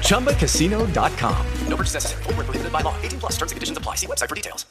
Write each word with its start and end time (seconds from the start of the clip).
ChumbaCasino.com. 0.00 1.46
No 1.68 1.76
purchase 1.76 1.94
necessary. 1.94 2.22
Full 2.24 2.34
prohibited 2.34 2.72
by 2.72 2.80
law. 2.80 2.94
18 3.02 3.20
plus 3.20 3.32
terms 3.36 3.52
and 3.52 3.56
conditions 3.56 3.78
apply. 3.78 3.94
See 3.94 4.06
website 4.06 4.28
for 4.28 4.34
details. 4.34 4.66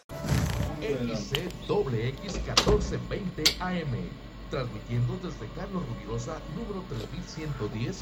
XCWX 0.82 2.22
1420 2.22 3.44
AM. 3.62 4.10
Transmitiendo 4.52 5.18
desde 5.24 5.48
Carlos 5.56 5.84
Rubirosa, 5.88 6.40
número 6.56 6.84
3110 6.88 8.02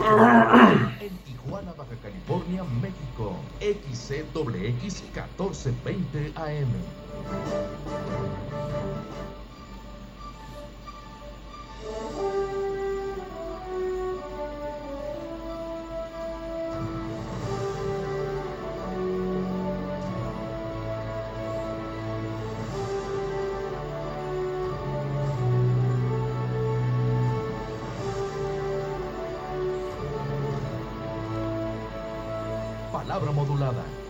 en 1.00 1.18
Tijuana, 1.20 1.74
Baja 1.74 1.96
California, 2.02 2.64
México. 2.82 3.40
XCWX 3.62 5.02
1420 5.14 6.34
AM. 6.36 6.68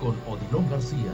Con 0.04 0.20
Odilón 0.28 0.70
García. 0.70 1.14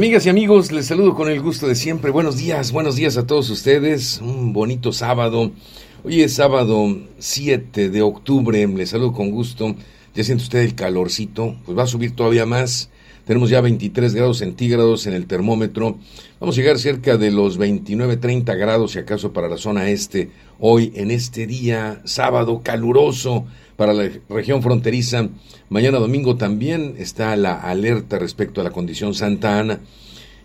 Amigas 0.00 0.24
y 0.24 0.30
amigos, 0.30 0.72
les 0.72 0.86
saludo 0.86 1.14
con 1.14 1.28
el 1.28 1.42
gusto 1.42 1.68
de 1.68 1.74
siempre. 1.74 2.10
Buenos 2.10 2.38
días, 2.38 2.72
buenos 2.72 2.96
días 2.96 3.18
a 3.18 3.26
todos 3.26 3.50
ustedes. 3.50 4.18
Un 4.22 4.54
bonito 4.54 4.94
sábado. 4.94 5.52
Hoy 6.02 6.22
es 6.22 6.32
sábado 6.32 6.96
7 7.18 7.90
de 7.90 8.00
octubre. 8.00 8.66
Les 8.66 8.88
saludo 8.88 9.12
con 9.12 9.30
gusto. 9.30 9.76
Ya 10.14 10.24
siente 10.24 10.44
usted 10.44 10.60
el 10.60 10.74
calorcito. 10.74 11.54
Pues 11.66 11.76
va 11.76 11.82
a 11.82 11.86
subir 11.86 12.16
todavía 12.16 12.46
más. 12.46 12.88
Tenemos 13.26 13.50
ya 13.50 13.60
23 13.60 14.14
grados 14.14 14.38
centígrados 14.38 15.06
en 15.06 15.12
el 15.12 15.26
termómetro. 15.26 15.98
Vamos 16.40 16.56
a 16.56 16.60
llegar 16.62 16.78
cerca 16.78 17.18
de 17.18 17.30
los 17.30 17.58
29, 17.58 18.16
30 18.16 18.54
grados, 18.54 18.92
si 18.92 19.00
acaso, 19.00 19.34
para 19.34 19.50
la 19.50 19.58
zona 19.58 19.90
este. 19.90 20.30
Hoy, 20.58 20.92
en 20.94 21.10
este 21.10 21.46
día, 21.46 22.00
sábado, 22.06 22.62
caluroso 22.64 23.44
para 23.80 23.94
la 23.94 24.10
región 24.28 24.62
fronteriza. 24.62 25.30
Mañana 25.70 25.96
domingo 25.96 26.36
también 26.36 26.96
está 26.98 27.34
la 27.34 27.54
alerta 27.54 28.18
respecto 28.18 28.60
a 28.60 28.64
la 28.64 28.72
condición 28.72 29.14
Santa 29.14 29.58
Ana. 29.58 29.80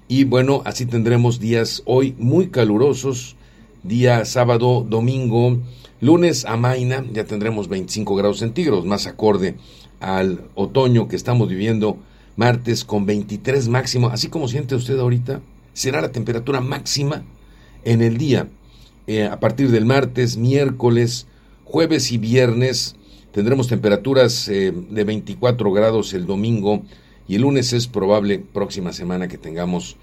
Y 0.07 0.23
bueno, 0.23 0.61
así 0.63 0.85
tendremos 0.85 1.41
días 1.41 1.83
hoy 1.83 2.15
muy 2.17 2.47
calurosos, 2.47 3.35
día 3.83 4.23
sábado, 4.23 4.85
domingo, 4.87 5.57
lunes 5.99 6.45
a 6.45 6.55
Maina, 6.55 7.03
ya 7.11 7.25
tendremos 7.25 7.67
25 7.67 8.15
grados 8.15 8.39
centígrados, 8.39 8.85
más 8.85 9.05
acorde 9.05 9.55
al 9.99 10.45
otoño 10.55 11.09
que 11.09 11.17
estamos 11.17 11.49
viviendo, 11.49 11.97
martes 12.37 12.85
con 12.85 13.05
23 13.05 13.67
máximo, 13.67 14.07
así 14.07 14.29
como 14.29 14.47
siente 14.47 14.75
usted 14.75 14.97
ahorita, 14.97 15.41
será 15.73 15.99
la 15.99 16.13
temperatura 16.13 16.61
máxima 16.61 17.25
en 17.83 18.01
el 18.01 18.17
día. 18.17 18.47
Eh, 19.07 19.25
a 19.25 19.41
partir 19.41 19.71
del 19.71 19.83
martes, 19.83 20.37
miércoles, 20.37 21.27
jueves 21.65 22.13
y 22.13 22.17
viernes, 22.17 22.95
Tendremos 23.35 23.67
temperaturas 23.67 24.47
eh, 24.47 24.71
de 24.71 25.03
24 25.03 25.69
grados 25.73 26.13
el 26.13 26.25
domingo 26.25 26.83
y 27.27 27.35
el 27.35 27.41
lunes 27.41 27.73
es 27.73 27.85
probable 27.85 28.39
próxima 28.39 28.93
semana 28.93 29.27
que 29.27 29.37
tengamos 29.37 29.97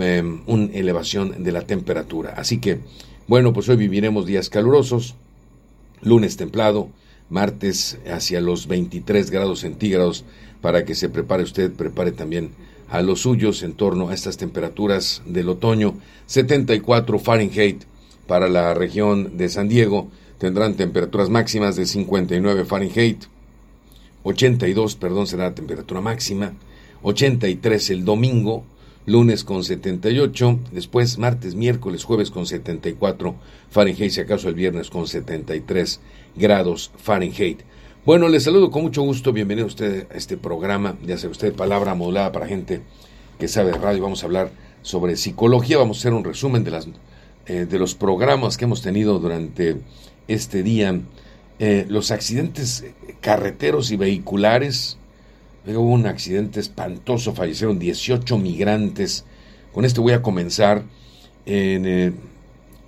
em, 0.00 0.40
una 0.48 0.72
elevación 0.72 1.44
de 1.44 1.52
la 1.52 1.62
temperatura. 1.62 2.34
Así 2.36 2.58
que, 2.58 2.80
bueno, 3.28 3.52
pues 3.52 3.68
hoy 3.68 3.76
viviremos 3.76 4.26
días 4.26 4.50
calurosos, 4.50 5.14
lunes 6.00 6.36
templado, 6.36 6.88
martes 7.30 8.00
hacia 8.12 8.40
los 8.40 8.66
23 8.66 9.30
grados 9.30 9.60
centígrados 9.60 10.24
para 10.60 10.84
que 10.84 10.96
se 10.96 11.08
prepare 11.08 11.44
usted, 11.44 11.70
prepare 11.70 12.10
también 12.10 12.50
a 12.88 13.00
los 13.00 13.20
suyos 13.20 13.62
en 13.62 13.74
torno 13.74 14.08
a 14.08 14.14
estas 14.14 14.38
temperaturas 14.38 15.22
del 15.24 15.50
otoño, 15.50 15.94
74 16.26 17.20
Fahrenheit 17.20 17.84
para 18.26 18.48
la 18.48 18.74
región 18.74 19.36
de 19.36 19.48
San 19.50 19.68
Diego, 19.68 20.10
tendrán 20.42 20.74
temperaturas 20.74 21.30
máximas 21.30 21.76
de 21.76 21.86
59 21.86 22.64
Fahrenheit, 22.64 23.26
82, 24.24 24.96
perdón, 24.96 25.28
será 25.28 25.44
la 25.44 25.54
temperatura 25.54 26.00
máxima, 26.00 26.54
83 27.04 27.90
el 27.90 28.04
domingo, 28.04 28.64
lunes 29.06 29.44
con 29.44 29.62
78, 29.62 30.58
después 30.72 31.16
martes, 31.18 31.54
miércoles, 31.54 32.02
jueves 32.02 32.32
con 32.32 32.46
74 32.46 33.36
Fahrenheit, 33.70 34.10
si 34.10 34.20
acaso 34.20 34.48
el 34.48 34.56
viernes 34.56 34.90
con 34.90 35.06
73 35.06 36.00
grados 36.34 36.90
Fahrenheit. 36.96 37.60
Bueno, 38.04 38.26
les 38.26 38.42
saludo 38.42 38.72
con 38.72 38.82
mucho 38.82 39.02
gusto, 39.02 39.32
bienvenido 39.32 39.66
a 39.66 39.68
usted 39.68 40.08
a 40.10 40.16
este 40.16 40.36
programa, 40.36 40.96
ya 41.06 41.18
sabe 41.18 41.30
usted, 41.30 41.54
palabra 41.54 41.94
modulada 41.94 42.32
para 42.32 42.48
gente 42.48 42.80
que 43.38 43.46
sabe 43.46 43.70
de 43.70 43.78
radio, 43.78 44.02
vamos 44.02 44.24
a 44.24 44.26
hablar 44.26 44.50
sobre 44.82 45.16
psicología, 45.16 45.78
vamos 45.78 45.98
a 45.98 46.00
hacer 46.00 46.14
un 46.14 46.24
resumen 46.24 46.64
de, 46.64 46.72
las, 46.72 46.88
eh, 47.46 47.66
de 47.70 47.78
los 47.78 47.94
programas 47.94 48.56
que 48.56 48.64
hemos 48.64 48.82
tenido 48.82 49.20
durante 49.20 49.76
este 50.28 50.62
día, 50.62 51.00
eh, 51.58 51.86
los 51.88 52.10
accidentes 52.10 52.84
carreteros 53.20 53.90
y 53.90 53.96
vehiculares 53.96 54.98
Hubo 55.64 55.92
un 55.92 56.06
accidente 56.06 56.58
espantoso, 56.58 57.34
fallecieron 57.34 57.78
18 57.78 58.36
migrantes. 58.36 59.24
Con 59.72 59.84
esto 59.84 60.02
voy 60.02 60.12
a 60.12 60.22
comenzar. 60.22 60.82
En, 61.46 62.16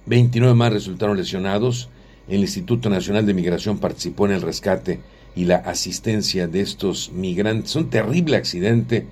29 0.07 0.55
más 0.55 0.73
resultaron 0.73 1.17
lesionados. 1.17 1.89
El 2.27 2.41
Instituto 2.41 2.91
Nacional 2.91 3.27
de 3.27 3.35
Migración 3.35 3.79
participó 3.79 4.27
en 4.27 4.33
el 4.33 4.43
rescate 4.43 5.01
y 5.37 5.45
la 5.45 5.57
asistencia 5.57 6.49
de 6.49 6.63
estos 6.63 7.13
migrantes. 7.13 7.77
Un 7.77 7.91
terrible 7.91 8.37
accidente 8.37 9.07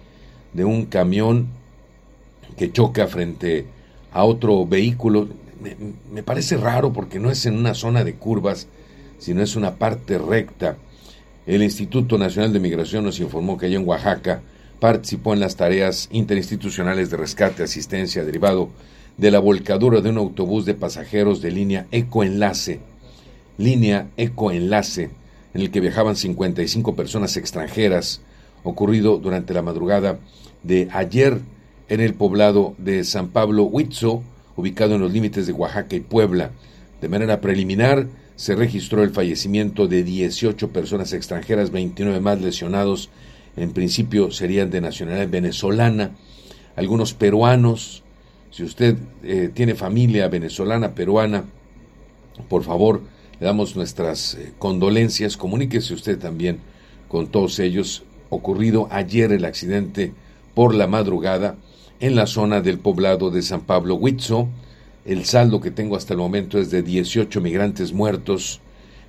de 0.52 0.64
un 0.64 0.86
camión 0.86 1.46
que 2.56 2.72
choca 2.72 3.06
frente 3.06 3.66
a 4.12 4.24
otro 4.24 4.66
vehículo. 4.66 5.28
Me, 6.10 6.22
parece 6.22 6.56
raro 6.56 6.92
porque 6.92 7.18
no 7.18 7.30
es 7.30 7.46
en 7.46 7.56
una 7.56 7.74
zona 7.74 8.04
de 8.04 8.14
curvas, 8.14 8.66
sino 9.18 9.42
es 9.42 9.56
una 9.56 9.76
parte 9.76 10.18
recta. 10.18 10.76
El 11.46 11.62
Instituto 11.62 12.18
Nacional 12.18 12.52
de 12.52 12.60
Migración 12.60 13.04
nos 13.04 13.20
informó 13.20 13.56
que 13.56 13.66
allá 13.66 13.76
en 13.76 13.88
Oaxaca 13.88 14.42
participó 14.80 15.32
en 15.32 15.40
las 15.40 15.56
tareas 15.56 16.08
interinstitucionales 16.10 17.10
de 17.10 17.16
rescate, 17.16 17.62
asistencia, 17.62 18.24
derivado 18.24 18.70
de 19.16 19.30
la 19.30 19.38
volcadura 19.38 20.00
de 20.00 20.10
un 20.10 20.18
autobús 20.18 20.64
de 20.64 20.74
pasajeros 20.74 21.40
de 21.40 21.50
línea 21.50 21.86
Ecoenlace, 21.92 22.80
línea 23.58 24.08
Ecoenlace, 24.16 25.10
en 25.54 25.60
el 25.60 25.70
que 25.70 25.80
viajaban 25.80 26.16
55 26.16 26.96
personas 26.96 27.36
extranjeras, 27.36 28.22
ocurrido 28.64 29.18
durante 29.18 29.54
la 29.54 29.62
madrugada 29.62 30.18
de 30.62 30.88
ayer 30.92 31.40
en 31.88 32.00
el 32.00 32.14
poblado 32.14 32.74
de 32.78 33.04
San 33.04 33.28
Pablo 33.28 33.64
Huitzo, 33.64 34.22
ubicado 34.56 34.94
en 34.94 35.00
los 35.00 35.12
límites 35.12 35.46
de 35.46 35.52
Oaxaca 35.52 35.96
y 35.96 36.00
Puebla. 36.00 36.50
De 37.00 37.08
manera 37.08 37.40
preliminar, 37.40 38.06
se 38.36 38.54
registró 38.54 39.02
el 39.02 39.10
fallecimiento 39.10 39.86
de 39.88 40.02
18 40.02 40.68
personas 40.68 41.12
extranjeras, 41.12 41.70
29 41.70 42.20
más 42.20 42.40
lesionados, 42.40 43.10
en 43.56 43.72
principio 43.72 44.30
serían 44.30 44.70
de 44.70 44.80
nacionalidad 44.80 45.28
venezolana, 45.28 46.12
algunos 46.76 47.12
peruanos. 47.14 48.02
Si 48.50 48.64
usted 48.64 48.96
eh, 49.22 49.50
tiene 49.52 49.74
familia 49.74 50.28
venezolana, 50.28 50.94
peruana, 50.94 51.44
por 52.48 52.62
favor, 52.62 53.02
le 53.40 53.46
damos 53.46 53.76
nuestras 53.76 54.34
eh, 54.34 54.52
condolencias. 54.58 55.36
Comuníquese 55.36 55.94
usted 55.94 56.18
también 56.18 56.60
con 57.08 57.28
todos 57.28 57.58
ellos. 57.58 58.04
Ocurrido 58.30 58.88
ayer 58.90 59.32
el 59.32 59.44
accidente 59.44 60.12
por 60.54 60.74
la 60.74 60.86
madrugada 60.86 61.56
en 62.02 62.16
la 62.16 62.26
zona 62.26 62.60
del 62.60 62.80
poblado 62.80 63.30
de 63.30 63.42
San 63.42 63.60
Pablo 63.60 63.94
Huitzo. 63.94 64.48
El 65.04 65.24
saldo 65.24 65.60
que 65.60 65.70
tengo 65.70 65.94
hasta 65.96 66.14
el 66.14 66.18
momento 66.18 66.58
es 66.58 66.68
de 66.72 66.82
18 66.82 67.40
migrantes 67.40 67.92
muertos, 67.92 68.60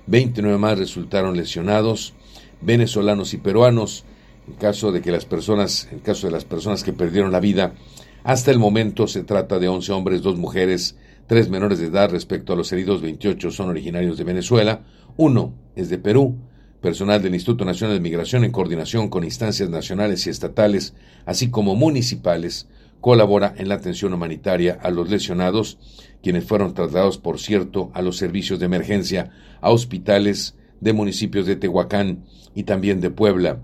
29 0.06 0.58
más 0.58 0.78
resultaron 0.78 1.36
lesionados, 1.36 2.14
venezolanos 2.60 3.34
y 3.34 3.38
peruanos. 3.38 4.04
En 4.46 4.54
caso 4.54 4.92
de 4.92 5.02
que 5.02 5.10
las 5.10 5.24
personas, 5.24 5.88
en 5.90 5.98
caso 5.98 6.28
de 6.28 6.32
las 6.32 6.44
personas 6.44 6.84
que 6.84 6.92
perdieron 6.92 7.32
la 7.32 7.40
vida, 7.40 7.74
hasta 8.22 8.52
el 8.52 8.60
momento 8.60 9.08
se 9.08 9.24
trata 9.24 9.58
de 9.58 9.66
11 9.66 9.90
hombres, 9.92 10.22
dos 10.22 10.38
mujeres, 10.38 10.96
tres 11.26 11.48
menores 11.48 11.80
de 11.80 11.86
edad 11.86 12.10
respecto 12.10 12.52
a 12.52 12.56
los 12.56 12.72
heridos, 12.72 13.02
28 13.02 13.50
son 13.50 13.70
originarios 13.70 14.18
de 14.18 14.24
Venezuela, 14.24 14.84
uno 15.16 15.52
es 15.74 15.88
de 15.88 15.98
Perú, 15.98 16.36
personal 16.80 17.22
del 17.22 17.34
Instituto 17.34 17.64
Nacional 17.64 17.96
de 17.96 18.02
Migración 18.02 18.44
en 18.44 18.52
coordinación 18.52 19.08
con 19.08 19.24
instancias 19.24 19.70
nacionales 19.70 20.26
y 20.26 20.30
estatales, 20.30 20.94
así 21.24 21.48
como 21.48 21.74
municipales, 21.74 22.68
colabora 23.04 23.52
en 23.58 23.68
la 23.68 23.74
atención 23.74 24.14
humanitaria 24.14 24.78
a 24.82 24.90
los 24.90 25.10
lesionados, 25.10 25.76
quienes 26.22 26.44
fueron 26.44 26.72
trasladados, 26.72 27.18
por 27.18 27.38
cierto, 27.38 27.90
a 27.92 28.00
los 28.00 28.16
servicios 28.16 28.58
de 28.58 28.64
emergencia, 28.64 29.30
a 29.60 29.70
hospitales 29.70 30.56
de 30.80 30.94
municipios 30.94 31.44
de 31.44 31.56
Tehuacán 31.56 32.24
y 32.54 32.62
también 32.62 33.02
de 33.02 33.10
Puebla. 33.10 33.60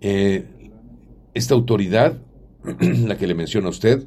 Eh, 0.00 0.46
esta 1.32 1.54
autoridad, 1.54 2.18
la 2.80 3.16
que 3.16 3.28
le 3.28 3.36
menciona 3.36 3.68
a 3.68 3.70
usted, 3.70 4.04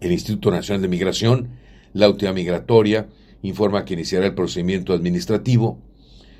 el 0.00 0.12
Instituto 0.12 0.50
Nacional 0.50 0.80
de 0.80 0.88
Migración, 0.88 1.50
la 1.92 2.06
autoridad 2.06 2.32
migratoria, 2.32 3.10
informa 3.42 3.84
que 3.84 3.92
iniciará 3.92 4.24
el 4.24 4.34
procedimiento 4.34 4.94
administrativo 4.94 5.78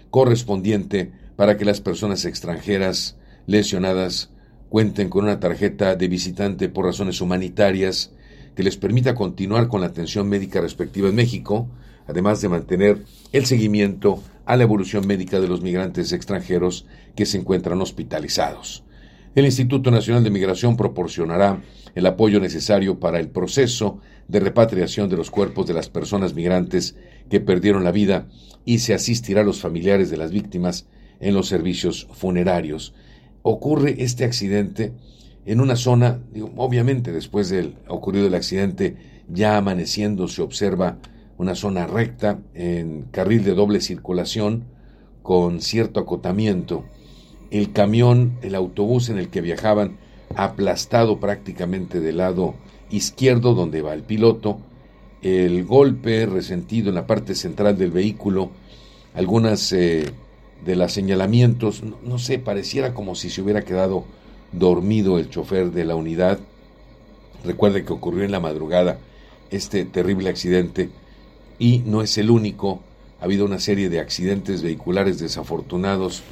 correspondiente 0.09 1.13
para 1.37 1.59
que 1.59 1.67
las 1.67 1.83
personas 1.83 2.25
extranjeras 2.25 3.19
lesionadas 3.47 4.32
cuenten 4.73 5.11
con 5.11 5.25
una 5.25 5.39
tarjeta 5.39 5.97
de 5.97 6.09
visitante 6.09 6.71
por 6.71 6.87
razones 6.87 7.21
humanitarias 7.21 8.11
que 8.57 8.63
les 8.63 8.79
permita 8.79 9.15
continuar 9.15 9.69
con 9.69 9.83
la 9.83 9.89
atención 9.89 10.31
médica 10.31 10.63
respectiva 10.63 11.11
en 11.11 11.15
México, 11.15 11.69
además 12.07 12.41
de 12.41 12.49
mantener 12.49 13.05
el 13.33 13.45
seguimiento 13.45 14.23
a 14.47 14.57
la 14.57 14.63
evolución 14.63 15.07
médica 15.07 15.41
de 15.41 15.49
los 15.49 15.61
migrantes 15.61 16.11
extranjeros 16.13 16.87
que 17.15 17.27
se 17.27 17.37
encuentran 17.37 17.83
hospitalizados. 17.83 18.83
El 19.35 19.45
Instituto 19.45 19.91
Nacional 19.91 20.25
de 20.25 20.31
Migración 20.31 20.79
proporcionará 20.79 21.61
el 21.95 22.07
apoyo 22.07 22.41
necesario 22.41 22.99
para 22.99 23.21
el 23.21 23.29
proceso 23.29 24.01
de 24.27 24.41
repatriación 24.41 25.11
de 25.11 25.19
los 25.19 25.31
cuerpos 25.31 25.67
de 25.67 25.75
las 25.75 25.91
personas 25.91 26.33
migrantes 26.33 26.97
que 27.29 27.41
perdieron 27.41 27.85
la 27.85 27.93
vida 27.93 28.27
y 28.65 28.79
se 28.79 28.95
asistirá 28.95 29.43
a 29.43 29.45
los 29.45 29.61
familiares 29.61 30.09
de 30.09 30.17
las 30.17 30.31
víctimas 30.31 30.87
en 31.21 31.35
los 31.35 31.47
servicios 31.47 32.09
funerarios 32.11 32.95
ocurre 33.43 33.97
este 33.99 34.25
accidente 34.25 34.93
en 35.45 35.61
una 35.61 35.77
zona, 35.77 36.21
obviamente 36.57 37.13
después 37.13 37.49
del 37.49 37.75
ocurrido 37.89 38.27
el 38.27 38.35
accidente, 38.35 38.97
ya 39.29 39.57
amaneciendo 39.57 40.29
se 40.29 40.43
observa 40.43 40.99
una 41.39 41.55
zona 41.55 41.87
recta 41.87 42.39
en 42.55 43.03
carril 43.11 43.45
de 43.45 43.55
doble 43.55 43.81
circulación 43.81 44.65
con 45.23 45.61
cierto 45.61 46.01
acotamiento. 46.01 46.85
El 47.51 47.73
camión, 47.73 48.39
el 48.43 48.55
autobús 48.55 49.09
en 49.09 49.19
el 49.19 49.29
que 49.29 49.41
viajaban, 49.41 49.99
aplastado 50.37 51.21
prácticamente 51.21 52.01
del 52.01 52.19
lado 52.19 52.55
izquierdo 52.91 53.55
donde 53.55 53.83
va 53.83 53.95
el 53.95 54.03
piloto, 54.03 54.61
el 55.23 55.65
golpe 55.65 56.27
resentido 56.27 56.89
en 56.89 56.95
la 56.95 57.07
parte 57.07 57.35
central 57.35 57.77
del 57.77 57.91
vehículo, 57.91 58.51
algunas 59.15 59.73
eh, 59.73 60.11
de 60.65 60.77
los 60.77 60.93
señalamientos, 60.93 61.83
no, 61.83 62.19
sé, 62.19 62.39
pareciera 62.39 62.95
como 62.95 63.15
si 63.15 63.31
se 63.31 63.43
hubiera 63.43 63.63
quedado 63.63 64.05
dormido 64.53 65.19
el 65.19 65.29
chofer 65.29 65.73
de 65.73 65.85
la 65.85 65.97
unidad. 65.97 66.39
Recuerde 67.45 67.85
que 67.85 67.93
ocurrió 67.93 68.25
en 68.25 68.31
la 68.31 68.41
madrugada 68.41 68.99
este 69.51 69.85
terrible 69.85 70.29
accidente 70.29 70.91
y 71.59 71.79
no 71.81 72.03
es 72.03 72.17
el 72.19 72.31
único. 72.31 72.81
Ha 73.21 73.25
habido 73.25 73.45
una 73.45 73.59
serie 73.59 73.89
de 73.89 74.01
accidentes 74.01 74.63
vehiculares 74.63 75.19
desafortunados 75.19 76.23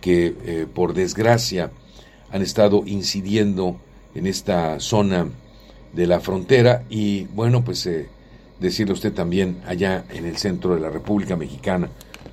que 0.00 0.34
eh, 0.44 0.66
por 0.72 0.94
desgracia 0.94 1.70
han 2.30 2.42
estado 2.42 2.84
incidiendo 2.86 3.76
en 4.14 4.26
esta 4.26 4.78
zona 4.80 5.28
de 5.92 6.06
la 6.06 6.20
frontera 6.20 6.84
y 6.88 7.24
bueno 7.24 7.64
pues 7.64 7.84
eh, 7.86 8.08
decirle 8.60 8.92
usted 8.92 9.12
también 9.12 9.60
allá 9.66 10.04
en 10.10 10.24
el 10.24 10.36
centro 10.36 10.74
de 10.74 10.80
la 10.80 10.90
República 10.90 11.36
Mexicana 11.36 11.88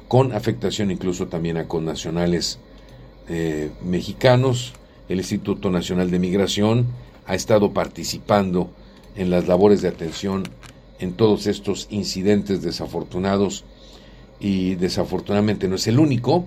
con 0.07 0.31
afectación 0.31 0.91
incluso 0.91 1.27
también 1.27 1.57
a 1.57 1.67
connacionales 1.67 2.59
eh, 3.29 3.71
mexicanos. 3.83 4.73
El 5.09 5.19
Instituto 5.19 5.69
Nacional 5.69 6.11
de 6.11 6.19
Migración 6.19 6.87
ha 7.25 7.35
estado 7.35 7.73
participando 7.73 8.69
en 9.15 9.29
las 9.29 9.47
labores 9.47 9.81
de 9.81 9.89
atención 9.89 10.43
en 10.99 11.13
todos 11.13 11.47
estos 11.47 11.87
incidentes 11.89 12.61
desafortunados 12.61 13.63
y 14.39 14.75
desafortunadamente 14.75 15.67
no 15.67 15.75
es 15.75 15.87
el 15.87 15.99
único. 15.99 16.45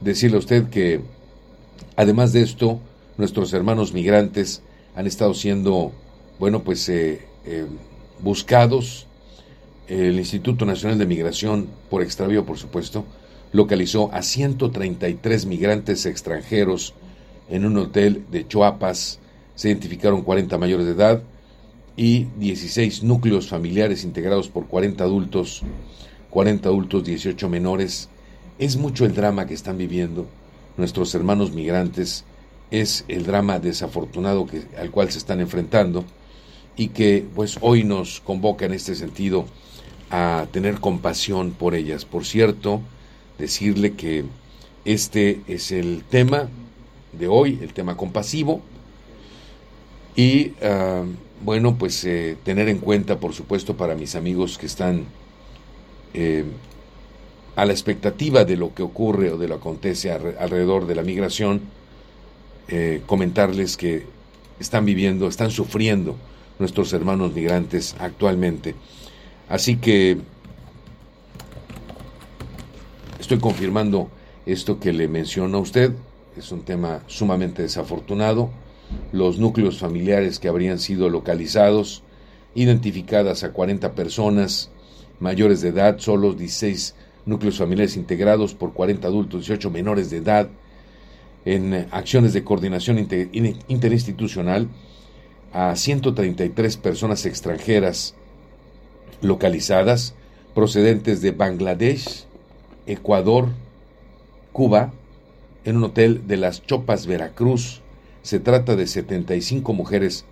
Decirle 0.00 0.36
a 0.36 0.40
usted 0.40 0.68
que 0.68 1.00
además 1.96 2.32
de 2.32 2.42
esto, 2.42 2.80
nuestros 3.16 3.52
hermanos 3.52 3.92
migrantes 3.92 4.62
han 4.94 5.06
estado 5.06 5.34
siendo, 5.34 5.92
bueno, 6.38 6.62
pues 6.62 6.88
eh, 6.88 7.26
eh, 7.44 7.66
buscados 8.20 9.07
el 9.88 10.18
Instituto 10.18 10.66
Nacional 10.66 10.98
de 10.98 11.06
Migración, 11.06 11.68
por 11.88 12.02
extravío 12.02 12.44
por 12.44 12.58
supuesto, 12.58 13.04
localizó 13.52 14.12
a 14.12 14.22
133 14.22 15.46
migrantes 15.46 16.04
extranjeros 16.06 16.94
en 17.48 17.64
un 17.64 17.76
hotel 17.78 18.24
de 18.30 18.46
Choapas. 18.46 19.18
Se 19.54 19.68
identificaron 19.68 20.22
40 20.22 20.58
mayores 20.58 20.86
de 20.86 20.92
edad 20.92 21.22
y 21.96 22.24
16 22.38 23.02
núcleos 23.02 23.48
familiares 23.48 24.04
integrados 24.04 24.48
por 24.48 24.66
40 24.66 25.02
adultos, 25.02 25.62
40 26.30 26.68
adultos, 26.68 27.04
18 27.04 27.48
menores. 27.48 28.10
Es 28.58 28.76
mucho 28.76 29.06
el 29.06 29.14
drama 29.14 29.46
que 29.46 29.54
están 29.54 29.78
viviendo 29.78 30.26
nuestros 30.76 31.14
hermanos 31.14 31.52
migrantes, 31.52 32.24
es 32.70 33.04
el 33.08 33.24
drama 33.24 33.58
desafortunado 33.58 34.46
al 34.78 34.90
cual 34.90 35.10
se 35.10 35.18
están 35.18 35.40
enfrentando 35.40 36.04
y 36.76 36.88
que 36.88 37.26
pues 37.34 37.58
hoy 37.62 37.82
nos 37.82 38.20
convoca 38.20 38.66
en 38.66 38.74
este 38.74 38.94
sentido 38.94 39.46
a 40.10 40.46
tener 40.50 40.80
compasión 40.80 41.52
por 41.52 41.74
ellas. 41.74 42.04
Por 42.04 42.24
cierto, 42.24 42.80
decirle 43.38 43.94
que 43.94 44.24
este 44.84 45.42
es 45.46 45.70
el 45.72 46.02
tema 46.08 46.48
de 47.12 47.28
hoy, 47.28 47.58
el 47.62 47.72
tema 47.72 47.96
compasivo. 47.96 48.60
Y 50.16 50.52
ah, 50.62 51.04
bueno, 51.44 51.76
pues 51.78 52.04
eh, 52.04 52.36
tener 52.42 52.68
en 52.68 52.78
cuenta, 52.78 53.20
por 53.20 53.34
supuesto, 53.34 53.76
para 53.76 53.94
mis 53.94 54.14
amigos 54.14 54.58
que 54.58 54.66
están 54.66 55.04
eh, 56.14 56.44
a 57.54 57.64
la 57.64 57.72
expectativa 57.72 58.44
de 58.44 58.56
lo 58.56 58.74
que 58.74 58.82
ocurre 58.82 59.32
o 59.32 59.38
de 59.38 59.48
lo 59.48 59.56
que 59.56 59.60
acontece 59.60 60.10
alrededor 60.10 60.86
de 60.86 60.94
la 60.94 61.02
migración, 61.02 61.60
eh, 62.68 63.02
comentarles 63.06 63.76
que 63.76 64.04
están 64.60 64.84
viviendo, 64.84 65.28
están 65.28 65.50
sufriendo 65.50 66.16
nuestros 66.58 66.92
hermanos 66.92 67.32
migrantes 67.32 67.94
actualmente. 67.98 68.74
Así 69.48 69.76
que 69.76 70.18
estoy 73.18 73.38
confirmando 73.38 74.10
esto 74.46 74.78
que 74.78 74.92
le 74.92 75.08
menciono 75.08 75.58
a 75.58 75.60
usted. 75.60 75.92
Es 76.36 76.52
un 76.52 76.62
tema 76.62 77.02
sumamente 77.06 77.62
desafortunado. 77.62 78.50
Los 79.12 79.38
núcleos 79.38 79.78
familiares 79.78 80.38
que 80.38 80.48
habrían 80.48 80.78
sido 80.78 81.08
localizados, 81.08 82.02
identificadas 82.54 83.44
a 83.44 83.52
40 83.52 83.94
personas 83.94 84.70
mayores 85.20 85.60
de 85.60 85.68
edad, 85.68 85.98
solo 85.98 86.32
16 86.32 86.94
núcleos 87.26 87.58
familiares 87.58 87.96
integrados 87.96 88.54
por 88.54 88.72
40 88.72 89.06
adultos, 89.06 89.40
18 89.40 89.70
menores 89.70 90.10
de 90.10 90.18
edad, 90.18 90.48
en 91.44 91.86
acciones 91.90 92.32
de 92.32 92.44
coordinación 92.44 92.98
interinstitucional 92.98 94.68
a 95.52 95.74
133 95.76 96.76
personas 96.76 97.24
extranjeras 97.26 98.14
localizadas 99.20 100.14
procedentes 100.54 101.20
de 101.20 101.30
Bangladesh, 101.30 102.24
Ecuador, 102.86 103.48
Cuba, 104.52 104.92
en 105.64 105.76
un 105.76 105.84
hotel 105.84 106.26
de 106.26 106.36
las 106.36 106.64
Chopas, 106.64 107.06
Veracruz. 107.06 107.82
Se 108.22 108.40
trata 108.40 108.74
de 108.74 108.86
75 108.86 109.72
mujeres, 109.72 110.24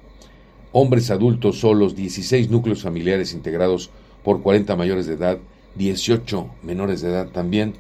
hombres 0.73 1.11
adultos 1.11 1.61
solos, 1.61 1.95
16 1.95 2.51
núcleos 2.51 2.83
familiares 2.83 3.35
integrados 3.35 3.91
por 4.25 4.43
40 4.43 4.75
mayores 4.77 5.07
de 5.07 5.15
edad, 5.15 5.39
18 5.77 6.51
menores 6.63 7.01
de 7.03 7.11
edad 7.11 7.29
también. 7.29 7.75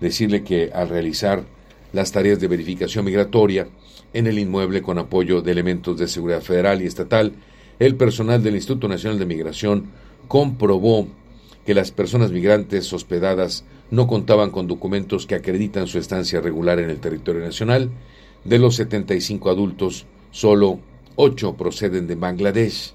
Decirle 0.00 0.42
que 0.42 0.70
al 0.72 0.88
realizar 0.88 1.44
las 1.92 2.12
tareas 2.12 2.40
de 2.40 2.48
verificación 2.48 3.04
migratoria 3.04 3.68
en 4.12 4.26
el 4.26 4.38
inmueble 4.38 4.82
con 4.82 4.98
apoyo 4.98 5.42
de 5.42 5.52
elementos 5.52 5.98
de 5.98 6.08
seguridad 6.08 6.40
federal 6.40 6.82
y 6.82 6.86
estatal, 6.86 7.34
el 7.78 7.96
personal 7.96 8.42
del 8.42 8.54
Instituto 8.54 8.88
Nacional 8.88 9.18
de 9.18 9.26
Migración 9.26 9.90
comprobó 10.28 11.06
que 11.64 11.74
las 11.74 11.90
personas 11.90 12.30
migrantes 12.30 12.92
hospedadas 12.92 13.64
no 13.90 14.06
contaban 14.06 14.50
con 14.50 14.66
documentos 14.66 15.26
que 15.26 15.34
acreditan 15.34 15.86
su 15.86 15.98
estancia 15.98 16.40
regular 16.40 16.78
en 16.78 16.90
el 16.90 17.00
territorio 17.00 17.42
nacional. 17.42 17.90
De 18.44 18.58
los 18.58 18.76
75 18.76 19.50
adultos, 19.50 20.06
solo 20.30 20.80
8 21.16 21.54
proceden 21.54 22.06
de 22.06 22.16
Bangladesh, 22.16 22.94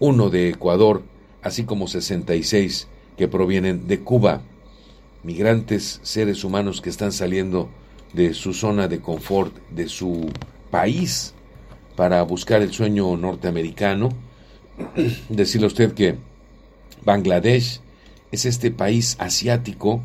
uno 0.00 0.30
de 0.30 0.50
Ecuador, 0.50 1.02
así 1.42 1.64
como 1.64 1.86
66 1.86 2.88
que 3.16 3.28
provienen 3.28 3.86
de 3.86 4.00
Cuba. 4.00 4.42
Migrantes, 5.22 6.00
seres 6.02 6.44
humanos 6.44 6.80
que 6.80 6.90
están 6.90 7.12
saliendo 7.12 7.68
de 8.12 8.34
su 8.34 8.52
zona 8.52 8.88
de 8.88 9.00
confort, 9.00 9.54
de 9.70 9.88
su 9.88 10.30
país, 10.70 11.34
para 11.96 12.22
buscar 12.22 12.62
el 12.62 12.72
sueño 12.72 13.16
norteamericano. 13.16 14.10
Decirle 15.28 15.66
a 15.66 15.68
usted 15.68 15.92
que 15.92 16.16
Bangladesh 17.04 17.80
es 18.30 18.46
este 18.46 18.70
país 18.70 19.16
asiático, 19.18 20.02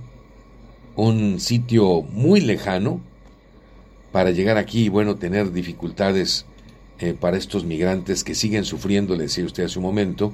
un 0.95 1.39
sitio 1.39 2.01
muy 2.01 2.41
lejano 2.41 2.99
para 4.11 4.31
llegar 4.31 4.57
aquí 4.57 4.85
y 4.85 4.89
bueno, 4.89 5.15
tener 5.15 5.51
dificultades 5.51 6.45
eh, 6.99 7.13
para 7.13 7.37
estos 7.37 7.65
migrantes 7.65 8.23
que 8.23 8.35
siguen 8.35 8.65
sufriendo, 8.65 9.15
le 9.15 9.23
decía 9.23 9.45
usted 9.45 9.65
hace 9.65 9.79
un 9.79 9.85
momento, 9.85 10.33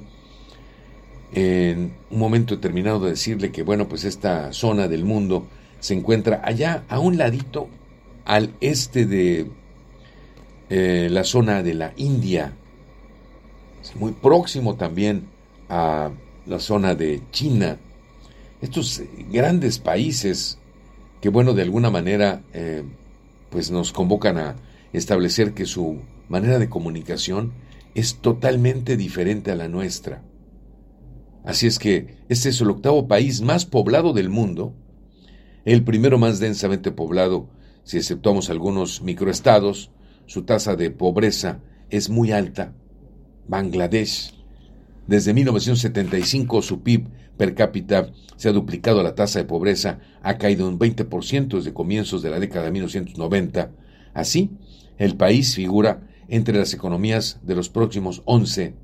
en 1.32 1.92
un 2.10 2.18
momento 2.18 2.54
determinado 2.54 3.00
de 3.00 3.10
decirle 3.10 3.52
que 3.52 3.62
bueno, 3.62 3.88
pues 3.88 4.04
esta 4.04 4.52
zona 4.52 4.88
del 4.88 5.04
mundo 5.04 5.46
se 5.80 5.94
encuentra 5.94 6.40
allá 6.44 6.84
a 6.88 6.98
un 6.98 7.18
ladito 7.18 7.68
al 8.24 8.54
este 8.60 9.04
de 9.04 9.50
eh, 10.70 11.08
la 11.10 11.24
zona 11.24 11.62
de 11.62 11.74
la 11.74 11.92
India, 11.96 12.54
muy 13.96 14.12
próximo 14.12 14.76
también 14.76 15.26
a 15.68 16.10
la 16.46 16.58
zona 16.58 16.94
de 16.94 17.22
China, 17.30 17.78
estos 18.60 19.02
grandes 19.30 19.78
países 19.78 20.58
que 21.20 21.28
bueno, 21.28 21.54
de 21.54 21.62
alguna 21.62 21.90
manera 21.90 22.42
eh, 22.52 22.84
pues 23.50 23.70
nos 23.70 23.92
convocan 23.92 24.36
a 24.38 24.56
establecer 24.92 25.54
que 25.54 25.64
su 25.64 26.00
manera 26.28 26.58
de 26.58 26.68
comunicación 26.68 27.52
es 27.94 28.16
totalmente 28.16 28.96
diferente 28.96 29.50
a 29.50 29.56
la 29.56 29.68
nuestra. 29.68 30.22
Así 31.44 31.66
es 31.66 31.78
que 31.78 32.18
este 32.28 32.48
es 32.50 32.60
el 32.60 32.70
octavo 32.70 33.08
país 33.08 33.40
más 33.40 33.64
poblado 33.64 34.12
del 34.12 34.28
mundo 34.28 34.74
el 35.64 35.82
primero 35.82 36.18
más 36.18 36.40
densamente 36.40 36.90
poblado, 36.90 37.48
si 37.84 37.96
exceptuamos 37.96 38.50
algunos 38.50 39.00
microestados, 39.00 39.90
su 40.26 40.42
tasa 40.42 40.76
de 40.76 40.90
pobreza 40.90 41.60
es 41.90 42.10
muy 42.10 42.32
alta. 42.32 42.74
Bangladesh. 43.48 44.43
Desde 45.06 45.34
1975 45.34 46.62
su 46.62 46.82
PIB 46.82 47.08
per 47.36 47.54
cápita 47.54 48.10
se 48.36 48.48
ha 48.48 48.52
duplicado, 48.52 49.02
la 49.02 49.14
tasa 49.14 49.38
de 49.38 49.44
pobreza 49.44 49.98
ha 50.22 50.38
caído 50.38 50.66
un 50.66 50.78
20% 50.78 51.56
desde 51.56 51.74
comienzos 51.74 52.22
de 52.22 52.30
la 52.30 52.40
década 52.40 52.66
de 52.66 52.72
1990. 52.72 53.70
Así, 54.14 54.50
el 54.96 55.16
país 55.16 55.54
figura 55.54 56.06
entre 56.28 56.58
las 56.58 56.72
economías 56.72 57.40
de 57.42 57.54
los 57.54 57.68
próximos 57.68 58.22
11. 58.24 58.74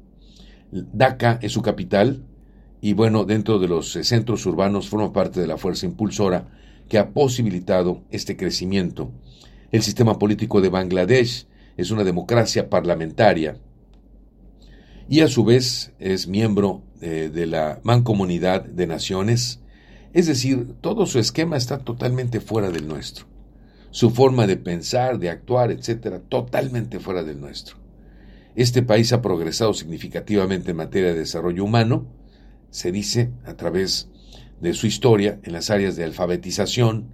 Dhaka 0.70 1.38
es 1.40 1.52
su 1.52 1.62
capital 1.62 2.26
y 2.82 2.92
bueno, 2.92 3.24
dentro 3.24 3.58
de 3.58 3.68
los 3.68 3.92
centros 3.92 4.44
urbanos 4.44 4.88
forma 4.88 5.12
parte 5.12 5.40
de 5.40 5.46
la 5.46 5.56
fuerza 5.56 5.86
impulsora 5.86 6.48
que 6.88 6.98
ha 6.98 7.10
posibilitado 7.10 8.02
este 8.10 8.36
crecimiento. 8.36 9.10
El 9.70 9.82
sistema 9.82 10.18
político 10.18 10.60
de 10.60 10.68
Bangladesh 10.68 11.46
es 11.76 11.90
una 11.90 12.04
democracia 12.04 12.68
parlamentaria 12.68 13.56
y 15.10 15.22
a 15.22 15.28
su 15.28 15.42
vez 15.42 15.92
es 15.98 16.28
miembro 16.28 16.84
eh, 17.00 17.32
de 17.34 17.46
la 17.46 17.80
Mancomunidad 17.82 18.64
de 18.64 18.86
Naciones, 18.86 19.58
es 20.12 20.28
decir, 20.28 20.74
todo 20.80 21.04
su 21.04 21.18
esquema 21.18 21.56
está 21.56 21.78
totalmente 21.78 22.38
fuera 22.38 22.70
del 22.70 22.86
nuestro. 22.86 23.26
Su 23.90 24.10
forma 24.10 24.46
de 24.46 24.56
pensar, 24.56 25.18
de 25.18 25.28
actuar, 25.28 25.72
etcétera, 25.72 26.20
totalmente 26.20 27.00
fuera 27.00 27.24
del 27.24 27.40
nuestro. 27.40 27.76
Este 28.54 28.84
país 28.84 29.12
ha 29.12 29.20
progresado 29.20 29.74
significativamente 29.74 30.70
en 30.70 30.76
materia 30.76 31.12
de 31.12 31.18
desarrollo 31.18 31.64
humano, 31.64 32.06
se 32.70 32.92
dice, 32.92 33.32
a 33.44 33.54
través 33.54 34.08
de 34.60 34.74
su 34.74 34.86
historia 34.86 35.40
en 35.42 35.54
las 35.54 35.70
áreas 35.70 35.96
de 35.96 36.04
alfabetización, 36.04 37.08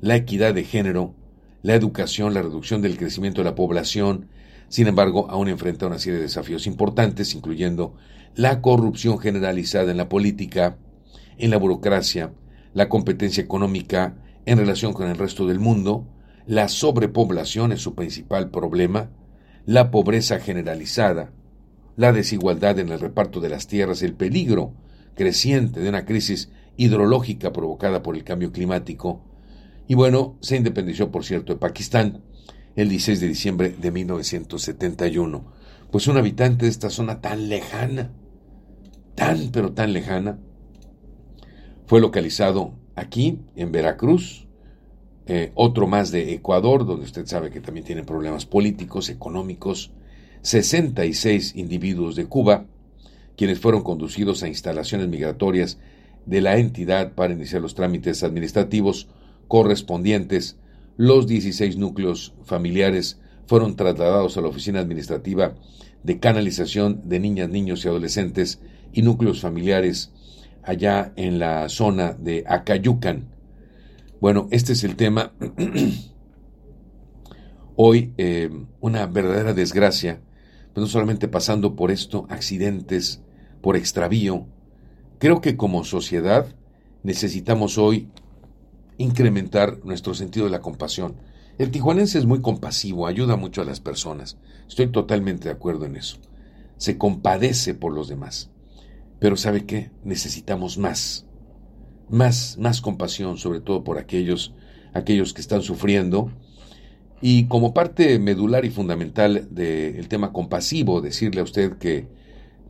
la 0.00 0.14
equidad 0.14 0.54
de 0.54 0.62
género, 0.62 1.16
la 1.62 1.74
educación, 1.74 2.32
la 2.32 2.42
reducción 2.42 2.80
del 2.80 2.96
crecimiento 2.96 3.40
de 3.40 3.46
la 3.46 3.56
población, 3.56 4.28
sin 4.68 4.86
embargo, 4.86 5.26
aún 5.30 5.48
enfrenta 5.48 5.86
una 5.86 5.98
serie 5.98 6.18
de 6.18 6.24
desafíos 6.24 6.66
importantes, 6.66 7.34
incluyendo 7.34 7.94
la 8.34 8.60
corrupción 8.60 9.18
generalizada 9.18 9.90
en 9.90 9.96
la 9.96 10.08
política, 10.08 10.78
en 11.38 11.50
la 11.50 11.56
burocracia, 11.56 12.32
la 12.72 12.88
competencia 12.88 13.42
económica 13.42 14.16
en 14.46 14.58
relación 14.58 14.92
con 14.92 15.08
el 15.08 15.16
resto 15.16 15.46
del 15.46 15.60
mundo, 15.60 16.06
la 16.46 16.68
sobrepoblación 16.68 17.72
es 17.72 17.80
su 17.80 17.94
principal 17.94 18.50
problema, 18.50 19.10
la 19.64 19.90
pobreza 19.90 20.40
generalizada, 20.40 21.32
la 21.96 22.12
desigualdad 22.12 22.78
en 22.78 22.90
el 22.90 23.00
reparto 23.00 23.40
de 23.40 23.48
las 23.48 23.66
tierras, 23.66 24.02
el 24.02 24.14
peligro 24.14 24.74
creciente 25.14 25.80
de 25.80 25.88
una 25.88 26.04
crisis 26.04 26.50
hidrológica 26.76 27.52
provocada 27.52 28.02
por 28.02 28.16
el 28.16 28.24
cambio 28.24 28.52
climático. 28.52 29.22
Y 29.86 29.94
bueno, 29.94 30.36
se 30.40 30.56
independició, 30.56 31.10
por 31.10 31.24
cierto, 31.24 31.52
de 31.52 31.60
Pakistán 31.60 32.22
el 32.76 32.88
16 32.88 33.20
de 33.20 33.28
diciembre 33.28 33.74
de 33.78 33.90
1971. 33.90 35.44
Pues 35.90 36.06
un 36.08 36.16
habitante 36.16 36.64
de 36.64 36.70
esta 36.70 36.90
zona 36.90 37.20
tan 37.20 37.48
lejana, 37.48 38.10
tan 39.14 39.50
pero 39.52 39.72
tan 39.72 39.92
lejana, 39.92 40.38
fue 41.86 42.00
localizado 42.00 42.74
aquí, 42.96 43.40
en 43.56 43.72
Veracruz, 43.72 44.46
eh, 45.26 45.52
otro 45.54 45.86
más 45.86 46.10
de 46.10 46.34
Ecuador, 46.34 46.84
donde 46.84 47.04
usted 47.04 47.26
sabe 47.26 47.50
que 47.50 47.60
también 47.60 47.86
tiene 47.86 48.02
problemas 48.02 48.46
políticos, 48.46 49.08
económicos, 49.08 49.92
66 50.42 51.56
individuos 51.56 52.16
de 52.16 52.26
Cuba, 52.26 52.66
quienes 53.36 53.58
fueron 53.58 53.82
conducidos 53.82 54.42
a 54.42 54.48
instalaciones 54.48 55.08
migratorias 55.08 55.78
de 56.26 56.40
la 56.40 56.58
entidad 56.58 57.12
para 57.14 57.32
iniciar 57.32 57.62
los 57.62 57.74
trámites 57.74 58.22
administrativos 58.22 59.08
correspondientes. 59.48 60.58
Los 60.96 61.26
16 61.26 61.76
núcleos 61.76 62.34
familiares 62.44 63.20
fueron 63.46 63.76
trasladados 63.76 64.36
a 64.36 64.40
la 64.40 64.48
oficina 64.48 64.80
administrativa 64.80 65.54
de 66.02 66.18
canalización 66.18 67.08
de 67.08 67.20
niñas, 67.20 67.48
niños 67.48 67.84
y 67.84 67.88
adolescentes 67.88 68.60
y 68.92 69.02
núcleos 69.02 69.40
familiares 69.40 70.12
allá 70.62 71.12
en 71.16 71.38
la 71.38 71.68
zona 71.68 72.12
de 72.12 72.44
Acayucan. 72.46 73.28
Bueno, 74.20 74.48
este 74.50 74.72
es 74.72 74.84
el 74.84 74.96
tema. 74.96 75.32
Hoy 77.76 78.12
eh, 78.16 78.50
una 78.80 79.06
verdadera 79.06 79.52
desgracia, 79.52 80.20
no 80.76 80.86
solamente 80.86 81.28
pasando 81.28 81.74
por 81.74 81.90
esto, 81.90 82.26
accidentes, 82.30 83.20
por 83.60 83.76
extravío, 83.76 84.46
Creo 85.24 85.40
que 85.40 85.56
como 85.56 85.84
sociedad 85.84 86.54
necesitamos 87.02 87.78
hoy 87.78 88.10
incrementar 88.98 89.78
nuestro 89.84 90.14
sentido 90.14 90.46
de 90.46 90.52
la 90.52 90.60
compasión 90.60 91.16
El 91.58 91.70
tijuanense 91.70 92.18
es 92.18 92.26
muy 92.26 92.40
compasivo, 92.40 93.06
ayuda 93.06 93.36
mucho 93.36 93.62
a 93.62 93.64
las 93.64 93.78
personas. 93.78 94.38
Estoy 94.68 94.88
totalmente 94.88 95.44
de 95.44 95.54
acuerdo 95.54 95.84
en 95.84 95.96
eso. 95.96 96.16
Se 96.78 96.98
compadece 96.98 97.74
por 97.74 97.92
los 97.92 98.08
demás. 98.08 98.50
Pero 99.20 99.36
¿sabe 99.36 99.64
qué? 99.64 99.90
Necesitamos 100.02 100.78
más. 100.78 101.26
Más, 102.08 102.58
más 102.58 102.80
compasión, 102.80 103.38
sobre 103.38 103.60
todo 103.60 103.84
por 103.84 103.98
aquellos, 103.98 104.52
aquellos 104.94 105.32
que 105.32 105.40
están 105.40 105.62
sufriendo. 105.62 106.32
Y 107.20 107.46
como 107.46 107.72
parte 107.72 108.18
medular 108.18 108.64
y 108.64 108.70
fundamental 108.70 109.46
del 109.50 110.08
tema 110.08 110.32
compasivo, 110.32 111.00
decirle 111.00 111.40
a 111.40 111.44
usted 111.44 111.78
que, 111.78 112.08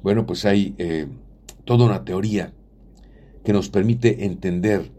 bueno, 0.02 0.26
pues 0.26 0.44
hay 0.44 0.74
eh, 0.76 1.06
toda 1.64 1.86
una 1.86 2.04
teoría 2.04 2.52
que 3.44 3.52
nos 3.52 3.68
permite 3.68 4.26
entender 4.26 4.92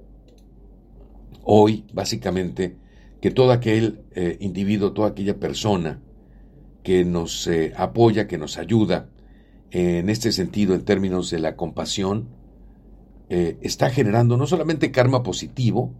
hoy, 1.45 1.85
básicamente, 1.93 2.75
que 3.21 3.31
todo 3.31 3.51
aquel 3.51 4.01
eh, 4.11 4.37
individuo, 4.41 4.91
toda 4.91 5.09
aquella 5.09 5.39
persona 5.39 6.01
que 6.83 7.05
nos 7.05 7.47
eh, 7.47 7.73
apoya, 7.77 8.27
que 8.27 8.37
nos 8.37 8.57
ayuda, 8.57 9.09
en 9.71 10.09
este 10.09 10.31
sentido, 10.31 10.75
en 10.75 10.85
términos 10.85 11.29
de 11.31 11.39
la 11.39 11.55
compasión, 11.55 12.29
eh, 13.29 13.57
está 13.61 13.89
generando 13.89 14.37
no 14.37 14.45
solamente 14.45 14.91
karma 14.91 15.23
positivo, 15.23 15.93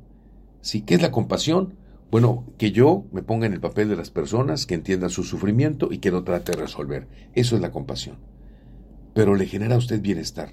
¿sí? 0.62 0.82
¿Qué 0.82 0.96
es 0.96 1.02
la 1.02 1.12
compasión? 1.12 1.76
Bueno, 2.12 2.46
que 2.58 2.72
yo 2.72 3.06
me 3.12 3.24
ponga 3.24 3.48
en 3.48 3.54
el 3.54 3.60
papel 3.60 3.90
de 3.90 3.96
las 3.96 4.12
personas, 4.12 4.66
que 4.66 4.76
entienda 4.76 5.10
su 5.10 5.24
sufrimiento 5.24 5.90
y 5.92 5.98
que 5.98 6.12
lo 6.12 6.24
trate 6.24 6.52
de 6.52 6.60
resolver. 6.60 7.08
Eso 7.34 7.56
es 7.56 7.62
la 7.62 7.72
compasión. 7.72 8.18
Pero 9.14 9.36
le 9.36 9.48
genera 9.48 9.76
a 9.76 9.80
usted 9.80 10.02
bienestar. 10.02 10.52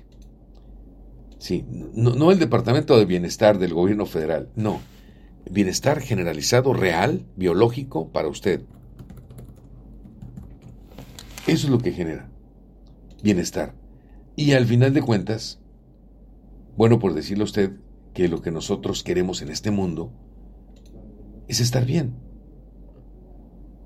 Sí, 1.43 1.65
no, 1.69 2.15
no 2.15 2.31
el 2.31 2.39
Departamento 2.39 2.97
de 2.97 3.05
Bienestar 3.05 3.59
del 3.59 3.75
Gobierno 3.75 4.07
Federal, 4.07 4.49
no. 4.55 4.81
Bienestar 5.51 6.01
generalizado, 6.01 6.73
real, 6.73 7.27
biológico 7.35 8.13
para 8.13 8.29
usted. 8.29 8.63
Eso 11.49 11.67
es 11.67 11.69
lo 11.69 11.79
que 11.79 11.91
genera 11.91 12.31
bienestar. 13.25 13.75
Y 14.37 14.53
al 14.53 14.67
final 14.67 14.95
de 14.95 15.03
cuentas, 15.03 15.59
bueno, 16.77 17.01
por 17.01 17.13
decirle 17.13 17.43
a 17.43 17.47
usted 17.47 17.73
que 18.15 18.29
lo 18.29 18.41
que 18.41 18.53
nosotros 18.53 19.03
queremos 19.03 19.43
en 19.43 19.49
este 19.49 19.73
mundo 19.73 20.13
es 21.49 21.59
estar 21.59 21.85
bien. 21.85 22.15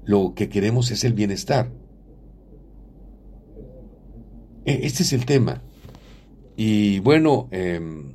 Lo 0.04 0.34
que 0.34 0.50
queremos 0.50 0.90
es 0.90 1.04
el 1.04 1.14
bienestar. 1.14 1.72
E, 4.66 4.80
este 4.82 5.04
es 5.04 5.14
el 5.14 5.24
tema. 5.24 5.62
Y 6.56 7.00
bueno, 7.00 7.48
em, 7.50 8.12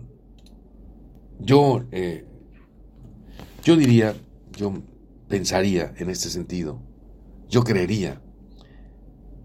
yo, 1.40 1.86
eh, 1.92 2.26
yo 3.64 3.76
diría, 3.76 4.16
yo 4.58 4.74
pensaría 5.28 5.94
en 5.98 6.10
este 6.10 6.30
sentido, 6.30 6.82
yo 7.50 7.64
creería 7.64 8.22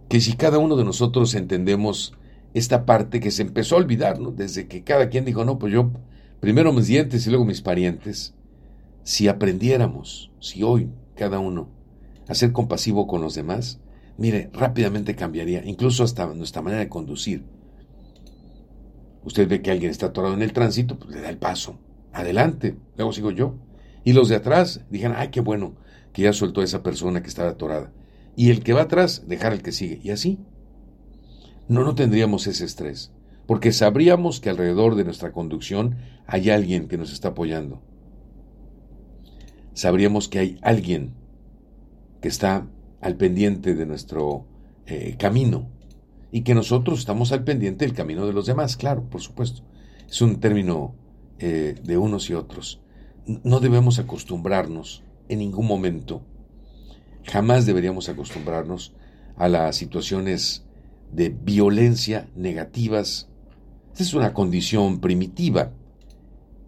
que 0.08 0.20
si 0.20 0.34
cada 0.34 0.58
uno 0.58 0.76
de 0.76 0.84
nosotros 0.84 1.34
entendemos 1.34 2.14
esta 2.54 2.86
parte 2.86 3.20
que 3.20 3.30
se 3.30 3.42
empezó 3.42 3.74
a 3.74 3.78
olvidar, 3.78 4.18
¿no? 4.18 4.30
Desde 4.30 4.66
que 4.66 4.82
cada 4.82 5.10
quien 5.10 5.26
dijo, 5.26 5.44
no, 5.44 5.58
pues 5.58 5.72
yo 5.72 5.92
primero 6.40 6.72
mis 6.72 6.86
dientes 6.86 7.26
y 7.26 7.30
luego 7.30 7.44
mis 7.44 7.60
parientes, 7.60 8.34
si 9.02 9.28
aprendiéramos, 9.28 10.32
si 10.40 10.62
hoy 10.62 10.90
cada 11.14 11.38
uno, 11.38 11.68
a 12.28 12.34
ser 12.34 12.52
compasivo 12.52 13.06
con 13.06 13.20
los 13.20 13.34
demás, 13.34 13.80
mire, 14.16 14.48
rápidamente 14.52 15.14
cambiaría, 15.14 15.64
incluso 15.64 16.02
hasta 16.02 16.26
nuestra 16.34 16.62
manera 16.62 16.80
de 16.80 16.88
conducir. 16.88 17.44
Usted 19.26 19.48
ve 19.48 19.60
que 19.60 19.72
alguien 19.72 19.90
está 19.90 20.06
atorado 20.06 20.34
en 20.34 20.42
el 20.42 20.52
tránsito, 20.52 20.96
pues 21.00 21.10
le 21.10 21.20
da 21.20 21.28
el 21.28 21.36
paso. 21.36 21.80
Adelante, 22.12 22.76
luego 22.96 23.12
sigo 23.12 23.32
yo. 23.32 23.56
Y 24.04 24.12
los 24.12 24.28
de 24.28 24.36
atrás 24.36 24.82
digan, 24.88 25.14
ay, 25.16 25.28
qué 25.28 25.40
bueno 25.40 25.74
que 26.12 26.22
ya 26.22 26.32
soltó 26.32 26.60
a 26.60 26.64
esa 26.64 26.84
persona 26.84 27.22
que 27.22 27.28
estaba 27.28 27.50
atorada 27.50 27.92
y 28.36 28.50
el 28.50 28.62
que 28.62 28.72
va 28.72 28.82
atrás 28.82 29.24
dejar 29.26 29.52
el 29.52 29.62
que 29.62 29.72
sigue. 29.72 30.00
Y 30.04 30.10
así. 30.10 30.38
No, 31.66 31.82
no 31.82 31.96
tendríamos 31.96 32.46
ese 32.46 32.64
estrés, 32.64 33.10
porque 33.46 33.72
sabríamos 33.72 34.38
que 34.38 34.48
alrededor 34.48 34.94
de 34.94 35.02
nuestra 35.02 35.32
conducción 35.32 35.96
hay 36.28 36.50
alguien 36.50 36.86
que 36.86 36.96
nos 36.96 37.12
está 37.12 37.30
apoyando. 37.30 37.82
Sabríamos 39.74 40.28
que 40.28 40.38
hay 40.38 40.58
alguien 40.62 41.14
que 42.20 42.28
está 42.28 42.68
al 43.00 43.16
pendiente 43.16 43.74
de 43.74 43.86
nuestro 43.86 44.46
eh, 44.86 45.16
camino 45.18 45.68
y 46.32 46.42
que 46.42 46.54
nosotros 46.54 46.98
estamos 46.98 47.32
al 47.32 47.44
pendiente 47.44 47.84
del 47.84 47.94
camino 47.94 48.26
de 48.26 48.32
los 48.32 48.46
demás, 48.46 48.76
claro, 48.76 49.04
por 49.04 49.20
supuesto. 49.20 49.62
Es 50.08 50.20
un 50.22 50.40
término 50.40 50.94
eh, 51.38 51.74
de 51.82 51.98
unos 51.98 52.30
y 52.30 52.34
otros. 52.34 52.80
No 53.26 53.60
debemos 53.60 53.98
acostumbrarnos 53.98 55.02
en 55.28 55.40
ningún 55.40 55.66
momento 55.66 56.22
Jamás 57.26 57.66
deberíamos 57.66 58.08
acostumbrarnos 58.08 58.92
a 59.36 59.48
las 59.48 59.76
situaciones 59.76 60.64
de 61.12 61.28
violencia 61.28 62.28
negativas. 62.36 63.28
Esta 63.92 64.02
es 64.02 64.14
una 64.14 64.32
condición 64.32 65.00
primitiva, 65.00 65.72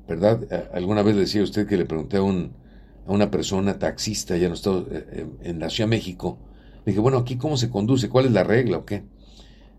¿verdad? 0.08 0.68
Alguna 0.72 1.02
vez 1.02 1.16
decía 1.16 1.42
usted 1.42 1.66
que 1.66 1.76
le 1.76 1.84
pregunté 1.84 2.16
a, 2.16 2.22
un, 2.22 2.52
a 3.06 3.12
una 3.12 3.30
persona 3.30 3.78
taxista 3.78 4.36
ya 4.36 4.48
no 4.48 4.54
está 4.54 4.70
en 5.42 5.60
la 5.60 5.70
Ciudad 5.70 5.88
de 5.88 5.96
México. 5.96 6.38
Le 6.84 6.92
dije, 6.92 7.00
bueno, 7.00 7.18
aquí 7.18 7.36
cómo 7.36 7.56
se 7.56 7.70
conduce, 7.70 8.08
cuál 8.08 8.26
es 8.26 8.32
la 8.32 8.44
regla 8.44 8.78
o 8.78 8.84
qué. 8.84 9.04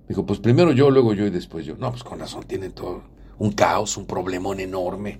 Dijo, 0.10 0.26
pues 0.26 0.40
primero 0.40 0.72
yo, 0.72 0.90
luego 0.90 1.14
yo 1.14 1.28
y 1.28 1.30
después 1.30 1.66
yo. 1.66 1.78
No, 1.78 1.92
pues 1.92 2.04
con 2.04 2.20
razón, 2.20 2.44
tienen 2.44 2.72
todo 2.72 3.04
un 3.38 3.52
caos, 3.52 3.96
un 3.96 4.06
problemón 4.06 4.60
enorme. 4.60 5.18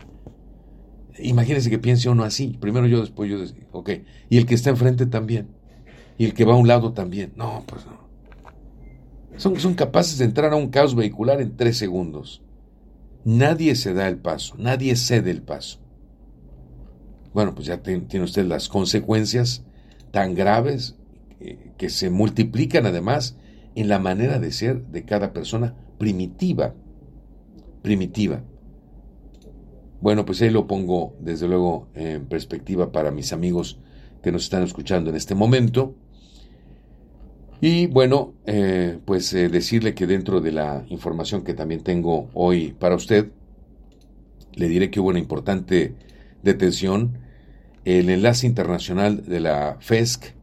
Imagínese 1.20 1.70
que 1.70 1.80
piense 1.80 2.10
uno 2.10 2.24
así, 2.24 2.58
primero 2.60 2.88
yo, 2.88 3.02
después 3.02 3.30
yo, 3.30 3.38
ok, 3.72 3.90
y 4.30 4.38
el 4.38 4.46
que 4.46 4.56
está 4.56 4.70
enfrente 4.70 5.06
también, 5.06 5.50
y 6.18 6.26
el 6.26 6.34
que 6.34 6.46
va 6.46 6.54
a 6.54 6.58
un 6.58 6.68
lado 6.68 6.94
también, 6.94 7.34
no, 7.36 7.64
pues 7.66 7.86
no. 7.86 8.00
Son, 9.38 9.60
son 9.60 9.74
capaces 9.74 10.18
de 10.18 10.26
entrar 10.26 10.52
a 10.54 10.56
un 10.56 10.70
caos 10.70 10.96
vehicular 10.96 11.40
en 11.42 11.56
tres 11.56 11.78
segundos. 11.78 12.42
Nadie 13.26 13.76
se 13.76 13.94
da 13.94 14.08
el 14.08 14.18
paso, 14.18 14.56
nadie 14.58 14.96
cede 14.96 15.32
el 15.32 15.42
paso. 15.42 15.80
Bueno, 17.34 17.54
pues 17.54 17.68
ya 17.68 17.82
tiene 17.82 18.24
usted 18.24 18.46
las 18.46 18.70
consecuencias 18.70 19.64
tan 20.12 20.36
graves 20.36 20.96
que, 21.38 21.74
que 21.78 21.90
se 21.90 22.10
multiplican 22.10 22.86
además 22.86 23.38
en 23.80 23.88
la 23.88 24.00
manera 24.00 24.40
de 24.40 24.52
ser 24.52 24.86
de 24.88 25.06
cada 25.06 25.32
persona 25.32 25.74
primitiva, 25.98 26.76
primitiva. 27.82 28.44
Bueno, 30.02 30.26
pues 30.26 30.42
ahí 30.42 30.50
lo 30.50 30.68
pongo 30.68 31.16
desde 31.20 31.48
luego 31.48 31.88
en 31.94 32.26
perspectiva 32.26 32.92
para 32.92 33.12
mis 33.12 33.32
amigos 33.32 33.80
que 34.22 34.32
nos 34.32 34.44
están 34.44 34.64
escuchando 34.64 35.10
en 35.10 35.16
este 35.16 35.34
momento. 35.34 35.96
Y 37.62 37.88
bueno, 37.88 38.34
eh, 38.46 39.00
pues 39.06 39.34
eh, 39.34 39.48
decirle 39.48 39.94
que 39.94 40.08
dentro 40.08 40.42
de 40.42 40.52
la 40.52 40.86
información 40.90 41.44
que 41.44 41.54
también 41.54 41.82
tengo 41.82 42.30
hoy 42.34 42.76
para 42.80 42.96
usted, 42.96 43.32
le 44.54 44.68
diré 44.68 44.90
que 44.90 45.00
hubo 45.00 45.10
una 45.10 45.20
importante 45.20 45.96
detención. 46.44 47.18
El 47.86 48.10
enlace 48.10 48.46
internacional 48.46 49.26
de 49.26 49.40
la 49.40 49.78
FESC 49.80 50.36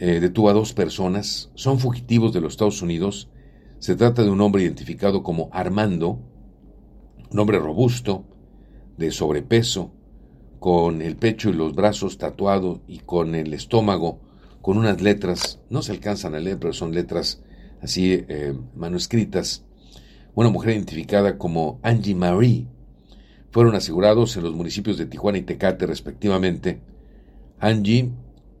eh, 0.00 0.18
detuvo 0.18 0.48
a 0.48 0.54
dos 0.54 0.72
personas, 0.72 1.50
son 1.54 1.78
fugitivos 1.78 2.32
de 2.32 2.40
los 2.40 2.54
Estados 2.54 2.82
Unidos. 2.82 3.28
Se 3.78 3.94
trata 3.94 4.22
de 4.22 4.30
un 4.30 4.40
hombre 4.40 4.62
identificado 4.62 5.22
como 5.22 5.50
Armando, 5.52 6.18
un 7.30 7.38
hombre 7.38 7.58
robusto, 7.58 8.24
de 8.96 9.12
sobrepeso, 9.12 9.92
con 10.58 11.02
el 11.02 11.16
pecho 11.16 11.50
y 11.50 11.52
los 11.52 11.74
brazos 11.74 12.18
tatuados 12.18 12.80
y 12.88 12.98
con 12.98 13.34
el 13.34 13.54
estómago 13.54 14.20
con 14.62 14.76
unas 14.76 15.00
letras, 15.00 15.60
no 15.70 15.82
se 15.82 15.92
alcanzan 15.92 16.34
a 16.34 16.40
leer, 16.40 16.58
pero 16.58 16.72
son 16.72 16.92
letras 16.94 17.42
así 17.80 18.24
eh, 18.28 18.54
manuscritas. 18.74 19.64
Una 20.34 20.50
mujer 20.50 20.74
identificada 20.74 21.38
como 21.38 21.80
Angie 21.82 22.14
Marie. 22.14 22.66
Fueron 23.50 23.74
asegurados 23.74 24.36
en 24.36 24.44
los 24.44 24.54
municipios 24.54 24.96
de 24.96 25.06
Tijuana 25.06 25.38
y 25.38 25.42
Tecate 25.42 25.86
respectivamente. 25.86 26.80
Angie 27.58 28.10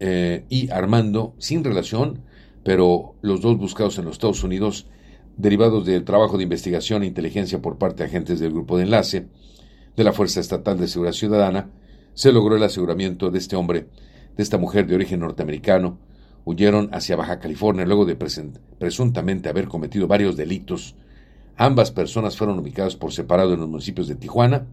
eh, 0.00 0.44
y 0.48 0.70
Armando, 0.70 1.34
sin 1.38 1.62
relación, 1.62 2.22
pero 2.64 3.14
los 3.20 3.40
dos 3.40 3.58
buscados 3.58 3.98
en 3.98 4.06
los 4.06 4.14
Estados 4.14 4.42
Unidos, 4.42 4.86
derivados 5.36 5.86
del 5.86 6.04
trabajo 6.04 6.36
de 6.36 6.44
investigación 6.44 7.02
e 7.02 7.06
inteligencia 7.06 7.60
por 7.60 7.78
parte 7.78 8.02
de 8.02 8.08
agentes 8.08 8.40
del 8.40 8.52
grupo 8.52 8.76
de 8.76 8.84
enlace, 8.84 9.28
de 9.96 10.04
la 10.04 10.12
Fuerza 10.12 10.40
Estatal 10.40 10.78
de 10.78 10.88
Seguridad 10.88 11.12
Ciudadana, 11.12 11.70
se 12.14 12.32
logró 12.32 12.56
el 12.56 12.62
aseguramiento 12.62 13.30
de 13.30 13.38
este 13.38 13.56
hombre, 13.56 13.88
de 14.36 14.42
esta 14.42 14.58
mujer 14.58 14.86
de 14.86 14.94
origen 14.94 15.20
norteamericano, 15.20 15.98
huyeron 16.44 16.88
hacia 16.92 17.16
Baja 17.16 17.38
California 17.38 17.84
luego 17.84 18.06
de 18.06 18.16
presuntamente 18.78 19.48
haber 19.48 19.68
cometido 19.68 20.06
varios 20.06 20.36
delitos. 20.36 20.96
Ambas 21.56 21.90
personas 21.90 22.36
fueron 22.36 22.58
ubicadas 22.58 22.96
por 22.96 23.12
separado 23.12 23.52
en 23.52 23.60
los 23.60 23.68
municipios 23.68 24.08
de 24.08 24.14
Tijuana 24.14 24.66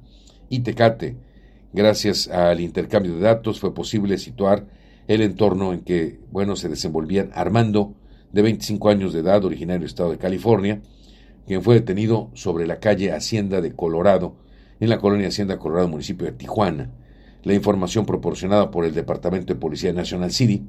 y 0.50 0.60
Tecate. 0.60 1.18
Gracias 1.74 2.30
al 2.30 2.62
intercambio 2.62 3.16
de 3.16 3.22
datos 3.22 3.60
fue 3.60 3.74
posible 3.74 4.18
situar 4.18 4.66
el 5.08 5.22
entorno 5.22 5.74
en 5.74 5.82
que, 5.82 6.20
bueno, 6.32 6.56
se 6.56 6.70
desenvolvían 6.70 7.32
Armando, 7.34 7.96
de 8.32 8.42
25 8.42 8.90
años 8.90 9.14
de 9.14 9.22
edad, 9.22 9.44
originario 9.46 9.80
del 9.80 9.88
estado 9.88 10.12
de 10.12 10.18
California, 10.18 10.82
quien 11.46 11.64
fue 11.64 11.76
detenido 11.76 12.30
sobre 12.34 12.68
la 12.68 12.80
calle 12.80 13.14
Hacienda 13.14 13.62
de 13.62 13.74
Colorado, 13.74 14.36
en 14.80 14.90
la 14.90 15.00
colonia 15.00 15.30
Hacienda 15.30 15.58
Colorado, 15.58 15.88
municipio 15.88 16.28
de 16.28 16.34
Tijuana. 16.34 16.92
La 17.44 17.54
información 17.54 18.06
proporcionada 18.06 18.70
por 18.70 18.86
el 18.86 18.94
Departamento 18.94 19.54
de 19.54 19.60
Policía 19.60 19.94
National 19.94 20.32
City 20.32 20.68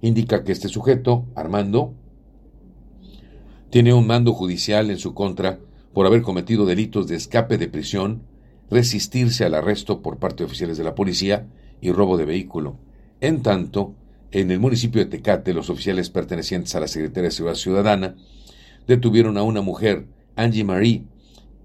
indica 0.00 0.42
que 0.42 0.52
este 0.52 0.68
sujeto, 0.68 1.26
Armando, 1.36 1.94
tiene 3.70 3.94
un 3.94 4.06
mando 4.06 4.32
judicial 4.32 4.90
en 4.90 4.98
su 4.98 5.14
contra 5.14 5.60
por 5.92 6.06
haber 6.06 6.22
cometido 6.22 6.66
delitos 6.66 7.06
de 7.06 7.16
escape 7.16 7.56
de 7.56 7.68
prisión, 7.68 8.22
resistirse 8.70 9.44
al 9.44 9.54
arresto 9.54 10.02
por 10.02 10.18
parte 10.18 10.38
de 10.38 10.46
oficiales 10.46 10.76
de 10.76 10.84
la 10.84 10.94
policía 10.94 11.46
y 11.80 11.92
robo 11.92 12.16
de 12.16 12.24
vehículo. 12.24 12.78
En 13.20 13.42
tanto, 13.42 13.94
en 14.30 14.50
el 14.50 14.60
municipio 14.60 15.02
de 15.02 15.10
Tecate, 15.10 15.54
los 15.54 15.70
oficiales 15.70 16.10
pertenecientes 16.10 16.74
a 16.74 16.80
la 16.80 16.88
Secretaría 16.88 17.28
de 17.28 17.30
Seguridad 17.30 17.58
Ciudadana 17.58 18.14
detuvieron 18.86 19.38
a 19.38 19.42
una 19.42 19.62
mujer, 19.62 20.06
Angie 20.36 20.64
Marie, 20.64 21.04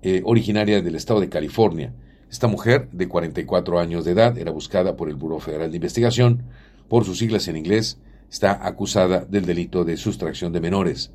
eh, 0.01 0.21
originaria 0.23 0.81
del 0.81 0.95
estado 0.95 1.19
de 1.19 1.27
California. 1.27 1.93
Esta 2.31 2.47
mujer, 2.47 2.87
de 2.93 3.09
44 3.09 3.79
años 3.79 4.05
de 4.05 4.11
edad, 4.11 4.37
era 4.37 4.51
buscada 4.51 4.95
por 4.95 5.09
el 5.09 5.15
Buró 5.15 5.39
Federal 5.39 5.69
de 5.69 5.77
Investigación. 5.77 6.43
Por 6.87 7.03
sus 7.03 7.19
siglas 7.19 7.49
en 7.49 7.57
inglés, 7.57 7.99
está 8.31 8.65
acusada 8.65 9.25
del 9.25 9.45
delito 9.45 9.83
de 9.83 9.97
sustracción 9.97 10.53
de 10.53 10.61
menores. 10.61 11.11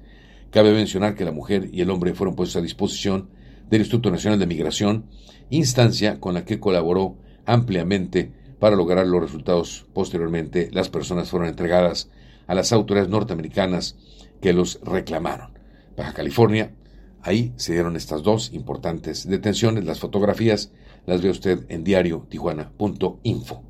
Cabe 0.50 0.74
mencionar 0.74 1.14
que 1.14 1.24
la 1.24 1.32
mujer 1.32 1.70
y 1.72 1.80
el 1.80 1.90
hombre 1.90 2.14
fueron 2.14 2.36
puestos 2.36 2.56
a 2.56 2.62
disposición 2.62 3.30
del 3.70 3.80
Instituto 3.80 4.10
Nacional 4.10 4.38
de 4.38 4.46
Migración, 4.46 5.06
instancia 5.48 6.20
con 6.20 6.34
la 6.34 6.44
que 6.44 6.60
colaboró 6.60 7.16
ampliamente 7.46 8.32
para 8.58 8.76
lograr 8.76 9.06
los 9.06 9.20
resultados. 9.20 9.86
Posteriormente, 9.92 10.70
las 10.72 10.88
personas 10.88 11.30
fueron 11.30 11.48
entregadas 11.48 12.10
a 12.46 12.54
las 12.54 12.72
autoridades 12.72 13.10
norteamericanas 13.10 13.96
que 14.40 14.52
los 14.52 14.80
reclamaron. 14.82 15.50
Baja 15.96 16.12
California, 16.12 16.74
ahí 17.22 17.52
se 17.56 17.72
dieron 17.72 17.96
estas 17.96 18.22
dos 18.22 18.52
importantes 18.52 19.28
detenciones. 19.28 19.84
Las 19.84 20.00
fotografías 20.00 20.72
las 21.06 21.22
ve 21.22 21.30
usted 21.30 21.64
en 21.68 21.84
diario 21.84 22.26
tijuana.info. 22.28 23.62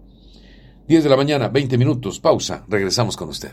10 0.88 1.02
de 1.04 1.10
la 1.10 1.16
mañana, 1.16 1.48
20 1.48 1.78
minutos, 1.78 2.20
pausa, 2.20 2.64
regresamos 2.68 3.16
con 3.16 3.28
usted. 3.28 3.52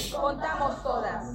Contamos 0.09 0.81
todas. 0.83 1.25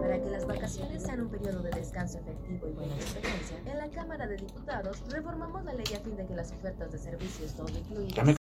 Para 0.00 0.20
que 0.20 0.30
las 0.30 0.46
vacaciones 0.46 1.02
sean 1.02 1.22
un 1.22 1.28
periodo 1.28 1.60
de 1.62 1.70
descanso 1.70 2.18
efectivo 2.18 2.68
y 2.68 2.72
buena 2.72 2.94
experiencia, 2.94 3.58
en 3.64 3.78
la 3.78 3.88
Cámara 3.88 4.26
de 4.26 4.36
Diputados 4.36 5.02
reformamos 5.08 5.64
la 5.64 5.72
ley 5.72 5.86
a 5.94 6.00
fin 6.00 6.16
de 6.16 6.26
que 6.26 6.34
las 6.34 6.52
ofertas 6.52 6.92
de 6.92 6.98
servicios 6.98 7.54
todo 7.54 7.68
incluidas 7.68 8.36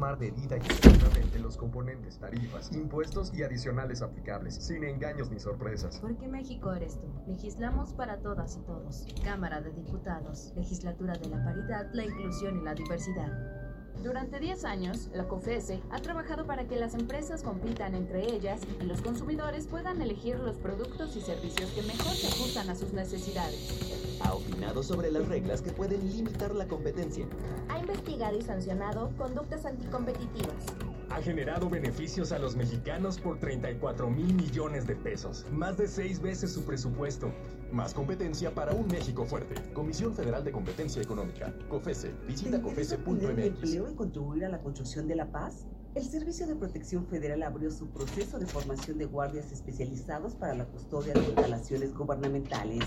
informar 0.00 0.18
debida 0.18 0.56
y 0.56 0.60
correctamente 0.60 1.38
los 1.38 1.58
componentes, 1.58 2.18
tarifas, 2.18 2.72
impuestos 2.72 3.34
y 3.34 3.42
adicionales 3.42 4.00
aplicables, 4.00 4.54
sin 4.54 4.82
engaños 4.82 5.30
ni 5.30 5.38
sorpresas. 5.38 5.98
Porque 6.00 6.26
México 6.26 6.72
eres 6.72 6.98
tú. 6.98 7.06
Legislamos 7.26 7.92
para 7.92 8.16
todas 8.18 8.56
y 8.56 8.60
todos. 8.60 9.06
Cámara 9.22 9.60
de 9.60 9.72
Diputados, 9.72 10.54
Legislatura 10.56 11.12
de 11.18 11.28
la 11.28 11.44
Paridad, 11.44 11.90
la 11.92 12.04
Inclusión 12.04 12.58
y 12.60 12.62
la 12.62 12.74
Diversidad. 12.74 13.69
Durante 14.02 14.40
10 14.40 14.64
años, 14.64 15.08
la 15.12 15.28
COFESE 15.28 15.80
ha 15.90 16.00
trabajado 16.00 16.46
para 16.46 16.66
que 16.66 16.76
las 16.76 16.94
empresas 16.94 17.42
compitan 17.42 17.94
entre 17.94 18.34
ellas 18.34 18.60
y 18.80 18.84
los 18.84 19.02
consumidores 19.02 19.66
puedan 19.66 20.00
elegir 20.00 20.38
los 20.38 20.56
productos 20.56 21.16
y 21.16 21.20
servicios 21.20 21.70
que 21.72 21.82
mejor 21.82 22.14
se 22.14 22.28
ajustan 22.28 22.70
a 22.70 22.74
sus 22.74 22.92
necesidades 22.92 24.00
ha 24.20 24.34
opinado 24.34 24.82
sobre 24.82 25.10
las 25.10 25.26
reglas 25.28 25.62
que 25.62 25.72
pueden 25.72 26.08
limitar 26.08 26.54
la 26.54 26.66
competencia. 26.66 27.26
Ha 27.68 27.78
investigado 27.78 28.38
y 28.38 28.42
sancionado 28.42 29.10
conductas 29.16 29.64
anticompetitivas. 29.64 30.66
Ha 31.10 31.20
generado 31.20 31.68
beneficios 31.68 32.30
a 32.30 32.38
los 32.38 32.54
mexicanos 32.54 33.18
por 33.18 33.40
34 33.40 34.08
mil 34.08 34.32
millones 34.32 34.86
de 34.86 34.94
pesos, 34.94 35.44
más 35.50 35.76
de 35.76 35.88
seis 35.88 36.20
veces 36.22 36.52
su 36.52 36.64
presupuesto. 36.64 37.32
Más 37.72 37.92
competencia 37.92 38.54
para 38.54 38.72
un 38.72 38.86
México 38.86 39.24
fuerte. 39.24 39.56
Comisión 39.72 40.14
Federal 40.14 40.44
de 40.44 40.52
Competencia 40.52 41.02
Económica. 41.02 41.52
COFESE. 41.68 42.12
Visita 42.28 42.62
cofese.mx. 42.62 43.38
empleo 43.38 43.90
y 43.90 43.94
contribuir 43.96 44.44
a 44.44 44.50
la 44.50 44.60
construcción 44.60 45.08
de 45.08 45.16
la 45.16 45.32
paz? 45.32 45.66
El 45.96 46.04
Servicio 46.04 46.46
de 46.46 46.54
Protección 46.54 47.04
Federal 47.06 47.42
abrió 47.42 47.72
su 47.72 47.88
proceso 47.88 48.38
de 48.38 48.46
formación 48.46 48.96
de 48.96 49.06
guardias 49.06 49.50
especializados 49.50 50.36
para 50.36 50.54
la 50.54 50.64
custodia 50.66 51.12
de 51.14 51.24
instalaciones 51.24 51.92
gubernamentales. 51.92 52.84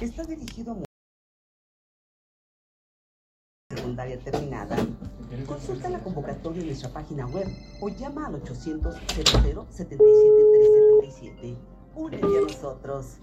Está 0.00 0.22
dirigido 0.22 0.72
a 0.72 0.87
secundaria 3.74 4.18
terminada. 4.18 4.76
Consulta 5.46 5.90
la 5.90 5.98
convocatoria 5.98 6.62
en 6.62 6.68
nuestra 6.68 6.90
página 6.90 7.26
web 7.26 7.46
o 7.82 7.90
llama 7.90 8.26
al 8.26 8.36
800 8.36 8.94
00 8.94 9.66
77 9.70 9.98
377. 11.02 11.56
Únete 11.94 12.26
a 12.26 12.40
nosotros. 12.40 13.18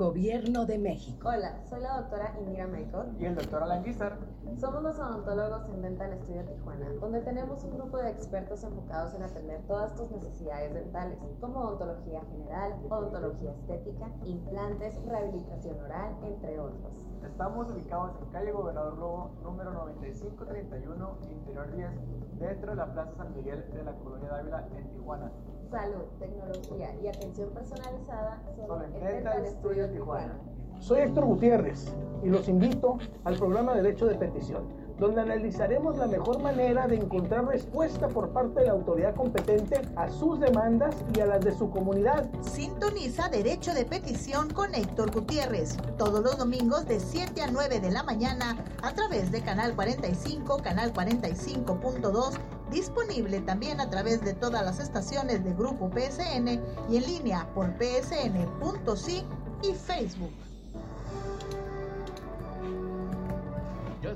Gobierno 0.00 0.64
de 0.64 0.78
México. 0.78 1.28
Hola, 1.28 1.62
soy 1.68 1.82
la 1.82 2.00
doctora 2.00 2.34
Indira 2.40 2.66
Maicot. 2.66 3.20
Y 3.20 3.26
el 3.26 3.34
doctor 3.34 3.64
Alan 3.64 3.84
Guizar. 3.84 4.16
Somos 4.58 4.82
los 4.82 4.98
odontólogos 4.98 5.68
en 5.74 5.82
Dental 5.82 6.18
Studio 6.22 6.42
Tijuana, 6.46 6.88
donde 7.02 7.20
tenemos 7.20 7.62
un 7.64 7.76
grupo 7.76 7.98
de 7.98 8.08
expertos 8.08 8.64
enfocados 8.64 9.12
en 9.12 9.24
atender 9.24 9.60
todas 9.66 9.94
tus 9.96 10.10
necesidades 10.10 10.72
dentales, 10.72 11.18
como 11.38 11.60
odontología 11.60 12.22
general, 12.32 12.80
odontología 12.88 13.50
estética, 13.50 14.10
implantes, 14.24 14.96
rehabilitación 15.04 15.78
oral, 15.78 16.16
entre 16.22 16.58
otros. 16.58 17.06
Estamos 17.22 17.70
ubicados 17.70 18.12
en 18.22 18.28
calle 18.30 18.52
Gobernador 18.52 18.96
Lobo, 18.96 19.30
número 19.42 19.70
9531, 19.70 21.18
interior 21.30 21.76
10, 21.76 21.90
dentro 22.38 22.70
de 22.70 22.76
la 22.76 22.90
Plaza 22.90 23.12
San 23.18 23.34
Miguel 23.34 23.70
de 23.70 23.84
la 23.84 23.92
Colonia 23.92 24.30
Dávila, 24.30 24.66
en 24.74 24.90
Tijuana 24.92 25.30
salud, 25.70 26.02
tecnología 26.18 26.94
y 27.00 27.06
atención 27.06 27.50
personalizada 27.50 28.42
solo 28.66 28.84
en 28.84 28.92
Dental 29.04 29.46
Studio 29.46 29.88
Tijuana. 29.90 30.36
Soy 30.80 31.00
Héctor 31.00 31.26
Gutiérrez 31.26 31.94
y 32.24 32.28
los 32.28 32.48
invito 32.48 32.98
al 33.24 33.36
programa 33.36 33.74
Derecho 33.74 34.06
de 34.06 34.16
Petición, 34.16 34.64
donde 35.00 35.22
analizaremos 35.22 35.96
la 35.96 36.06
mejor 36.06 36.42
manera 36.42 36.86
de 36.86 36.96
encontrar 36.96 37.46
respuesta 37.46 38.06
por 38.08 38.28
parte 38.30 38.60
de 38.60 38.66
la 38.66 38.72
autoridad 38.72 39.14
competente 39.14 39.80
a 39.96 40.10
sus 40.10 40.38
demandas 40.38 40.94
y 41.16 41.20
a 41.20 41.26
las 41.26 41.40
de 41.40 41.56
su 41.56 41.70
comunidad. 41.70 42.28
Sintoniza 42.42 43.30
Derecho 43.30 43.72
de 43.72 43.86
Petición 43.86 44.50
con 44.50 44.74
Héctor 44.74 45.10
Gutiérrez, 45.10 45.78
todos 45.96 46.22
los 46.22 46.36
domingos 46.36 46.86
de 46.86 47.00
7 47.00 47.40
a 47.42 47.50
9 47.50 47.80
de 47.80 47.90
la 47.90 48.02
mañana 48.02 48.62
a 48.82 48.92
través 48.92 49.32
de 49.32 49.40
Canal 49.40 49.74
45, 49.74 50.58
Canal 50.58 50.92
45.2 50.92 52.38
disponible 52.70 53.40
también 53.40 53.80
a 53.80 53.90
través 53.90 54.22
de 54.22 54.34
todas 54.34 54.62
las 54.64 54.78
estaciones 54.78 55.42
de 55.42 55.54
Grupo 55.54 55.90
PSN 55.90 56.60
y 56.88 56.96
en 56.96 57.02
línea 57.02 57.48
por 57.54 57.72
psn.si 57.78 59.24
y 59.62 59.74
Facebook. 59.74 60.49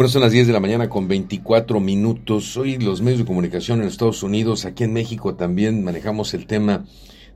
Bueno, 0.00 0.08
son 0.08 0.22
las 0.22 0.32
10 0.32 0.46
de 0.46 0.54
la 0.54 0.60
mañana 0.60 0.88
con 0.88 1.08
24 1.08 1.78
minutos. 1.78 2.56
Hoy 2.56 2.78
los 2.78 3.02
medios 3.02 3.18
de 3.18 3.26
comunicación 3.26 3.82
en 3.82 3.88
Estados 3.88 4.22
Unidos, 4.22 4.64
aquí 4.64 4.84
en 4.84 4.94
México 4.94 5.34
también 5.34 5.84
manejamos 5.84 6.32
el 6.32 6.46
tema 6.46 6.86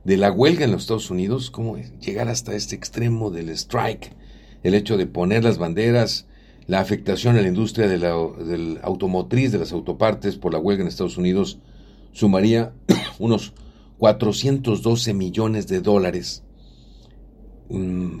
de 0.03 0.17
la 0.17 0.31
huelga 0.31 0.65
en 0.65 0.71
los 0.71 0.81
Estados 0.81 1.11
Unidos, 1.11 1.51
cómo 1.51 1.77
llegar 1.77 2.27
hasta 2.27 2.55
este 2.55 2.75
extremo 2.75 3.29
del 3.29 3.49
strike, 3.49 4.13
el 4.63 4.73
hecho 4.73 4.97
de 4.97 5.05
poner 5.05 5.43
las 5.43 5.59
banderas, 5.59 6.25
la 6.65 6.79
afectación 6.79 7.37
a 7.37 7.41
la 7.41 7.49
industria 7.49 7.87
de 7.87 7.99
la, 7.99 8.13
automotriz, 8.81 9.51
de 9.51 9.59
las 9.59 9.71
autopartes 9.71 10.35
por 10.35 10.51
la 10.51 10.57
huelga 10.57 10.81
en 10.81 10.87
Estados 10.87 11.17
Unidos, 11.17 11.59
sumaría 12.13 12.73
unos 13.19 13.53
412 13.99 15.13
millones 15.13 15.67
de 15.67 15.81
dólares, 15.81 16.41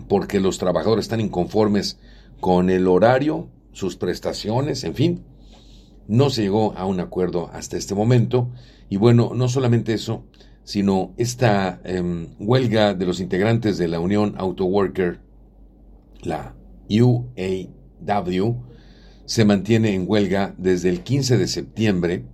porque 0.07 0.39
los 0.39 0.57
trabajadores 0.57 1.05
están 1.05 1.19
inconformes 1.19 1.99
con 2.39 2.69
el 2.69 2.87
horario, 2.87 3.49
sus 3.71 3.95
prestaciones, 3.95 4.83
en 4.83 4.95
fin. 4.95 5.23
No 6.07 6.29
se 6.29 6.43
llegó 6.43 6.73
a 6.77 6.85
un 6.85 6.99
acuerdo 6.99 7.49
hasta 7.53 7.77
este 7.77 7.95
momento. 7.95 8.49
Y 8.89 8.97
bueno, 8.97 9.31
no 9.33 9.47
solamente 9.47 9.93
eso, 9.93 10.23
sino 10.63 11.13
esta 11.17 11.79
eh, 11.83 12.27
huelga 12.39 12.93
de 12.93 13.05
los 13.05 13.19
integrantes 13.19 13.77
de 13.77 13.87
la 13.87 13.99
Unión 13.99 14.35
Auto 14.37 14.65
Worker, 14.65 15.19
la 16.21 16.55
UAW, 16.89 18.55
se 19.25 19.45
mantiene 19.45 19.93
en 19.93 20.05
huelga 20.07 20.53
desde 20.57 20.89
el 20.89 21.01
15 21.01 21.37
de 21.37 21.47
septiembre. 21.47 22.25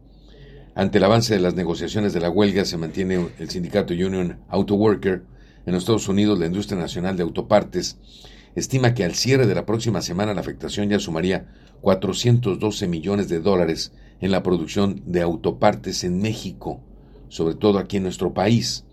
Ante 0.76 0.98
el 0.98 1.04
avance 1.04 1.34
de 1.34 1.40
las 1.40 1.56
negociaciones 1.56 2.14
de 2.14 2.20
la 2.22 2.30
huelga, 2.30 2.66
se 2.66 2.78
mantiene 2.78 3.28
el 3.40 3.50
sindicato 3.50 3.94
Union 3.94 4.40
Auto 4.50 4.76
Worker. 4.76 5.24
En 5.66 5.74
los 5.74 5.84
Estados 5.84 6.08
Unidos, 6.08 6.40
la 6.40 6.48
industria 6.48 6.80
nacional 6.80 7.18
de 7.18 7.24
autopartes 7.24 7.98
estima 8.56 8.94
que 8.94 9.04
al 9.04 9.16
cierre 9.16 9.48
de 9.48 9.56
la 9.56 9.66
próxima 9.66 10.02
semana 10.02 10.34
la 10.34 10.42
afectación 10.42 10.90
ya 10.90 11.00
sumaría 11.00 11.48
412 11.82 12.88
millones 12.88 13.30
de 13.30 13.40
dólares 13.40 13.92
en 14.20 14.32
la 14.32 14.44
producción 14.44 15.02
de 15.06 15.22
autopartes 15.22 16.04
en 16.04 16.22
México 16.22 16.82
sobre 17.32 17.56
todo 17.56 17.80
aquí 17.80 17.98
en 17.98 18.04
nuestro 18.04 18.34
país. 18.34 18.84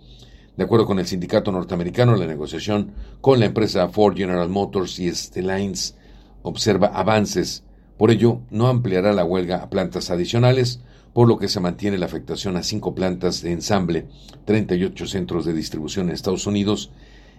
De 0.56 0.64
acuerdo 0.64 0.86
con 0.86 0.98
el 0.98 1.06
sindicato 1.06 1.52
norteamericano, 1.52 2.16
la 2.16 2.26
negociación 2.26 2.92
con 3.20 3.40
la 3.40 3.46
empresa 3.46 3.88
Ford 3.88 4.16
General 4.16 4.48
Motors 4.48 4.98
y 5.00 5.12
Stellantis 5.12 5.96
observa 6.42 6.86
avances. 6.86 7.64
Por 7.96 8.12
ello, 8.12 8.40
no 8.50 8.68
ampliará 8.68 9.12
la 9.12 9.24
huelga 9.24 9.56
a 9.56 9.70
plantas 9.70 10.10
adicionales, 10.10 10.80
por 11.12 11.28
lo 11.28 11.38
que 11.38 11.48
se 11.48 11.60
mantiene 11.60 11.98
la 11.98 12.06
afectación 12.06 12.56
a 12.56 12.62
cinco 12.62 12.94
plantas 12.94 13.42
de 13.42 13.52
ensamble, 13.52 14.06
38 14.44 15.06
centros 15.06 15.44
de 15.44 15.52
distribución 15.52 16.08
en 16.08 16.14
Estados 16.14 16.46
Unidos. 16.46 16.90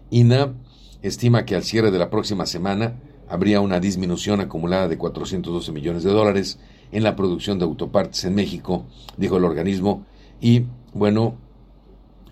INA 0.10 0.54
estima 1.02 1.46
que 1.46 1.56
al 1.56 1.64
cierre 1.64 1.92
de 1.92 2.00
la 2.00 2.10
próxima 2.10 2.46
semana 2.46 2.96
habría 3.30 3.62
una 3.62 3.80
disminución 3.80 4.42
acumulada 4.42 4.88
de 4.88 4.98
412 4.98 5.72
millones 5.72 6.04
de 6.04 6.12
dólares 6.12 6.60
en 6.92 7.04
la 7.04 7.16
producción 7.16 7.60
de 7.60 7.66
autopartes 7.66 8.26
en 8.26 8.36
México, 8.36 8.86
dijo 9.18 9.38
el 9.38 9.46
organismo, 9.46 10.06
y 10.42 10.66
bueno, 10.94 11.38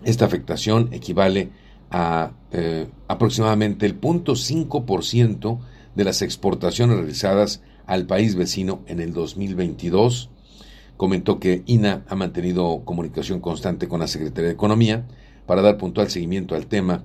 esta 0.04 0.24
afectación 0.24 0.88
equivale 0.92 1.50
a 1.90 2.32
eh, 2.50 2.88
aproximadamente 3.06 3.86
el 3.86 4.00
0.5% 4.00 5.58
de 5.94 6.04
las 6.04 6.22
exportaciones 6.22 6.96
realizadas 6.96 7.62
al 7.86 8.06
país 8.06 8.34
vecino 8.34 8.82
en 8.86 9.00
el 9.00 9.12
2022. 9.12 10.30
Comentó 10.98 11.38
que 11.38 11.62
INA 11.66 12.04
ha 12.08 12.16
mantenido 12.16 12.82
comunicación 12.84 13.38
constante 13.40 13.86
con 13.86 14.00
la 14.00 14.08
Secretaría 14.08 14.48
de 14.48 14.54
Economía 14.54 15.06
para 15.46 15.62
dar 15.62 15.78
puntual 15.78 16.10
seguimiento 16.10 16.56
al 16.56 16.66
tema. 16.66 17.04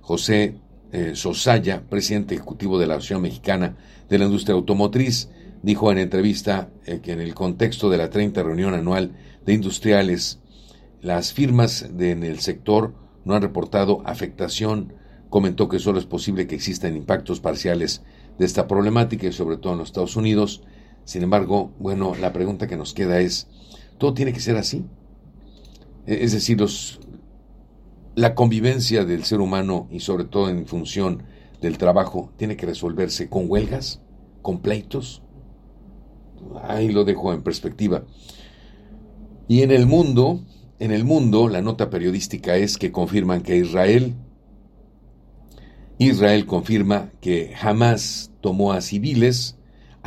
José 0.00 0.56
eh, 0.90 1.12
Sosaya, 1.14 1.84
presidente 1.88 2.34
ejecutivo 2.34 2.80
de 2.80 2.88
la 2.88 2.94
Asociación 2.94 3.22
Mexicana 3.22 3.76
de 4.08 4.18
la 4.18 4.24
Industria 4.24 4.56
Automotriz, 4.56 5.30
dijo 5.62 5.92
en 5.92 5.98
entrevista 5.98 6.70
eh, 6.84 6.98
que 7.00 7.12
en 7.12 7.20
el 7.20 7.32
contexto 7.32 7.88
de 7.88 7.98
la 7.98 8.10
30 8.10 8.42
reunión 8.42 8.74
anual 8.74 9.12
de 9.46 9.54
industriales, 9.54 10.40
las 11.00 11.32
firmas 11.32 11.88
en 11.96 12.24
el 12.24 12.40
sector 12.40 12.92
no 13.24 13.34
han 13.34 13.42
reportado 13.42 14.02
afectación. 14.04 14.94
Comentó 15.30 15.68
que 15.68 15.78
solo 15.78 16.00
es 16.00 16.06
posible 16.06 16.48
que 16.48 16.56
existan 16.56 16.96
impactos 16.96 17.38
parciales 17.38 18.02
de 18.36 18.46
esta 18.46 18.66
problemática 18.66 19.28
y 19.28 19.32
sobre 19.32 19.58
todo 19.58 19.74
en 19.74 19.78
los 19.78 19.90
Estados 19.90 20.16
Unidos. 20.16 20.64
Sin 21.08 21.22
embargo, 21.22 21.72
bueno, 21.78 22.14
la 22.16 22.34
pregunta 22.34 22.66
que 22.66 22.76
nos 22.76 22.92
queda 22.92 23.18
es, 23.18 23.46
¿todo 23.96 24.12
tiene 24.12 24.34
que 24.34 24.40
ser 24.40 24.58
así? 24.58 24.84
E, 26.06 26.22
es 26.22 26.32
decir, 26.32 26.60
los, 26.60 27.00
la 28.14 28.34
convivencia 28.34 29.06
del 29.06 29.24
ser 29.24 29.40
humano 29.40 29.88
y 29.90 30.00
sobre 30.00 30.24
todo 30.24 30.50
en 30.50 30.66
función 30.66 31.22
del 31.62 31.78
trabajo 31.78 32.30
tiene 32.36 32.58
que 32.58 32.66
resolverse 32.66 33.30
con 33.30 33.46
huelgas, 33.48 34.02
con 34.42 34.60
pleitos. 34.60 35.22
Ahí 36.64 36.90
lo 36.90 37.04
dejo 37.04 37.32
en 37.32 37.42
perspectiva. 37.42 38.04
Y 39.48 39.62
en 39.62 39.70
el 39.70 39.86
mundo, 39.86 40.44
en 40.78 40.92
el 40.92 41.04
mundo, 41.04 41.48
la 41.48 41.62
nota 41.62 41.88
periodística 41.88 42.58
es 42.58 42.76
que 42.76 42.92
confirman 42.92 43.40
que 43.40 43.56
Israel, 43.56 44.14
Israel 45.96 46.44
confirma 46.44 47.12
que 47.22 47.54
jamás 47.56 48.30
tomó 48.42 48.74
a 48.74 48.82
civiles, 48.82 49.57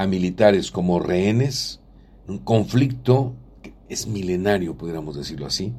militares 0.07 0.71
como 0.71 0.99
rehenes, 0.99 1.79
un 2.27 2.39
conflicto 2.39 3.35
que 3.61 3.73
es 3.89 4.07
milenario, 4.07 4.77
pudiéramos 4.77 5.15
decirlo 5.15 5.45
así. 5.45 5.73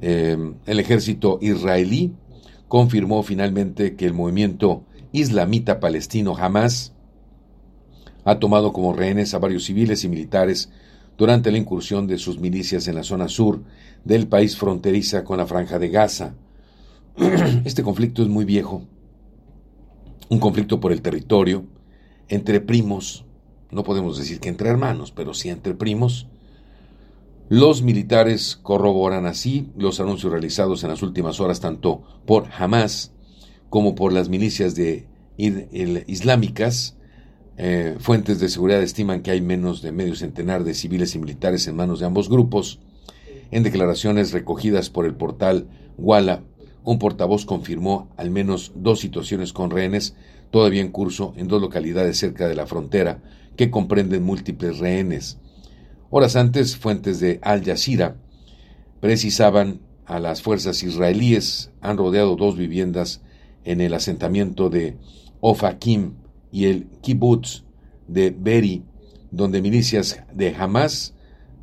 Eh, 0.00 0.36
el 0.66 0.80
ejército 0.80 1.38
israelí 1.40 2.12
confirmó 2.68 3.22
finalmente 3.22 3.96
que 3.96 4.06
el 4.06 4.12
movimiento 4.12 4.84
islamita 5.12 5.80
palestino 5.80 6.36
Hamas 6.36 6.92
ha 8.24 8.38
tomado 8.38 8.72
como 8.72 8.92
rehenes 8.92 9.34
a 9.34 9.38
varios 9.38 9.64
civiles 9.64 10.04
y 10.04 10.08
militares 10.08 10.70
durante 11.16 11.50
la 11.50 11.58
incursión 11.58 12.06
de 12.06 12.18
sus 12.18 12.38
milicias 12.38 12.88
en 12.88 12.96
la 12.96 13.04
zona 13.04 13.28
sur 13.28 13.62
del 14.04 14.26
país 14.26 14.56
fronteriza 14.56 15.24
con 15.24 15.38
la 15.38 15.46
franja 15.46 15.78
de 15.78 15.88
Gaza. 15.88 16.34
Este 17.64 17.82
conflicto 17.82 18.22
es 18.22 18.28
muy 18.28 18.44
viejo, 18.44 18.82
un 20.28 20.38
conflicto 20.38 20.80
por 20.80 20.92
el 20.92 21.02
territorio, 21.02 21.64
entre 22.28 22.60
primos, 22.60 23.24
no 23.70 23.84
podemos 23.84 24.18
decir 24.18 24.40
que 24.40 24.48
entre 24.48 24.68
hermanos, 24.68 25.12
pero 25.12 25.34
sí 25.34 25.48
entre 25.48 25.74
primos. 25.74 26.28
Los 27.48 27.82
militares 27.82 28.58
corroboran 28.60 29.26
así 29.26 29.68
los 29.76 30.00
anuncios 30.00 30.32
realizados 30.32 30.82
en 30.82 30.90
las 30.90 31.02
últimas 31.02 31.40
horas 31.40 31.60
tanto 31.60 32.02
por 32.26 32.48
Hamas 32.58 33.12
como 33.70 33.94
por 33.94 34.12
las 34.12 34.28
milicias 34.28 34.74
de 34.74 35.06
islámicas 35.36 36.96
eh, 37.58 37.96
fuentes 37.98 38.38
de 38.38 38.50
seguridad 38.50 38.82
estiman 38.82 39.22
que 39.22 39.30
hay 39.30 39.40
menos 39.40 39.80
de 39.80 39.90
medio 39.90 40.14
centenar 40.14 40.62
de 40.64 40.74
civiles 40.74 41.14
y 41.14 41.18
militares 41.18 41.66
en 41.66 41.76
manos 41.76 42.00
de 42.00 42.06
ambos 42.06 42.28
grupos. 42.28 42.80
En 43.50 43.62
declaraciones 43.62 44.32
recogidas 44.32 44.90
por 44.90 45.06
el 45.06 45.14
portal 45.14 45.68
Walla, 45.96 46.42
un 46.84 46.98
portavoz 46.98 47.46
confirmó 47.46 48.10
al 48.16 48.30
menos 48.30 48.72
dos 48.74 49.00
situaciones 49.00 49.52
con 49.52 49.70
rehenes 49.70 50.14
todavía 50.56 50.80
en 50.80 50.90
curso 50.90 51.34
en 51.36 51.48
dos 51.48 51.60
localidades 51.60 52.16
cerca 52.16 52.48
de 52.48 52.54
la 52.54 52.66
frontera 52.66 53.20
que 53.56 53.70
comprenden 53.70 54.22
múltiples 54.22 54.78
rehenes. 54.78 55.36
Horas 56.08 56.34
antes, 56.34 56.78
fuentes 56.78 57.20
de 57.20 57.38
Al 57.42 57.62
Jazeera 57.62 58.16
precisaban 59.00 59.82
a 60.06 60.18
las 60.18 60.40
fuerzas 60.40 60.82
israelíes 60.82 61.72
han 61.82 61.98
rodeado 61.98 62.36
dos 62.36 62.56
viviendas 62.56 63.20
en 63.64 63.82
el 63.82 63.92
asentamiento 63.92 64.70
de 64.70 64.96
Ofakim, 65.40 66.14
y 66.50 66.64
el 66.64 66.86
kibbutz 67.02 67.64
de 68.08 68.30
Beri, 68.30 68.82
donde 69.30 69.60
milicias 69.60 70.22
de 70.32 70.54
Hamas 70.56 71.12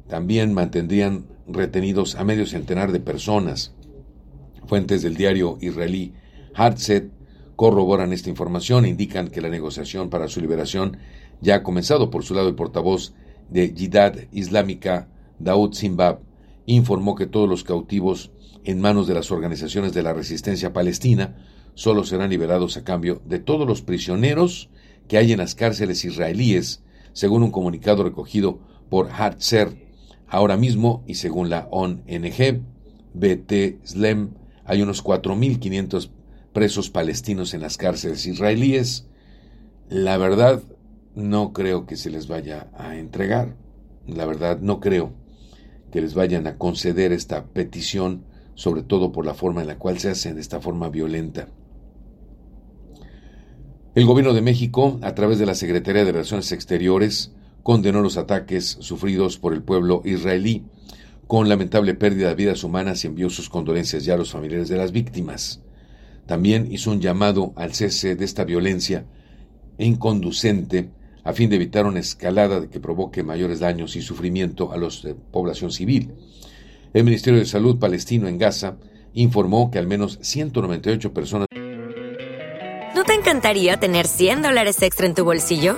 también 0.08 0.53
mantendrían 0.53 1.25
retenidos 1.47 2.13
a 2.13 2.23
medio 2.23 2.45
centenar 2.45 2.91
de 2.91 2.99
personas. 2.99 3.73
Fuentes 4.67 5.01
del 5.01 5.15
diario 5.15 5.58
israelí 5.62 6.13
Hartzet 6.53 7.22
corroboran 7.56 8.13
esta 8.13 8.30
información 8.30 8.86
e 8.86 8.89
indican 8.89 9.28
que 9.28 9.42
la 9.42 9.50
negociación 9.50 10.10
para 10.10 10.28
su 10.28 10.42
liberación 10.42 10.98
ya 11.42 11.56
ha 11.56 11.63
comenzado. 11.63 12.10
Por 12.10 12.24
su 12.24 12.34
lado, 12.34 12.50
el 12.50 12.56
portavoz 12.56 13.13
de 13.50 13.74
Jihad 13.76 14.16
Islámica, 14.32 15.10
Daoud 15.39 15.74
Simbab, 15.74 16.20
informó 16.66 17.16
que 17.16 17.28
todos 17.28 17.50
los 17.50 17.63
cautivos 17.63 18.32
en 18.63 18.80
manos 18.80 19.08
de 19.08 19.13
las 19.13 19.32
organizaciones 19.32 19.94
de 19.94 20.04
la 20.04 20.13
resistencia 20.13 20.74
palestina 20.74 21.36
solo 21.76 22.04
serán 22.04 22.30
liberados 22.30 22.78
a 22.78 22.84
cambio 22.84 23.22
de 23.26 23.39
todos 23.39 23.68
los 23.68 23.82
prisioneros 23.82 24.70
que 25.08 25.18
hay 25.18 25.32
en 25.34 25.39
las 25.39 25.56
cárceles 25.56 26.06
israelíes, 26.06 26.84
según 27.12 27.44
un 27.44 27.52
comunicado 27.52 28.04
recogido 28.04 28.60
por 28.89 29.10
Hatzer. 29.12 29.92
Ahora 30.28 30.56
mismo, 30.56 31.04
y 31.08 31.16
según 31.16 31.50
la 31.50 31.68
ONG, 31.72 32.62
BT 33.13 33.86
Slem, 33.86 34.32
hay 34.66 34.82
unos 34.82 35.04
4.500 35.04 36.10
presos 36.54 36.89
palestinos 36.89 37.54
en 37.54 37.62
las 37.62 37.78
cárceles 37.78 38.26
israelíes. 38.26 39.08
La 39.89 40.18
verdad, 40.18 40.63
no 41.16 41.54
creo 41.54 41.86
que 41.86 41.98
se 41.98 42.10
les 42.10 42.28
vaya 42.28 42.70
a 42.78 42.96
entregar. 42.96 43.56
la 44.06 44.26
verdad, 44.26 44.60
no 44.60 44.80
creo 44.80 45.13
que 45.92 46.02
les 46.02 46.13
vayan 46.13 46.48
a 46.48 46.58
conceder 46.58 47.12
esta 47.12 47.46
petición, 47.46 48.26
sobre 48.56 48.84
todo 48.84 49.12
por 49.12 49.26
la 49.26 49.34
forma 49.34 49.62
en 49.62 49.68
la 49.68 49.78
cual 49.78 50.00
se 50.00 50.10
hacen 50.10 50.36
de 50.36 50.42
esta 50.42 50.60
forma 50.60 50.89
violenta. 50.89 51.48
El 53.96 54.06
gobierno 54.06 54.34
de 54.34 54.42
México, 54.42 55.00
a 55.04 55.13
través 55.13 55.38
de 55.38 55.46
la 55.46 55.54
Secretaría 55.54 56.04
de 56.04 56.12
Relaciones 56.12 56.52
Exteriores, 56.52 57.32
condenó 57.62 58.02
los 58.02 58.18
ataques 58.18 58.78
sufridos 58.80 59.38
por 59.38 59.54
el 59.54 59.62
pueblo 59.62 60.02
israelí, 60.04 60.66
con 61.28 61.48
lamentable 61.48 61.94
pérdida 61.94 62.30
de 62.30 62.36
vidas 62.36 62.63
humanas 62.63 63.04
y 63.04 63.08
envió 63.08 63.30
sus 63.30 63.50
condolencias 63.50 64.04
ya 64.04 64.16
a 64.16 64.18
los 64.18 64.32
familiares 64.32 64.68
de 64.70 64.78
las 64.78 64.92
víctimas. 64.92 65.62
También 66.25 66.71
hizo 66.71 66.91
un 66.91 67.01
llamado 67.01 67.53
al 67.55 67.73
cese 67.73 68.15
de 68.15 68.25
esta 68.25 68.43
violencia 68.43 69.05
inconducente 69.77 70.89
a 71.23 71.33
fin 71.33 71.49
de 71.49 71.55
evitar 71.55 71.86
una 71.86 71.99
escalada 71.99 72.69
que 72.69 72.79
provoque 72.79 73.23
mayores 73.23 73.59
daños 73.59 73.95
y 73.95 74.01
sufrimiento 74.01 74.71
a 74.71 74.77
la 74.77 74.89
población 75.31 75.71
civil. 75.71 76.12
El 76.93 77.05
Ministerio 77.05 77.39
de 77.39 77.45
Salud 77.45 77.79
palestino 77.79 78.27
en 78.27 78.38
Gaza 78.38 78.77
informó 79.13 79.71
que 79.71 79.79
al 79.79 79.88
menos 79.88 80.19
198 80.21 81.13
personas... 81.13 81.47
¿No 82.95 83.03
te 83.03 83.13
encantaría 83.13 83.77
tener 83.77 84.05
100 84.05 84.41
dólares 84.43 84.81
extra 84.81 85.07
en 85.07 85.15
tu 85.15 85.23
bolsillo? 85.23 85.77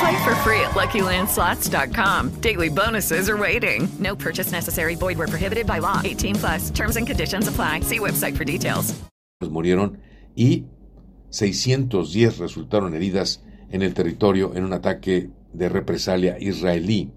Play 0.00 0.24
for 0.24 0.34
free 0.36 0.60
at 0.60 0.72
LuckyLandSlots.com. 0.72 2.40
Daily 2.40 2.68
bonuses 2.68 3.28
are 3.28 3.36
waiting. 3.36 3.88
No 3.98 4.14
purchase 4.16 4.52
necessary. 4.52 4.94
Void 4.94 5.18
where 5.18 5.28
prohibited 5.28 5.66
by 5.66 5.78
law. 5.78 6.00
18 6.04 6.34
plus. 6.36 6.70
Terms 6.70 6.96
and 6.96 7.06
conditions 7.06 7.48
apply. 7.48 7.80
See 7.80 7.98
website 7.98 8.36
for 8.36 8.44
details. 8.44 8.94
Murieron 9.40 9.98
y 10.34 10.64
610 11.30 12.38
resultaron 12.38 12.94
heridas 12.94 13.42
en 13.70 13.82
el 13.82 13.92
territorio 13.94 14.54
en 14.54 14.64
un 14.64 14.72
ataque 14.72 15.30
de 15.52 15.68
represalia 15.68 16.38
israelí. 16.40 17.12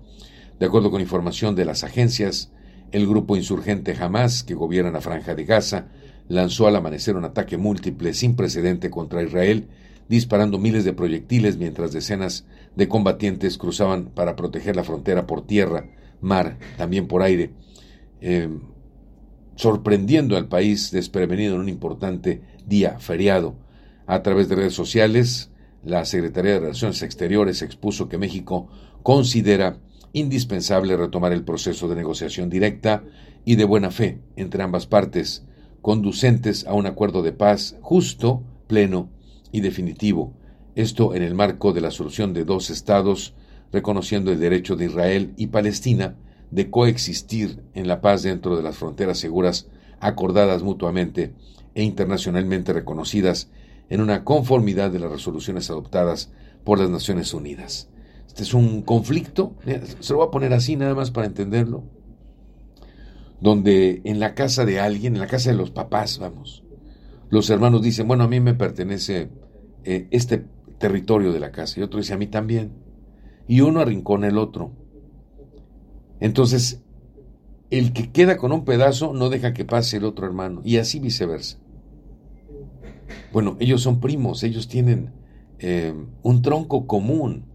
De 0.59 0.65
acuerdo 0.65 0.91
con 0.91 1.01
información 1.01 1.55
de 1.55 1.65
las 1.65 1.83
agencias, 1.83 2.51
el 2.91 3.07
grupo 3.07 3.35
insurgente 3.37 3.95
Hamas, 3.99 4.43
que 4.43 4.55
gobierna 4.55 4.91
la 4.91 5.01
franja 5.01 5.35
de 5.35 5.45
Gaza, 5.45 5.87
lanzó 6.27 6.67
al 6.67 6.75
amanecer 6.75 7.15
un 7.15 7.25
ataque 7.25 7.57
múltiple 7.57 8.13
sin 8.13 8.35
precedente 8.35 8.89
contra 8.89 9.23
Israel, 9.23 9.69
disparando 10.09 10.57
miles 10.57 10.83
de 10.83 10.93
proyectiles 10.93 11.57
mientras 11.57 11.93
decenas 11.93 12.45
de 12.75 12.87
combatientes 12.87 13.57
cruzaban 13.57 14.09
para 14.09 14.35
proteger 14.35 14.75
la 14.75 14.83
frontera 14.83 15.27
por 15.27 15.45
tierra, 15.45 15.89
mar, 16.21 16.57
también 16.77 17.07
por 17.07 17.21
aire, 17.21 17.51
eh, 18.21 18.49
sorprendiendo 19.55 20.37
al 20.37 20.47
país 20.47 20.91
desprevenido 20.91 21.55
en 21.55 21.61
un 21.61 21.69
importante 21.69 22.41
día 22.65 22.99
feriado. 22.99 23.55
A 24.07 24.23
través 24.23 24.49
de 24.49 24.55
redes 24.55 24.73
sociales, 24.73 25.51
la 25.83 26.05
Secretaría 26.05 26.53
de 26.53 26.59
Relaciones 26.59 27.01
Exteriores 27.03 27.61
expuso 27.61 28.09
que 28.09 28.17
México 28.17 28.69
considera 29.03 29.77
indispensable 30.13 30.97
retomar 30.97 31.33
el 31.33 31.43
proceso 31.43 31.87
de 31.87 31.95
negociación 31.95 32.49
directa 32.49 33.03
y 33.45 33.55
de 33.55 33.65
buena 33.65 33.91
fe 33.91 34.19
entre 34.35 34.63
ambas 34.63 34.87
partes, 34.87 35.45
conducentes 35.81 36.65
a 36.65 36.73
un 36.73 36.85
acuerdo 36.85 37.21
de 37.21 37.31
paz 37.31 37.77
justo, 37.81 38.43
pleno 38.67 39.09
y 39.51 39.61
definitivo. 39.61 40.33
Esto 40.79 41.13
en 41.13 41.23
el 41.23 41.35
marco 41.35 41.73
de 41.73 41.81
la 41.81 41.91
solución 41.91 42.33
de 42.33 42.45
dos 42.45 42.69
estados, 42.69 43.33
reconociendo 43.73 44.31
el 44.31 44.39
derecho 44.39 44.77
de 44.77 44.85
Israel 44.85 45.33
y 45.35 45.47
Palestina 45.47 46.15
de 46.51 46.69
coexistir 46.69 47.61
en 47.73 47.85
la 47.89 47.99
paz 47.99 48.23
dentro 48.23 48.55
de 48.55 48.63
las 48.63 48.77
fronteras 48.77 49.17
seguras 49.17 49.67
acordadas 49.99 50.63
mutuamente 50.63 51.33
e 51.75 51.83
internacionalmente 51.83 52.71
reconocidas 52.71 53.49
en 53.89 53.99
una 53.99 54.23
conformidad 54.23 54.89
de 54.89 54.99
las 54.99 55.11
resoluciones 55.11 55.69
adoptadas 55.69 56.31
por 56.63 56.79
las 56.79 56.89
Naciones 56.89 57.33
Unidas. 57.33 57.89
Este 58.25 58.43
es 58.43 58.53
un 58.53 58.81
conflicto, 58.81 59.55
se 59.99 60.13
lo 60.13 60.19
voy 60.19 60.27
a 60.27 60.31
poner 60.31 60.53
así 60.53 60.77
nada 60.77 60.95
más 60.95 61.11
para 61.11 61.27
entenderlo, 61.27 61.83
donde 63.41 63.99
en 64.05 64.21
la 64.21 64.33
casa 64.33 64.63
de 64.63 64.79
alguien, 64.79 65.15
en 65.15 65.19
la 65.19 65.27
casa 65.27 65.49
de 65.49 65.57
los 65.57 65.71
papás, 65.71 66.19
vamos, 66.19 66.63
los 67.29 67.49
hermanos 67.49 67.81
dicen, 67.81 68.07
bueno, 68.07 68.23
a 68.23 68.29
mí 68.29 68.39
me 68.39 68.53
pertenece 68.53 69.27
eh, 69.83 70.07
este 70.11 70.45
territorio 70.79 71.31
de 71.31 71.39
la 71.39 71.51
casa, 71.51 71.79
y 71.79 71.83
otro 71.83 71.99
dice, 71.99 72.13
a 72.13 72.17
mí 72.17 72.27
también, 72.27 72.71
y 73.47 73.61
uno 73.61 73.81
arrincona 73.81 74.27
el 74.27 74.37
otro. 74.37 74.71
Entonces, 76.19 76.83
el 77.69 77.93
que 77.93 78.11
queda 78.11 78.37
con 78.37 78.51
un 78.51 78.65
pedazo 78.65 79.13
no 79.13 79.29
deja 79.29 79.53
que 79.53 79.65
pase 79.65 79.97
el 79.97 80.05
otro 80.05 80.25
hermano, 80.25 80.61
y 80.63 80.77
así 80.77 80.99
viceversa. 80.99 81.59
Bueno, 83.31 83.57
ellos 83.59 83.81
son 83.81 83.99
primos, 83.99 84.43
ellos 84.43 84.67
tienen 84.67 85.13
eh, 85.59 85.93
un 86.23 86.41
tronco 86.41 86.87
común. 86.87 87.45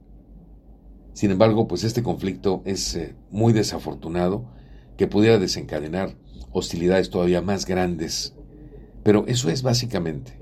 Sin 1.15 1.31
embargo, 1.31 1.67
pues 1.67 1.85
este 1.85 2.03
conflicto 2.03 2.63
es 2.65 2.95
eh, 2.95 3.17
muy 3.31 3.53
desafortunado, 3.53 4.53
que 4.97 5.09
pudiera 5.09 5.39
desencadenar 5.39 6.17
hostilidades 6.53 7.11
todavía 7.11 7.41
más 7.41 7.67
grandes. 7.67 8.37
Pero 9.03 9.25
eso 9.27 9.51
es 9.51 9.63
básicamente. 9.63 10.39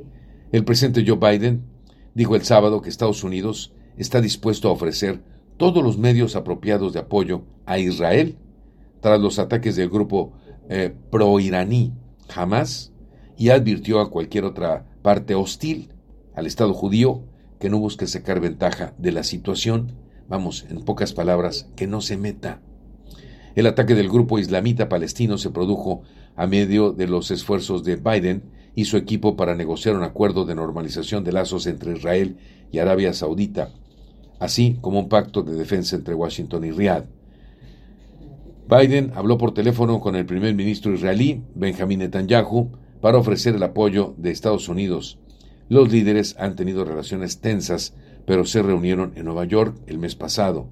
El 0.50 0.64
presidente 0.64 1.04
Joe 1.06 1.16
Biden 1.16 1.71
dijo 2.14 2.36
el 2.36 2.42
sábado 2.42 2.82
que 2.82 2.88
Estados 2.88 3.24
Unidos 3.24 3.72
está 3.96 4.20
dispuesto 4.20 4.68
a 4.68 4.72
ofrecer 4.72 5.22
todos 5.56 5.82
los 5.82 5.98
medios 5.98 6.36
apropiados 6.36 6.92
de 6.92 7.00
apoyo 7.00 7.42
a 7.66 7.78
Israel 7.78 8.38
tras 9.00 9.20
los 9.20 9.38
ataques 9.38 9.76
del 9.76 9.90
grupo 9.90 10.32
eh, 10.68 10.94
pro-iraní 11.10 11.92
Hamas 12.34 12.92
y 13.36 13.50
advirtió 13.50 14.00
a 14.00 14.10
cualquier 14.10 14.44
otra 14.44 14.86
parte 15.02 15.34
hostil 15.34 15.92
al 16.34 16.46
Estado 16.46 16.72
judío 16.72 17.24
que 17.58 17.70
no 17.70 17.78
busque 17.78 18.06
sacar 18.06 18.40
ventaja 18.40 18.94
de 18.98 19.12
la 19.12 19.22
situación, 19.22 19.92
vamos, 20.28 20.66
en 20.68 20.82
pocas 20.82 21.12
palabras, 21.12 21.68
que 21.76 21.86
no 21.86 22.00
se 22.00 22.16
meta. 22.16 22.60
El 23.54 23.66
ataque 23.66 23.94
del 23.94 24.08
grupo 24.08 24.38
islamita 24.38 24.88
palestino 24.88 25.38
se 25.38 25.50
produjo 25.50 26.02
a 26.34 26.46
medio 26.46 26.92
de 26.92 27.06
los 27.06 27.30
esfuerzos 27.30 27.84
de 27.84 27.96
Biden 27.96 28.42
y 28.74 28.86
su 28.86 28.96
equipo 28.96 29.36
para 29.36 29.54
negociar 29.54 29.96
un 29.96 30.02
acuerdo 30.02 30.44
de 30.44 30.54
normalización 30.54 31.24
de 31.24 31.32
lazos 31.32 31.66
entre 31.66 31.92
Israel 31.92 32.36
y 32.70 32.78
Arabia 32.78 33.12
Saudita, 33.12 33.70
así 34.38 34.78
como 34.80 34.98
un 34.98 35.08
pacto 35.08 35.42
de 35.42 35.54
defensa 35.54 35.96
entre 35.96 36.14
Washington 36.14 36.64
y 36.64 36.70
Riad. 36.70 37.04
Biden 38.68 39.12
habló 39.14 39.36
por 39.36 39.52
teléfono 39.52 40.00
con 40.00 40.16
el 40.16 40.24
primer 40.24 40.54
ministro 40.54 40.94
israelí, 40.94 41.42
Benjamin 41.54 41.98
Netanyahu, 41.98 42.70
para 43.00 43.18
ofrecer 43.18 43.54
el 43.54 43.62
apoyo 43.62 44.14
de 44.16 44.30
Estados 44.30 44.68
Unidos. 44.68 45.18
Los 45.68 45.92
líderes 45.92 46.36
han 46.38 46.56
tenido 46.56 46.84
relaciones 46.84 47.40
tensas, 47.40 47.94
pero 48.24 48.44
se 48.44 48.62
reunieron 48.62 49.12
en 49.16 49.24
Nueva 49.26 49.44
York 49.44 49.76
el 49.86 49.98
mes 49.98 50.14
pasado. 50.14 50.68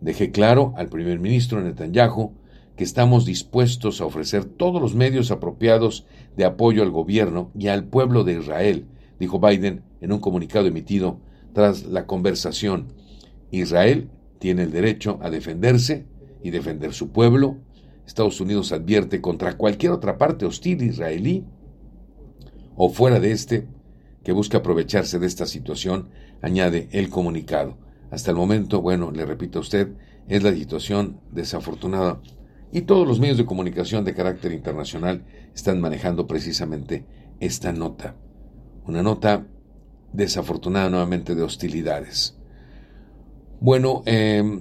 Dejé 0.00 0.30
claro 0.30 0.74
al 0.76 0.88
primer 0.88 1.18
ministro 1.18 1.60
Netanyahu 1.62 2.32
que 2.80 2.84
estamos 2.84 3.26
dispuestos 3.26 4.00
a 4.00 4.06
ofrecer 4.06 4.46
todos 4.46 4.80
los 4.80 4.94
medios 4.94 5.30
apropiados 5.30 6.06
de 6.34 6.46
apoyo 6.46 6.82
al 6.82 6.90
gobierno 6.90 7.50
y 7.54 7.68
al 7.68 7.84
pueblo 7.84 8.24
de 8.24 8.38
Israel, 8.38 8.86
dijo 9.18 9.38
Biden 9.38 9.82
en 10.00 10.12
un 10.12 10.18
comunicado 10.18 10.66
emitido 10.66 11.20
tras 11.52 11.84
la 11.84 12.06
conversación. 12.06 12.94
Israel 13.50 14.08
tiene 14.38 14.62
el 14.62 14.70
derecho 14.72 15.18
a 15.20 15.28
defenderse 15.28 16.06
y 16.42 16.52
defender 16.52 16.94
su 16.94 17.10
pueblo. 17.10 17.58
Estados 18.06 18.40
Unidos 18.40 18.72
advierte 18.72 19.20
contra 19.20 19.58
cualquier 19.58 19.92
otra 19.92 20.16
parte 20.16 20.46
hostil 20.46 20.82
israelí 20.82 21.44
o 22.76 22.88
fuera 22.88 23.20
de 23.20 23.32
este 23.32 23.68
que 24.24 24.32
busca 24.32 24.56
aprovecharse 24.56 25.18
de 25.18 25.26
esta 25.26 25.44
situación, 25.44 26.08
añade 26.40 26.88
el 26.92 27.10
comunicado. 27.10 27.76
Hasta 28.10 28.30
el 28.30 28.38
momento, 28.38 28.80
bueno, 28.80 29.10
le 29.10 29.26
repito 29.26 29.58
a 29.58 29.60
usted, 29.60 29.92
es 30.28 30.42
la 30.42 30.54
situación 30.54 31.20
desafortunada 31.30 32.22
y 32.72 32.82
todos 32.82 33.06
los 33.06 33.20
medios 33.20 33.38
de 33.38 33.46
comunicación 33.46 34.04
de 34.04 34.14
carácter 34.14 34.52
internacional 34.52 35.24
están 35.54 35.80
manejando 35.80 36.26
precisamente 36.26 37.04
esta 37.40 37.72
nota. 37.72 38.16
Una 38.86 39.02
nota 39.02 39.46
desafortunada 40.12 40.90
nuevamente 40.90 41.34
de 41.34 41.42
hostilidades. 41.42 42.36
Bueno, 43.60 44.02
em, 44.06 44.60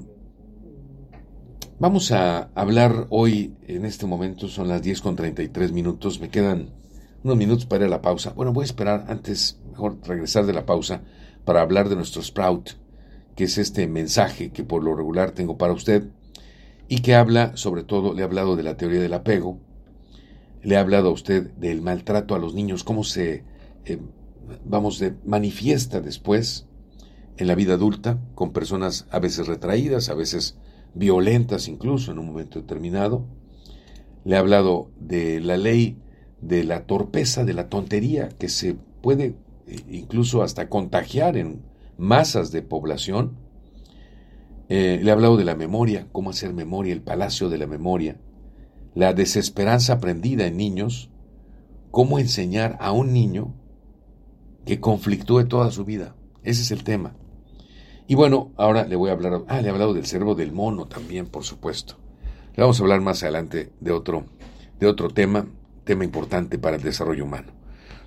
Vamos 1.81 2.11
a 2.11 2.49
hablar 2.55 3.07
hoy, 3.09 3.55
en 3.65 3.85
este 3.85 4.05
momento 4.05 4.49
son 4.49 4.67
las 4.67 4.81
10 4.81 4.99
con 4.99 5.15
33 5.15 5.71
minutos, 5.71 6.19
me 6.19 6.27
quedan 6.27 6.71
unos 7.23 7.37
minutos 7.37 7.65
para 7.67 7.85
ir 7.85 7.87
a 7.87 7.95
la 7.95 8.01
pausa. 8.01 8.33
Bueno, 8.35 8.51
voy 8.51 8.63
a 8.63 8.65
esperar 8.65 9.05
antes, 9.07 9.61
mejor 9.71 9.97
regresar 10.05 10.45
de 10.45 10.51
la 10.51 10.65
pausa, 10.65 11.03
para 11.45 11.61
hablar 11.61 11.87
de 11.87 11.95
nuestro 11.95 12.21
Sprout, 12.21 12.71
que 13.37 13.45
es 13.45 13.57
este 13.57 13.87
mensaje 13.87 14.51
que 14.51 14.65
por 14.65 14.83
lo 14.83 14.93
regular 14.93 15.31
tengo 15.31 15.57
para 15.57 15.71
usted 15.71 16.09
y 16.89 16.99
que 16.99 17.15
habla, 17.15 17.55
sobre 17.55 17.83
todo, 17.83 18.13
le 18.13 18.21
he 18.21 18.25
hablado 18.25 18.55
de 18.55 18.63
la 18.63 18.75
teoría 18.75 18.99
del 18.99 19.13
apego, 19.13 19.59
le 20.63 20.75
he 20.75 20.77
hablado 20.77 21.09
a 21.09 21.13
usted 21.13 21.51
del 21.51 21.81
maltrato 21.81 22.35
a 22.35 22.39
los 22.39 22.53
niños, 22.53 22.83
cómo 22.83 23.03
se, 23.03 23.43
eh, 23.85 23.99
vamos, 24.65 24.99
de, 24.99 25.13
manifiesta 25.23 26.01
después 26.01 26.67
en 27.37 27.47
la 27.47 27.55
vida 27.55 27.75
adulta, 27.75 28.19
con 28.35 28.51
personas 28.51 29.07
a 29.11 29.19
veces 29.19 29.47
retraídas, 29.47 30.09
a 30.09 30.15
veces 30.15 30.57
violentas 30.93 31.67
incluso 31.67 32.11
en 32.11 32.19
un 32.19 32.25
momento 32.25 32.59
determinado. 32.59 33.25
Le 34.25 34.35
ha 34.35 34.39
hablado 34.39 34.89
de 34.99 35.39
la 35.39 35.57
ley 35.57 35.97
de 36.41 36.63
la 36.63 36.85
torpeza, 36.85 37.45
de 37.45 37.53
la 37.53 37.69
tontería, 37.69 38.29
que 38.29 38.49
se 38.49 38.75
puede 39.01 39.35
eh, 39.67 39.77
incluso 39.89 40.41
hasta 40.41 40.69
contagiar 40.69 41.37
en 41.37 41.61
masas 41.97 42.51
de 42.51 42.61
población. 42.61 43.37
Eh, 44.69 44.99
le 45.01 45.09
ha 45.09 45.13
hablado 45.15 45.35
de 45.35 45.45
la 45.45 45.55
memoria, 45.55 46.07
cómo 46.11 46.29
hacer 46.29 46.53
memoria, 46.53 46.93
el 46.93 47.01
palacio 47.01 47.49
de 47.49 47.57
la 47.57 47.65
memoria, 47.65 48.21
la 48.93 49.13
desesperanza 49.13 49.93
aprendida 49.93 50.45
en 50.45 50.57
niños, 50.57 51.09
cómo 51.89 52.19
enseñar 52.19 52.77
a 52.79 52.91
un 52.91 53.11
niño 53.11 53.55
que 54.65 54.79
conflictúe 54.79 55.45
toda 55.45 55.71
su 55.71 55.85
vida. 55.85 56.15
Ese 56.43 56.61
es 56.61 56.69
el 56.69 56.83
tema. 56.83 57.15
Y 58.07 58.13
bueno, 58.13 58.51
ahora 58.57 58.85
le 58.85 58.95
voy 58.95 59.09
a 59.09 59.13
hablar, 59.13 59.43
ah, 59.47 59.61
le 59.61 59.67
he 59.67 59.71
hablado 59.71 59.95
del 59.95 60.05
cerebro 60.05 60.35
del 60.35 60.51
mono 60.51 60.85
también, 60.85 61.25
por 61.25 61.43
supuesto. 61.43 61.97
Le 62.55 62.61
vamos 62.61 62.79
a 62.79 62.83
hablar 62.83 63.01
más 63.01 63.23
adelante 63.23 63.71
de 63.79 63.91
otro, 63.91 64.25
de 64.79 64.85
otro 64.85 65.09
tema, 65.09 65.47
tema 65.83 66.03
importante 66.03 66.59
para 66.59 66.75
el 66.75 66.83
desarrollo 66.83 67.23
humano. 67.23 67.53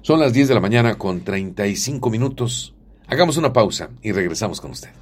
Son 0.02 0.20
las 0.20 0.32
10 0.32 0.48
de 0.48 0.54
la 0.54 0.60
mañana 0.60 0.96
con 0.96 1.22
35 1.22 2.10
minutos. 2.10 2.74
Hagamos 3.08 3.36
una 3.36 3.52
pausa 3.52 3.90
y 4.02 4.12
regresamos 4.12 4.60
con 4.60 4.72
usted. 4.72 5.01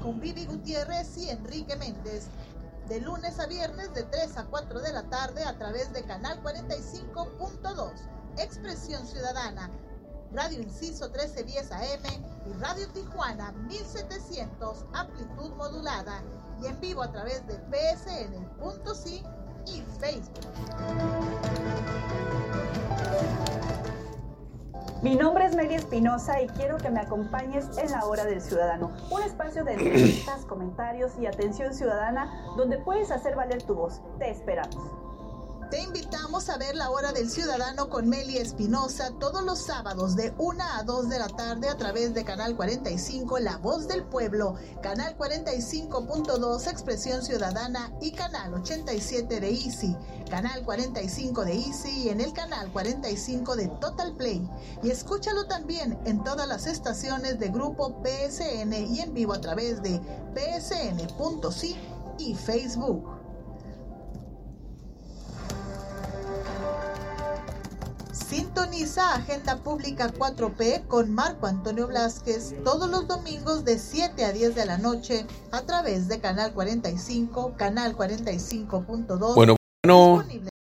Con 0.02 0.20
Vivi 0.20 0.46
Gutiérrez 0.46 1.16
y 1.18 1.30
Enrique 1.30 1.76
Méndez. 1.76 2.28
De 2.88 3.00
lunes 3.00 3.40
a 3.40 3.46
viernes 3.46 3.92
de 3.94 4.04
3 4.04 4.36
a 4.36 4.44
4 4.44 4.80
de 4.80 4.92
la 4.92 5.02
tarde 5.04 5.42
a 5.42 5.58
través 5.58 5.92
de 5.92 6.04
Canal 6.04 6.40
45.2, 6.42 7.92
Expresión 8.38 9.04
Ciudadana, 9.06 9.70
Radio 10.32 10.60
Inciso 10.62 11.08
1310 11.08 11.72
AM 11.72 12.24
y 12.46 12.52
Radio 12.60 12.88
Tijuana 12.90 13.50
1700, 13.52 14.84
amplitud 14.92 15.50
modulada 15.56 16.22
y 16.62 16.66
en 16.66 16.80
vivo 16.80 17.02
a 17.02 17.10
través 17.10 17.44
de 17.46 17.54
psn.si 17.70 19.24
y 19.66 19.82
Facebook. 19.98 20.46
Mi 25.06 25.14
nombre 25.14 25.46
es 25.46 25.54
Mary 25.54 25.76
Espinosa 25.76 26.42
y 26.42 26.48
quiero 26.48 26.78
que 26.78 26.90
me 26.90 26.98
acompañes 26.98 27.78
en 27.78 27.92
La 27.92 28.04
Hora 28.06 28.24
del 28.24 28.42
Ciudadano, 28.42 28.90
un 29.08 29.22
espacio 29.22 29.62
de 29.62 29.74
entrevistas, 29.74 30.44
comentarios 30.48 31.12
y 31.20 31.26
atención 31.26 31.72
ciudadana 31.74 32.28
donde 32.56 32.78
puedes 32.78 33.12
hacer 33.12 33.36
valer 33.36 33.62
tu 33.62 33.76
voz. 33.76 34.02
Te 34.18 34.28
esperamos. 34.28 35.05
Te 35.70 35.82
invitamos 35.82 36.48
a 36.48 36.58
ver 36.58 36.76
la 36.76 36.90
hora 36.90 37.12
del 37.12 37.28
ciudadano 37.28 37.88
con 37.90 38.08
Meli 38.08 38.36
Espinosa 38.36 39.10
todos 39.18 39.42
los 39.42 39.58
sábados 39.58 40.14
de 40.14 40.32
1 40.38 40.62
a 40.62 40.84
2 40.84 41.08
de 41.08 41.18
la 41.18 41.26
tarde 41.26 41.68
a 41.68 41.76
través 41.76 42.14
de 42.14 42.24
Canal 42.24 42.54
45 42.54 43.40
La 43.40 43.56
Voz 43.56 43.88
del 43.88 44.04
Pueblo, 44.04 44.54
Canal 44.80 45.18
45.2 45.18 46.70
Expresión 46.70 47.24
Ciudadana 47.24 47.92
y 48.00 48.12
Canal 48.12 48.54
87 48.54 49.40
de 49.40 49.50
Easy, 49.50 49.96
Canal 50.30 50.62
45 50.62 51.44
de 51.44 51.54
Easy 51.54 52.02
y 52.04 52.08
en 52.10 52.20
el 52.20 52.32
Canal 52.32 52.70
45 52.70 53.56
de 53.56 53.66
Total 53.80 54.14
Play. 54.14 54.48
Y 54.84 54.90
escúchalo 54.90 55.46
también 55.46 55.98
en 56.04 56.22
todas 56.22 56.46
las 56.46 56.68
estaciones 56.68 57.40
de 57.40 57.48
Grupo 57.48 58.00
PSN 58.04 58.72
y 58.72 59.00
en 59.00 59.14
vivo 59.14 59.32
a 59.32 59.40
través 59.40 59.82
de 59.82 60.00
psn.si 60.32 61.76
y 62.18 62.34
Facebook. 62.34 63.15
Sintoniza 68.16 69.14
Agenda 69.14 69.58
Pública 69.58 70.12
4P 70.12 70.86
con 70.86 71.12
Marco 71.12 71.46
Antonio 71.46 71.86
Blasquez 71.86 72.54
todos 72.64 72.90
los 72.90 73.06
domingos 73.06 73.64
de 73.64 73.78
7 73.78 74.24
a 74.24 74.32
10 74.32 74.54
de 74.54 74.66
la 74.66 74.78
noche 74.78 75.26
a 75.52 75.62
través 75.62 76.08
de 76.08 76.18
Canal 76.18 76.52
45, 76.54 77.54
Canal 77.56 77.94
45.2. 77.96 79.34
Bueno, 79.34 79.56
bueno. 79.84 80.55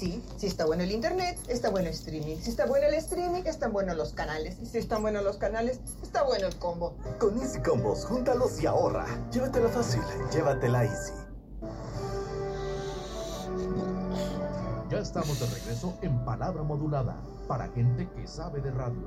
Sí, 0.00 0.22
si 0.36 0.46
está 0.46 0.64
bueno 0.64 0.84
el 0.84 0.92
internet, 0.92 1.36
está 1.48 1.70
bueno 1.70 1.88
el 1.88 1.94
streaming. 1.94 2.36
Si 2.36 2.50
está 2.50 2.66
bueno 2.66 2.86
el 2.86 2.94
streaming, 2.94 3.42
están 3.46 3.72
buenos 3.72 3.96
los 3.96 4.12
canales. 4.12 4.56
Y 4.62 4.66
si 4.66 4.78
están 4.78 5.02
buenos 5.02 5.24
los 5.24 5.38
canales, 5.38 5.80
está 6.04 6.22
bueno 6.22 6.46
el 6.46 6.54
combo. 6.54 6.96
Con 7.18 7.36
Easy 7.42 7.60
Combos, 7.60 8.04
júntalos 8.04 8.62
y 8.62 8.66
ahorra. 8.66 9.06
Llévatela 9.32 9.68
fácil, 9.68 10.00
llévatela 10.32 10.84
easy. 10.84 11.12
Ya 14.88 14.98
estamos 15.00 15.40
de 15.40 15.46
regreso 15.46 15.98
en 16.02 16.24
Palabra 16.24 16.62
Modulada, 16.62 17.20
para 17.48 17.66
gente 17.66 18.08
que 18.14 18.24
sabe 18.28 18.60
de 18.60 18.70
radio. 18.70 19.02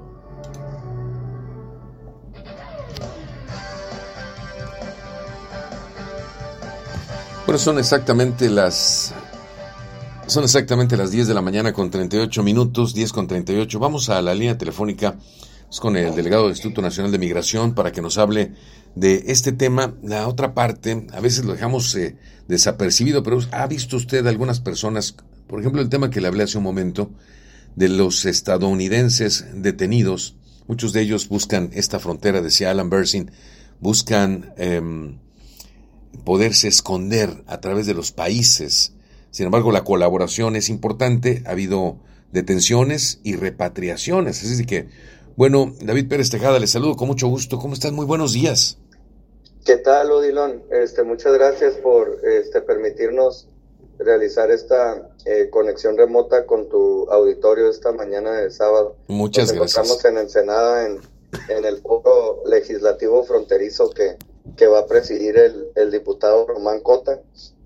Bueno, 7.46 7.58
son 7.58 7.80
exactamente 7.80 8.50
las 8.50 9.14
Son 10.28 10.44
exactamente 10.44 10.96
las 10.96 11.12
10 11.12 11.28
de 11.28 11.34
la 11.34 11.42
mañana 11.42 11.74
con 11.74 11.92
38 11.92 12.42
minutos, 12.44 12.94
10 12.94 13.12
con 13.12 13.28
38. 13.28 13.80
Vamos 13.80 14.10
a 14.10 14.22
la 14.22 14.34
línea 14.34 14.58
telefónica 14.58 15.18
con 15.80 15.98
el 15.98 16.16
delegado 16.16 16.44
del 16.44 16.52
Instituto 16.52 16.82
Nacional 16.82 17.12
de 17.12 17.18
Migración 17.18 17.74
para 17.74 17.92
que 17.92 18.02
nos 18.02 18.18
hable 18.18 18.54
de 18.96 19.26
este 19.28 19.52
tema. 19.52 19.94
La 20.04 20.28
otra 20.28 20.54
parte, 20.54 21.08
a 21.12 21.20
veces 21.20 21.44
lo 21.44 21.54
dejamos 21.54 21.94
eh, 21.96 22.16
desapercibido, 22.48 23.24
pero 23.24 23.40
¿ha 23.52 23.68
visto 23.68 23.98
usted 23.98 24.26
algunas 24.26 24.62
personas, 24.62 25.16
por 25.48 25.60
ejemplo, 25.60 25.82
el 25.82 25.90
tema 25.90 26.10
que 26.10 26.22
le 26.22 26.28
hablé 26.28 26.44
hace 26.44 26.58
un 26.58 26.64
momento, 26.64 27.12
de 27.76 27.90
los 27.90 28.26
estadounidenses 28.26 29.46
detenidos? 29.54 30.36
Muchos 30.68 30.94
de 30.94 31.02
ellos 31.02 31.28
buscan 31.28 31.72
esta 31.74 32.00
frontera, 32.00 32.42
decía 32.42 32.72
Alan 32.72 32.90
Bersin, 32.90 33.32
buscan 33.82 34.54
em, 34.58 35.18
poderse 36.24 36.70
esconder 36.70 37.44
a 37.48 37.60
través 37.60 37.86
de 37.86 37.94
los 37.94 38.12
países 38.12 38.94
sin 39.32 39.46
embargo, 39.46 39.72
la 39.72 39.84
colaboración 39.84 40.56
es 40.56 40.70
importante, 40.70 41.42
ha 41.46 41.52
habido 41.52 41.96
detenciones 42.32 43.20
y 43.24 43.36
repatriaciones. 43.38 44.44
Así 44.44 44.66
que, 44.66 44.90
bueno, 45.36 45.74
David 45.82 46.10
Pérez 46.10 46.30
Tejada, 46.30 46.60
le 46.60 46.68
saludo 46.68 46.96
con 46.96 47.08
mucho 47.08 47.28
gusto. 47.28 47.58
¿Cómo 47.58 47.74
estás? 47.74 47.92
Muy 47.94 48.06
buenos 48.06 48.34
días. 48.34 48.78
¿Qué 49.66 49.78
tal, 49.78 50.12
Odilon? 50.12 50.64
Este, 50.72 51.04
muchas 51.04 51.34
gracias 51.34 51.76
por 51.76 52.20
este, 52.26 52.62
permitirnos 52.62 53.48
realizar 54.00 54.52
esta 54.52 55.10
eh, 55.26 55.50
conexión 55.50 55.98
remota 55.98 56.46
con 56.46 56.68
tu 56.68 57.10
auditorio 57.10 57.70
esta 57.70 57.92
mañana 57.92 58.34
de 58.34 58.52
sábado. 58.52 58.96
Muchas 59.08 59.52
gracias. 59.52 59.88
Estamos 59.88 60.04
en 60.06 60.18
Ensenada, 60.18 60.88
en, 60.88 61.00
en 61.50 61.66
el 61.66 61.78
foro 61.78 62.44
legislativo 62.48 63.24
fronterizo 63.24 63.92
que, 63.92 64.18
que 64.58 64.68
va 64.68 64.80
a 64.80 64.88
presidir 64.88 65.38
el, 65.38 65.68
el 65.76 65.92
diputado 65.92 66.48
Román 66.48 66.82
Cota 66.82 67.22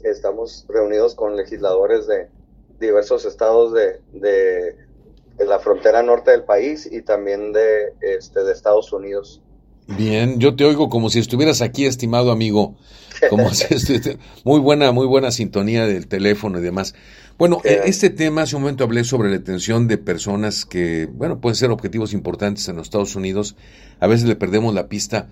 estamos 0.10 0.66
reunidos 0.70 1.16
con 1.16 1.36
legisladores 1.36 2.08
de 2.08 2.28
diversos 2.80 3.26
estados 3.26 3.74
de, 3.74 4.02
de, 4.14 4.76
la 5.46 5.60
frontera 5.60 6.04
norte 6.04 6.32
del 6.32 6.44
país 6.44 6.88
y 6.92 7.02
también 7.02 7.54
de, 7.54 7.94
este, 8.02 8.44
de 8.44 8.52
Estados 8.52 8.92
Unidos. 8.94 9.42
Bien, 9.88 10.40
yo 10.40 10.56
te 10.56 10.66
oigo 10.66 10.90
como 10.90 11.10
si 11.10 11.20
estuvieras 11.20 11.62
aquí, 11.62 11.86
estimado 11.86 12.32
amigo. 12.32 12.76
Como 13.30 13.50
muy 14.44 14.60
buena, 14.60 14.92
muy 14.92 15.06
buena 15.06 15.32
sintonía 15.32 15.86
del 15.86 16.08
teléfono 16.08 16.60
y 16.60 16.62
demás. 16.62 16.96
Bueno, 17.38 17.62
e, 17.64 17.82
este 17.86 18.10
tema, 18.10 18.44
hace 18.44 18.56
un 18.56 18.64
momento 18.64 18.84
hablé 18.84 19.04
sobre 19.04 19.30
la 19.30 19.38
detención 19.38 19.88
de 19.88 19.98
personas 19.98 20.66
que, 20.66 21.08
bueno, 21.12 21.40
pueden 21.40 21.56
ser 21.56 21.70
objetivos 21.70 22.14
importantes 22.14 22.68
en 22.68 22.78
los 22.78 22.88
Estados 22.88 23.16
Unidos. 23.16 23.56
A 24.00 24.08
veces 24.08 24.28
le 24.28 24.36
perdemos 24.36 24.74
la 24.74 24.88
pista. 24.88 25.30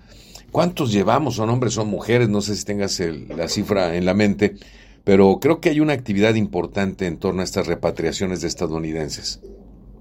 ¿Cuántos 0.54 0.92
llevamos? 0.92 1.34
¿Son 1.34 1.50
hombres, 1.50 1.74
son 1.74 1.88
mujeres? 1.88 2.28
No 2.28 2.40
sé 2.40 2.54
si 2.54 2.64
tengas 2.64 3.00
la 3.00 3.48
cifra 3.48 3.96
en 3.96 4.06
la 4.06 4.14
mente, 4.14 4.54
pero 5.02 5.40
creo 5.40 5.60
que 5.60 5.70
hay 5.70 5.80
una 5.80 5.94
actividad 5.94 6.36
importante 6.36 7.06
en 7.06 7.18
torno 7.18 7.40
a 7.40 7.44
estas 7.44 7.66
repatriaciones 7.66 8.40
de 8.40 8.46
estadounidenses. 8.46 9.40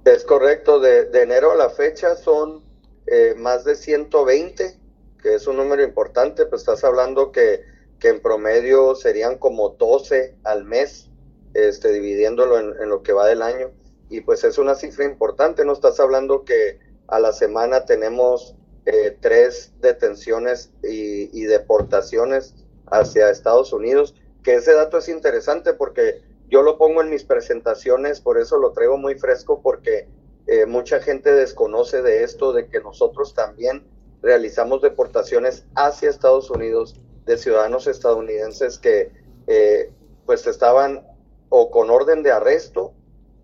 Es 0.06 0.24
correcto, 0.24 0.80
de, 0.80 1.10
enero 1.12 1.54
a 1.54 1.56
la 1.56 1.72
fecha 1.72 2.16
son 2.16 2.62
eh, 3.08 3.34
más 3.36 3.64
de 3.66 3.74
120, 3.74 4.78
que 5.24 5.34
es 5.34 5.47
un 5.47 5.58
número 5.58 5.84
importante, 5.84 6.45
pues 6.45 6.62
estás 6.62 6.84
hablando 6.84 7.32
que, 7.32 7.62
en 8.04 8.22
promedio 8.22 8.93
serían 8.93 9.39
como 9.39 9.70
12 9.70 10.36
al 10.43 10.66
mes, 10.66 11.10
este, 11.56 11.91
dividiéndolo 11.93 12.60
en 12.60 12.89
lo 12.89 13.01
que 13.01 13.14
va 13.14 13.26
del 13.26 13.41
año, 13.41 13.72
y 14.08 14.22
pues 14.22 14.43
es 14.43 14.60
una 14.60 14.76
cifra 14.76 15.06
importante, 15.06 15.66
no 15.66 15.74
estás 15.74 15.99
hablando 15.99 16.45
que 16.45 16.78
a 17.08 17.18
la 17.18 17.34
semana 17.34 17.86
tenemos 17.86 18.56
eh, 18.86 19.18
tres 19.22 19.72
detenciones 19.80 20.72
y, 20.84 21.44
deportaciones 21.46 22.54
hacia 22.88 23.30
Estados 23.30 23.72
Unidos, 23.72 24.16
que 24.44 24.56
ese 24.56 24.74
dato 24.74 24.98
es 24.98 25.08
interesante 25.08 25.74
porque 25.74 26.22
yo 26.50 26.62
lo 26.64 26.78
pongo 26.78 27.02
en 27.02 27.10
mis 27.10 27.24
presentaciones, 27.24 28.20
por 28.20 28.38
eso 28.38 28.58
lo 28.58 28.74
traigo 28.74 28.98
muy 28.98 29.16
fresco, 29.16 29.62
porque 29.62 30.08
eh, 30.48 30.66
mucha 30.66 31.00
gente 31.00 31.34
desconoce 31.34 32.02
de 32.02 32.24
esto, 32.24 32.52
de 32.52 32.68
que 32.68 32.82
nosotros 32.82 33.34
también 33.34 33.86
realizamos 34.22 34.82
deportaciones 34.82 35.66
hacia 35.76 36.10
Estados 36.10 36.50
Unidos 36.50 37.00
de 37.26 37.38
ciudadanos 37.38 37.88
estadounidenses 37.88 38.80
que 38.80 39.12
eh, 39.48 39.92
pues 40.26 40.46
estaban 40.48 41.08
o 41.50 41.72
con 41.72 41.90
orden 41.90 42.24
de 42.24 42.32
arresto 42.32 42.94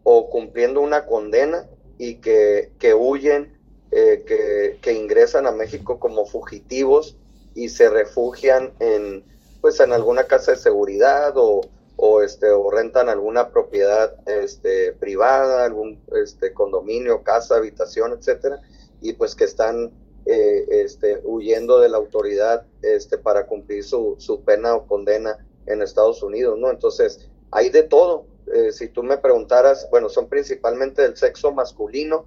o 0.03 0.29
cumpliendo 0.29 0.81
una 0.81 1.05
condena 1.05 1.69
y 1.97 2.15
que, 2.15 2.71
que 2.79 2.93
huyen 2.93 3.58
eh, 3.91 4.77
que, 4.81 4.93
ingresan 4.93 5.47
a 5.47 5.51
México 5.51 5.99
como 5.99 6.27
fugitivos 6.27 7.17
y 7.55 7.69
se 7.69 7.89
refugian 7.89 8.71
en 8.79 9.23
pues 9.61 9.79
en 9.79 9.93
alguna 9.93 10.25
casa 10.25 10.51
de 10.51 10.57
seguridad 10.57 11.33
o, 11.37 11.61
o 11.95 12.21
este 12.21 12.51
o 12.51 12.69
rentan 12.69 13.09
alguna 13.09 13.49
propiedad 13.49 14.13
este 14.27 14.93
privada 14.93 15.65
algún 15.65 15.99
este 16.23 16.53
condominio 16.53 17.23
casa 17.23 17.55
habitación 17.55 18.13
etcétera 18.13 18.61
y 19.01 19.13
pues 19.13 19.33
que 19.33 19.45
están 19.45 19.91
eh, 20.27 20.65
este 20.69 21.21
huyendo 21.23 21.79
de 21.79 21.89
la 21.89 21.97
autoridad 21.97 22.67
este 22.83 23.17
para 23.17 23.47
cumplir 23.47 23.83
su, 23.83 24.17
su 24.19 24.41
pena 24.41 24.75
o 24.75 24.85
condena 24.85 25.47
en 25.65 25.81
Estados 25.81 26.21
Unidos 26.21 26.59
no 26.59 26.69
entonces 26.69 27.27
hay 27.51 27.69
de 27.69 27.81
todo. 27.81 28.25
Eh, 28.53 28.71
si 28.71 28.87
tú 28.87 29.01
me 29.01 29.17
preguntaras 29.17 29.87
bueno 29.89 30.09
son 30.09 30.27
principalmente 30.27 31.01
del 31.01 31.17
sexo 31.17 31.51
masculino 31.51 32.25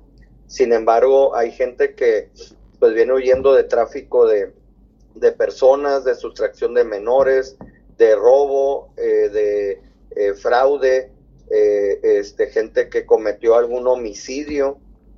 sin 0.53 0.75
embargo, 0.75 1.35
hay 1.35 1.51
gente 1.51 1.95
que 1.95 2.29
pues 2.79 2.93
viene 2.93 3.15
huyendo 3.15 3.55
de 3.55 3.65
tráfico 3.65 4.27
de, 4.27 4.53
personas, 5.39 6.05
de 6.05 6.15
sustracción 6.15 6.75
de 6.75 6.85
menores, 6.85 7.57
de 7.97 8.15
robo, 8.15 8.93
eh, 8.99 9.31
de 9.33 9.81
eh, 10.11 10.35
fraude, 10.35 11.11
eh, 11.49 12.01
este, 12.03 12.49
gente 12.49 12.91
que 12.91 13.07
cometió 13.07 13.55
algún 13.55 13.87
homicidio 13.87 14.77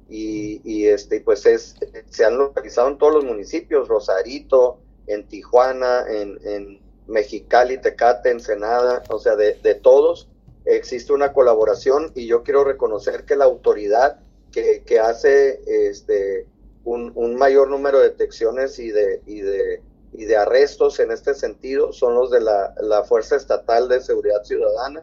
y, 0.09 0.87
este, 0.87 1.21
pues 1.21 1.47
es, 1.47 1.75
se 2.11 2.25
han 2.25 2.39
localizado 2.39 2.91
en 2.91 2.99
todos 2.99 3.15
los 3.15 3.25
municipios, 3.25 3.89
Rosarito, 3.89 4.79
en 5.09 5.27
Tijuana, 5.27 6.05
en, 6.09 6.39
en 6.45 6.81
Mexicali, 7.09 7.79
Tecate, 7.79 8.31
Ensenada, 8.31 9.03
o 9.09 9.19
sea, 9.19 9.35
de, 9.35 9.55
de 9.55 9.75
todos 9.75 10.29
existe 10.65 11.13
una 11.13 11.33
colaboración 11.33 12.13
y 12.15 12.27
yo 12.27 12.43
quiero 12.43 12.65
reconocer 12.65 13.25
que 13.25 13.37
la 13.37 13.45
autoridad 13.45 14.21
que, 14.55 15.01
hace 15.01 15.61
este, 15.67 16.47
un, 16.85 17.37
mayor 17.37 17.69
número 17.69 17.99
de 17.99 18.11
detecciones 18.11 18.79
y 18.79 18.91
de, 18.91 19.21
y 19.27 19.41
de, 19.41 19.83
y 20.13 20.25
de 20.27 20.37
arrestos 20.37 21.01
en 21.01 21.11
este 21.11 21.35
sentido 21.35 21.93
son 21.93 22.15
los 22.15 22.31
de 22.31 22.41
la, 22.41 23.05
Fuerza 23.09 23.37
Estatal 23.37 23.89
de 23.89 24.01
Seguridad 24.01 24.45
Ciudadana, 24.45 25.03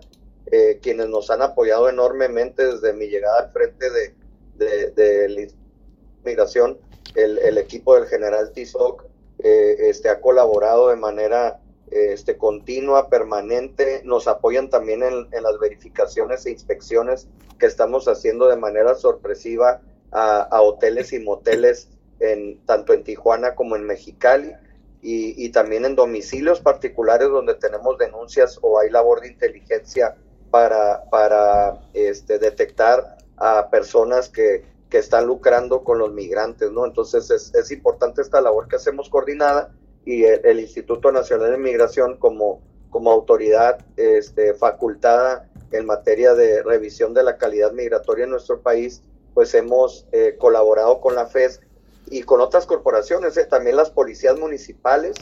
eh, 0.51 0.79
quienes 0.81 1.09
nos 1.09 1.29
han 1.29 1.41
apoyado 1.41 1.89
enormemente 1.89 2.65
desde 2.65 2.93
mi 2.93 3.07
llegada 3.07 3.41
al 3.41 3.51
frente 3.51 3.89
de, 3.89 4.91
de, 4.91 5.29
la 5.29 5.47
migración. 6.23 6.77
El, 7.15 7.57
equipo 7.57 7.95
del 7.95 8.05
general 8.05 8.51
Tizoc 8.53 9.03
eh, 9.39 9.75
este, 9.79 10.07
ha 10.07 10.21
colaborado 10.21 10.89
de 10.89 10.95
manera 10.95 11.59
este, 11.91 12.37
continua, 12.37 13.09
permanente. 13.09 14.01
Nos 14.05 14.27
apoyan 14.27 14.69
también 14.69 15.03
en, 15.03 15.43
las 15.43 15.59
verificaciones 15.59 16.45
e 16.45 16.51
inspecciones 16.51 17.27
que 17.59 17.65
estamos 17.65 18.07
haciendo 18.07 18.47
de 18.47 18.55
manera 18.55 18.95
sorpresiva 18.95 19.81
a, 20.11 20.61
hoteles 20.61 21.13
y 21.13 21.19
moteles 21.19 21.89
en, 22.19 22.65
tanto 22.65 22.93
en 22.93 23.03
Tijuana 23.03 23.55
como 23.55 23.75
en 23.75 23.83
Mexicali. 23.83 24.53
Y, 25.03 25.49
también 25.49 25.83
en 25.83 25.95
domicilios 25.95 26.61
particulares 26.61 27.27
donde 27.27 27.55
tenemos 27.55 27.97
denuncias 27.97 28.59
o 28.61 28.79
hay 28.79 28.89
labor 28.89 29.21
de 29.21 29.29
inteligencia 29.29 30.15
para, 30.51 31.81
este, 31.93 32.39
detectar 32.39 33.17
a 33.37 33.69
personas 33.69 34.29
que, 34.29 34.69
están 34.91 35.25
lucrando 35.25 35.85
con 35.85 35.99
los 35.99 36.11
migrantes, 36.11 36.69
¿no? 36.69 36.85
Entonces 36.85 37.31
es, 37.31 37.55
es 37.55 37.71
importante 37.71 38.21
esta 38.21 38.41
labor 38.41 38.67
que 38.67 38.75
hacemos 38.75 39.09
coordinada 39.09 39.71
y 40.05 40.23
el, 40.23 40.59
Instituto 40.59 41.11
Nacional 41.11 41.51
de 41.51 41.57
Migración 41.57 42.17
como, 42.17 42.61
como 42.89 43.11
autoridad 43.11 43.85
este, 43.97 44.53
facultada 44.53 45.49
en 45.71 45.85
materia 45.85 46.33
de 46.33 46.63
revisión 46.63 47.13
de 47.13 47.23
la 47.23 47.37
calidad 47.37 47.71
migratoria 47.71 48.25
en 48.25 48.31
nuestro 48.31 48.61
país, 48.61 49.01
pues 49.33 49.53
hemos 49.53 50.07
eh, 50.11 50.35
colaborado 50.37 50.99
con 50.99 51.15
la 51.15 51.27
FES 51.27 51.61
y 52.07 52.23
con 52.23 52.41
otras 52.41 52.65
corporaciones, 52.65 53.37
eh, 53.37 53.45
también 53.45 53.77
las 53.77 53.89
policías 53.89 54.37
municipales, 54.37 55.15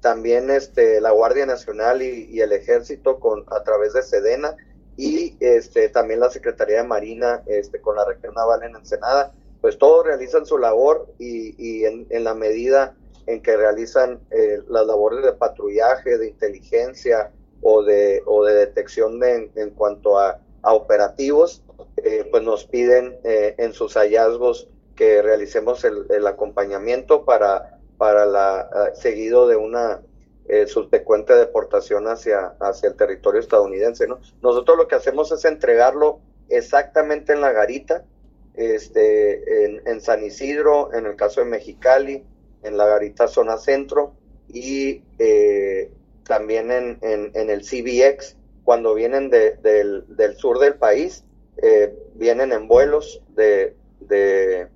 también 0.00 0.50
este, 0.50 1.00
la 1.00 1.10
Guardia 1.10 1.46
Nacional 1.46 2.02
y, 2.02 2.40
el 2.40 2.52
Ejército 2.52 3.18
con, 3.18 3.44
a 3.48 3.62
través 3.64 3.92
de 3.92 4.02
Sedena 4.02 4.56
y 4.96 5.36
este, 5.40 5.88
también 5.88 6.20
la 6.20 6.30
Secretaría 6.30 6.78
de 6.78 6.88
Marina 6.88 7.42
este, 7.46 7.80
con 7.80 7.96
la 7.96 8.04
región 8.04 8.34
naval 8.34 8.62
en 8.62 8.76
Ensenada, 8.76 9.32
pues 9.60 9.76
todos 9.78 10.06
realizan 10.06 10.46
su 10.46 10.56
labor 10.56 11.12
y, 11.18 11.54
y 11.58 11.84
en, 11.84 12.06
en 12.10 12.24
la 12.24 12.34
medida 12.34 12.94
en 13.26 13.42
que 13.42 13.56
realizan 13.56 14.20
eh, 14.30 14.60
las 14.68 14.86
labores 14.86 15.24
de 15.24 15.32
patrullaje, 15.32 16.18
de 16.18 16.28
inteligencia 16.28 17.30
o 17.62 17.82
de, 17.82 18.22
o 18.26 18.44
de 18.44 18.54
detección 18.54 19.22
en 19.22 19.70
cuanto 19.70 20.18
a, 20.18 20.40
operativos, 20.62 21.62
eh, 21.96 22.26
pues 22.30 22.42
nos 22.42 22.64
piden 22.64 23.18
eh, 23.24 23.54
en 23.58 23.72
sus 23.72 23.94
hallazgos 23.94 24.68
que 24.94 25.22
realicemos 25.22 25.84
el, 25.84 26.26
acompañamiento 26.26 27.24
para, 27.24 27.78
para 27.96 28.26
la 28.26 28.92
seguido 28.94 29.48
de 29.48 29.56
una 29.56 30.02
eh, 30.46 30.66
subsecuente 30.66 31.34
deportación 31.34 32.06
hacia, 32.08 32.54
hacia 32.60 32.90
el 32.90 32.96
territorio 32.96 33.40
estadounidense. 33.40 34.06
¿no? 34.06 34.18
Nosotros 34.42 34.76
lo 34.76 34.88
que 34.88 34.96
hacemos 34.96 35.32
es 35.32 35.44
entregarlo 35.44 36.20
exactamente 36.48 37.32
en 37.32 37.40
la 37.40 37.52
garita, 37.52 38.04
este, 38.54 39.64
en, 39.64 39.86
en 39.86 40.00
San 40.02 40.22
Isidro, 40.22 40.92
en 40.92 41.06
el 41.06 41.16
caso 41.16 41.40
de 41.40 41.46
Mexicali, 41.46 42.24
en 42.62 42.76
la 42.76 42.86
garita 42.86 43.28
zona 43.28 43.56
centro 43.56 44.12
y 44.48 45.02
eh, 45.18 45.90
también 46.24 46.70
en, 46.70 46.98
en, 47.02 47.50
el 47.50 47.62
CBX, 47.62 48.36
cuando 48.64 48.94
vienen 48.94 49.30
de, 49.30 49.56
del, 49.56 50.04
del, 50.16 50.36
sur 50.36 50.58
del 50.58 50.74
país, 50.74 51.24
eh, 51.56 51.94
vienen 52.14 52.52
en 52.52 52.68
vuelos 52.68 53.22
de, 53.30 53.76
de, 54.00 54.68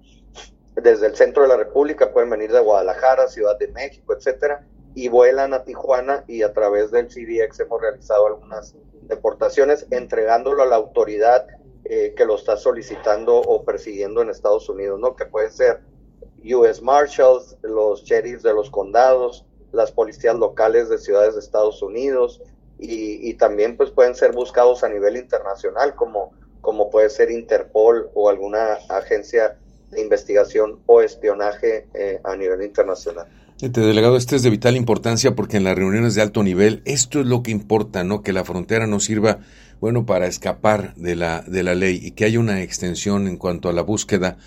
desde 0.74 1.07
el 1.07 1.14
centro 1.14 1.43
de 1.43 1.49
la 1.49 1.57
República, 1.57 2.12
pueden 2.12 2.30
venir 2.30 2.53
de 2.53 2.61
Guadalajara, 2.61 3.28
Ciudad 3.28 3.59
de 3.59 3.68
México, 3.68 4.14
etcétera, 4.14 4.66
y 4.95 5.09
vuelan 5.09 5.55
a 5.55 5.64
Tijuana 5.64 6.24
y 6.26 6.43
a 6.43 6.53
través 6.53 6.91
del 6.91 7.09
CBX 7.09 7.61
hemos 7.61 7.80
realizado 7.80 8.26
algunas 8.26 8.74
deportaciones 9.03 9.87
entregándolo 9.91 10.62
a 10.62 10.66
la 10.66 10.76
autoridad 10.76 11.47
eh, 11.85 12.14
que 12.16 12.24
lo 12.24 12.37
está 12.37 12.57
solicitando 12.57 13.37
o 13.37 13.64
persiguiendo 13.64 14.22
en 14.22 14.30
Estados 14.30 14.68
Unidos, 14.68 14.99
¿no? 14.99 15.16
Que 15.16 15.26
pueden 15.26 15.51
ser 15.51 15.80
US 16.53 16.82
Marshals, 16.82 17.57
los 17.62 18.05
sheriffs 18.05 18.42
de 18.42 18.53
los 18.53 18.70
condados, 18.70 19.45
las 19.72 19.92
policías 19.92 20.36
locales 20.36 20.88
de 20.88 20.99
ciudades 20.99 21.34
de 21.34 21.40
Estados 21.40 21.82
Unidos 21.82 22.42
y, 22.78 23.28
y, 23.28 23.34
también 23.34 23.76
pues 23.76 23.90
pueden 23.90 24.14
ser 24.14 24.32
buscados 24.32 24.84
a 24.84 24.88
nivel 24.88 25.16
internacional 25.16 25.95
como, 25.95 26.32
como 26.61 26.90
puede 26.90 27.09
ser 27.11 27.30
Interpol 27.30 28.11
o 28.14 28.28
alguna 28.28 28.74
agencia 28.88 29.57
de 29.90 30.01
investigación 30.01 30.80
o 30.86 31.01
espionaje 31.01 31.86
eh, 31.95 32.20
a 32.24 32.36
nivel 32.36 32.62
internacional. 32.62 33.26
Este 33.61 33.80
delegado, 33.80 34.16
este 34.16 34.36
es 34.36 34.42
de 34.42 34.51
vital 34.51 34.76
importancia 34.76 35.36
porque 35.36 35.57
en 35.57 35.64
las 35.64 35.76
reuniones 35.76 36.14
de 36.14 36.22
alto 36.22 36.42
nivel 36.42 36.82
esto 36.84 37.20
es 37.20 37.26
lo 37.26 37.42
que 37.42 37.53
importa, 37.53 38.03
¿no? 38.03 38.22
Que 38.22 38.32
la 38.32 38.45
frontera 38.45 38.86
no 38.86 38.99
sirva, 38.99 39.38
bueno, 39.80 40.05
para 40.05 40.26
escapar 40.26 40.95
de 40.97 41.14
la, 41.14 41.42
de 41.47 41.62
la 41.62 41.74
ley 41.74 42.01
y 42.03 42.11
que 42.11 42.24
haya 42.24 42.40
una 42.40 42.62
extensión 42.62 43.28
en 43.28 43.36
cuanto 43.36 43.68
a 43.68 43.72
la 43.72 43.82
búsqueda 43.82 44.38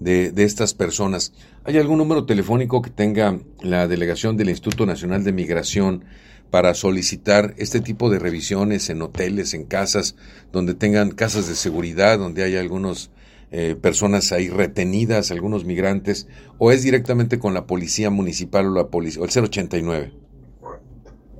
de, 0.00 0.30
de, 0.30 0.44
estas 0.44 0.74
personas. 0.74 1.32
¿Hay 1.64 1.78
algún 1.78 1.98
número 1.98 2.26
telefónico 2.26 2.82
que 2.82 2.90
tenga 2.90 3.38
la 3.60 3.88
delegación 3.88 4.36
del 4.36 4.50
Instituto 4.50 4.86
Nacional 4.86 5.24
de 5.24 5.32
Migración 5.32 6.04
para 6.50 6.74
solicitar 6.74 7.54
este 7.58 7.80
tipo 7.80 8.10
de 8.10 8.18
revisiones 8.18 8.88
en 8.90 9.02
hoteles, 9.02 9.54
en 9.54 9.64
casas, 9.64 10.16
donde 10.52 10.74
tengan 10.74 11.10
casas 11.10 11.48
de 11.48 11.54
seguridad, 11.54 12.18
donde 12.18 12.44
haya 12.44 12.60
algunos 12.60 13.10
eh, 13.50 13.76
personas 13.80 14.32
ahí 14.32 14.48
retenidas, 14.48 15.30
algunos 15.30 15.64
migrantes, 15.64 16.28
o 16.58 16.72
es 16.72 16.82
directamente 16.82 17.38
con 17.38 17.54
la 17.54 17.66
policía 17.66 18.10
municipal 18.10 18.66
o 18.66 18.74
la 18.74 18.88
policía, 18.88 19.22
o 19.22 19.24
el 19.24 19.30
089? 19.30 20.12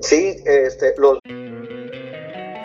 Sí, 0.01 0.37
este, 0.45 0.95
los... 0.99 1.19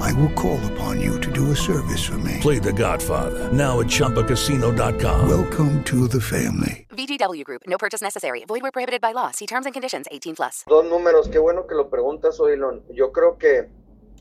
I 0.00 0.12
will 0.14 0.32
call 0.32 0.58
upon 0.72 1.00
you 1.00 1.20
to 1.20 1.30
do 1.30 1.52
a 1.52 1.56
service 1.56 2.02
for 2.02 2.16
me. 2.18 2.38
Play 2.40 2.58
The 2.58 2.72
Godfather 2.72 3.52
now 3.52 3.80
at 3.80 3.86
Choppacasino.com. 3.86 5.28
Welcome 5.28 5.84
to 5.84 6.08
the 6.08 6.20
family. 6.20 6.86
VGW 6.90 7.44
Group. 7.44 7.62
No 7.66 7.76
purchase 7.76 8.00
necessary. 8.00 8.44
Void 8.46 8.62
where 8.62 8.72
prohibited 8.72 9.00
by 9.00 9.12
law. 9.12 9.30
See 9.30 9.46
terms 9.46 9.66
and 9.66 9.74
conditions. 9.74 10.06
18 10.10 10.36
plus. 10.36 10.64
Dos 10.66 10.86
números. 10.86 11.28
Qué 11.28 11.38
bueno 11.38 11.66
que 11.66 11.74
lo 11.74 11.90
preguntas, 11.90 12.40
Oilon. 12.40 12.82
Yo 12.90 13.12
creo 13.12 13.36
que 13.36 13.68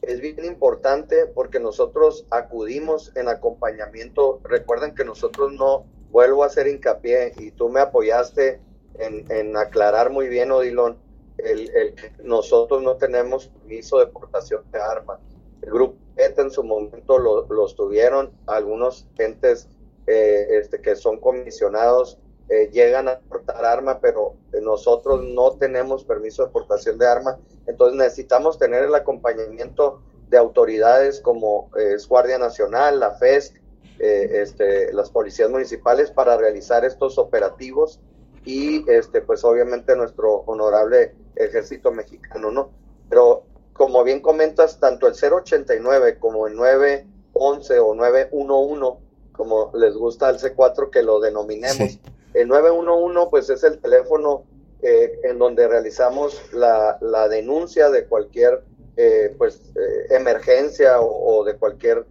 es 0.02 0.20
bien 0.20 0.44
importante 0.44 1.26
porque 1.28 1.60
nosotros 1.60 2.26
acudimos 2.30 3.16
en 3.16 3.30
acompañamiento. 3.30 4.42
Recuerden 4.44 4.94
que 4.94 5.06
nosotros 5.06 5.54
no, 5.54 5.86
vuelvo 6.12 6.44
a 6.44 6.48
hacer 6.48 6.68
hincapié 6.68 7.34
y 7.38 7.52
tú 7.52 7.70
me 7.70 7.80
apoyaste 7.80 8.60
en, 8.96 9.32
en 9.32 9.56
aclarar 9.56 10.10
muy 10.10 10.28
bien, 10.28 10.52
Odilon, 10.52 10.98
el, 11.38 11.70
el, 11.70 11.96
nosotros 12.24 12.82
no 12.82 12.98
tenemos 12.98 13.48
permiso 13.48 14.00
de 14.00 14.08
portación 14.08 14.64
de 14.72 14.80
armas. 14.82 15.20
El 15.62 15.72
grupo 15.72 15.98
ETA 16.16 16.44
en 16.44 16.52
su 16.52 16.64
momento 16.64 17.18
lo, 17.18 17.46
los 17.48 17.76
tuvieron, 17.76 18.32
algunos 18.48 19.08
gentes 19.16 19.68
eh, 20.08 20.48
este, 20.52 20.82
que 20.82 20.96
son 20.96 21.20
comisionados 21.20 22.20
eh, 22.50 22.72
llegan 22.72 23.08
a 23.08 23.20
portar 23.20 23.64
arma, 23.64 24.00
pero 24.00 24.34
nosotros 24.64 25.24
no 25.24 25.52
tenemos 25.52 26.04
permiso 26.04 26.44
de 26.44 26.52
portación 26.52 26.98
de 26.98 27.06
arma, 27.06 27.38
entonces 27.68 27.96
necesitamos 27.96 28.58
tener 28.58 28.86
el 28.86 28.96
acompañamiento 28.96 30.02
de 30.30 30.38
autoridades 30.40 31.20
como 31.20 31.70
eh, 31.78 31.96
Guardia 32.08 32.40
Nacional, 32.40 33.00
la 33.00 33.12
FESC, 33.12 33.56
eh, 34.00 34.42
este, 34.42 34.92
las 34.94 35.12
policías 35.12 35.52
municipales 35.52 36.10
para 36.10 36.38
realizar 36.38 36.86
estos 36.86 37.20
operativos 37.20 38.00
y 38.46 38.90
este 38.90 39.22
pues 39.22 39.44
obviamente 39.44 39.96
nuestro 39.96 40.38
honorable 40.48 41.14
ejército 41.36 41.92
mexicano, 41.92 42.50
¿no? 42.50 42.72
Pero 43.10 43.44
como 43.80 44.04
bien 44.04 44.20
comentas, 44.20 44.78
tanto 44.82 45.08
el 45.08 45.14
089 45.14 46.20
como 46.20 46.48
el 46.48 46.56
911 46.58 47.80
o 47.80 47.96
911, 47.96 49.00
como 49.32 49.72
les 49.74 49.96
gusta 49.96 50.30
el 50.30 50.38
C4 50.38 50.90
que 50.90 51.02
lo 51.02 51.22
denominemos, 51.22 51.78
sí. 51.94 52.02
el 52.34 52.50
911 52.50 53.30
pues 53.30 53.50
es 53.50 53.64
el 53.64 53.80
teléfono 53.80 54.44
eh, 54.82 55.22
en 55.24 55.40
donde 55.40 55.66
realizamos 55.66 56.42
la, 56.52 56.98
la, 57.00 57.30
denuncia 57.30 57.90
de 57.90 58.04
cualquier 58.04 58.66
eh, 58.98 59.34
pues 59.38 59.62
eh, 59.78 60.08
emergencia 60.10 61.00
o, 61.00 61.38
o, 61.38 61.46
de 61.46 61.56
cualquier 61.56 62.06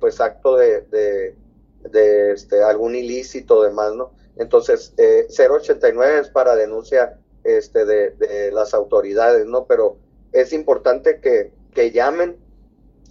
pues 0.00 0.22
acto 0.22 0.56
de, 0.56 0.82
de, 0.90 1.34
de 1.90 2.32
este, 2.32 2.62
algún 2.62 2.94
ilícito 2.94 3.62
demás, 3.62 3.92
¿no? 3.94 4.12
Entonces, 4.36 4.94
eh, 4.96 5.26
089 5.28 6.20
es 6.20 6.28
para 6.30 6.56
denuncia 6.56 7.18
este, 7.44 7.84
de, 7.84 8.10
de, 8.12 8.52
las 8.52 8.72
autoridades, 8.72 9.44
¿no? 9.44 9.66
Pero 9.66 9.98
es 10.34 10.52
importante 10.52 11.20
que, 11.20 11.52
que, 11.72 11.92
llamen 11.92 12.36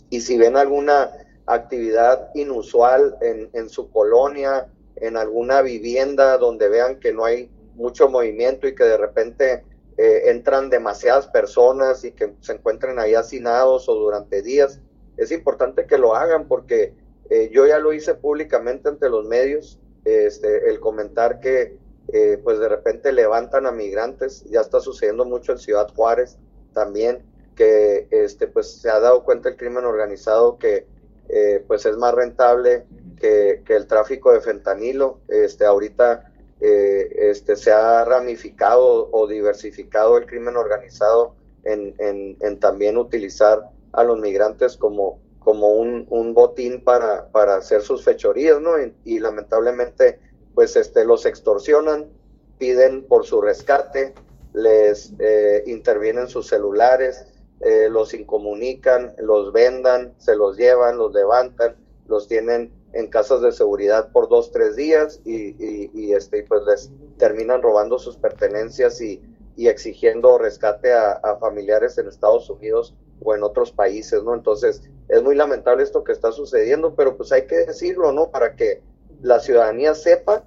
y 0.09 0.21
si 0.21 0.37
ven 0.37 0.57
alguna 0.57 1.09
actividad 1.45 2.29
inusual 2.35 3.15
en, 3.21 3.49
en, 3.53 3.69
su 3.69 3.89
colonia, 3.89 4.67
en 4.97 5.17
alguna 5.17 5.61
vivienda 5.61 6.37
donde 6.37 6.69
vean 6.69 6.99
que 6.99 7.13
no 7.13 7.25
hay 7.25 7.49
mucho 7.75 8.09
movimiento 8.09 8.67
y 8.67 8.75
que 8.75 8.83
de 8.83 8.97
repente 8.97 9.63
eh, 9.97 10.29
entran 10.31 10.69
demasiadas 10.69 11.27
personas 11.27 12.03
y 12.03 12.11
que 12.11 12.33
se 12.41 12.53
encuentren 12.53 12.99
ahí 12.99 13.15
hacinados 13.15 13.87
o 13.87 13.95
durante 13.95 14.41
días, 14.41 14.81
es 15.17 15.31
importante 15.31 15.85
que 15.85 15.97
lo 15.97 16.15
hagan 16.15 16.47
porque 16.47 16.93
eh, 17.29 17.49
yo 17.53 17.65
ya 17.65 17.79
lo 17.79 17.93
hice 17.93 18.15
públicamente 18.15 18.89
ante 18.89 19.09
los 19.09 19.25
medios 19.25 19.79
este, 20.03 20.69
el 20.69 20.79
comentar 20.79 21.39
que 21.39 21.77
eh, 22.11 22.37
pues 22.43 22.59
de 22.59 22.67
repente 22.67 23.13
levantan 23.13 23.65
a 23.65 23.71
migrantes, 23.71 24.43
ya 24.49 24.61
está 24.61 24.81
sucediendo 24.81 25.23
mucho 25.23 25.53
en 25.53 25.59
Ciudad 25.59 25.87
Juárez 25.95 26.37
también, 26.73 27.23
que 27.55 28.07
este, 28.11 28.47
pues 28.47 28.81
se 28.81 28.89
ha 28.89 28.99
dado 28.99 29.23
cuenta 29.23 29.49
el 29.49 29.57
crimen 29.57 29.85
organizado 29.85 30.57
que 30.57 30.87
eh, 31.29 31.63
pues 31.67 31.85
es 31.85 31.97
más 31.97 32.13
rentable 32.13 32.85
que, 33.19 33.61
que, 33.65 33.75
el 33.75 33.87
tráfico 33.87 34.33
de 34.33 34.41
fentanilo, 34.41 35.19
este, 35.27 35.65
ahorita 35.65 36.31
eh, 36.59 37.29
este, 37.29 37.55
se 37.55 37.71
ha 37.71 38.03
ramificado 38.03 39.09
o 39.11 39.27
diversificado 39.27 40.17
el 40.17 40.25
crimen 40.25 40.57
organizado 40.57 41.35
en, 41.63 41.95
en, 41.99 42.59
también 42.59 42.97
utilizar 42.97 43.69
a 43.93 44.03
los 44.03 44.19
migrantes 44.19 44.77
como 44.77 45.21
como 45.39 45.73
un, 45.73 46.07
un 46.09 46.33
botín 46.33 46.81
para, 46.85 47.27
para, 47.27 47.57
hacer 47.57 47.81
sus 47.81 48.05
fechorías, 48.05 48.61
¿no? 48.61 48.81
Y, 48.81 48.95
y, 49.03 49.19
lamentablemente, 49.19 50.21
pues 50.55 50.77
este, 50.77 51.03
los 51.03 51.25
extorsionan, 51.25 52.07
piden 52.57 53.03
por 53.03 53.25
su 53.25 53.41
rescate, 53.41 54.13
les 54.53 55.13
eh, 55.19 55.63
intervienen 55.65 56.27
sus 56.27 56.47
celulares, 56.47 57.25
eh, 57.59 57.87
los 57.89 58.13
incomunican, 58.13 59.13
los 59.17 59.51
vendan, 59.51 60.13
se 60.17 60.35
los 60.35 60.57
llevan, 60.57 60.97
los 60.97 61.13
levantan, 61.13 61.75
los 62.07 62.27
tienen 62.27 62.71
en 62.93 63.07
casas 63.07 63.41
de 63.41 63.51
seguridad 63.51 64.11
por 64.11 64.29
dos, 64.29 64.51
tres 64.51 64.75
días 64.75 65.21
y, 65.25 65.55
y, 65.63 65.91
y, 65.93 66.13
este, 66.13 66.43
pues 66.43 66.61
les 66.67 66.91
terminan 67.17 67.61
robando 67.61 67.97
sus 67.97 68.17
pertenencias 68.17 69.01
y, 69.01 69.21
y 69.55 69.67
exigiendo 69.67 70.37
rescate 70.37 70.93
a, 70.93 71.13
a, 71.13 71.37
familiares 71.37 71.97
en 71.97 72.07
Estados 72.07 72.49
Unidos 72.49 72.93
o 73.21 73.33
en 73.33 73.43
otros 73.43 73.71
países, 73.71 74.21
¿no? 74.23 74.33
Entonces, 74.33 74.83
es 75.07 75.23
muy 75.23 75.35
lamentable 75.35 75.83
esto 75.83 76.03
que 76.03 76.11
está 76.11 76.31
sucediendo, 76.31 76.93
pero 76.95 77.15
pues 77.17 77.31
hay 77.31 77.47
que 77.47 77.57
decirlo, 77.65 78.11
¿no? 78.11 78.29
Para 78.29 78.55
que 78.55 78.81
la 79.21 79.39
ciudadanía 79.39 79.95
sepa 79.95 80.43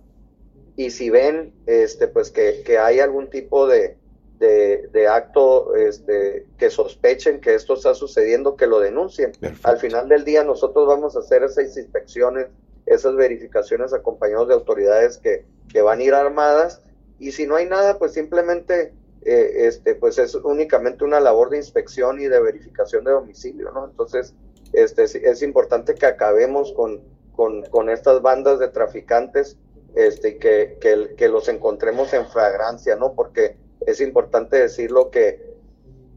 y 0.77 0.91
si 0.91 1.11
ven, 1.11 1.55
este, 1.67 2.07
pues 2.07 2.31
que, 2.31 2.63
que 2.65 2.79
hay 2.79 3.01
algún 3.01 3.31
tipo 3.31 3.67
de, 3.67 3.97
de, 4.39 4.89
de, 4.93 5.09
acto 5.09 5.75
este, 5.75 6.47
que 6.59 6.69
sospechen 6.69 7.41
que 7.41 7.55
esto 7.55 7.75
está 7.75 7.95
sucediendo, 7.95 8.57
que 8.57 8.67
lo 8.67 8.81
denuncien. 8.81 9.33
Perfecto. 9.33 9.69
Al 9.69 9.79
final 9.79 10.09
del 10.09 10.25
día 10.25 10.45
nosotros 10.45 10.87
vamos 10.87 11.17
a 11.17 11.21
hacer 11.21 11.43
esas 11.43 11.77
inspecciones, 11.77 12.49
esas 12.85 13.17
verificaciones 13.17 13.95
acompañados 13.95 14.49
de 14.49 14.55
autoridades 14.55 15.17
que, 15.17 15.47
que 15.73 15.81
van 15.81 16.01
a 16.01 16.03
ir 16.03 16.15
armadas 16.15 16.83
y 17.19 17.33
si 17.33 17.47
no 17.47 17.57
hay 17.57 17.67
nada, 17.67 17.99
pues 17.99 18.13
simplemente 18.13 18.93
eh, 19.23 19.67
este, 19.67 19.95
pues 19.95 20.19
es 20.19 20.35
únicamente 20.35 21.05
una 21.05 21.21
labor 21.21 21.51
de 21.51 21.57
inspección 21.57 22.21
y 22.21 22.27
de 22.27 22.41
verificación 22.41 23.05
de 23.05 23.13
domicilio, 23.13 23.73
¿no? 23.73 23.87
Entonces, 23.87 24.35
este, 24.73 25.05
es 25.05 25.43
importante 25.43 25.95
que 25.95 26.07
acabemos 26.07 26.73
con, 26.75 27.01
con, 27.35 27.63
con 27.63 27.89
estas 27.89 28.21
bandas 28.21 28.59
de 28.59 28.69
traficantes 28.69 29.57
este, 29.97 30.37
que, 30.37 30.79
que, 31.17 31.29
los 31.29 31.49
encontremos 31.49 32.13
en 32.13 32.27
fragrancia, 32.27 32.97
¿no? 32.97 33.15
Porque 33.15 33.57
es 33.87 34.03
importante 34.03 34.59
decirlo 34.59 35.11
que, 35.11 35.57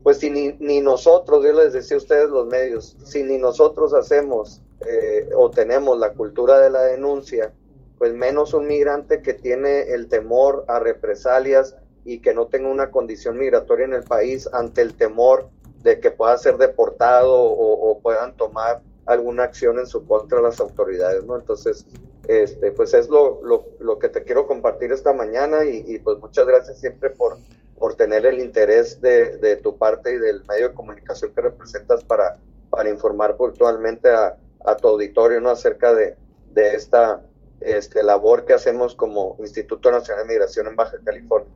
pues 0.03 0.17
si 0.17 0.29
ni, 0.29 0.51
ni, 0.59 0.81
nosotros, 0.81 1.45
yo 1.45 1.53
les 1.53 1.71
decía 1.71 1.95
a 1.95 1.99
ustedes 1.99 2.29
los 2.29 2.45
medios, 2.47 2.97
si 3.05 3.23
ni 3.23 3.37
nosotros 3.37 3.93
hacemos 3.93 4.61
eh, 4.81 5.29
o 5.33 5.49
tenemos 5.49 5.97
la 5.97 6.11
cultura 6.11 6.59
de 6.59 6.69
la 6.69 6.81
denuncia, 6.81 7.53
pues 7.97 8.13
menos 8.13 8.53
un 8.53 8.67
migrante 8.67 9.21
que 9.21 9.33
tiene 9.33 9.93
el 9.93 10.09
temor 10.09 10.65
a 10.67 10.79
represalias 10.79 11.77
y 12.03 12.19
que 12.19 12.33
no 12.33 12.47
tenga 12.47 12.67
una 12.67 12.91
condición 12.91 13.37
migratoria 13.37 13.85
en 13.85 13.93
el 13.93 14.03
país 14.03 14.49
ante 14.51 14.81
el 14.81 14.95
temor 14.95 15.49
de 15.83 16.01
que 16.01 16.11
pueda 16.11 16.37
ser 16.37 16.57
deportado 16.57 17.33
o, 17.33 17.91
o 17.91 17.99
puedan 17.99 18.35
tomar 18.35 18.81
alguna 19.05 19.43
acción 19.43 19.79
en 19.79 19.87
su 19.87 20.05
contra 20.05 20.41
las 20.41 20.59
autoridades, 20.59 21.23
¿no? 21.23 21.37
Entonces, 21.37 21.85
este, 22.29 22.71
pues 22.71 22.93
es 22.93 23.09
lo, 23.09 23.41
lo, 23.43 23.65
lo 23.79 23.97
que 23.97 24.07
te 24.07 24.23
quiero 24.23 24.45
compartir 24.45 24.91
esta 24.91 25.13
mañana 25.13 25.65
y, 25.65 25.83
y, 25.87 25.97
pues 25.97 26.19
muchas 26.19 26.45
gracias 26.45 26.79
siempre 26.79 27.09
por, 27.09 27.39
por 27.75 27.95
tener 27.95 28.23
el 28.27 28.39
interés 28.39 29.01
de, 29.01 29.37
de, 29.37 29.55
tu 29.55 29.79
parte 29.79 30.13
y 30.13 30.19
del 30.19 30.45
medio 30.45 30.69
de 30.69 30.75
comunicación 30.75 31.31
que 31.33 31.41
representas 31.41 32.03
para, 32.03 32.37
para 32.69 32.87
informar 32.87 33.35
puntualmente 33.35 34.11
a, 34.11 34.37
a 34.63 34.77
tu 34.77 34.89
auditorio, 34.89 35.41
¿no? 35.41 35.49
Acerca 35.49 35.95
de, 35.95 36.17
de 36.53 36.75
esta 36.75 37.23
este, 37.61 38.03
labor 38.03 38.45
que 38.45 38.53
hacemos 38.53 38.93
como 38.93 39.35
Instituto 39.39 39.91
Nacional 39.91 40.27
de 40.27 40.33
Migración 40.33 40.67
en 40.67 40.75
Baja 40.75 40.97
California. 41.03 41.49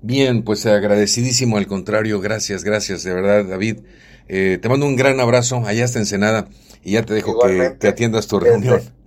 Bien, 0.00 0.42
pues 0.42 0.64
agradecidísimo, 0.64 1.58
al 1.58 1.66
contrario, 1.66 2.18
gracias, 2.22 2.64
gracias, 2.64 3.04
de 3.04 3.12
verdad, 3.12 3.44
David. 3.44 3.80
Eh, 4.28 4.58
te 4.60 4.70
mando 4.70 4.86
un 4.86 4.96
gran 4.96 5.20
abrazo, 5.20 5.64
allá 5.66 5.84
está 5.84 5.98
Ensenada, 5.98 6.48
y 6.82 6.92
ya 6.92 7.04
te 7.04 7.12
dejo 7.12 7.32
Igualmente, 7.32 7.74
que, 7.74 7.78
que, 7.80 7.88
atiendas 7.88 8.26
tu 8.26 8.40
reunión. 8.40 8.78
Este, 8.78 9.03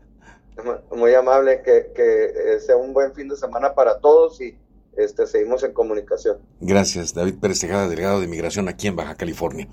muy 0.96 1.14
amable, 1.14 1.62
que, 1.64 1.92
que 1.96 2.26
eh, 2.26 2.60
sea 2.60 2.78
un 2.78 2.94
buen 2.94 3.14
fin 3.14 3.28
de 3.28 3.36
semana 3.36 3.74
para 3.74 4.00
todos 4.00 4.42
y 4.42 4.58
este, 4.96 5.28
seguimos 5.28 5.64
en 5.64 5.74
comunicación. 5.74 6.38
Gracias, 6.60 7.14
David 7.14 7.36
Pérez 7.40 7.60
Tejada, 7.60 7.88
delegado 7.88 8.20
de 8.20 8.28
Migración 8.28 8.68
aquí 8.68 8.88
en 8.88 8.96
Baja 8.96 9.16
California. 9.16 9.68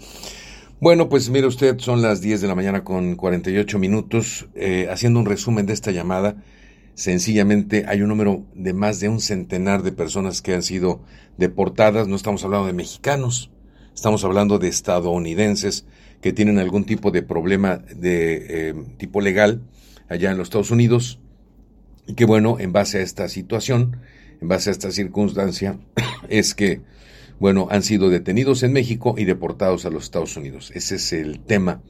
Bueno, 0.81 1.09
pues 1.09 1.31
mire 1.31 1.47
usted, 1.47 1.79
son 1.79 2.03
las 2.03 2.21
10 2.21 2.41
de 2.41 2.49
la 2.49 2.55
mañana 2.55 2.85
con 2.85 3.17
48 3.17 3.79
minutos, 3.79 4.49
eh, 4.55 4.89
haciendo 4.91 5.21
un 5.21 5.27
resumen 5.27 5.67
de 5.67 5.73
esta 5.73 5.93
llamada 5.93 6.37
sencillamente 6.95 7.85
hay 7.89 8.03
un 8.03 8.09
número 8.09 8.45
de 8.55 8.73
más 8.73 9.01
de 9.01 9.09
un 9.09 9.21
centenar 9.21 9.83
de 9.83 9.93
personas 9.93 10.43
que 10.43 10.55
han 10.55 10.63
sido 10.63 11.03
deportadas, 11.37 12.09
no 12.09 12.17
estamos 12.17 12.45
hablando 12.45 12.67
de 12.67 12.73
mexicanos, 12.73 13.51
estamos 13.95 14.25
hablando 14.25 14.59
de 14.59 14.69
estadounidenses 14.69 15.87
que 16.21 16.33
tienen 16.33 16.59
algún 16.59 16.85
tipo 16.85 17.11
de 17.11 17.23
problema 17.23 17.79
de 17.79 18.71
eh, 18.71 18.75
tipo 18.97 19.21
legal 19.21 19.63
allá 20.09 20.31
en 20.31 20.39
los 20.39 20.47
Estados 20.47 20.71
Unidos 20.71 21.21
y 22.07 22.15
que 22.15 22.25
bueno, 22.25 22.59
en 22.59 22.73
base 22.73 22.99
a 22.99 23.03
esta 23.03 23.29
situación, 23.29 23.99
en 24.41 24.49
base 24.49 24.71
a 24.71 24.73
esta 24.73 24.91
circunstancia, 24.91 25.79
es 26.29 26.55
que, 26.55 26.83
bueno, 27.39 27.69
han 27.71 27.83
sido 27.83 28.11
detenidos 28.11 28.63
en 28.63 28.73
México 28.73 29.15
y 29.17 29.25
deportados 29.25 29.87
a 29.87 29.91
los 29.91 30.05
Estados 30.05 30.37
Unidos. 30.37 30.71
Ese 30.75 30.97
es 30.97 31.13
el 31.13 31.41
tema 31.41 31.83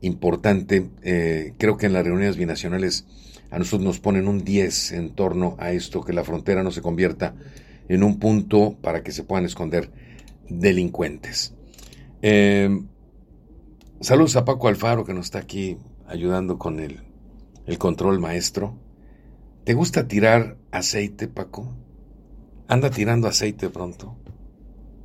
importante. 0.00 0.88
Eh, 1.02 1.52
creo 1.58 1.76
que 1.76 1.86
en 1.86 1.92
las 1.92 2.04
reuniones 2.04 2.36
binacionales 2.36 3.06
a 3.50 3.58
nosotros 3.58 3.84
nos 3.84 4.00
ponen 4.00 4.28
un 4.28 4.44
10 4.44 4.92
en 4.92 5.10
torno 5.10 5.56
a 5.58 5.72
esto, 5.72 6.02
que 6.02 6.12
la 6.12 6.24
frontera 6.24 6.62
no 6.62 6.70
se 6.70 6.82
convierta 6.82 7.34
en 7.88 8.02
un 8.02 8.18
punto 8.18 8.76
para 8.80 9.02
que 9.02 9.12
se 9.12 9.22
puedan 9.22 9.44
esconder 9.44 9.90
delincuentes. 10.48 11.54
Eh, 12.22 12.80
saludos 14.00 14.36
a 14.36 14.44
Paco 14.44 14.68
Alfaro 14.68 15.04
que 15.04 15.12
nos 15.12 15.26
está 15.26 15.38
aquí 15.40 15.76
ayudando 16.06 16.58
con 16.58 16.80
el, 16.80 17.02
el 17.66 17.78
control 17.78 18.20
maestro. 18.20 18.78
¿Te 19.64 19.74
gusta 19.74 20.06
tirar 20.08 20.56
aceite, 20.70 21.28
Paco? 21.28 21.74
Anda 22.68 22.90
tirando 22.90 23.28
aceite 23.28 23.70
pronto. 23.70 24.16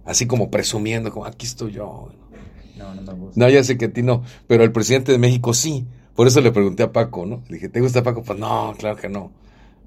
Así 0.05 0.25
como 0.25 0.49
presumiendo, 0.49 1.11
como 1.11 1.25
aquí 1.25 1.45
estoy 1.45 1.73
yo. 1.73 2.09
No, 2.77 2.95
no 2.95 3.01
me 3.01 3.13
gusta. 3.13 3.39
No, 3.39 3.49
ya 3.49 3.63
sé 3.63 3.77
que 3.77 3.85
a 3.85 3.93
ti 3.93 4.01
no, 4.01 4.23
pero 4.47 4.63
el 4.63 4.71
presidente 4.71 5.11
de 5.11 5.17
México 5.17 5.53
sí. 5.53 5.85
Por 6.15 6.27
eso 6.27 6.41
le 6.41 6.51
pregunté 6.51 6.83
a 6.83 6.91
Paco, 6.91 7.25
¿no? 7.25 7.43
Le 7.47 7.55
dije, 7.55 7.69
¿te 7.69 7.79
gusta 7.79 8.03
Paco? 8.03 8.23
Pues 8.23 8.39
no, 8.39 8.73
claro 8.77 8.97
que 8.97 9.07
no. 9.07 9.31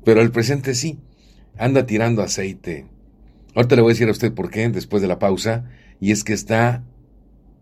Pero 0.05 0.23
el 0.23 0.31
presente 0.31 0.75
sí. 0.75 0.99
Anda 1.59 1.85
tirando 1.85 2.23
aceite. 2.23 2.87
Ahorita 3.55 3.77
le 3.77 3.83
voy 3.83 3.91
a 3.91 3.95
decir 3.95 4.09
a 4.09 4.13
usted 4.13 4.33
por 4.33 4.51
qué 4.51 4.69
después 4.71 5.03
de 5.03 5.09
la 5.09 5.19
pausa. 5.19 5.65
Y 6.01 6.11
es 6.11 6.25
que 6.25 6.33
está, 6.33 6.85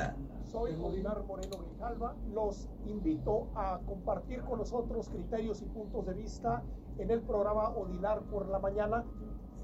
Soy 0.59 0.75
Odilar 0.75 1.23
Moreno 1.25 1.57
Grijalva. 1.57 2.15
Los 2.33 2.67
invito 2.85 3.47
a 3.55 3.79
compartir 3.85 4.41
con 4.41 4.59
nosotros 4.59 5.07
criterios 5.07 5.61
y 5.61 5.65
puntos 5.67 6.05
de 6.05 6.13
vista 6.13 6.61
en 6.97 7.09
el 7.11 7.21
programa 7.21 7.69
Odilar 7.69 8.23
por 8.23 8.49
la 8.49 8.59
mañana. 8.59 9.05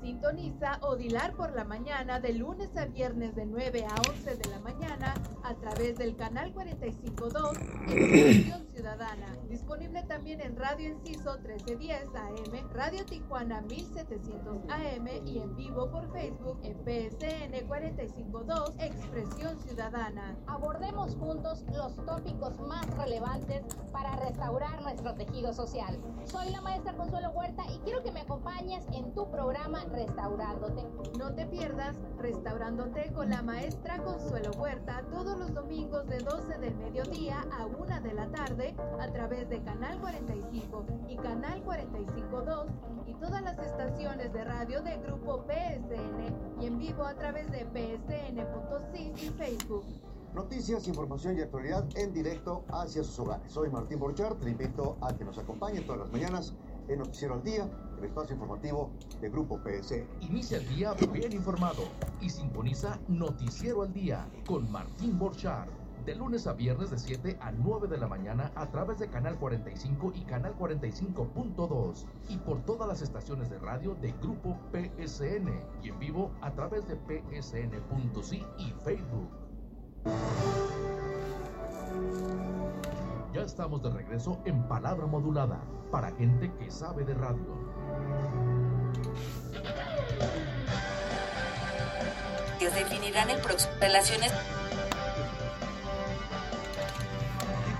Sintoniza 0.02 0.80
Odilar 0.82 1.34
por 1.34 1.54
la 1.56 1.64
mañana 1.64 2.20
de 2.20 2.34
lunes 2.34 2.76
a 2.78 2.86
viernes 2.86 3.36
de 3.36 3.46
9 3.46 3.86
a 3.86 3.96
11 4.10 4.36
de 4.36 4.50
la 4.50 4.60
mañana 4.60 5.14
a 5.44 5.56
través 5.56 5.98
del 5.98 6.16
canal 6.16 6.54
452 6.54 7.58
Expresión 7.88 8.68
Ciudadana. 8.74 9.38
Disponible 9.50 10.04
también 10.04 10.42
en 10.42 10.56
Radio 10.56 10.90
Enciso 10.90 11.38
1310 11.40 12.10
AM, 12.16 12.70
Radio 12.74 13.06
Tijuana 13.06 13.62
1700 13.62 14.58
AM 14.70 15.08
y 15.26 15.40
en 15.40 15.56
vivo 15.56 15.90
por 15.90 16.12
Facebook 16.12 16.60
en 16.64 16.78
PSN 16.84 17.68
452 17.68 18.74
Expresión 18.80 19.58
Ciudadana. 19.60 20.36
Abordemos 20.48 21.16
juntos 21.16 21.64
los 21.74 21.96
tópicos 22.06 22.60
más 22.60 22.86
relevantes 22.98 23.64
para 23.92 24.16
restaurar 24.18 24.82
nuestro 24.82 25.16
tejido 25.16 25.54
social. 25.54 26.00
Soy 26.26 26.50
la 26.50 26.62
maestra 26.62 26.94
Consuelo 26.94 27.30
Huerta 27.32 27.64
y 27.74 27.80
quiero 27.80 28.04
que 28.04 28.12
me 28.12 28.22
acompañes 28.22 28.86
en 28.94 29.14
tu 29.14 29.30
programa 29.32 29.85
Restaurándote. 29.92 30.84
No 31.18 31.34
te 31.34 31.46
pierdas 31.46 31.96
Restaurándote 32.20 33.12
con 33.14 33.30
la 33.30 33.42
maestra 33.42 33.98
Consuelo 34.04 34.52
Huerta 34.58 35.04
todos 35.12 35.38
los 35.38 35.54
domingos 35.54 36.08
de 36.08 36.20
12 36.20 36.58
del 36.58 36.76
mediodía 36.76 37.46
a 37.52 37.66
1 37.66 38.02
de 38.02 38.14
la 38.14 38.28
tarde 38.30 38.76
a 39.00 39.08
través 39.12 39.50
de 39.50 39.62
Canal 39.64 40.00
45 40.00 40.86
y 41.08 41.16
Canal 41.18 41.64
45.2 41.64 42.66
y 43.06 43.14
todas 43.16 43.42
las 43.44 43.60
estaciones 43.60 44.34
de 44.34 44.44
radio 44.44 44.82
de 44.82 44.98
Grupo 44.98 45.46
PSN 45.48 46.62
y 46.62 46.66
en 46.66 46.80
vivo 46.80 47.04
a 47.04 47.14
través 47.14 47.52
de 47.52 47.66
psn.cis 47.66 49.24
y 49.24 49.30
Facebook. 49.32 49.86
Noticias, 50.34 50.88
información 50.88 51.38
y 51.38 51.42
actualidad 51.42 51.86
en 51.96 52.14
directo 52.14 52.66
hacia 52.70 53.04
sus 53.04 53.20
hogares. 53.20 53.52
Soy 53.52 53.70
Martín 53.70 54.00
Borchardt, 54.00 54.44
le 54.44 54.52
invito 54.52 54.98
a 55.00 55.16
que 55.16 55.24
nos 55.24 55.38
acompañe 55.38 55.82
todas 55.82 56.02
las 56.02 56.12
mañanas 56.12 56.54
en 56.88 57.00
Noticiero 57.00 57.36
al 57.36 57.44
Día, 57.44 57.70
el 57.98 58.06
espacio 58.06 58.36
informativo 58.36 58.92
de 59.22 59.30
Grupo 59.30 59.60
PS. 59.60 60.04
Inicia 60.22 60.58
el 60.58 60.68
día 60.68 60.94
bien 61.12 61.34
informado 61.34 61.84
y 62.22 62.30
sintoniza 62.30 63.00
Noticiero 63.08 63.84
al 63.84 63.94
Día 63.94 64.28
con 64.46 64.72
Martín 64.72 65.18
Borchardt. 65.18 65.70
De 66.06 66.14
lunes 66.14 66.46
a 66.46 66.54
viernes 66.54 66.92
de 66.92 67.00
7 67.00 67.38
a 67.42 67.52
9 67.52 67.88
de 67.88 67.98
la 67.98 68.08
mañana 68.08 68.52
a 68.54 68.70
través 68.70 69.00
de 69.00 69.08
Canal 69.08 69.40
45 69.40 70.14
y 70.14 70.22
Canal 70.26 70.56
45.2 70.56 72.06
y 72.30 72.38
por 72.38 72.62
todas 72.64 72.88
las 72.88 73.02
estaciones 73.02 73.50
de 73.50 73.58
radio 73.58 73.96
de 73.96 74.12
Grupo 74.22 74.56
PSN 74.72 75.50
y 75.82 75.90
en 75.90 75.98
vivo 75.98 76.32
a 76.42 76.52
través 76.52 76.88
de 76.88 76.96
psn.si 76.96 78.46
y 78.60 78.72
Facebook. 78.84 79.32
Ya 83.36 83.42
estamos 83.42 83.84
de 83.84 83.90
regreso 83.90 84.40
en 84.46 84.66
Palabra 84.66 85.08
Modulada 85.08 85.62
para 85.92 86.10
gente 86.14 86.50
que 86.54 86.72
sabe 86.72 87.04
de 87.04 87.14
radio. 87.16 87.44
Que 92.58 92.70
definirán 92.70 93.30
el 93.30 93.42
próximo 93.42 93.74
relaciones. 93.82 94.32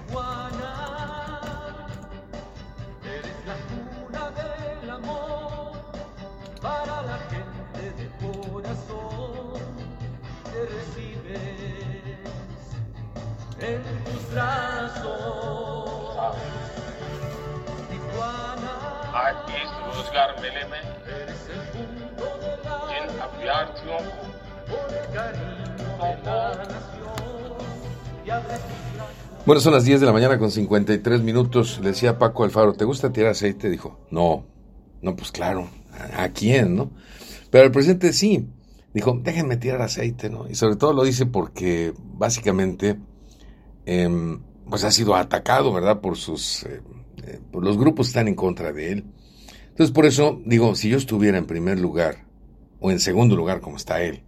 Tijuana, 0.10 1.88
eres 3.02 3.46
la 3.48 3.56
cuna 3.72 4.32
del 4.32 4.90
amor 4.90 5.72
para 6.62 7.02
la 7.02 7.18
gente 7.30 7.94
de 7.94 8.10
corazón 8.20 9.54
que 10.52 10.66
recibes 10.66 11.96
tus 13.58 14.05
brazos. 14.35 15.21
Tijuana, 17.91 18.73
आज 19.25 19.37
इस 19.63 19.71
रोजगार 19.87 20.31
मेले 20.43 20.65
में 20.71 20.83
eres 21.19 21.43
el 21.55 21.63
punto 21.73 22.27
de 22.43 22.53
la 22.65 22.77
जिन 22.91 23.07
अभ्यर्थियों 23.27 24.01
को 24.15 24.23
por 24.71 24.87
el 24.99 25.07
cariño 25.17 25.69
de 26.01 26.13
la 26.27 26.41
nación 26.73 27.59
y 28.27 28.31
abres 28.31 28.61
tus 28.69 28.81
brazos. 28.95 29.47
Bueno, 29.47 29.61
son 29.61 29.73
las 29.73 29.85
10 29.85 30.01
de 30.01 30.07
la 30.07 30.13
mañana 30.13 30.39
con 30.39 30.51
53 30.51 31.23
minutos. 31.23 31.81
Le 31.83 31.89
decía 31.89 32.11
a 32.11 32.19
Paco 32.19 32.45
Alfaro, 32.45 32.75
¿te 32.75 32.85
gusta 32.85 33.11
tirar 33.13 33.31
aceite? 33.33 33.71
Dijo, 33.71 33.99
no. 34.11 34.45
No, 35.03 35.17
pues 35.17 35.33
claro. 35.33 35.69
¿A, 36.17 36.25
a 36.25 36.29
quién, 36.29 36.77
no? 36.77 36.91
Pero 37.51 37.65
el 37.65 37.73
presidente 37.73 38.13
sí. 38.13 38.47
Dijo, 38.93 39.19
déjenme 39.23 39.57
tirar 39.57 39.83
aceite, 39.83 40.29
¿no? 40.31 40.49
Y 40.49 40.55
sobre 40.57 40.77
todo 40.77 40.93
lo 40.93 41.05
dice 41.05 41.25
porque 41.27 41.95
básicamente 41.97 42.97
em, 43.86 44.42
pues 44.70 44.84
ha 44.84 44.92
sido 44.92 45.16
atacado, 45.16 45.72
¿verdad? 45.74 46.02
Por 46.02 46.18
sus 46.18 46.64
eh, 46.64 46.82
eh, 47.26 47.40
por 47.52 47.64
los 47.64 47.78
grupos 47.78 48.08
están 48.08 48.28
en 48.28 48.36
contra 48.36 48.72
de 48.72 48.92
él. 48.92 49.06
Entonces, 49.70 49.94
por 49.94 50.06
eso 50.06 50.42
digo, 50.46 50.76
si 50.76 50.90
yo 50.90 50.98
estuviera 50.98 51.38
en 51.38 51.46
primer 51.46 51.80
lugar 51.80 52.26
o 52.80 52.92
en 52.92 53.00
segundo 53.00 53.36
lugar 53.36 53.62
como 53.62 53.78
está 53.78 54.02
él, 54.02 54.24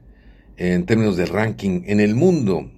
en 0.57 0.85
términos 0.85 1.15
de 1.15 1.25
ranking 1.25 1.83
en 1.85 1.99
el 1.99 2.15
mundo 2.15 2.71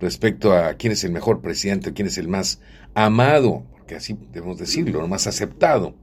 respecto 0.00 0.52
a 0.52 0.74
quién 0.74 0.92
es 0.92 1.04
el 1.04 1.12
mejor 1.12 1.40
presidente, 1.40 1.92
quién 1.92 2.08
es 2.08 2.18
el 2.18 2.28
más 2.28 2.60
amado, 2.94 3.64
porque 3.72 3.96
así 3.96 4.16
debemos 4.32 4.58
decirlo, 4.58 5.02
el 5.02 5.08
más 5.08 5.26
aceptado, 5.26 5.94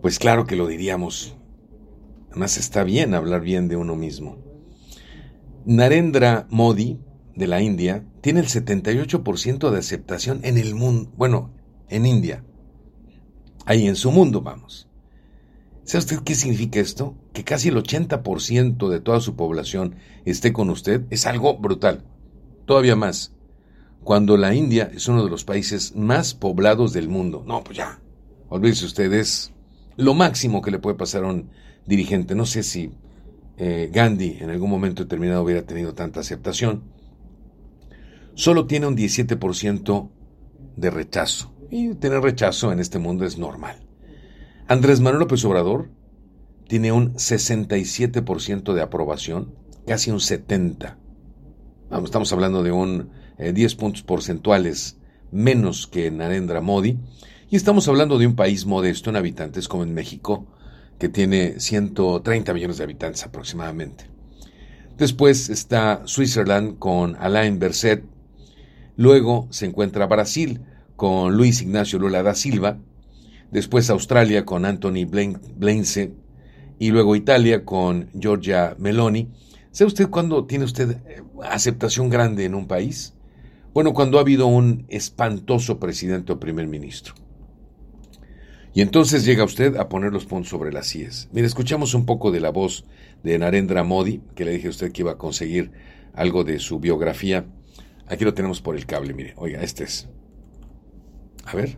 pues 0.00 0.18
claro 0.18 0.46
que 0.46 0.56
lo 0.56 0.66
diríamos. 0.66 1.36
Además 2.30 2.56
está 2.56 2.84
bien 2.84 3.14
hablar 3.14 3.40
bien 3.40 3.68
de 3.68 3.76
uno 3.76 3.96
mismo. 3.96 4.38
Narendra 5.64 6.46
Modi, 6.50 7.00
de 7.38 7.46
la 7.46 7.62
India, 7.62 8.04
tiene 8.20 8.40
el 8.40 8.46
78% 8.46 9.70
de 9.70 9.78
aceptación 9.78 10.40
en 10.42 10.58
el 10.58 10.74
mundo, 10.74 11.10
bueno, 11.16 11.50
en 11.88 12.04
India. 12.04 12.44
Ahí 13.64 13.86
en 13.86 13.96
su 13.96 14.10
mundo, 14.10 14.42
vamos. 14.42 14.88
¿Sabe 15.84 16.00
usted 16.00 16.18
qué 16.20 16.34
significa 16.34 16.80
esto? 16.80 17.16
Que 17.32 17.44
casi 17.44 17.68
el 17.68 17.76
80% 17.76 18.88
de 18.88 19.00
toda 19.00 19.20
su 19.20 19.36
población 19.36 19.96
esté 20.26 20.52
con 20.52 20.68
usted 20.68 21.06
es 21.08 21.24
algo 21.26 21.56
brutal. 21.56 22.04
Todavía 22.66 22.96
más. 22.96 23.32
Cuando 24.04 24.36
la 24.36 24.54
India 24.54 24.90
es 24.94 25.08
uno 25.08 25.24
de 25.24 25.30
los 25.30 25.44
países 25.44 25.96
más 25.96 26.34
poblados 26.34 26.92
del 26.92 27.08
mundo. 27.08 27.42
No, 27.46 27.64
pues 27.64 27.78
ya. 27.78 28.00
Olvídese 28.50 28.84
ustedes. 28.84 29.52
Lo 29.96 30.12
máximo 30.12 30.60
que 30.60 30.70
le 30.70 30.78
puede 30.78 30.96
pasar 30.96 31.24
a 31.24 31.28
un 31.28 31.50
dirigente. 31.86 32.34
No 32.34 32.44
sé 32.44 32.62
si 32.62 32.92
eh, 33.56 33.90
Gandhi 33.92 34.36
en 34.40 34.50
algún 34.50 34.68
momento 34.70 35.04
determinado 35.04 35.42
hubiera 35.42 35.62
tenido 35.62 35.94
tanta 35.94 36.20
aceptación. 36.20 36.82
Solo 38.38 38.66
tiene 38.66 38.86
un 38.86 38.96
17% 38.96 40.10
de 40.76 40.90
rechazo. 40.90 41.52
Y 41.72 41.92
tener 41.94 42.20
rechazo 42.20 42.70
en 42.70 42.78
este 42.78 43.00
mundo 43.00 43.24
es 43.24 43.36
normal. 43.36 43.80
Andrés 44.68 45.00
Manuel 45.00 45.22
López 45.22 45.44
Obrador 45.44 45.90
tiene 46.68 46.92
un 46.92 47.14
67% 47.14 48.74
de 48.74 48.80
aprobación, 48.80 49.56
casi 49.88 50.12
un 50.12 50.20
70%. 50.20 50.94
Vamos, 51.90 52.10
estamos 52.10 52.32
hablando 52.32 52.62
de 52.62 52.70
un 52.70 53.10
eh, 53.38 53.52
10 53.52 53.74
puntos 53.74 54.04
porcentuales 54.04 54.98
menos 55.32 55.88
que 55.88 56.12
Narendra 56.12 56.60
Modi. 56.60 56.96
Y 57.50 57.56
estamos 57.56 57.88
hablando 57.88 58.18
de 58.18 58.28
un 58.28 58.36
país 58.36 58.66
modesto 58.66 59.10
en 59.10 59.16
habitantes 59.16 59.66
como 59.66 59.82
en 59.82 59.94
México, 59.94 60.46
que 61.00 61.08
tiene 61.08 61.58
130 61.58 62.54
millones 62.54 62.78
de 62.78 62.84
habitantes 62.84 63.24
aproximadamente. 63.24 64.04
Después 64.96 65.50
está 65.50 66.02
Switzerland 66.04 66.78
con 66.78 67.16
Alain 67.16 67.58
Berset. 67.58 68.16
Luego 68.98 69.46
se 69.50 69.64
encuentra 69.64 70.06
Brasil 70.06 70.60
con 70.96 71.36
Luis 71.36 71.62
Ignacio 71.62 72.00
Lula 72.00 72.24
da 72.24 72.34
Silva. 72.34 72.80
Después 73.52 73.88
Australia 73.90 74.44
con 74.44 74.64
Anthony 74.64 75.06
Blainse. 75.06 76.14
Y 76.80 76.90
luego 76.90 77.14
Italia 77.14 77.64
con 77.64 78.10
Giorgia 78.12 78.74
Meloni. 78.76 79.28
¿Sabe 79.70 79.86
usted 79.86 80.08
cuándo 80.08 80.46
tiene 80.46 80.64
usted 80.64 80.98
aceptación 81.44 82.10
grande 82.10 82.44
en 82.44 82.56
un 82.56 82.66
país? 82.66 83.14
Bueno, 83.72 83.94
cuando 83.94 84.18
ha 84.18 84.22
habido 84.22 84.48
un 84.48 84.84
espantoso 84.88 85.78
presidente 85.78 86.32
o 86.32 86.40
primer 86.40 86.66
ministro. 86.66 87.14
Y 88.74 88.80
entonces 88.80 89.24
llega 89.24 89.44
usted 89.44 89.76
a 89.76 89.88
poner 89.88 90.12
los 90.12 90.26
puntos 90.26 90.48
sobre 90.48 90.72
las 90.72 90.92
IES. 90.96 91.28
Mire, 91.30 91.46
escuchamos 91.46 91.94
un 91.94 92.04
poco 92.04 92.32
de 92.32 92.40
la 92.40 92.50
voz 92.50 92.84
de 93.22 93.38
Narendra 93.38 93.84
Modi, 93.84 94.22
que 94.34 94.44
le 94.44 94.50
dije 94.50 94.66
a 94.66 94.70
usted 94.70 94.90
que 94.90 95.02
iba 95.02 95.12
a 95.12 95.18
conseguir 95.18 95.70
algo 96.14 96.42
de 96.42 96.58
su 96.58 96.80
biografía. 96.80 97.46
Aquí 98.07 98.25
lo 98.25 98.33
tenemos 98.33 98.61
por 98.61 98.75
el 98.75 98.85
cable, 98.85 99.13
mire. 99.13 99.33
Oiga, 99.37 99.61
este 99.61 99.83
es. 99.85 100.09
A 101.45 101.55
ver. 101.55 101.77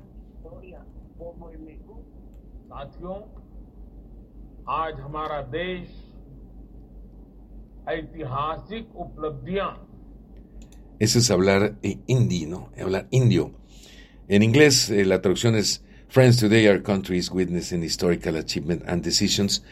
साथियों 2.76 3.18
आज 4.68 5.00
हमारा 5.00 5.42
देश 5.52 5.88
ऐतिहासिक 7.90 8.96
उपलब्धियां 8.96 9.70
Eso 11.00 11.20
es 11.20 11.30
hablar 11.30 11.76
hindi, 12.08 12.46
¿no? 12.46 12.70
Hablar 12.78 13.08
indio. 13.12 13.52
En 14.30 14.44
inglés, 14.44 14.90
eh, 14.90 15.06
la 15.06 15.22
traducción 15.22 15.56
es 15.56 15.84
Friends 16.08 16.38
today 16.38 16.68
are 16.68 16.82
countries 16.82 17.32
witnessing 17.32 17.84
historical 17.84 18.38
achievement 18.38 18.84
and 18.88 19.04
decisions. 19.04 19.64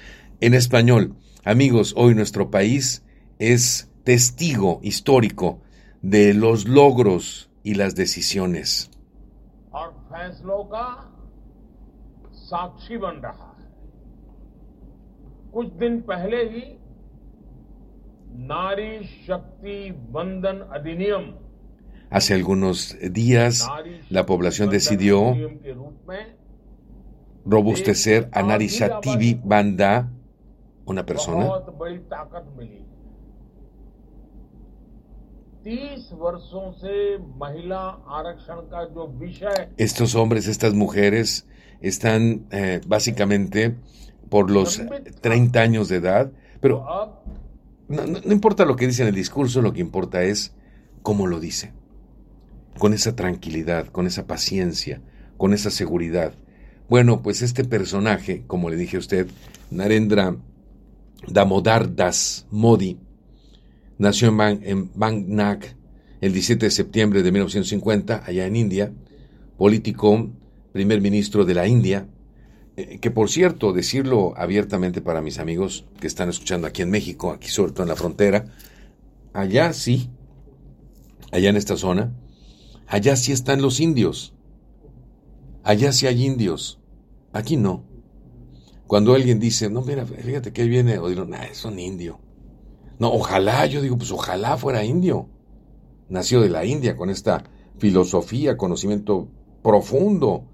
En 0.42 0.54
español, 0.54 1.16
amigos, 1.46 1.94
hoy 1.96 2.14
nuestro 2.14 2.52
país 2.52 3.04
es 3.40 3.90
testigo 4.04 4.80
histórico 4.84 5.62
de 6.02 6.34
los 6.34 6.68
logros 6.68 7.50
y 7.64 7.76
las 7.76 7.96
decisiones. 7.96 8.90
और 9.74 9.90
फैसलों 10.12 10.64
का 10.74 10.86
साक्षी 12.34 12.98
बन 12.98 13.16
रहा 13.26 13.48
है 13.60 13.68
कुछ 15.54 15.68
दिन 15.80 16.00
पहले 16.02 16.44
ही 16.50 16.62
नारी 18.52 18.94
शक्ति 19.28 19.80
बंधन 20.16 20.60
अधिनियम 20.78 21.34
Hace 22.12 22.34
algunos 22.36 22.96
días, 23.12 23.68
la 24.12 24.24
población 24.26 24.70
decidió 24.70 25.30
अधिनियम 25.30 25.56
के 25.64 25.72
रूप 25.74 26.10
में 26.10 26.44
robustecer 27.46 28.30
a 28.32 28.44
Nari 28.44 28.68
Shakti 28.68 29.34
Banda, 29.36 30.08
una 30.86 31.06
persona 31.06 31.46
30 35.68 36.16
वर्षों 36.20 36.72
से 36.82 37.18
महिला 37.40 37.80
आरक्षण 38.20 38.56
का 38.72 38.84
जो 38.96 39.08
विषय 39.20 39.68
Estos 39.78 40.16
hombres, 40.16 40.48
estas 40.48 40.74
mujeres 40.74 41.46
están 41.82 42.48
eh, 42.52 42.82
básicamente 42.86 43.76
por 44.30 44.50
los 44.52 44.82
30 45.22 45.60
años 45.62 45.88
de 45.90 45.98
edad, 45.98 46.32
pero 46.60 46.84
no, 47.88 48.06
no- 48.06 48.20
no 48.26 48.32
importa 48.34 48.66
lo 48.66 48.76
que 48.76 48.88
dice 48.88 49.04
en 49.04 49.10
el 49.10 49.16
discurso, 49.16 49.62
lo 49.62 49.72
que 49.74 49.82
importa 49.82 50.24
es 50.24 50.54
cómo 51.02 51.28
lo 51.28 51.40
dice. 51.40 51.72
Con 52.78 52.94
esa 52.94 53.16
tranquilidad, 53.16 53.88
con 53.88 54.08
esa 54.08 54.26
paciencia, 54.26 55.02
con 55.38 55.54
esa 55.54 55.70
seguridad. 55.70 56.34
Bueno, 56.90 57.22
pues 57.22 57.42
este 57.42 57.64
personaje, 57.64 58.44
como 58.48 58.70
le 58.70 58.76
dije 58.76 58.98
a 58.98 59.00
usted, 59.00 59.28
Narendra 59.72 60.36
Damodar 61.28 61.96
Das 61.96 62.46
Modi, 62.52 62.98
nació 63.99 64.29
en, 64.29 64.37
Bang- 64.37 64.61
en 64.65 64.91
el 66.21 66.33
17 66.33 66.67
de 66.67 66.71
septiembre 66.71 67.23
de 67.23 67.33
1950, 67.33 68.23
allá 68.27 68.47
en 68.47 68.57
India, 68.57 68.93
político, 69.57 70.31
primer 70.73 71.01
ministro 71.01 71.45
de 71.45 71.55
la 71.55 71.67
India, 71.69 72.09
eh, 72.77 72.99
que 73.01 73.11
por 73.11 73.31
cierto, 73.31 73.73
decirlo 73.73 74.35
abiertamente 74.37 75.01
para 75.01 75.23
mis 75.23 75.39
amigos 75.39 75.87
que 76.01 76.07
están 76.07 76.29
escuchando 76.29 76.67
aquí 76.67 76.83
en 76.83 76.91
México, 76.91 77.33
aquí 77.33 77.49
sobre 77.49 77.73
todo 77.73 77.85
en 77.85 77.89
la 77.91 77.97
frontera, 77.97 78.47
allá 79.33 79.73
sí, 79.73 80.11
allá 81.33 81.49
en 81.51 81.57
esta 81.57 81.77
zona, 81.77 82.13
allá 82.87 83.17
sí 83.17 83.33
están 83.33 83.63
los 83.63 83.81
indios, 83.81 84.35
allá 85.63 85.93
sí 85.93 86.07
hay 86.07 86.25
indios, 86.25 86.81
aquí 87.33 87.57
no. 87.57 87.85
Cuando 88.87 89.15
alguien 89.15 89.39
dice, 89.39 89.71
no, 89.71 89.83
mira, 89.83 90.07
fíjate 90.07 90.53
que 90.53 90.65
viene, 90.65 90.99
o 90.99 91.09
digo, 91.09 91.25
nah, 91.25 91.45
es 91.45 91.65
un 91.65 91.79
indio. 91.79 92.19
No, 92.99 93.13
ojalá, 93.13 93.67
yo 93.67 93.81
digo, 93.81 93.97
pues 93.97 94.11
ojalá 94.11 94.57
fuera 94.57 94.85
indio. 94.85 95.29
Nació 96.09 96.41
de 96.41 96.49
la 96.49 96.65
India 96.65 96.97
con 96.97 97.11
esta 97.11 97.45
filosofía, 97.79 98.57
conocimiento 98.57 99.29
profundo 99.63 100.45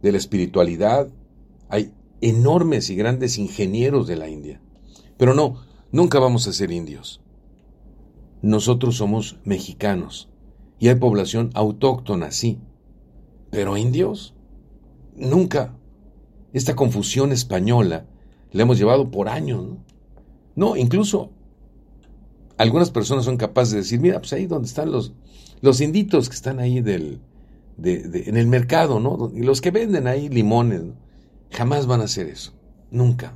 de 0.00 0.12
la 0.12 0.18
espiritualidad. 0.18 1.08
Hay 1.68 1.92
enormes 2.20 2.88
y 2.90 2.94
grandes 2.94 3.38
ingenieros 3.38 4.06
de 4.06 4.16
la 4.16 4.28
India. 4.28 4.60
Pero 5.16 5.34
no, 5.34 5.62
nunca 5.90 6.18
vamos 6.18 6.46
a 6.46 6.52
ser 6.52 6.70
indios. 6.70 7.20
Nosotros 8.42 8.96
somos 8.96 9.38
mexicanos 9.44 10.28
y 10.78 10.88
hay 10.88 10.96
población 10.96 11.50
autóctona, 11.54 12.30
sí. 12.30 12.58
Pero 13.50 13.76
indios, 13.76 14.34
nunca. 15.16 15.76
Esta 16.52 16.76
confusión 16.76 17.32
española 17.32 18.06
la 18.50 18.62
hemos 18.62 18.78
llevado 18.78 19.10
por 19.10 19.28
años. 19.28 19.64
No, 19.64 19.84
no 20.54 20.76
incluso 20.76 21.30
algunas 22.62 22.90
personas 22.90 23.24
son 23.24 23.36
capaces 23.36 23.72
de 23.72 23.78
decir, 23.80 24.00
mira, 24.00 24.18
pues 24.20 24.32
ahí 24.32 24.46
donde 24.46 24.68
están 24.68 24.90
los, 24.92 25.12
los 25.60 25.80
inditos 25.80 26.28
que 26.28 26.34
están 26.34 26.58
ahí 26.60 26.80
del, 26.80 27.20
de- 27.76 28.24
en 28.26 28.36
el 28.36 28.46
mercado, 28.46 29.00
¿no? 29.00 29.30
Y 29.34 29.40
los 29.42 29.60
que 29.60 29.70
venden 29.70 30.06
ahí 30.06 30.28
limones, 30.28 30.82
¿no? 30.82 30.94
jamás 31.50 31.86
van 31.86 32.00
a 32.00 32.04
hacer 32.04 32.26
eso, 32.28 32.52
nunca. 32.90 33.34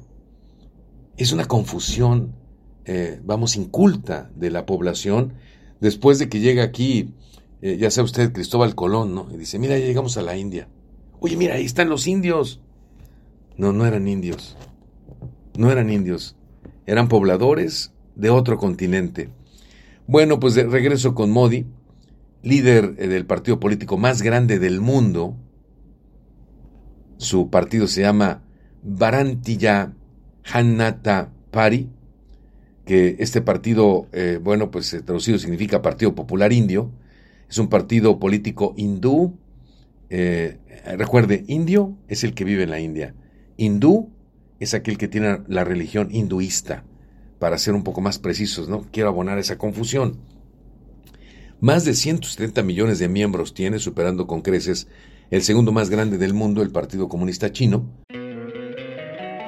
Es 1.19 1.33
una 1.33 1.45
confusión, 1.47 2.33
eh, 2.85 3.21
vamos, 3.25 3.57
inculta 3.57 4.31
de 4.37 4.51
la 4.51 4.65
población 4.67 5.35
después 5.81 6.19
de 6.19 6.29
que 6.29 6.41
llega 6.41 6.63
aquí, 6.65 7.11
eh, 7.63 7.77
ya 7.79 7.91
sea 7.91 8.05
usted, 8.05 8.33
Cristóbal 8.33 8.75
Colón, 8.75 9.15
¿no? 9.15 9.29
Y 9.33 9.37
dice, 9.37 9.59
mira, 9.59 9.79
ya 9.79 9.85
llegamos 9.87 10.17
a 10.17 10.23
la 10.23 10.37
India. 10.37 10.69
Oye, 11.21 11.37
mira, 11.37 11.55
ahí 11.55 11.65
están 11.65 11.89
los 11.89 12.07
indios. 12.07 12.61
No, 13.57 13.73
no 13.73 13.87
eran 13.87 14.07
indios. 14.09 14.57
No 15.59 15.71
eran 15.71 15.91
indios. 15.91 16.37
Eran 16.87 17.09
pobladores 17.09 17.93
de 18.17 18.31
otro 18.31 18.59
continente. 18.59 19.29
Bueno, 20.09 20.41
pues 20.41 20.55
de 20.55 20.65
regreso 20.65 21.15
con 21.15 21.31
Modi, 21.31 21.67
líder 22.43 22.95
eh, 22.99 23.09
del 23.09 23.27
partido 23.27 23.61
político 23.61 23.97
más 23.99 24.23
grande 24.23 24.59
del 24.59 24.81
mundo. 24.81 25.37
Su 27.19 27.51
partido 27.51 27.87
se 27.87 28.03
llama 28.03 28.43
Bharatiya 28.83 29.95
Janata 30.43 31.33
Party, 31.51 31.89
que 32.85 33.17
este 33.19 33.41
partido, 33.41 34.07
eh, 34.13 34.39
bueno, 34.43 34.71
pues 34.71 34.93
eh, 34.95 35.03
traducido 35.03 35.39
significa 35.39 35.83
Partido 35.83 36.15
Popular 36.15 36.53
Indio. 36.53 36.91
Es 37.49 37.59
un 37.59 37.69
partido 37.69 38.19
político 38.19 38.75
hindú. 38.77 39.39
Recuerde, 40.09 41.45
indio 41.49 41.97
es 42.07 42.23
el 42.23 42.33
que 42.33 42.45
vive 42.45 42.63
en 42.63 42.71
la 42.71 42.79
India. 42.79 43.15
Hindú 43.57 44.11
es 44.61 44.73
aquel 44.75 44.99
que 44.99 45.09
tiene 45.09 45.41
la 45.49 45.65
religión 45.65 46.09
hinduista. 46.13 46.85
Para 47.39 47.59
ser 47.59 47.75
un 47.75 47.85
poco 47.85 48.01
más 48.01 48.19
precisos, 48.19 48.69
¿no? 48.69 48.87
Quiero 48.93 49.09
abonar 49.09 49.39
esa 49.39 49.59
confusión. 49.59 50.19
Más 51.61 51.85
de 51.85 51.95
170 51.95 52.63
millones 52.63 52.99
de 52.99 53.09
miembros 53.09 53.55
tiene, 53.55 53.79
superando 53.79 54.27
con 54.27 54.43
creces 54.43 54.89
el 55.31 55.43
segundo 55.43 55.73
más 55.73 55.91
grande 55.91 56.19
del 56.19 56.35
mundo, 56.35 56.63
el 56.63 56.71
Partido 56.71 57.09
Comunista 57.09 57.51
Chino, 57.51 57.87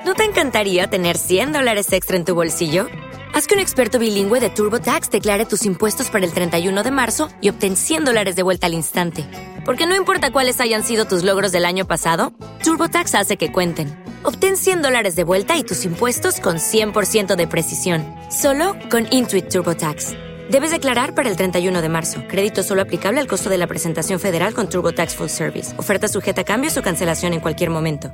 ¿No 0.09 0.14
te 0.14 0.24
encantaría 0.24 0.86
tener 0.86 1.18
100 1.18 1.53
dólares 1.53 1.93
extra 1.93 2.16
en 2.16 2.24
tu 2.24 2.34
bolsillo? 2.34 2.86
Haz 3.34 3.47
que 3.47 3.53
un 3.53 3.61
experto 3.61 3.99
bilingüe 3.99 4.41
de 4.41 4.49
TurboTax 4.49 5.11
declare 5.11 5.45
tus 5.45 5.66
impuestos 5.66 6.09
para 6.09 6.24
el 6.24 6.32
31 6.32 6.82
de 6.82 6.91
marzo 6.91 7.28
y 7.43 7.51
obtén 7.51 7.76
100 7.76 8.07
dólares 8.07 8.34
de 8.34 8.43
vuelta 8.43 8.68
al 8.68 8.72
instante. 8.72 9.26
Porque 9.66 9.86
no 9.86 9.95
importa 9.95 10.30
cuáles 10.30 10.62
hayan 10.62 10.82
sido 10.82 11.05
tus 11.05 11.24
logros 11.24 11.53
del 11.53 11.66
año 11.66 11.86
pasado, 11.86 12.32
TurboTax 12.64 13.16
hace 13.16 13.36
que 13.36 13.53
cuenten. 13.53 14.08
Obtén 14.23 14.57
100 14.57 14.81
dólares 14.81 15.16
de 15.16 15.25
vuelta 15.25 15.59
y 15.59 15.64
tus 15.64 15.85
impuestos 15.85 16.41
con 16.41 16.57
100% 16.57 17.37
de 17.37 17.47
precisión, 17.47 18.05
solo 18.31 18.75
con 18.91 19.07
Intuit 19.11 19.49
TurboTax. 19.51 20.12
Debes 20.51 20.71
declarar 20.71 21.14
para 21.14 21.29
el 21.29 21.37
31 21.37 21.83
de 21.83 21.89
marzo. 21.91 22.23
Crédito 22.27 22.62
solo 22.62 22.81
aplicable 22.81 23.21
al 23.21 23.27
costo 23.27 23.51
de 23.51 23.59
la 23.59 23.66
presentación 23.66 24.19
federal 24.19 24.55
con 24.55 24.71
TurboTax 24.71 25.14
Full 25.16 25.29
Service. 25.29 25.79
Oferta 25.79 26.09
sujeta 26.09 26.41
a 26.41 26.45
cambios 26.45 26.79
o 26.79 26.83
cancelación 26.83 27.35
en 27.35 27.41
cualquier 27.41 27.71
momento. 27.71 28.11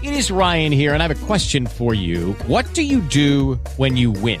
It 0.00 0.12
is 0.12 0.30
Ryan 0.30 0.70
here, 0.70 0.94
and 0.94 1.02
I 1.02 1.06
have 1.06 1.10
a 1.10 1.26
question 1.26 1.66
for 1.66 1.92
you. 1.92 2.36
What 2.46 2.64
do 2.74 2.82
you 2.82 3.00
do 3.00 3.58
when 3.76 3.96
you 3.96 4.12
win? 4.12 4.40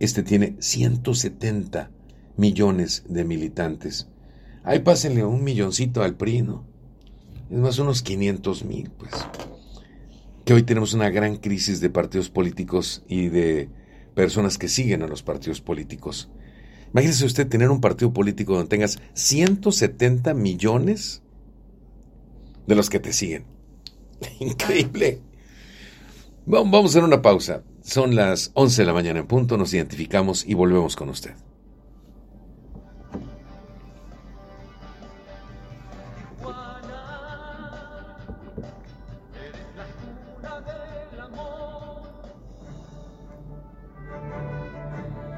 Este 0.00 0.22
tiene 0.22 0.56
170 0.58 1.90
millones 2.38 3.04
de 3.06 3.22
militantes. 3.22 4.08
Ahí 4.64 4.78
pásenle 4.78 5.24
un 5.26 5.44
milloncito 5.44 6.02
al 6.02 6.16
PRI, 6.16 6.40
¿no? 6.40 6.66
Es 7.50 7.58
más, 7.58 7.78
unos 7.78 8.02
500 8.02 8.64
mil, 8.64 8.90
pues. 8.90 9.12
Que 10.46 10.54
hoy 10.54 10.62
tenemos 10.62 10.94
una 10.94 11.10
gran 11.10 11.36
crisis 11.36 11.80
de 11.80 11.90
partidos 11.90 12.30
políticos 12.30 13.04
y 13.08 13.28
de 13.28 13.68
personas 14.14 14.56
que 14.56 14.68
siguen 14.68 15.02
a 15.02 15.06
los 15.06 15.22
partidos 15.22 15.60
políticos. 15.60 16.30
Imagínese 16.92 17.26
usted 17.26 17.46
tener 17.46 17.70
un 17.70 17.82
partido 17.82 18.12
político 18.12 18.54
donde 18.54 18.68
tengas 18.68 18.98
170 19.12 20.32
millones 20.32 21.22
de 22.66 22.74
los 22.74 22.88
que 22.88 23.00
te 23.00 23.12
siguen. 23.12 23.44
Increíble. 24.40 25.20
Vamos 26.46 26.70
vamos 26.70 26.90
a 26.90 26.98
hacer 26.98 27.04
una 27.04 27.20
pausa. 27.20 27.62
Son 27.90 28.14
las 28.14 28.52
11 28.54 28.82
de 28.82 28.86
la 28.86 28.92
mañana 28.92 29.18
en 29.18 29.26
punto, 29.26 29.56
nos 29.56 29.74
identificamos 29.74 30.46
y 30.46 30.54
volvemos 30.54 30.94
con 30.94 31.08
usted. 31.08 31.34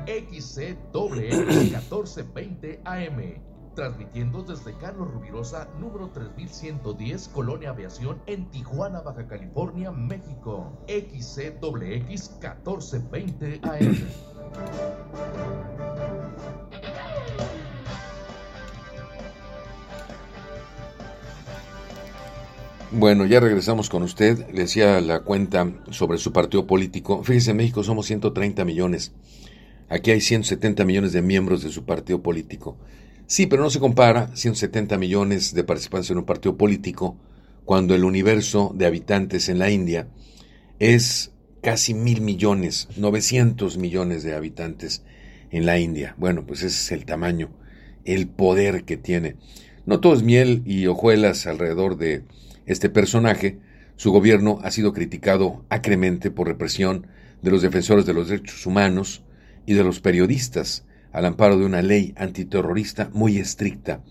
XCWX 0.05 1.57
1420 1.57 2.83
AM. 2.85 3.52
Transmitiendo 3.75 4.43
desde 4.43 4.77
Carlos 4.77 5.11
Rubirosa, 5.11 5.66
número 5.81 6.11
3110, 6.11 7.29
Colonia 7.29 7.70
Aviación, 7.70 8.20
en 8.27 8.51
Tijuana, 8.51 9.01
Baja 9.01 9.27
California, 9.27 9.91
México. 9.91 10.85
XCWX 10.89 12.31
1420 12.41 13.61
AM. 13.62 13.97
Bueno, 22.91 23.25
ya 23.25 23.41
regresamos 23.41 23.89
con 23.89 24.03
usted. 24.03 24.51
Le 24.53 24.62
decía 24.62 25.01
la 25.01 25.20
cuenta 25.20 25.73
sobre 25.91 26.18
su 26.18 26.31
partido 26.31 26.66
político. 26.66 27.25
Fíjese, 27.25 27.53
en 27.53 27.57
México 27.57 27.83
somos 27.83 28.05
130 28.05 28.66
millones. 28.66 29.12
Aquí 29.89 30.11
hay 30.11 30.20
170 30.20 30.85
millones 30.85 31.12
de 31.12 31.23
miembros 31.23 31.62
de 31.62 31.70
su 31.70 31.87
partido 31.87 32.23
político. 32.23 32.77
Sí, 33.33 33.47
pero 33.47 33.62
no 33.62 33.70
se 33.70 33.80
compara 33.80 34.28
170 34.37 34.99
millones 34.99 35.55
de 35.55 35.64
participantes 35.64 36.11
en 36.11 36.18
un 36.18 36.26
partido 36.26 36.59
político 36.59 37.16
cuando 37.64 37.95
el 37.95 38.05
universo 38.05 38.74
de 38.76 38.85
habitantes 38.85 39.49
en 39.49 39.59
la 39.59 39.70
India 39.70 40.07
es 40.78 41.33
casi 41.62 41.95
mil 41.95 42.20
millones, 42.20 42.89
900 42.99 43.78
millones 43.78 44.22
de 44.22 44.35
habitantes 44.35 45.03
en 45.51 45.64
la 45.64 45.78
India. 45.78 46.14
Bueno, 46.18 46.45
pues 46.45 46.59
ese 46.59 46.78
es 46.78 46.93
el 46.93 47.07
tamaño, 47.07 47.49
el 48.05 48.28
poder 48.28 48.85
que 48.85 48.99
tiene. 48.99 49.37
No 49.87 49.99
todo 50.01 50.12
es 50.12 50.22
miel 50.22 50.62
y 50.66 50.87
hojuelas 50.87 51.47
alrededor 51.47 51.97
de 51.97 52.24
este 52.66 52.91
personaje. 52.91 53.61
Su 53.97 54.12
gobierno 54.12 54.59
ha 54.62 54.70
sido 54.70 54.93
criticado 54.93 55.64
acremente 55.70 56.30
por 56.30 56.49
represión 56.49 57.07
de 57.41 57.51
los 57.51 57.62
defensores 57.62 58.05
de 58.05 58.12
los 58.12 58.28
derechos 58.28 58.66
humanos 58.66 59.24
y 59.64 59.72
de 59.72 59.85
los 59.85 60.01
periodistas 60.01 60.85
al 61.13 61.27
amparo 61.27 61.59
de 61.59 61.65
una 61.65 61.83
ley 61.83 62.15
antiterrorista 62.17 63.11
muy 63.13 63.39
estricta, 63.39 64.03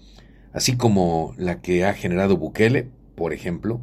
así 0.54 0.78
como 0.78 1.34
la 1.38 1.62
que 1.62 1.86
ha 1.86 1.94
generado 1.94 2.38
Bukele, 2.38 2.90
por 3.16 3.34
ejemplo. 3.34 3.82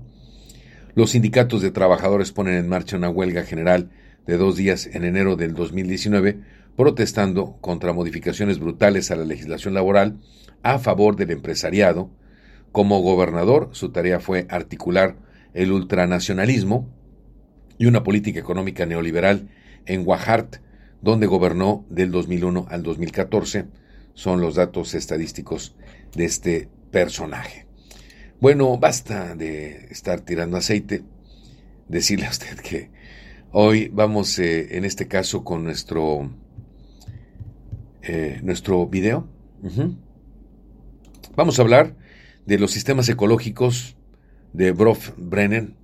Los 0.94 1.10
sindicatos 1.10 1.62
de 1.62 1.70
trabajadores 1.70 2.32
ponen 2.32 2.54
en 2.54 2.68
marcha 2.68 2.96
una 2.96 3.10
huelga 3.10 3.42
general 3.42 3.90
de 4.26 4.36
dos 4.36 4.56
días 4.56 4.86
en 4.86 5.04
enero 5.04 5.36
del 5.36 5.54
2019, 5.54 6.40
protestando 6.76 7.56
contra 7.60 7.92
modificaciones 7.92 8.58
brutales 8.58 9.10
a 9.10 9.16
la 9.16 9.24
legislación 9.24 9.74
laboral 9.74 10.20
a 10.62 10.78
favor 10.78 11.16
del 11.16 11.30
empresariado. 11.30 12.10
Como 12.72 13.00
gobernador, 13.00 13.70
su 13.72 13.90
tarea 13.90 14.20
fue 14.20 14.46
articular 14.50 15.16
el 15.54 15.72
ultranacionalismo 15.72 16.88
y 17.78 17.86
una 17.86 18.02
política 18.02 18.38
económica 18.38 18.86
neoliberal 18.86 19.48
en 19.86 20.06
Oaxaca, 20.06 20.60
donde 21.02 21.26
gobernó 21.26 21.84
del 21.88 22.10
2001 22.10 22.66
al 22.68 22.82
2014. 22.82 23.66
Son 24.14 24.40
los 24.40 24.56
datos 24.56 24.94
estadísticos 24.94 25.76
de 26.14 26.24
este 26.24 26.68
personaje. 26.90 27.66
Bueno, 28.40 28.78
basta 28.78 29.34
de 29.34 29.88
estar 29.90 30.20
tirando 30.20 30.56
aceite. 30.56 31.02
Decirle 31.88 32.26
a 32.26 32.30
usted 32.30 32.58
que 32.58 32.90
hoy 33.52 33.88
vamos, 33.88 34.38
eh, 34.38 34.76
en 34.76 34.84
este 34.84 35.08
caso, 35.08 35.44
con 35.44 35.64
nuestro, 35.64 36.30
eh, 38.02 38.40
nuestro 38.42 38.86
video. 38.86 39.28
Vamos 41.34 41.58
a 41.58 41.62
hablar 41.62 41.96
de 42.46 42.58
los 42.58 42.70
sistemas 42.70 43.08
ecológicos 43.08 43.96
de 44.52 44.72
Brof 44.72 45.10
Brennan, 45.16 45.76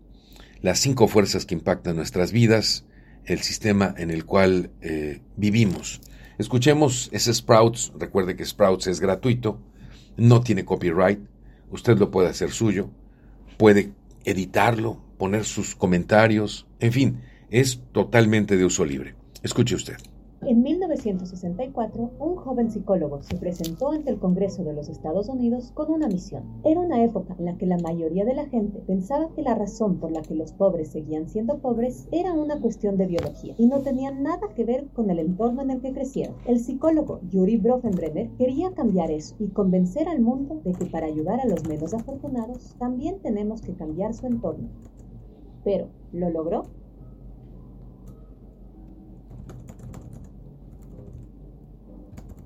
las 0.60 0.78
cinco 0.78 1.08
fuerzas 1.08 1.46
que 1.46 1.54
impactan 1.54 1.96
nuestras 1.96 2.32
vidas, 2.32 2.84
el 3.26 3.40
sistema 3.40 3.94
en 3.96 4.10
el 4.10 4.24
cual 4.24 4.70
eh, 4.80 5.20
vivimos. 5.36 6.00
Escuchemos 6.38 7.08
ese 7.12 7.32
Sprouts, 7.32 7.92
recuerde 7.98 8.36
que 8.36 8.44
Sprouts 8.44 8.86
es 8.86 9.00
gratuito, 9.00 9.60
no 10.16 10.40
tiene 10.40 10.64
copyright, 10.64 11.20
usted 11.70 11.98
lo 11.98 12.10
puede 12.10 12.28
hacer 12.28 12.50
suyo, 12.50 12.90
puede 13.56 13.92
editarlo, 14.24 15.02
poner 15.18 15.44
sus 15.44 15.74
comentarios, 15.74 16.66
en 16.80 16.92
fin, 16.92 17.20
es 17.50 17.82
totalmente 17.92 18.56
de 18.56 18.64
uso 18.64 18.84
libre. 18.84 19.14
Escuche 19.42 19.74
usted. 19.74 19.96
En 20.46 20.62
1964, 20.62 22.10
un 22.18 22.36
joven 22.36 22.70
psicólogo 22.70 23.22
se 23.22 23.36
presentó 23.36 23.92
ante 23.92 24.10
el 24.10 24.18
Congreso 24.18 24.62
de 24.62 24.74
los 24.74 24.90
Estados 24.90 25.30
Unidos 25.30 25.70
con 25.72 25.90
una 25.90 26.06
misión. 26.06 26.42
Era 26.64 26.80
una 26.80 27.02
época 27.02 27.34
en 27.38 27.46
la 27.46 27.56
que 27.56 27.64
la 27.64 27.78
mayoría 27.78 28.26
de 28.26 28.34
la 28.34 28.44
gente 28.44 28.80
pensaba 28.80 29.30
que 29.34 29.40
la 29.40 29.54
razón 29.54 29.96
por 29.96 30.12
la 30.12 30.20
que 30.20 30.34
los 30.34 30.52
pobres 30.52 30.88
seguían 30.90 31.30
siendo 31.30 31.60
pobres 31.60 32.08
era 32.12 32.34
una 32.34 32.60
cuestión 32.60 32.98
de 32.98 33.06
biología 33.06 33.54
y 33.56 33.66
no 33.66 33.80
tenía 33.80 34.10
nada 34.10 34.48
que 34.54 34.64
ver 34.64 34.88
con 34.88 35.08
el 35.08 35.18
entorno 35.18 35.62
en 35.62 35.70
el 35.70 35.80
que 35.80 35.94
crecieron. 35.94 36.36
El 36.46 36.60
psicólogo 36.60 37.20
Yuri 37.30 37.56
Brofenbrenner 37.56 38.28
quería 38.36 38.70
cambiar 38.72 39.10
eso 39.10 39.36
y 39.38 39.48
convencer 39.48 40.08
al 40.08 40.20
mundo 40.20 40.60
de 40.62 40.72
que 40.72 40.84
para 40.84 41.06
ayudar 41.06 41.40
a 41.40 41.46
los 41.46 41.66
menos 41.66 41.94
afortunados 41.94 42.74
también 42.78 43.18
tenemos 43.20 43.62
que 43.62 43.72
cambiar 43.72 44.12
su 44.12 44.26
entorno. 44.26 44.68
Pero, 45.64 45.88
¿lo 46.12 46.28
logró? 46.28 46.66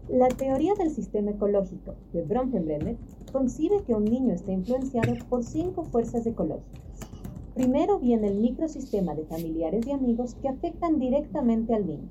La 0.09 0.28
teoría 0.28 0.72
del 0.74 0.90
sistema 0.90 1.32
ecológico 1.32 1.94
de 2.14 2.22
Bronfenbrenner 2.22 2.96
concibe 3.30 3.82
que 3.82 3.94
un 3.94 4.06
niño 4.06 4.32
está 4.32 4.52
influenciado 4.52 5.12
por 5.28 5.44
cinco 5.44 5.84
fuerzas 5.84 6.26
ecológicas. 6.26 6.80
Primero 7.54 7.98
viene 7.98 8.28
el 8.28 8.40
microsistema 8.40 9.14
de 9.14 9.26
familiares 9.26 9.86
y 9.86 9.90
amigos 9.90 10.34
que 10.36 10.48
afectan 10.48 10.98
directamente 10.98 11.74
al 11.74 11.86
niño. 11.86 12.09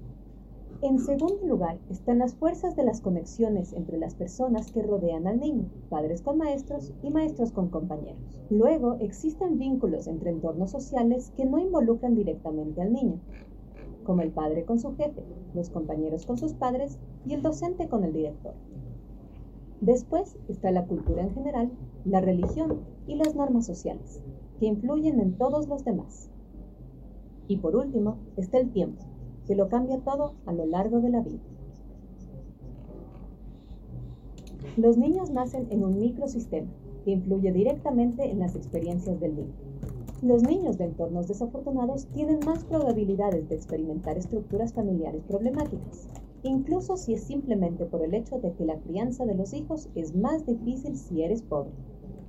En 0.83 0.99
segundo 0.99 1.43
lugar 1.47 1.79
están 1.89 2.19
las 2.19 2.35
fuerzas 2.35 2.75
de 2.75 2.83
las 2.83 3.01
conexiones 3.01 3.73
entre 3.73 3.97
las 3.97 4.13
personas 4.13 4.71
que 4.71 4.83
rodean 4.83 5.25
al 5.25 5.39
niño, 5.39 5.65
padres 5.89 6.21
con 6.21 6.37
maestros 6.37 6.93
y 7.01 7.09
maestros 7.09 7.51
con 7.51 7.69
compañeros. 7.69 8.37
Luego 8.51 8.97
existen 8.99 9.57
vínculos 9.57 10.05
entre 10.05 10.29
entornos 10.29 10.69
sociales 10.69 11.31
que 11.35 11.45
no 11.45 11.57
involucran 11.57 12.13
directamente 12.13 12.79
al 12.79 12.93
niño, 12.93 13.19
como 14.07 14.21
el 14.21 14.31
padre 14.31 14.63
con 14.63 14.79
su 14.79 14.95
jefe, 14.95 15.21
los 15.53 15.69
compañeros 15.69 16.25
con 16.25 16.37
sus 16.37 16.53
padres 16.53 16.97
y 17.25 17.33
el 17.33 17.41
docente 17.41 17.89
con 17.89 18.05
el 18.05 18.13
director. 18.13 18.53
Después 19.81 20.37
está 20.47 20.71
la 20.71 20.85
cultura 20.85 21.23
en 21.23 21.33
general, 21.33 21.69
la 22.05 22.21
religión 22.21 22.79
y 23.05 23.15
las 23.15 23.35
normas 23.35 23.65
sociales, 23.65 24.23
que 24.61 24.65
influyen 24.65 25.19
en 25.19 25.33
todos 25.33 25.67
los 25.67 25.83
demás. 25.83 26.29
Y 27.49 27.57
por 27.57 27.75
último 27.75 28.17
está 28.37 28.59
el 28.59 28.71
tiempo, 28.71 29.03
que 29.45 29.55
lo 29.55 29.67
cambia 29.67 29.99
todo 29.99 30.35
a 30.45 30.53
lo 30.53 30.65
largo 30.65 31.01
de 31.01 31.09
la 31.09 31.19
vida. 31.19 31.43
Los 34.77 34.97
niños 34.97 35.31
nacen 35.31 35.67
en 35.69 35.83
un 35.83 35.99
microsistema 35.99 36.69
que 37.03 37.11
influye 37.11 37.51
directamente 37.51 38.31
en 38.31 38.39
las 38.39 38.55
experiencias 38.55 39.19
del 39.19 39.35
niño. 39.35 39.66
Los 40.24 40.41
niños 40.41 40.80
de 40.80 40.86
entornos 40.86 41.28
desafortunados 41.28 42.07
tienen 42.07 42.39
más 42.43 42.65
probabilidades 42.65 43.47
de 43.49 43.55
experimentar 43.55 44.18
estructuras 44.18 44.74
familiares 44.74 45.22
problemáticas, 45.28 46.07
incluso 46.41 46.97
si 46.97 47.13
es 47.13 47.24
simplemente 47.24 47.86
por 47.86 48.01
el 48.03 48.15
hecho 48.15 48.39
de 48.39 48.51
que 48.53 48.65
la 48.65 48.80
crianza 48.80 49.28
de 49.28 49.36
los 49.36 49.53
hijos 49.53 49.89
es 49.93 50.15
más 50.15 50.43
difícil 50.47 50.97
si 50.97 51.22
eres 51.22 51.43
pobre. 51.43 51.70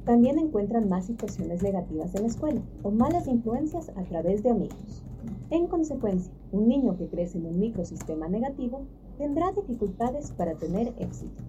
También 0.05 0.39
encuentran 0.39 0.91
más 0.91 1.07
situaciones 1.07 1.63
negativas 1.63 2.15
en 2.15 2.23
la 2.23 2.29
escuela 2.29 2.61
o 2.83 2.91
malas 2.91 3.27
influencias 3.27 3.91
a 3.97 4.05
través 4.05 4.43
de 4.43 4.51
amigos. 4.51 5.03
En 5.49 5.67
consecuencia, 5.67 6.33
un 6.53 6.69
niño 6.69 6.95
que 6.99 7.09
crece 7.09 7.39
en 7.39 7.47
un 7.47 7.59
microsistema 7.59 8.29
negativo 8.29 8.83
tendrá 9.17 9.51
dificultades 9.53 10.31
para 10.33 10.55
tener 10.57 10.93
éxito. 10.99 11.43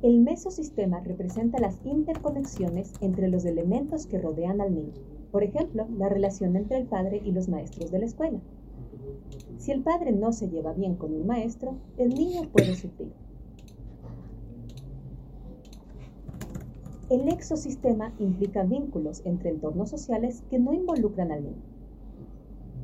El 0.00 0.20
mesosistema 0.20 1.00
representa 1.00 1.58
las 1.58 1.80
interconexiones 1.84 2.92
entre 3.00 3.26
los 3.26 3.44
elementos 3.44 4.06
que 4.06 4.20
rodean 4.20 4.60
al 4.60 4.72
niño. 4.72 4.92
Por 5.32 5.42
ejemplo, 5.42 5.88
la 5.98 6.08
relación 6.08 6.54
entre 6.54 6.78
el 6.78 6.86
padre 6.86 7.20
y 7.24 7.32
los 7.32 7.48
maestros 7.48 7.90
de 7.90 7.98
la 7.98 8.06
escuela. 8.06 8.38
Si 9.56 9.72
el 9.72 9.82
padre 9.82 10.12
no 10.12 10.32
se 10.32 10.48
lleva 10.48 10.72
bien 10.72 10.94
con 10.94 11.12
un 11.12 11.26
maestro, 11.26 11.74
el 11.96 12.10
niño 12.10 12.42
puede 12.52 12.76
sufrir. 12.76 13.12
El 17.10 17.26
exosistema 17.28 18.14
implica 18.20 18.62
vínculos 18.62 19.22
entre 19.24 19.50
entornos 19.50 19.90
sociales 19.90 20.44
que 20.48 20.60
no 20.60 20.74
involucran 20.74 21.32
al 21.32 21.42
niño. 21.42 21.62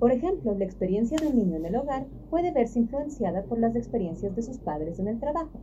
Por 0.00 0.10
ejemplo, 0.10 0.52
la 0.58 0.64
experiencia 0.64 1.16
de 1.16 1.28
un 1.28 1.36
niño 1.36 1.56
en 1.58 1.66
el 1.66 1.76
hogar 1.76 2.06
puede 2.28 2.50
verse 2.50 2.80
influenciada 2.80 3.44
por 3.44 3.60
las 3.60 3.76
experiencias 3.76 4.34
de 4.34 4.42
sus 4.42 4.58
padres 4.58 4.98
en 4.98 5.06
el 5.06 5.20
trabajo, 5.20 5.60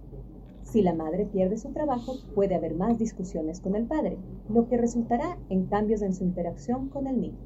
si 0.71 0.81
la 0.81 0.93
madre 0.93 1.25
pierde 1.25 1.57
su 1.57 1.73
trabajo, 1.73 2.13
puede 2.33 2.55
haber 2.55 2.75
más 2.75 2.97
discusiones 2.97 3.59
con 3.59 3.75
el 3.75 3.87
padre, 3.87 4.17
lo 4.47 4.69
que 4.69 4.77
resultará 4.77 5.37
en 5.49 5.65
cambios 5.65 6.01
en 6.01 6.13
su 6.13 6.23
interacción 6.23 6.87
con 6.87 7.07
el 7.07 7.19
niño. 7.19 7.37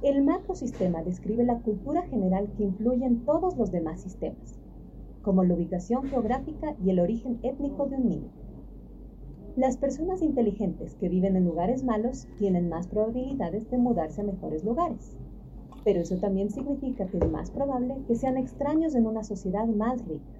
El 0.00 0.22
macrosistema 0.22 1.02
describe 1.02 1.44
la 1.44 1.58
cultura 1.58 2.02
general 2.02 2.52
que 2.56 2.62
influye 2.62 3.04
en 3.04 3.24
todos 3.24 3.56
los 3.56 3.72
demás 3.72 4.00
sistemas, 4.00 4.60
como 5.22 5.42
la 5.42 5.54
ubicación 5.54 6.04
geográfica 6.04 6.76
y 6.84 6.90
el 6.90 7.00
origen 7.00 7.40
étnico 7.42 7.86
de 7.86 7.96
un 7.96 8.08
niño. 8.08 8.30
Las 9.56 9.76
personas 9.76 10.22
inteligentes 10.22 10.94
que 10.94 11.08
viven 11.08 11.34
en 11.34 11.46
lugares 11.46 11.82
malos 11.82 12.28
tienen 12.38 12.68
más 12.68 12.86
probabilidades 12.86 13.68
de 13.72 13.78
mudarse 13.78 14.20
a 14.20 14.24
mejores 14.24 14.62
lugares, 14.62 15.16
pero 15.84 16.00
eso 16.00 16.16
también 16.18 16.48
significa 16.48 17.08
que 17.08 17.18
es 17.18 17.28
más 17.28 17.50
probable 17.50 17.96
que 18.06 18.14
sean 18.14 18.36
extraños 18.36 18.94
en 18.94 19.08
una 19.08 19.24
sociedad 19.24 19.66
más 19.66 20.06
rica. 20.06 20.39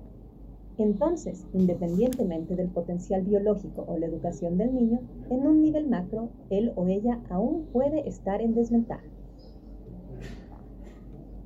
Entonces, 0.80 1.46
independientemente 1.52 2.56
del 2.56 2.68
potencial 2.68 3.20
biológico 3.20 3.84
o 3.86 3.98
la 3.98 4.06
educación 4.06 4.56
del 4.56 4.74
niño, 4.74 5.00
en 5.28 5.46
un 5.46 5.60
nivel 5.60 5.86
macro, 5.86 6.30
él 6.48 6.72
o 6.74 6.88
ella 6.88 7.20
aún 7.28 7.66
puede 7.70 8.08
estar 8.08 8.40
en 8.40 8.54
desventaja. 8.54 9.04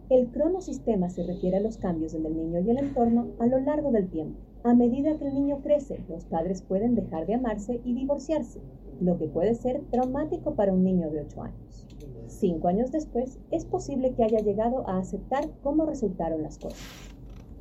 El 0.09 0.28
cronosistema 0.28 1.09
se 1.09 1.24
refiere 1.24 1.56
a 1.56 1.61
los 1.61 1.78
cambios 1.78 2.15
en 2.15 2.27
el 2.27 2.36
niño 2.36 2.61
y 2.61 2.70
el 2.70 2.78
entorno 2.78 3.27
a 3.40 3.47
lo 3.47 3.59
largo 3.59 3.90
del 3.90 4.09
tiempo, 4.09 4.39
A 4.62 4.73
medida 4.73 5.19
que 5.19 5.27
el 5.27 5.35
niño 5.35 5.59
crece, 5.62 5.98
los 6.09 6.24
padres 6.27 6.62
pueden 6.62 6.94
dejar 6.94 7.27
de 7.27 7.35
amarse 7.35 7.81
y 7.85 7.93
divorciarse, 7.93 8.61
lo 9.01 9.19
que 9.19 9.27
puede 9.27 9.55
ser 9.55 9.82
traumático 9.90 10.55
para 10.55 10.73
un 10.73 10.85
niño 10.85 11.11
de 11.11 11.23
8 11.23 11.43
años. 11.43 11.86
Cinco 12.28 12.69
años 12.69 12.93
después, 12.93 13.40
es 13.51 13.65
posible 13.65 14.15
que 14.15 14.23
haya 14.23 14.39
llegado 14.39 14.89
a 14.89 14.98
aceptar 14.98 15.51
cómo 15.62 15.85
resultaron 15.86 16.43
las 16.43 16.59
cosas. 16.59 17.14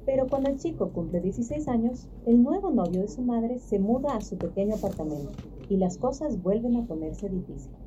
Pero 0.06 0.28
cuando 0.28 0.50
el 0.50 0.58
chico 0.58 0.90
cumple 0.90 1.22
16 1.22 1.68
años, 1.70 2.10
el 2.26 2.44
nuevo 2.44 2.72
novio 2.72 3.02
de 3.02 3.08
su 3.08 3.22
madre 3.22 3.60
se 3.60 3.80
muda 3.80 4.16
a 4.16 4.22
su 4.22 4.38
pequeño 4.38 4.76
apartamento 4.76 5.32
y 5.70 5.78
las 5.78 5.98
cosas 5.98 6.42
vuelven 6.42 6.76
a 6.76 6.86
ponerse 6.86 7.30
difíciles. 7.30 7.78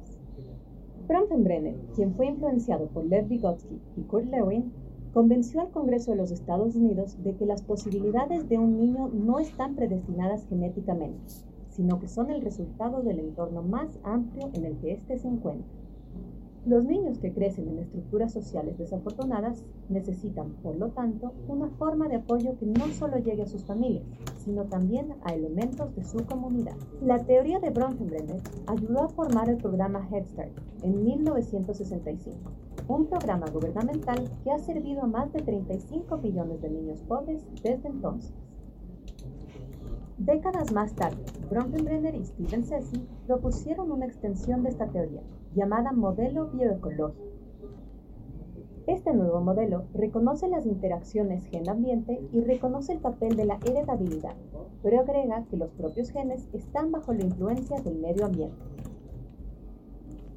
Bronfenbrenner, 1.06 1.76
quien 1.94 2.14
fue 2.14 2.26
influenciado 2.26 2.86
por 2.88 3.04
Lev 3.04 3.28
Vygotsky 3.28 3.80
y 3.96 4.02
Kurt 4.02 4.26
Lewin, 4.26 4.72
convenció 5.12 5.60
al 5.60 5.70
Congreso 5.70 6.10
de 6.10 6.16
los 6.16 6.30
Estados 6.30 6.74
Unidos 6.74 7.22
de 7.22 7.36
que 7.36 7.46
las 7.46 7.62
posibilidades 7.62 8.48
de 8.48 8.58
un 8.58 8.76
niño 8.76 9.08
no 9.08 9.38
están 9.38 9.76
predestinadas 9.76 10.46
genéticamente, 10.46 11.20
sino 11.68 12.00
que 12.00 12.08
son 12.08 12.30
el 12.30 12.40
resultado 12.42 13.02
del 13.02 13.20
entorno 13.20 13.62
más 13.62 13.98
amplio 14.02 14.50
en 14.54 14.64
el 14.64 14.76
que 14.78 14.92
éste 14.92 15.18
se 15.18 15.28
encuentra. 15.28 15.85
Los 16.66 16.84
niños 16.84 17.20
que 17.20 17.32
crecen 17.32 17.68
en 17.68 17.78
estructuras 17.78 18.32
sociales 18.32 18.76
desafortunadas 18.76 19.62
necesitan, 19.88 20.50
por 20.64 20.74
lo 20.74 20.88
tanto, 20.88 21.32
una 21.46 21.68
forma 21.68 22.08
de 22.08 22.16
apoyo 22.16 22.58
que 22.58 22.66
no 22.66 22.88
solo 22.88 23.18
llegue 23.18 23.44
a 23.44 23.46
sus 23.46 23.62
familias, 23.64 24.02
sino 24.38 24.64
también 24.64 25.14
a 25.22 25.32
elementos 25.32 25.94
de 25.94 26.02
su 26.02 26.26
comunidad. 26.26 26.74
La 27.00 27.24
teoría 27.24 27.60
de 27.60 27.70
Bronfenbrenner 27.70 28.40
ayudó 28.66 29.02
a 29.02 29.08
formar 29.10 29.48
el 29.48 29.58
programa 29.58 30.08
Head 30.10 30.26
Start 30.26 30.50
en 30.82 31.04
1965, 31.04 32.36
un 32.88 33.06
programa 33.06 33.46
gubernamental 33.46 34.28
que 34.42 34.50
ha 34.50 34.58
servido 34.58 35.02
a 35.02 35.06
más 35.06 35.32
de 35.32 35.42
35 35.42 36.18
millones 36.18 36.60
de 36.62 36.70
niños 36.70 37.00
pobres 37.02 37.46
desde 37.62 37.86
entonces. 37.86 38.32
Décadas 40.18 40.72
más 40.72 40.96
tarde, 40.96 41.22
Bronfenbrenner 41.48 42.16
y 42.16 42.24
Steven 42.24 42.64
Sessi 42.64 43.06
propusieron 43.28 43.92
una 43.92 44.06
extensión 44.06 44.64
de 44.64 44.70
esta 44.70 44.88
teoría, 44.88 45.22
llamada 45.56 45.90
modelo 45.92 46.48
bioecológico. 46.48 47.24
Este 48.86 49.14
nuevo 49.14 49.40
modelo 49.40 49.84
reconoce 49.94 50.48
las 50.48 50.66
interacciones 50.66 51.46
gen-ambiente 51.46 52.20
y 52.30 52.42
reconoce 52.42 52.92
el 52.92 52.98
papel 53.00 53.36
de 53.36 53.46
la 53.46 53.58
heredabilidad, 53.64 54.36
pero 54.82 55.00
agrega 55.00 55.46
que 55.50 55.56
los 55.56 55.70
propios 55.70 56.10
genes 56.10 56.46
están 56.52 56.92
bajo 56.92 57.14
la 57.14 57.24
influencia 57.24 57.80
del 57.80 57.96
medio 57.96 58.26
ambiente. 58.26 58.62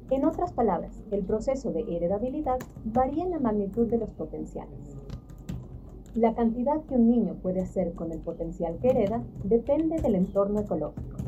En 0.08 0.24
otras 0.24 0.52
palabras, 0.52 1.04
el 1.10 1.22
proceso 1.22 1.70
de 1.70 1.82
heredabilidad 1.82 2.58
varía 2.86 3.22
en 3.22 3.30
la 3.30 3.38
magnitud 3.38 3.88
de 3.88 3.98
los 3.98 4.10
potenciales. 4.12 4.96
La 6.14 6.34
cantidad 6.34 6.82
que 6.84 6.94
un 6.94 7.08
niño 7.08 7.34
puede 7.42 7.60
hacer 7.60 7.92
con 7.92 8.10
el 8.10 8.20
potencial 8.20 8.78
que 8.78 8.88
hereda 8.88 9.22
depende 9.44 10.00
del 10.00 10.14
entorno 10.14 10.60
ecológico. 10.60 11.19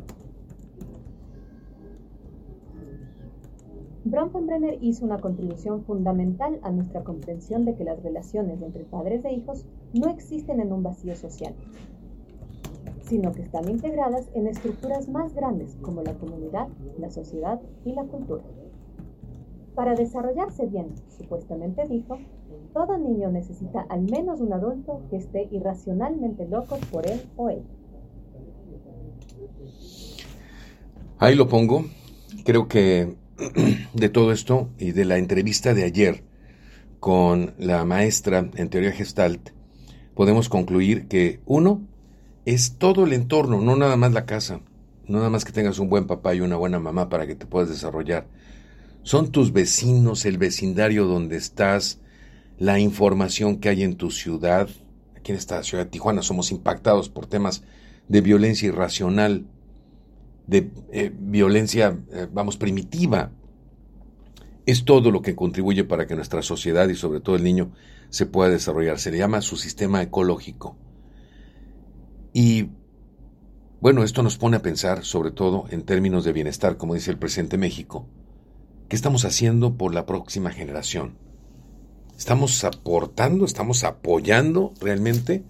Bronfenbrenner 4.05 4.79
hizo 4.81 5.05
una 5.05 5.19
contribución 5.19 5.85
fundamental 5.85 6.59
a 6.63 6.73
nuestra 6.73 7.05
comprensión 7.05 7.65
de 7.65 7.77
que 7.77 7.85
las 7.85 8.03
relaciones 8.03 8.61
entre 8.61 8.83
padres 8.83 9.25
e 9.25 9.33
hijos 9.33 9.65
no 9.93 10.09
existen 10.09 10.59
en 10.59 10.73
un 10.73 10.83
vacío 10.83 11.15
social, 11.15 11.55
sino 13.03 13.33
que 13.33 13.43
están 13.43 13.69
integradas 13.69 14.29
en 14.35 14.49
estructuras 14.49 15.09
más 15.09 15.33
grandes 15.35 15.77
como 15.83 16.03
la 16.03 16.15
comunidad, 16.15 16.67
la 16.99 17.11
sociedad 17.11 17.61
y 17.85 17.93
la 17.93 18.03
cultura. 18.05 18.43
Para 19.77 19.95
desarrollarse 19.95 20.67
bien, 20.67 20.89
supuestamente 21.17 21.87
dijo, 21.87 22.19
todo 22.75 22.99
niño 22.99 23.31
necesita 23.31 23.83
al 23.83 24.03
menos 24.03 24.41
un 24.41 24.53
adulto 24.53 25.03
que 25.11 25.17
esté 25.17 25.49
irracionalmente 25.53 26.49
loco 26.49 26.77
por 26.91 27.07
él 27.07 27.21
o 27.37 27.51
ella. 27.51 27.63
Ahí 31.19 31.37
lo 31.37 31.49
pongo. 31.49 31.85
Creo 32.45 32.67
que 32.67 33.22
de 33.95 34.09
todo 34.09 34.33
esto 34.33 34.71
y 34.79 34.93
de 34.93 35.05
la 35.05 35.19
entrevista 35.19 35.75
de 35.75 35.85
ayer 35.85 36.25
con 37.01 37.55
la 37.59 37.85
maestra 37.85 38.49
en 38.55 38.69
teoría 38.69 38.93
gestalt, 38.93 39.51
podemos 40.15 40.49
concluir 40.49 41.09
que 41.09 41.41
uno 41.47 41.83
es 42.45 42.77
todo 42.79 43.05
el 43.05 43.13
entorno, 43.13 43.61
no 43.61 43.77
nada 43.77 43.97
más 43.97 44.13
la 44.13 44.27
casa, 44.27 44.61
no 45.07 45.19
nada 45.19 45.31
más 45.31 45.45
que 45.45 45.53
tengas 45.53 45.79
un 45.79 45.89
buen 45.89 46.07
papá 46.07 46.35
y 46.35 46.41
una 46.41 46.57
buena 46.57 46.79
mamá 46.79 47.09
para 47.09 47.27
que 47.27 47.35
te 47.35 47.47
puedas 47.47 47.69
desarrollar. 47.69 48.27
Son 49.03 49.33
tus 49.33 49.53
vecinos, 49.53 50.25
el 50.25 50.39
vecindario 50.39 51.07
donde 51.07 51.37
estás, 51.37 51.99
la 52.59 52.79
información 52.79 53.57
que 53.57 53.69
hay 53.69 53.83
en 53.83 53.97
tu 53.97 54.11
ciudad. 54.11 54.69
Aquí 55.17 55.33
en 55.33 55.39
esta 55.39 55.63
ciudad 55.65 55.85
de 55.85 55.91
Tijuana 55.91 56.23
somos 56.23 56.53
impactados 56.53 57.09
por 57.09 57.27
temas 57.27 57.65
de 58.09 58.21
violencia 58.21 58.69
irracional, 58.69 59.47
de 60.47 60.71
eh, 60.91 61.13
violencia, 61.15 61.99
eh, 62.13 62.27
vamos, 62.33 62.57
primitiva. 62.57 63.31
Es 64.67 64.85
todo 64.85 65.11
lo 65.11 65.23
que 65.23 65.35
contribuye 65.35 65.85
para 65.85 66.07
que 66.07 66.15
nuestra 66.15 66.43
sociedad 66.43 66.89
y 66.89 66.95
sobre 66.95 67.21
todo 67.21 67.37
el 67.37 67.45
niño 67.45 67.73
se 68.11 68.27
pueda 68.27 68.51
desarrollar. 68.51 68.99
Se 68.99 69.11
le 69.11 69.19
llama 69.19 69.41
su 69.41 69.57
sistema 69.57 70.03
ecológico. 70.03 70.77
Y 72.33 72.71
bueno, 73.81 74.05
esto 74.05 74.23
nos 74.23 74.39
pone 74.39 74.57
a 74.57 74.63
pensar 74.63 75.05
sobre 75.05 75.33
todo 75.33 75.65
en 75.71 75.83
términos 75.83 76.25
de 76.25 76.33
bienestar, 76.33 76.77
como 76.77 76.95
dice 76.95 77.11
el 77.11 77.19
presidente 77.19 77.59
México. 77.59 78.07
¿Qué 78.89 78.97
estamos 78.97 79.25
haciendo 79.25 79.77
por 79.77 79.95
la 79.95 80.07
próxima 80.07 80.51
generación? 80.51 81.17
¿Estamos 82.17 82.63
aportando, 82.63 83.45
estamos 83.45 83.83
apoyando 83.85 84.73
realmente 84.81 85.43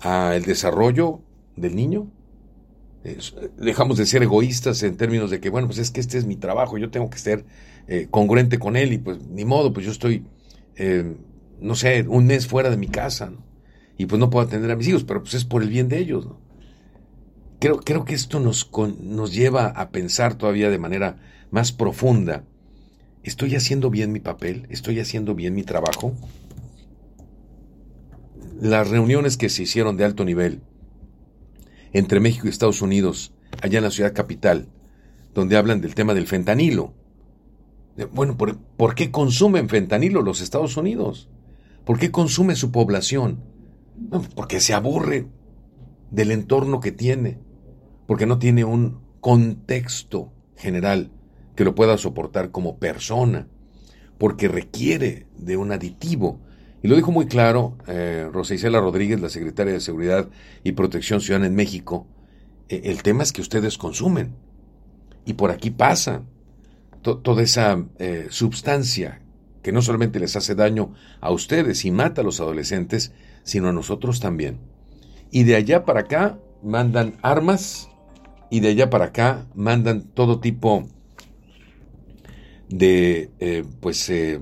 al 0.00 0.42
desarrollo 0.42 1.20
del 1.54 1.76
niño? 1.76 2.10
Dejamos 3.56 3.96
de 3.96 4.06
ser 4.06 4.22
egoístas 4.22 4.82
en 4.82 4.96
términos 4.96 5.30
de 5.30 5.40
que, 5.40 5.50
bueno, 5.50 5.68
pues 5.68 5.78
es 5.78 5.90
que 5.90 6.00
este 6.00 6.18
es 6.18 6.26
mi 6.26 6.36
trabajo, 6.36 6.78
yo 6.78 6.90
tengo 6.90 7.10
que 7.10 7.18
ser 7.18 7.44
eh, 7.86 8.08
congruente 8.10 8.58
con 8.58 8.76
él 8.76 8.92
y 8.92 8.98
pues 8.98 9.18
ni 9.28 9.44
modo, 9.44 9.72
pues 9.72 9.86
yo 9.86 9.92
estoy, 9.92 10.24
eh, 10.76 11.16
no 11.60 11.74
sé, 11.74 12.04
un 12.08 12.26
mes 12.26 12.46
fuera 12.46 12.70
de 12.70 12.76
mi 12.76 12.88
casa 12.88 13.32
y 13.96 14.06
pues 14.06 14.18
no 14.18 14.30
puedo 14.30 14.46
atender 14.46 14.70
a 14.70 14.76
mis 14.76 14.88
hijos, 14.88 15.04
pero 15.04 15.22
pues 15.22 15.34
es 15.34 15.44
por 15.44 15.62
el 15.62 15.68
bien 15.68 15.88
de 15.88 15.98
ellos. 15.98 16.28
Creo, 17.60 17.78
creo 17.78 18.04
que 18.04 18.14
esto 18.14 18.40
nos, 18.40 18.70
nos 19.00 19.32
lleva 19.32 19.66
a 19.66 19.90
pensar 19.90 20.36
todavía 20.36 20.70
de 20.70 20.78
manera 20.78 21.16
más 21.50 21.72
profunda 21.72 22.44
¿Estoy 23.28 23.54
haciendo 23.56 23.90
bien 23.90 24.10
mi 24.10 24.20
papel? 24.20 24.66
¿Estoy 24.70 25.00
haciendo 25.00 25.34
bien 25.34 25.54
mi 25.54 25.62
trabajo? 25.62 26.14
Las 28.58 28.88
reuniones 28.88 29.36
que 29.36 29.50
se 29.50 29.64
hicieron 29.64 29.98
de 29.98 30.06
alto 30.06 30.24
nivel 30.24 30.62
entre 31.92 32.20
México 32.20 32.46
y 32.46 32.50
Estados 32.50 32.82
Unidos, 32.82 33.32
allá 33.62 33.78
en 33.78 33.84
la 33.84 33.90
ciudad 33.90 34.14
capital, 34.14 34.68
donde 35.34 35.56
hablan 35.56 35.80
del 35.80 35.94
tema 35.94 36.14
del 36.14 36.26
fentanilo. 36.26 36.94
Bueno, 38.12 38.36
¿por, 38.36 38.94
qué 38.94 39.10
consumen 39.10 39.68
fentanilo 39.68 40.22
los 40.22 40.40
Estados 40.40 40.76
Unidos? 40.76 41.28
¿Por 41.84 41.98
qué 41.98 42.10
consume 42.10 42.54
su 42.54 42.70
población? 42.70 43.40
porque 44.36 44.60
se 44.60 44.74
aburre 44.74 45.26
del 46.10 46.30
entorno 46.30 46.80
que 46.80 46.92
tiene, 46.92 47.38
porque 48.06 48.26
no 48.26 48.38
tiene 48.38 48.64
un 48.64 49.00
contexto 49.20 50.32
general 50.56 51.10
que 51.56 51.64
lo 51.64 51.74
pueda 51.74 51.98
soportar 51.98 52.50
como 52.50 52.78
persona, 52.78 53.48
porque 54.16 54.48
requiere 54.48 55.26
de 55.36 55.56
un 55.56 55.72
aditivo. 55.72 56.40
Y 56.82 56.88
lo 56.88 56.96
dijo 56.96 57.10
muy 57.10 57.26
claro 57.26 57.76
eh, 57.86 58.28
Rosa 58.32 58.54
Isela 58.54 58.80
Rodríguez, 58.80 59.20
la 59.20 59.28
secretaria 59.28 59.72
de 59.72 59.80
Seguridad 59.80 60.28
y 60.62 60.72
Protección 60.72 61.20
Ciudadana 61.20 61.46
en 61.46 61.54
México. 61.54 62.06
E, 62.68 62.82
el 62.84 63.02
tema 63.02 63.22
es 63.22 63.32
que 63.32 63.40
ustedes 63.40 63.78
consumen. 63.78 64.36
Y 65.24 65.34
por 65.34 65.50
aquí 65.50 65.70
pasa 65.70 66.22
toda 67.02 67.42
esa 67.42 67.84
eh, 67.98 68.26
sustancia 68.30 69.22
que 69.62 69.72
no 69.72 69.82
solamente 69.82 70.20
les 70.20 70.36
hace 70.36 70.54
daño 70.54 70.94
a 71.20 71.30
ustedes 71.30 71.84
y 71.84 71.90
mata 71.90 72.20
a 72.20 72.24
los 72.24 72.40
adolescentes, 72.40 73.12
sino 73.42 73.68
a 73.68 73.72
nosotros 73.72 74.20
también. 74.20 74.58
Y 75.30 75.44
de 75.44 75.56
allá 75.56 75.84
para 75.84 76.00
acá 76.00 76.38
mandan 76.62 77.16
armas 77.22 77.88
y 78.50 78.60
de 78.60 78.68
allá 78.68 78.90
para 78.90 79.06
acá 79.06 79.46
mandan 79.54 80.02
todo 80.02 80.40
tipo 80.40 80.88
de 82.68 83.30
eh, 83.40 83.64
pues 83.80 84.08
eh, 84.10 84.40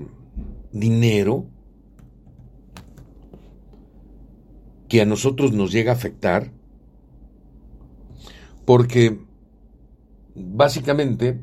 dinero 0.71 1.45
que 4.87 5.01
a 5.01 5.05
nosotros 5.05 5.51
nos 5.51 5.71
llega 5.71 5.91
a 5.91 5.95
afectar 5.95 6.51
porque 8.65 9.19
básicamente 10.35 11.39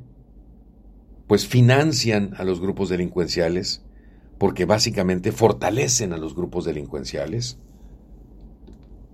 pues 1.27 1.47
financian 1.47 2.35
a 2.37 2.45
los 2.45 2.61
grupos 2.61 2.89
delincuenciales 2.89 3.83
porque 4.39 4.65
básicamente 4.66 5.33
fortalecen 5.33 6.12
a 6.12 6.19
los 6.19 6.35
grupos 6.35 6.65
delincuenciales 6.65 7.59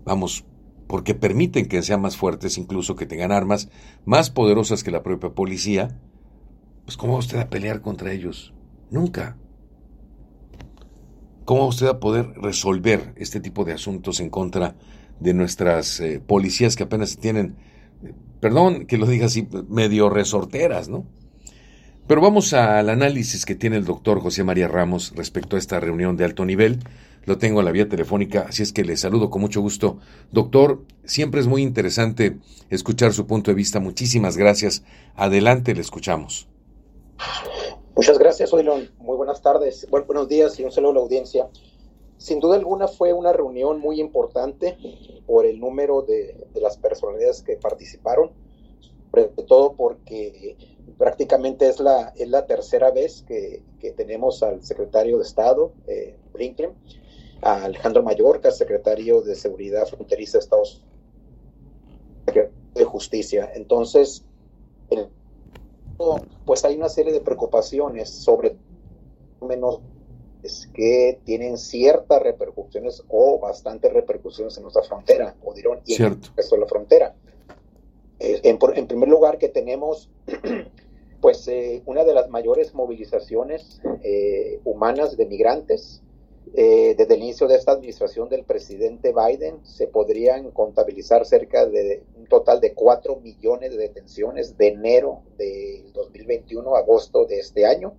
vamos 0.05 0.45
porque 0.87 1.15
permiten 1.15 1.69
que 1.69 1.83
sean 1.83 2.01
más 2.01 2.17
fuertes 2.17 2.59
incluso 2.59 2.97
que 2.97 3.07
tengan 3.07 3.33
armas 3.33 3.69
más 4.05 4.31
poderosas 4.31 4.83
que 4.83 4.91
la 4.91 5.03
propia 5.03 5.31
policía 5.31 5.97
pues 6.85 6.97
¿cómo 6.97 7.13
va 7.13 7.21
usted 7.21 7.39
a 7.39 7.49
pelear 7.49 7.83
contra 7.83 8.13
ellos? 8.13 8.53
Nunca. 8.91 9.37
¿Cómo 11.51 11.69
va 11.83 11.91
a 11.91 11.99
poder 11.99 12.33
resolver 12.37 13.13
este 13.17 13.41
tipo 13.41 13.65
de 13.65 13.73
asuntos 13.73 14.21
en 14.21 14.31
contra 14.31 14.77
de 15.19 15.35
nuestras 15.35 15.99
eh, 15.99 16.23
policías 16.25 16.77
que 16.77 16.85
apenas 16.85 17.17
tienen, 17.19 17.57
perdón 18.39 18.87
que 18.87 18.97
lo 18.99 19.07
diga 19.07 19.27
así, 19.27 19.49
medio 19.69 20.11
resorteras, 20.11 20.89
¿no? 20.89 21.09
Pero 22.07 22.21
vamos 22.21 22.53
al 22.53 22.89
análisis 22.89 23.45
que 23.45 23.57
tiene 23.57 23.79
el 23.79 23.85
doctor 23.85 24.21
José 24.21 24.45
María 24.45 24.69
Ramos 24.69 25.13
respecto 25.17 25.57
a 25.57 25.59
esta 25.59 25.81
reunión 25.81 26.17
de 26.17 26.25
alto 26.25 26.45
nivel. 26.45 26.79
Lo 27.25 27.37
tengo 27.37 27.59
en 27.59 27.65
la 27.67 27.73
vía 27.73 27.89
telefónica, 27.89 28.47
así 28.49 28.63
es 28.63 28.73
que 28.73 28.85
le 28.85 28.97
saludo 28.97 29.29
con 29.29 29.41
mucho 29.41 29.61
gusto. 29.61 29.99
Doctor, 30.31 30.85
siempre 31.05 31.41
es 31.41 31.49
muy 31.49 31.63
interesante 31.63 32.37
escuchar 32.69 33.13
su 33.13 33.27
punto 33.27 33.51
de 33.51 33.57
vista. 33.57 33.81
Muchísimas 33.81 34.37
gracias. 34.37 34.85
Adelante, 35.17 35.75
le 35.75 35.81
escuchamos. 35.81 36.47
Muchas 38.01 38.19
gracias, 38.19 38.51
Oilon. 38.55 38.89
Muy 38.97 39.15
buenas 39.19 39.43
tardes, 39.43 39.87
buenos 39.91 40.27
días 40.27 40.59
y 40.59 40.65
un 40.65 40.73
saludo 40.73 40.93
a 40.93 40.95
la 40.95 41.01
audiencia. 41.01 41.51
Sin 42.17 42.41
duda 42.41 42.57
alguna 42.57 42.89
fue 42.89 43.13
una 43.13 43.31
reunión 43.31 43.79
muy 43.79 44.01
importante 44.01 44.79
por 45.27 45.45
el 45.45 45.61
número 45.61 46.01
de, 46.01 46.47
las 46.55 46.79
personalidades 46.79 47.43
que 47.43 47.59
participaron, 47.59 48.31
sobre 49.11 49.29
todo 49.47 49.75
porque 49.75 50.57
prácticamente 50.97 51.69
es 51.69 51.79
la, 51.79 52.15
es 52.17 52.27
la 52.31 52.47
tercera 52.47 52.91
vez 52.91 53.23
que, 53.29 53.63
que 53.79 53.93
tenemos 53.93 54.43
al 54.43 54.65
secretario 54.65 55.19
de 55.19 55.25
Estado, 55.25 55.75
eh, 55.87 56.17
Blinken, 56.33 56.73
a 57.43 57.65
Alejandro 57.65 58.03
Mayorkas, 58.03 58.57
secretario 58.57 59.21
de 59.21 59.35
Seguridad 59.35 59.87
Fronteriza 59.87 60.39
de 60.39 60.45
Estados 60.45 60.83
Unidos, 62.25 62.51
de 62.73 62.85
Justicia. 62.85 63.53
Entonces, 63.55 64.25
el, 64.89 65.11
pues 66.45 66.65
hay 66.65 66.77
una 66.77 66.89
serie 66.89 67.13
de 67.13 67.21
preocupaciones 67.21 68.09
sobre 68.11 68.57
menos 69.41 69.81
es 70.43 70.69
que 70.73 71.21
tienen 71.25 71.59
ciertas 71.59 72.23
repercusiones 72.23 73.03
o 73.09 73.39
bastantes 73.39 73.93
repercusiones 73.93 74.57
en 74.57 74.63
nuestra 74.63 74.83
frontera, 74.83 75.35
o 75.43 75.53
dirán, 75.53 75.81
y 75.85 75.95
en 75.95 76.05
el 76.05 76.19
resto 76.35 76.57
de 76.57 76.61
la 76.61 76.67
frontera. 76.67 77.15
Eh, 78.19 78.41
en, 78.45 78.59
en, 78.75 78.87
primer 78.87 79.09
lugar, 79.09 79.39
que 79.39 79.49
tenemos 79.49 80.11
pues 81.21 81.47
eh, 81.49 81.83
una 81.87 82.05
de 82.05 82.15
las 82.15 82.31
mayores 82.31 82.75
movilizaciones 82.75 83.81
eh, 84.03 84.61
humanas 84.65 85.17
de 85.17 85.27
migrantes. 85.27 86.03
Eh, 86.53 86.97
desde 86.99 87.15
el 87.15 87.23
inicio 87.23 87.47
de 87.47 87.55
esta 87.55 87.73
administración 87.73 88.29
del 88.29 88.43
presidente 88.45 89.13
Biden 89.13 89.65
se 89.65 89.87
podrían 89.87 90.51
contabilizar 90.51 91.25
cerca 91.25 91.65
de 91.65 92.03
un 92.17 92.27
total 92.27 92.61
de 92.61 92.75
4 92.75 93.21
millones 93.21 93.71
de 93.71 93.79
detenciones 93.79 94.57
de 94.59 94.69
enero 94.69 95.23
del 95.39 95.93
2021 95.93 96.75
a 96.75 96.81
agosto 96.81 97.25
de 97.25 97.39
este 97.39 97.67
año. 97.67 97.95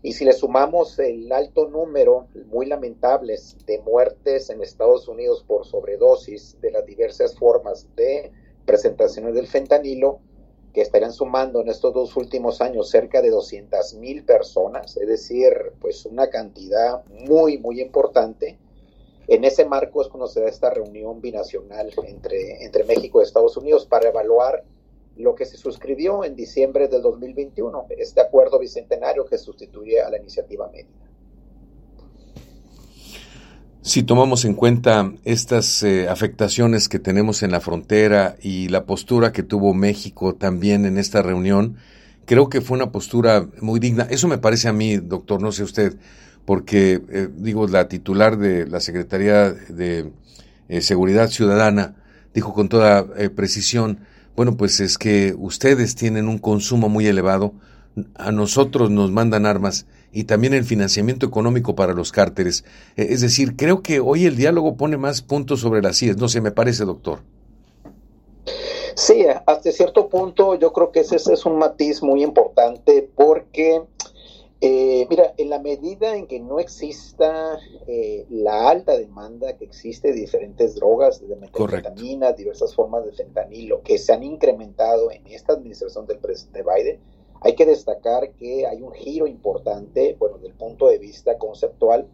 Y 0.00 0.12
si 0.12 0.24
le 0.24 0.32
sumamos 0.32 0.98
el 1.00 1.30
alto 1.32 1.68
número, 1.68 2.28
muy 2.46 2.66
lamentables, 2.66 3.56
de 3.66 3.80
muertes 3.80 4.50
en 4.50 4.62
Estados 4.62 5.08
Unidos 5.08 5.44
por 5.46 5.64
sobredosis 5.64 6.60
de 6.60 6.70
las 6.70 6.86
diversas 6.86 7.36
formas 7.36 7.88
de 7.96 8.30
presentaciones 8.64 9.34
del 9.34 9.48
fentanilo, 9.48 10.20
que 10.72 10.80
estarían 10.80 11.12
sumando 11.12 11.60
en 11.60 11.68
estos 11.68 11.92
dos 11.92 12.16
últimos 12.16 12.60
años 12.60 12.88
cerca 12.88 13.20
de 13.20 13.30
200 13.30 13.94
mil 13.94 14.24
personas, 14.24 14.96
es 14.96 15.06
decir, 15.06 15.72
pues 15.80 16.06
una 16.06 16.30
cantidad 16.30 17.04
muy, 17.06 17.58
muy 17.58 17.80
importante. 17.80 18.58
En 19.28 19.44
ese 19.44 19.64
marco 19.64 20.02
es 20.02 20.08
cuando 20.08 20.26
se 20.26 20.40
da 20.40 20.48
esta 20.48 20.70
reunión 20.70 21.20
binacional 21.20 21.92
entre, 22.06 22.64
entre 22.64 22.84
México 22.84 23.20
y 23.20 23.24
Estados 23.24 23.56
Unidos 23.56 23.86
para 23.86 24.08
evaluar 24.08 24.64
lo 25.16 25.34
que 25.34 25.44
se 25.44 25.56
suscribió 25.56 26.24
en 26.24 26.34
diciembre 26.34 26.88
del 26.88 27.02
2021, 27.02 27.86
este 27.98 28.20
acuerdo 28.20 28.58
bicentenario 28.58 29.26
que 29.26 29.38
sustituye 29.38 30.00
a 30.00 30.10
la 30.10 30.18
iniciativa 30.18 30.68
Mérida. 30.68 31.11
Si 33.84 34.04
tomamos 34.04 34.44
en 34.44 34.54
cuenta 34.54 35.12
estas 35.24 35.82
eh, 35.82 36.08
afectaciones 36.08 36.88
que 36.88 37.00
tenemos 37.00 37.42
en 37.42 37.50
la 37.50 37.58
frontera 37.58 38.36
y 38.40 38.68
la 38.68 38.84
postura 38.84 39.32
que 39.32 39.42
tuvo 39.42 39.74
México 39.74 40.36
también 40.36 40.86
en 40.86 40.98
esta 40.98 41.20
reunión, 41.20 41.78
creo 42.24 42.48
que 42.48 42.60
fue 42.60 42.76
una 42.76 42.92
postura 42.92 43.48
muy 43.60 43.80
digna. 43.80 44.04
Eso 44.08 44.28
me 44.28 44.38
parece 44.38 44.68
a 44.68 44.72
mí, 44.72 44.98
doctor, 44.98 45.42
no 45.42 45.50
sé 45.50 45.64
usted, 45.64 45.96
porque 46.44 47.02
eh, 47.10 47.28
digo, 47.36 47.66
la 47.66 47.88
titular 47.88 48.38
de 48.38 48.68
la 48.68 48.78
Secretaría 48.78 49.50
de 49.50 50.12
eh, 50.68 50.80
Seguridad 50.80 51.28
Ciudadana 51.28 51.96
dijo 52.32 52.54
con 52.54 52.68
toda 52.68 53.04
precisión, 53.34 53.98
bueno, 54.36 54.56
pues 54.56 54.78
es 54.78 54.96
que 54.96 55.34
ustedes 55.36 55.96
tienen 55.96 56.28
un 56.28 56.38
consumo 56.38 56.88
muy 56.88 57.08
elevado, 57.08 57.52
a 58.14 58.30
nosotros 58.30 58.92
nos 58.92 59.10
mandan 59.10 59.44
armas 59.44 59.86
y 60.12 60.24
también 60.24 60.54
el 60.54 60.64
financiamiento 60.64 61.26
económico 61.26 61.74
para 61.74 61.94
los 61.94 62.12
cárteles. 62.12 62.64
Eh, 62.96 63.08
es 63.10 63.22
decir, 63.22 63.56
creo 63.56 63.82
que 63.82 64.00
hoy 64.00 64.26
el 64.26 64.36
diálogo 64.36 64.76
pone 64.76 64.96
más 64.96 65.22
puntos 65.22 65.60
sobre 65.60 65.82
las 65.82 65.96
sillas, 65.96 66.18
no 66.18 66.28
sé, 66.28 66.40
me 66.40 66.52
parece, 66.52 66.84
doctor. 66.84 67.20
Sí, 68.94 69.24
hasta 69.46 69.72
cierto 69.72 70.08
punto 70.08 70.54
yo 70.54 70.72
creo 70.72 70.92
que 70.92 71.00
ese, 71.00 71.16
es 71.16 71.46
un 71.46 71.56
matiz 71.56 72.02
muy 72.02 72.22
importante 72.22 73.08
porque, 73.14 73.82
eh, 74.60 75.06
mira, 75.08 75.32
en 75.38 75.48
la 75.48 75.58
medida 75.58 76.14
en 76.14 76.26
que 76.26 76.40
no 76.40 76.60
exista 76.60 77.58
eh, 77.86 78.26
la 78.28 78.68
alta 78.68 78.96
demanda 78.98 79.56
que 79.56 79.64
existe 79.64 80.08
de 80.08 80.20
diferentes 80.20 80.74
drogas, 80.74 81.26
de 81.26 81.36
metanfetamina, 81.36 82.32
diversas 82.32 82.74
formas 82.74 83.06
de 83.06 83.12
fentanilo, 83.12 83.80
que 83.82 83.96
se 83.96 84.12
han 84.12 84.22
incrementado 84.22 85.10
en 85.10 85.26
esta 85.26 85.54
administración 85.54 86.06
del 86.06 86.18
presidente 86.18 86.62
Biden, 86.62 87.00
hay 87.44 87.54
que 87.54 87.66
destacar 87.66 88.30
que 88.32 88.66
hay 88.66 88.82
un 88.82 88.92
giro 88.92 89.26
importante, 89.26 90.16
bueno, 90.18 90.36
desde 90.36 90.48
el 90.48 90.54
punto 90.54 90.88
de 90.88 90.98
vista 90.98 91.38
conceptual, 91.38 92.06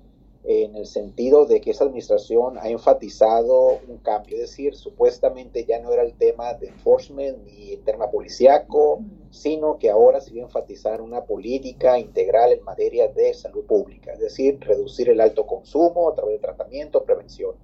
en 0.45 0.77
el 0.77 0.87
sentido 0.87 1.45
de 1.45 1.61
que 1.61 1.73
esa 1.73 1.85
administración 1.85 2.57
ha 2.59 2.71
enfatizado 2.71 3.81
un 3.87 3.99
cambio, 3.99 4.37
es 4.37 4.43
decir, 4.43 4.75
supuestamente 4.75 5.67
ya 5.67 5.79
no 5.81 5.93
era 5.93 6.03
el 6.03 6.15
tema 6.15 6.55
de 6.55 6.69
enforcement 6.69 7.37
ni 7.45 7.73
el 7.73 7.85
tema 7.85 8.11
policíaco, 8.11 9.01
sino 9.31 9.79
que 9.79 9.91
ahora 9.91 10.23
se 10.23 10.33
iba 10.33 10.45
a 10.45 10.47
enfatizar 10.47 11.03
una 11.03 11.25
política 11.25 11.99
integral 11.99 12.53
en 12.53 12.65
materia 12.65 13.09
de 13.09 13.35
salud 13.35 13.65
pública, 13.67 14.13
es 14.15 14.21
decir, 14.21 14.59
reducir 14.61 15.11
el 15.11 15.21
alto 15.21 15.47
consumo 15.47 16.09
a 16.09 16.15
través 16.15 16.37
de 16.37 16.47
tratamiento, 16.47 17.05
prevención. 17.05 17.55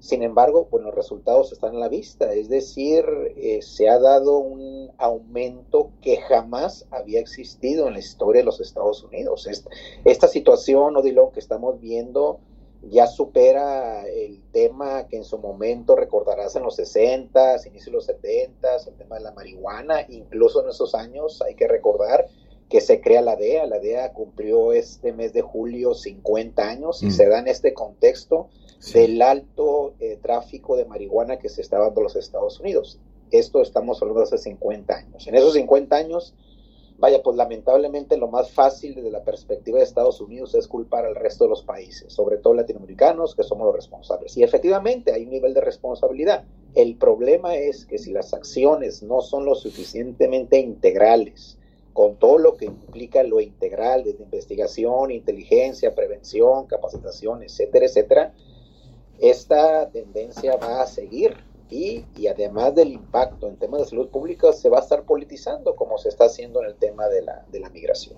Sin 0.00 0.22
embargo, 0.22 0.66
pues 0.70 0.82
los 0.82 0.94
resultados 0.94 1.52
están 1.52 1.76
a 1.76 1.78
la 1.78 1.88
vista, 1.88 2.32
es 2.32 2.48
decir, 2.48 3.04
eh, 3.36 3.60
se 3.62 3.88
ha 3.88 3.98
dado 3.98 4.38
un 4.38 4.90
aumento 4.96 5.90
que 6.00 6.16
jamás 6.16 6.86
había 6.90 7.20
existido 7.20 7.86
en 7.86 7.92
la 7.92 8.00
historia 8.00 8.40
de 8.40 8.46
los 8.46 8.60
Estados 8.60 9.04
Unidos. 9.04 9.46
Esta, 9.46 9.70
esta 10.04 10.26
situación, 10.26 10.96
Odilon, 10.96 11.32
que 11.32 11.40
estamos 11.40 11.78
viendo 11.80 12.40
ya 12.82 13.06
supera 13.06 14.06
el 14.08 14.40
tema 14.52 15.06
que 15.06 15.18
en 15.18 15.24
su 15.24 15.38
momento 15.38 15.96
recordarás 15.96 16.56
en 16.56 16.62
los 16.62 16.76
60, 16.76 17.56
inicios 17.66 17.86
de 17.86 17.92
los 17.92 18.06
70, 18.06 18.76
el 18.86 18.94
tema 18.94 19.16
de 19.16 19.22
la 19.22 19.32
marihuana, 19.32 20.06
incluso 20.08 20.62
en 20.62 20.70
esos 20.70 20.94
años 20.94 21.42
hay 21.42 21.54
que 21.54 21.68
recordar 21.68 22.26
que 22.70 22.80
se 22.80 23.00
crea 23.00 23.20
la 23.20 23.36
DEA. 23.36 23.66
La 23.66 23.80
DEA 23.80 24.12
cumplió 24.12 24.72
este 24.72 25.12
mes 25.12 25.32
de 25.32 25.42
julio 25.42 25.92
50 25.92 26.62
años 26.62 27.02
y 27.02 27.06
mm. 27.06 27.10
se 27.10 27.28
da 27.28 27.40
en 27.40 27.48
este 27.48 27.74
contexto 27.74 28.48
del 28.94 29.20
alto 29.20 29.94
eh, 30.00 30.18
tráfico 30.20 30.76
de 30.76 30.86
marihuana 30.86 31.38
que 31.38 31.48
se 31.48 31.60
está 31.60 31.78
dando 31.78 32.00
en 32.00 32.04
los 32.04 32.16
Estados 32.16 32.58
Unidos. 32.60 32.98
Esto 33.30 33.60
estamos 33.60 34.00
hablando 34.00 34.20
de 34.20 34.24
hace 34.24 34.38
50 34.38 34.94
años. 34.94 35.26
En 35.26 35.34
esos 35.34 35.52
50 35.52 35.94
años, 35.94 36.34
vaya, 36.98 37.22
pues 37.22 37.36
lamentablemente 37.36 38.16
lo 38.16 38.28
más 38.28 38.50
fácil 38.50 38.94
desde 38.94 39.10
la 39.10 39.22
perspectiva 39.22 39.78
de 39.78 39.84
Estados 39.84 40.20
Unidos 40.20 40.54
es 40.54 40.66
culpar 40.66 41.04
al 41.04 41.14
resto 41.14 41.44
de 41.44 41.50
los 41.50 41.62
países, 41.62 42.12
sobre 42.12 42.38
todo 42.38 42.54
latinoamericanos, 42.54 43.36
que 43.36 43.44
somos 43.44 43.66
los 43.66 43.76
responsables. 43.76 44.36
Y 44.36 44.42
efectivamente 44.42 45.12
hay 45.12 45.24
un 45.24 45.30
nivel 45.30 45.54
de 45.54 45.60
responsabilidad. 45.60 46.44
El 46.74 46.96
problema 46.96 47.56
es 47.56 47.84
que 47.84 47.98
si 47.98 48.12
las 48.12 48.32
acciones 48.34 49.02
no 49.02 49.20
son 49.20 49.44
lo 49.44 49.54
suficientemente 49.54 50.58
integrales, 50.58 51.58
con 51.92 52.16
todo 52.16 52.38
lo 52.38 52.56
que 52.56 52.66
implica 52.66 53.22
lo 53.24 53.40
integral, 53.40 54.04
desde 54.04 54.22
investigación, 54.22 55.10
inteligencia, 55.10 55.94
prevención, 55.94 56.66
capacitación, 56.66 57.42
etcétera, 57.42 57.86
etcétera, 57.86 58.32
esta 59.20 59.88
tendencia 59.90 60.56
va 60.56 60.82
a 60.82 60.86
seguir 60.86 61.36
y, 61.70 62.04
y, 62.16 62.26
además 62.26 62.74
del 62.74 62.88
impacto 62.88 63.48
en 63.48 63.56
temas 63.56 63.82
de 63.82 63.86
salud 63.86 64.08
pública 64.08 64.52
se 64.52 64.68
va 64.68 64.78
a 64.78 64.82
estar 64.82 65.04
politizando 65.04 65.76
como 65.76 65.98
se 65.98 66.08
está 66.08 66.24
haciendo 66.24 66.62
en 66.62 66.70
el 66.70 66.74
tema 66.74 67.06
de 67.06 67.22
la, 67.22 67.44
de 67.52 67.60
la 67.60 67.70
migración. 67.70 68.16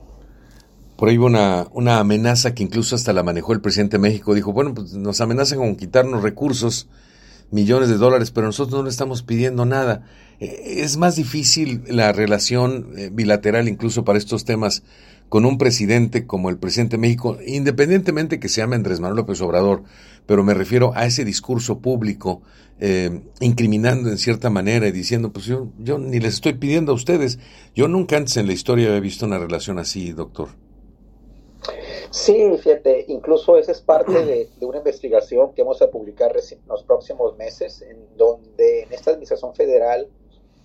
Por 0.96 1.08
ahí 1.08 1.18
hubo 1.18 1.26
una, 1.26 1.66
una 1.72 1.98
amenaza 1.98 2.54
que 2.54 2.62
incluso 2.62 2.94
hasta 2.94 3.12
la 3.12 3.22
manejó 3.22 3.52
el 3.52 3.60
presidente 3.60 3.96
de 3.96 4.02
México. 4.02 4.34
Dijo, 4.34 4.52
bueno, 4.52 4.72
pues 4.72 4.94
nos 4.94 5.20
amenazan 5.20 5.58
con 5.58 5.76
quitarnos 5.76 6.22
recursos, 6.22 6.88
millones 7.50 7.90
de 7.90 7.96
dólares, 7.96 8.30
pero 8.30 8.46
nosotros 8.46 8.78
no 8.78 8.84
le 8.84 8.90
estamos 8.90 9.22
pidiendo 9.22 9.66
nada. 9.66 10.06
Eh, 10.40 10.80
es 10.82 10.96
más 10.96 11.16
difícil 11.16 11.82
la 11.88 12.12
relación 12.12 12.92
eh, 12.96 13.10
bilateral 13.12 13.68
incluso 13.68 14.04
para 14.04 14.18
estos 14.18 14.44
temas 14.44 14.82
con 15.28 15.46
un 15.46 15.56
presidente 15.56 16.26
como 16.26 16.50
el 16.50 16.58
presidente 16.58 16.96
de 16.96 17.00
México, 17.00 17.38
independientemente 17.46 18.38
que 18.38 18.48
se 18.48 18.60
llame 18.60 18.76
Andrés 18.76 19.00
Manuel 19.00 19.16
López 19.16 19.40
Obrador, 19.40 19.82
pero 20.26 20.42
me 20.44 20.54
refiero 20.54 20.92
a 20.94 21.06
ese 21.06 21.24
discurso 21.24 21.78
público 21.78 22.42
eh, 22.80 23.22
incriminando 23.40 24.08
en 24.08 24.18
cierta 24.18 24.50
manera 24.50 24.88
y 24.88 24.92
diciendo, 24.92 25.32
pues 25.32 25.46
yo, 25.46 25.68
ni 25.98 26.20
les 26.20 26.34
estoy 26.34 26.54
pidiendo 26.54 26.92
a 26.92 26.94
ustedes. 26.94 27.38
Yo 27.74 27.88
nunca 27.88 28.16
antes 28.16 28.36
en 28.36 28.46
la 28.46 28.52
historia 28.52 28.96
he 28.96 29.00
visto 29.00 29.26
una 29.26 29.38
relación 29.38 29.78
así, 29.78 30.12
doctor. 30.12 30.48
Sí, 32.10 32.36
fíjate, 32.62 33.06
incluso 33.08 33.56
esa 33.56 33.72
es 33.72 33.80
parte 33.80 34.12
de, 34.12 34.48
de, 34.58 34.66
una 34.66 34.78
investigación 34.78 35.54
que 35.54 35.62
vamos 35.62 35.80
a 35.80 35.90
publicar 35.90 36.32
en 36.36 36.58
los 36.66 36.82
próximos 36.82 37.36
meses, 37.36 37.82
en 37.82 38.16
donde 38.16 38.82
en 38.82 38.92
esta 38.92 39.12
administración 39.12 39.54
federal 39.54 40.08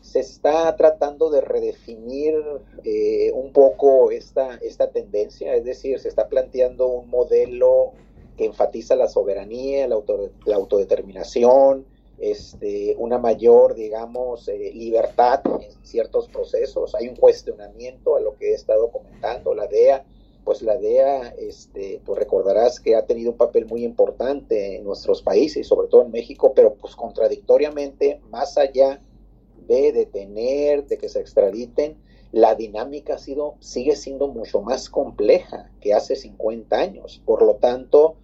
se 0.02 0.20
está 0.22 0.76
tratando 0.76 1.30
de 1.30 1.42
redefinir 1.42 2.36
eh, 2.84 3.32
un 3.34 3.52
poco 3.52 4.12
esta, 4.12 4.56
esta 4.62 4.90
tendencia, 4.90 5.54
es 5.56 5.66
decir, 5.66 6.00
se 6.00 6.08
está 6.08 6.30
planteando 6.30 6.88
un 6.88 7.10
modelo 7.10 7.92
que 8.38 8.46
enfatiza 8.46 8.96
la 8.96 9.08
soberanía, 9.08 9.88
la, 9.88 9.96
auto, 9.96 10.30
la 10.46 10.56
autodeterminación, 10.56 11.86
este, 12.20 12.96
una 12.98 13.18
mayor, 13.18 13.76
digamos, 13.76 14.48
eh, 14.48 14.72
libertad 14.74 15.42
en 15.46 15.86
ciertos 15.86 16.28
procesos. 16.30 16.96
Hay 16.96 17.08
un 17.08 17.16
cuestionamiento 17.16 18.16
a 18.16 18.22
lo 18.22 18.36
que 18.36 18.52
he 18.52 18.54
estado 18.54 18.90
comentando. 18.90 19.54
La 19.54 19.68
DEA, 19.68 20.06
pues 20.44 20.62
la 20.62 20.78
DEA, 20.78 21.36
este, 21.38 22.02
tú 22.06 22.16
recordarás 22.16 22.80
que 22.80 22.96
ha 22.96 23.06
tenido 23.06 23.32
un 23.32 23.38
papel 23.38 23.66
muy 23.66 23.84
importante 23.84 24.78
en 24.78 24.84
nuestros 24.84 25.22
países, 25.22 25.68
sobre 25.68 25.90
todo 25.90 26.04
en 26.04 26.12
México, 26.12 26.54
pero 26.56 26.74
pues 26.76 26.96
contradictoriamente, 26.96 28.22
más 28.30 28.58
allá 28.58 29.02
de 29.68 29.92
detener, 29.92 30.88
de 30.88 30.98
que 30.98 31.10
se 31.10 31.20
extraditen, 31.20 31.98
la 32.32 32.56
dinámica 32.56 33.16
ha 33.16 33.18
sido, 33.18 33.56
sigue 33.60 33.96
siendo 33.96 34.28
mucho 34.28 34.62
más 34.62 34.90
compleja 34.90 35.72
que 35.82 35.94
hace 35.94 36.16
50 36.16 36.76
años. 36.78 37.22
Por 37.26 37.42
lo 37.42 37.56
tanto, 37.56 38.16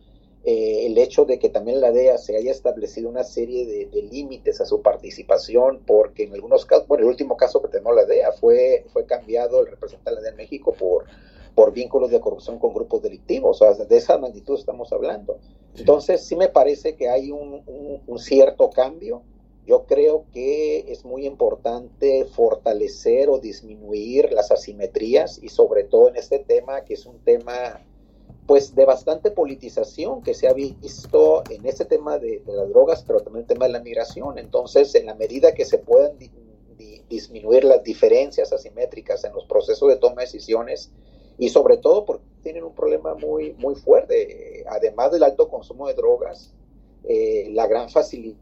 eh, 0.45 0.87
el 0.87 0.97
hecho 0.97 1.23
de 1.23 1.39
que 1.39 1.47
también 1.47 1.79
la 1.79 1.93
DEA 1.93 2.17
se 2.17 2.35
haya 2.35 2.51
establecido 2.51 3.09
una 3.09 3.23
serie 3.23 3.65
de, 3.65 3.85
de, 3.85 4.01
límites 4.01 4.59
a 4.59 4.65
su 4.65 4.81
participación, 4.81 5.79
porque 5.85 6.23
en 6.23 6.33
algunos 6.33 6.65
casos, 6.65 6.85
bueno, 6.85 7.05
el 7.05 7.11
último 7.11 7.37
caso 7.37 7.61
que 7.61 7.69
tenemos 7.69 7.95
la 7.95 8.03
DEA 8.03 8.33
fue, 8.33 8.83
fue 8.91 9.05
cambiado 9.05 9.61
el 9.61 9.67
representante 9.67 10.09
de 10.09 10.15
la 10.17 10.21
DEA 10.21 10.31
en 10.31 10.37
México 10.37 10.73
por, 10.77 11.05
por 11.55 11.71
vínculos 11.71 12.11
de 12.11 12.19
corrupción 12.19 12.59
con 12.59 12.73
grupos 12.73 13.01
delictivos, 13.01 13.61
o 13.61 13.73
sea, 13.73 13.85
de 13.85 13.97
esa 13.97 14.17
magnitud 14.17 14.59
estamos 14.59 14.91
hablando. 14.91 15.37
Entonces, 15.77 16.25
sí 16.25 16.35
me 16.35 16.49
parece 16.49 16.97
que 16.97 17.07
hay 17.07 17.31
un, 17.31 17.63
un, 17.65 18.01
un 18.05 18.19
cierto 18.19 18.69
cambio. 18.69 19.23
Yo 19.65 19.85
creo 19.85 20.25
que 20.33 20.91
es 20.91 21.05
muy 21.05 21.25
importante 21.25 22.25
fortalecer 22.25 23.29
o 23.29 23.39
disminuir 23.39 24.33
las 24.33 24.51
asimetrías 24.51 25.41
y 25.41 25.47
sobre 25.47 25.85
todo 25.85 26.09
en 26.09 26.17
este 26.17 26.39
tema 26.39 26.83
que 26.83 26.95
es 26.95 27.05
un 27.05 27.19
tema 27.19 27.81
pues 28.45 28.75
de 28.75 28.85
bastante 28.85 29.31
politización 29.31 30.21
que 30.21 30.33
se 30.33 30.47
ha 30.47 30.53
visto 30.53 31.43
en 31.49 31.65
este 31.65 31.85
tema 31.85 32.19
de, 32.19 32.41
las 32.45 32.69
drogas, 32.69 33.03
pero 33.07 33.21
también 33.21 33.43
el 33.43 33.47
tema 33.47 33.65
de 33.65 33.71
la 33.71 33.79
migración. 33.79 34.37
Entonces, 34.37 34.93
en 34.95 35.05
la 35.05 35.15
medida 35.15 35.53
que 35.53 35.65
se 35.65 35.77
puedan 35.77 36.17
di, 36.17 36.29
di, 36.77 37.01
disminuir 37.09 37.63
las 37.63 37.83
diferencias 37.83 38.51
asimétricas 38.51 39.23
en 39.23 39.33
los 39.33 39.45
procesos 39.45 39.89
de 39.89 39.95
toma 39.95 40.21
de 40.21 40.25
decisiones, 40.25 40.91
y 41.37 41.49
sobre 41.49 41.77
todo 41.77 42.05
porque 42.05 42.25
tienen 42.43 42.63
un 42.63 42.75
problema 42.75 43.15
muy, 43.15 43.53
muy 43.53 43.75
fuerte, 43.75 44.63
además 44.67 45.11
del 45.11 45.23
alto 45.23 45.47
consumo 45.47 45.87
de 45.87 45.93
drogas, 45.93 46.53
eh, 47.05 47.49
la 47.51 47.67
gran 47.67 47.89
facilidad 47.89 48.37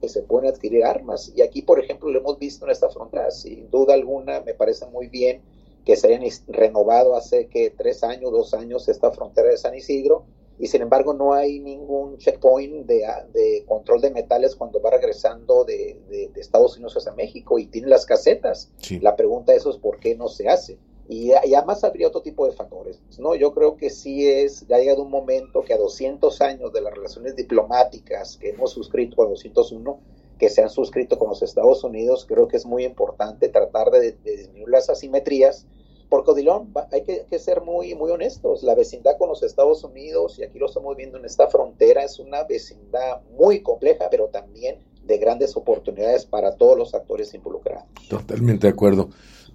que 0.00 0.08
se 0.08 0.22
pueden 0.22 0.50
adquirir 0.50 0.84
armas. 0.84 1.32
Y 1.34 1.42
aquí, 1.42 1.62
por 1.62 1.78
ejemplo, 1.78 2.10
lo 2.10 2.18
hemos 2.18 2.38
visto 2.38 2.64
en 2.64 2.72
esta 2.72 2.90
frontera, 2.90 3.30
sin 3.30 3.70
duda 3.70 3.94
alguna, 3.94 4.40
me 4.40 4.54
parece 4.54 4.86
muy 4.86 5.08
bien 5.08 5.42
que 5.84 5.96
se 5.96 6.08
hayan 6.08 6.22
renovado 6.48 7.16
hace 7.16 7.48
que 7.48 7.70
tres 7.70 8.02
años, 8.02 8.32
dos 8.32 8.54
años 8.54 8.88
esta 8.88 9.10
frontera 9.10 9.48
de 9.50 9.56
San 9.56 9.74
Isidro, 9.74 10.24
y 10.58 10.68
sin 10.68 10.82
embargo 10.82 11.14
no 11.14 11.34
hay 11.34 11.58
ningún 11.58 12.18
checkpoint 12.18 12.86
de, 12.86 13.04
de 13.32 13.64
control 13.66 14.00
de 14.00 14.10
metales 14.10 14.54
cuando 14.54 14.80
va 14.80 14.90
regresando 14.90 15.64
de, 15.64 16.00
de, 16.08 16.28
de, 16.28 16.40
Estados 16.40 16.76
Unidos 16.76 16.96
hacia 16.96 17.12
México 17.12 17.58
y 17.58 17.66
tiene 17.66 17.88
las 17.88 18.06
casetas. 18.06 18.70
Sí. 18.78 19.00
La 19.00 19.16
pregunta 19.16 19.52
eso 19.52 19.70
es 19.70 19.78
por 19.78 19.98
qué 19.98 20.14
no 20.14 20.28
se 20.28 20.48
hace. 20.48 20.78
Y, 21.08 21.32
y, 21.32 21.54
además 21.54 21.84
habría 21.84 22.08
otro 22.08 22.22
tipo 22.22 22.46
de 22.46 22.52
factores, 22.52 22.98
¿no? 23.18 23.34
Yo 23.34 23.52
creo 23.52 23.76
que 23.76 23.90
sí 23.90 24.26
es, 24.26 24.66
ya 24.66 24.76
ha 24.76 24.78
llegado 24.78 25.02
un 25.02 25.10
momento 25.10 25.62
que 25.62 25.74
a 25.74 25.78
200 25.78 26.40
años 26.40 26.72
de 26.72 26.80
las 26.80 26.94
relaciones 26.94 27.36
diplomáticas 27.36 28.38
que 28.38 28.50
hemos 28.50 28.70
suscrito, 28.70 29.22
a 29.22 29.26
201, 29.26 29.98
que 30.38 30.48
se 30.48 30.62
han 30.62 30.70
suscrito 30.70 31.18
con 31.18 31.28
los 31.28 31.42
Estados 31.42 31.84
Unidos, 31.84 32.24
creo 32.26 32.48
que 32.48 32.56
es 32.56 32.64
muy 32.64 32.84
importante 32.84 33.48
tratar 33.50 33.90
de, 33.90 34.12
de 34.12 34.36
disminuir 34.36 34.68
las 34.70 34.88
asimetrías, 34.88 35.66
porque 36.14 36.30
Odilón, 36.30 36.72
hay 36.92 37.02
que, 37.02 37.38
ser 37.40 37.62
muy, 37.62 37.96
muy 37.96 38.08
honestos, 38.12 38.62
la 38.62 38.76
vecindad 38.76 39.18
con 39.18 39.28
los 39.28 39.42
Estados 39.42 39.82
Unidos, 39.82 40.38
y 40.38 40.44
aquí 40.44 40.60
lo 40.60 40.66
estamos 40.66 40.96
viendo 40.96 41.18
en 41.18 41.24
esta 41.24 41.48
frontera, 41.48 42.04
es 42.04 42.20
una 42.20 42.44
vecindad 42.44 43.22
muy 43.36 43.62
compleja, 43.62 44.04
pero 44.12 44.28
también 44.28 44.76
de 45.04 45.18
grandes 45.18 45.56
oportunidades 45.56 46.24
para 46.24 46.54
todos 46.54 46.78
los 46.78 46.94
actores 46.94 47.34
involucrados. 47.34 47.88
Totalmente 48.08 48.68
de 48.68 48.72
acuerdo. 48.72 49.08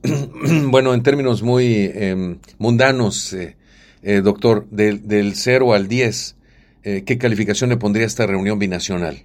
bueno, 0.69 0.93
en 0.93 1.01
términos 1.01 1.43
muy 1.43 1.93
eh, 1.95 2.37
mundanos, 2.57 3.31
eh, 3.31 3.55
eh, 4.03 4.19
doctor, 4.19 4.67
del, 4.69 5.07
del 5.07 5.35
0 5.35 5.71
al 5.71 5.87
10, 5.87 6.35
eh, 6.83 7.03
¿qué 7.05 7.17
calificación 7.17 7.69
le 7.69 7.77
pondría 7.77 8.03
a 8.03 8.07
esta 8.07 8.27
reunión 8.27 8.59
binacional? 8.59 9.23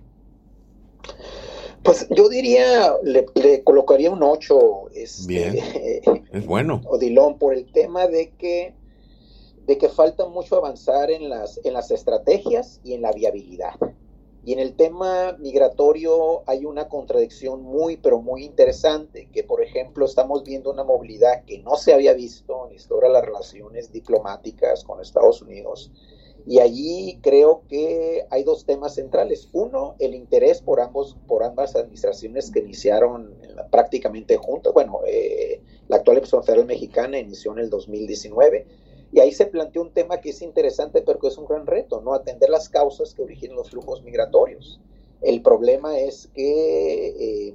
Pues 1.84 2.08
yo 2.08 2.30
diría, 2.30 2.94
le, 3.02 3.26
le 3.34 3.62
colocaría 3.62 4.10
un 4.10 4.22
8. 4.22 4.88
Este, 4.94 5.26
Bien, 5.26 6.24
es 6.32 6.46
bueno. 6.46 6.80
Odilón, 6.86 7.38
por 7.38 7.54
el 7.54 7.70
tema 7.70 8.06
de 8.06 8.30
que, 8.30 8.74
de 9.66 9.78
que 9.78 9.90
falta 9.90 10.26
mucho 10.26 10.56
avanzar 10.56 11.10
en 11.10 11.28
las, 11.28 11.60
en 11.62 11.74
las 11.74 11.90
estrategias 11.90 12.80
y 12.82 12.94
en 12.94 13.02
la 13.02 13.12
viabilidad. 13.12 13.74
Y 14.46 14.52
en 14.52 14.58
el 14.58 14.76
tema 14.76 15.36
migratorio 15.38 16.42
hay 16.46 16.64
una 16.64 16.88
contradicción 16.88 17.62
muy, 17.62 17.96
pero 17.96 18.20
muy 18.20 18.44
interesante, 18.44 19.28
que 19.32 19.42
por 19.42 19.62
ejemplo 19.62 20.04
estamos 20.04 20.44
viendo 20.44 20.70
una 20.70 20.84
movilidad 20.84 21.44
que 21.44 21.58
no 21.60 21.76
se 21.76 21.94
había 21.94 22.12
visto 22.12 22.64
en 22.64 22.70
la 22.70 22.76
historia 22.76 23.08
de 23.08 23.14
las 23.14 23.24
relaciones 23.24 23.90
diplomáticas 23.90 24.84
con 24.84 25.00
Estados 25.00 25.40
Unidos. 25.40 25.90
Y 26.46 26.58
allí 26.58 27.18
creo 27.22 27.62
que 27.68 28.26
hay 28.30 28.42
dos 28.44 28.66
temas 28.66 28.94
centrales. 28.94 29.48
Uno, 29.52 29.96
el 29.98 30.14
interés 30.14 30.60
por, 30.60 30.80
ambos, 30.80 31.16
por 31.26 31.42
ambas 31.42 31.74
administraciones 31.74 32.50
que 32.50 32.60
iniciaron 32.60 33.34
prácticamente 33.70 34.36
juntos. 34.36 34.74
Bueno, 34.74 35.00
eh, 35.06 35.62
la 35.88 35.96
actual 35.96 36.16
Administración 36.16 36.44
Federal 36.44 36.66
Mexicana 36.66 37.18
inició 37.18 37.52
en 37.52 37.60
el 37.60 37.70
2019 37.70 38.66
y 39.12 39.20
ahí 39.20 39.32
se 39.32 39.46
planteó 39.46 39.82
un 39.82 39.92
tema 39.92 40.20
que 40.20 40.30
es 40.30 40.42
interesante, 40.42 41.00
pero 41.00 41.18
que 41.18 41.28
es 41.28 41.38
un 41.38 41.46
gran 41.46 41.66
reto, 41.66 42.00
¿no? 42.00 42.14
Atender 42.14 42.50
las 42.50 42.68
causas 42.68 43.14
que 43.14 43.22
originan 43.22 43.56
los 43.56 43.70
flujos 43.70 44.02
migratorios. 44.02 44.80
El 45.20 45.40
problema 45.40 45.98
es 45.98 46.28
que 46.34 47.48
eh, 47.48 47.54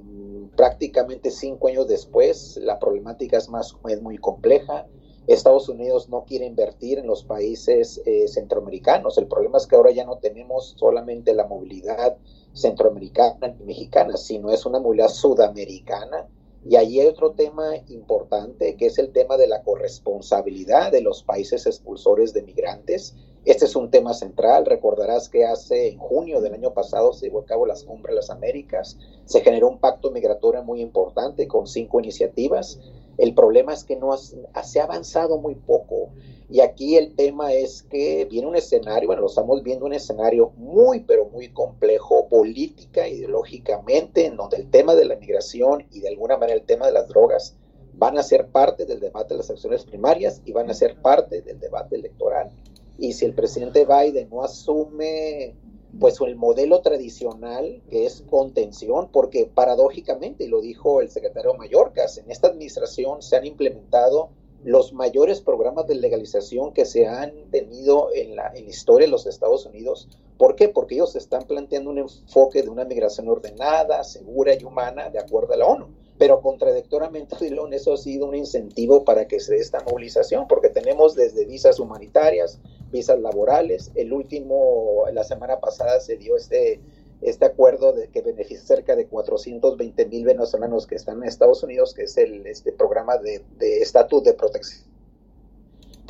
prácticamente 0.56 1.30
cinco 1.30 1.68
años 1.68 1.86
después 1.86 2.56
la 2.56 2.78
problemática 2.78 3.36
es, 3.36 3.48
más, 3.48 3.76
es 3.88 4.00
muy 4.02 4.18
compleja. 4.18 4.86
Estados 5.26 5.68
Unidos 5.68 6.08
no 6.08 6.24
quiere 6.24 6.46
invertir 6.46 6.98
en 6.98 7.06
los 7.06 7.24
países 7.24 8.00
eh, 8.04 8.26
centroamericanos. 8.28 9.18
El 9.18 9.26
problema 9.26 9.58
es 9.58 9.66
que 9.66 9.76
ahora 9.76 9.90
ya 9.90 10.04
no 10.04 10.18
tenemos 10.18 10.74
solamente 10.76 11.34
la 11.34 11.46
movilidad 11.46 12.16
centroamericana 12.52 13.54
y 13.60 13.64
mexicana, 13.64 14.16
sino 14.16 14.50
es 14.50 14.66
una 14.66 14.80
movilidad 14.80 15.08
sudamericana 15.08 16.26
y 16.64 16.76
allí 16.76 17.00
hay 17.00 17.06
otro 17.06 17.32
tema 17.32 17.76
importante, 17.88 18.76
que 18.76 18.86
es 18.86 18.98
el 18.98 19.12
tema 19.12 19.38
de 19.38 19.46
la 19.46 19.62
corresponsabilidad 19.62 20.92
de 20.92 21.00
los 21.00 21.22
países 21.22 21.64
expulsores 21.66 22.34
de 22.34 22.42
migrantes. 22.42 23.16
Este 23.46 23.64
es 23.64 23.74
un 23.74 23.90
tema 23.90 24.12
central. 24.12 24.66
Recordarás 24.66 25.30
que 25.30 25.46
hace 25.46 25.88
en 25.88 25.98
junio 25.98 26.42
del 26.42 26.52
año 26.52 26.74
pasado 26.74 27.14
se 27.14 27.26
llevó 27.26 27.40
a 27.40 27.46
cabo 27.46 27.64
las 27.64 27.84
cumbres 27.84 28.12
de 28.12 28.16
las 28.16 28.28
Américas. 28.28 28.98
Se 29.24 29.40
generó 29.40 29.68
un 29.68 29.78
pacto 29.78 30.10
migratorio 30.10 30.62
muy 30.62 30.82
importante 30.82 31.48
con 31.48 31.66
cinco 31.66 31.98
iniciativas. 31.98 32.78
El 33.18 33.34
problema 33.34 33.72
es 33.72 33.84
que 33.84 33.96
no 33.96 34.16
se 34.16 34.80
ha 34.80 34.84
avanzado 34.84 35.38
muy 35.38 35.54
poco. 35.54 36.10
Y 36.48 36.60
aquí 36.60 36.96
el 36.96 37.14
tema 37.14 37.52
es 37.52 37.82
que 37.82 38.24
viene 38.24 38.48
un 38.48 38.56
escenario, 38.56 39.06
bueno, 39.06 39.22
lo 39.22 39.28
estamos 39.28 39.62
viendo 39.62 39.86
un 39.86 39.92
escenario 39.92 40.50
muy, 40.56 41.00
pero 41.00 41.26
muy 41.26 41.48
complejo 41.52 42.28
política, 42.28 43.06
ideológicamente, 43.06 44.26
en 44.26 44.36
donde 44.36 44.56
el 44.56 44.68
tema 44.68 44.96
de 44.96 45.04
la 45.04 45.14
migración 45.14 45.86
y 45.92 46.00
de 46.00 46.08
alguna 46.08 46.36
manera 46.36 46.58
el 46.58 46.66
tema 46.66 46.86
de 46.86 46.92
las 46.92 47.06
drogas 47.06 47.56
van 47.94 48.18
a 48.18 48.22
ser 48.22 48.48
parte 48.48 48.84
del 48.84 48.98
debate 48.98 49.34
de 49.34 49.38
las 49.38 49.50
acciones 49.50 49.84
primarias 49.84 50.42
y 50.44 50.52
van 50.52 50.70
a 50.70 50.74
ser 50.74 50.96
parte 51.00 51.42
del 51.42 51.60
debate 51.60 51.96
electoral. 51.96 52.50
Y 52.98 53.12
si 53.12 53.26
el 53.26 53.34
presidente 53.34 53.86
Biden 53.86 54.28
no 54.30 54.42
asume 54.42 55.54
pues 55.98 56.20
el 56.20 56.36
modelo 56.36 56.80
tradicional 56.80 57.82
que 57.90 58.06
es 58.06 58.22
contención, 58.28 59.08
porque 59.10 59.50
paradójicamente, 59.52 60.44
y 60.44 60.48
lo 60.48 60.60
dijo 60.60 61.00
el 61.00 61.10
secretario 61.10 61.54
Mallorcas, 61.54 62.18
en 62.18 62.30
esta 62.30 62.48
administración 62.48 63.22
se 63.22 63.36
han 63.36 63.46
implementado 63.46 64.30
los 64.62 64.92
mayores 64.92 65.40
programas 65.40 65.86
de 65.86 65.94
legalización 65.94 66.72
que 66.72 66.84
se 66.84 67.06
han 67.06 67.50
tenido 67.50 68.08
en 68.14 68.36
la, 68.36 68.48
en 68.54 68.64
la 68.64 68.70
historia 68.70 69.06
de 69.06 69.10
los 69.10 69.26
Estados 69.26 69.64
Unidos. 69.64 70.08
¿Por 70.36 70.54
qué? 70.54 70.68
Porque 70.68 70.94
ellos 70.96 71.16
están 71.16 71.44
planteando 71.44 71.90
un 71.90 71.98
enfoque 71.98 72.62
de 72.62 72.68
una 72.68 72.84
migración 72.84 73.28
ordenada, 73.28 74.04
segura 74.04 74.54
y 74.54 74.64
humana 74.64 75.10
de 75.10 75.18
acuerdo 75.18 75.54
a 75.54 75.56
la 75.56 75.66
ONU. 75.66 75.88
Pero 76.18 76.42
contradictoriamente, 76.42 77.36
Dilón, 77.40 77.72
eso 77.72 77.94
ha 77.94 77.96
sido 77.96 78.26
un 78.26 78.34
incentivo 78.34 79.04
para 79.04 79.26
que 79.26 79.40
se 79.40 79.54
dé 79.54 79.60
esta 79.60 79.80
movilización, 79.80 80.46
porque 80.46 80.68
tenemos 80.68 81.14
desde 81.14 81.46
visas 81.46 81.80
humanitarias, 81.80 82.60
visas 82.90 83.20
laborales. 83.20 83.90
El 83.94 84.12
último, 84.12 85.04
la 85.12 85.24
semana 85.24 85.60
pasada 85.60 86.00
se 86.00 86.16
dio 86.16 86.36
este 86.36 86.80
este 87.22 87.44
acuerdo 87.44 87.92
de 87.92 88.08
que 88.08 88.22
beneficia 88.22 88.64
cerca 88.64 88.96
de 88.96 89.06
420 89.06 90.06
mil 90.06 90.24
venezolanos 90.24 90.86
que 90.86 90.94
están 90.94 91.18
en 91.18 91.24
Estados 91.24 91.62
Unidos, 91.62 91.92
que 91.92 92.04
es 92.04 92.16
el 92.16 92.46
este 92.46 92.72
programa 92.72 93.18
de 93.18 93.42
estatus 93.82 94.24
de, 94.24 94.32
protección 94.32 94.90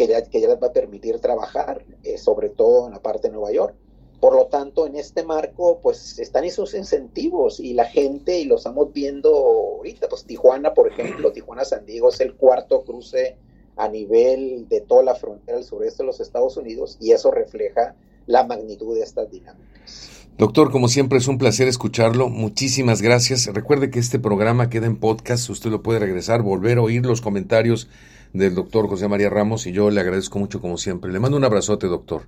que 0.00 0.06
ya, 0.06 0.22
que 0.22 0.40
ya 0.40 0.48
les 0.48 0.62
va 0.62 0.68
a 0.68 0.72
permitir 0.72 1.20
trabajar, 1.20 1.84
eh, 2.04 2.16
sobre 2.16 2.48
todo 2.48 2.86
en 2.86 2.92
la 2.92 3.02
parte 3.02 3.28
de 3.28 3.34
Nueva 3.34 3.52
York. 3.52 3.74
Por 4.18 4.34
lo 4.34 4.46
tanto, 4.46 4.86
en 4.86 4.96
este 4.96 5.24
marco, 5.24 5.80
pues 5.82 6.18
están 6.18 6.44
esos 6.44 6.74
incentivos 6.74 7.60
y 7.60 7.74
la 7.74 7.84
gente, 7.84 8.38
y 8.38 8.44
lo 8.44 8.56
estamos 8.56 8.94
viendo 8.94 9.28
ahorita, 9.28 10.08
pues 10.08 10.24
Tijuana, 10.24 10.72
por 10.72 10.88
ejemplo, 10.88 11.32
Tijuana-San 11.32 11.84
Diego 11.84 12.08
es 12.08 12.20
el 12.20 12.34
cuarto 12.34 12.82
cruce 12.82 13.36
a 13.76 13.88
nivel 13.88 14.68
de 14.68 14.80
toda 14.80 15.02
la 15.02 15.14
frontera 15.14 15.56
del 15.58 15.66
sureste 15.66 16.02
de 16.02 16.06
los 16.06 16.20
Estados 16.20 16.56
Unidos 16.56 16.96
y 17.00 17.12
eso 17.12 17.30
refleja 17.30 17.94
la 18.26 18.44
magnitud 18.44 18.94
de 18.94 19.02
estas 19.02 19.30
dinámicas. 19.30 20.10
Doctor, 20.38 20.70
como 20.70 20.88
siempre 20.88 21.18
es 21.18 21.28
un 21.28 21.36
placer 21.36 21.68
escucharlo. 21.68 22.28
Muchísimas 22.28 23.02
gracias. 23.02 23.46
Recuerde 23.46 23.90
que 23.90 23.98
este 23.98 24.18
programa 24.18 24.70
queda 24.70 24.86
en 24.86 24.96
podcast. 24.96 25.50
Usted 25.50 25.70
lo 25.70 25.82
puede 25.82 25.98
regresar, 25.98 26.42
volver 26.42 26.78
a 26.78 26.82
oír 26.82 27.04
los 27.04 27.20
comentarios 27.20 27.88
del 28.32 28.54
doctor 28.54 28.88
José 28.88 29.08
María 29.08 29.28
Ramos 29.28 29.66
y 29.66 29.72
yo 29.72 29.90
le 29.90 30.00
agradezco 30.00 30.38
mucho 30.38 30.60
como 30.60 30.78
siempre. 30.78 31.12
Le 31.12 31.18
mando 31.18 31.36
un 31.36 31.44
abrazote, 31.44 31.88
doctor. 31.88 32.22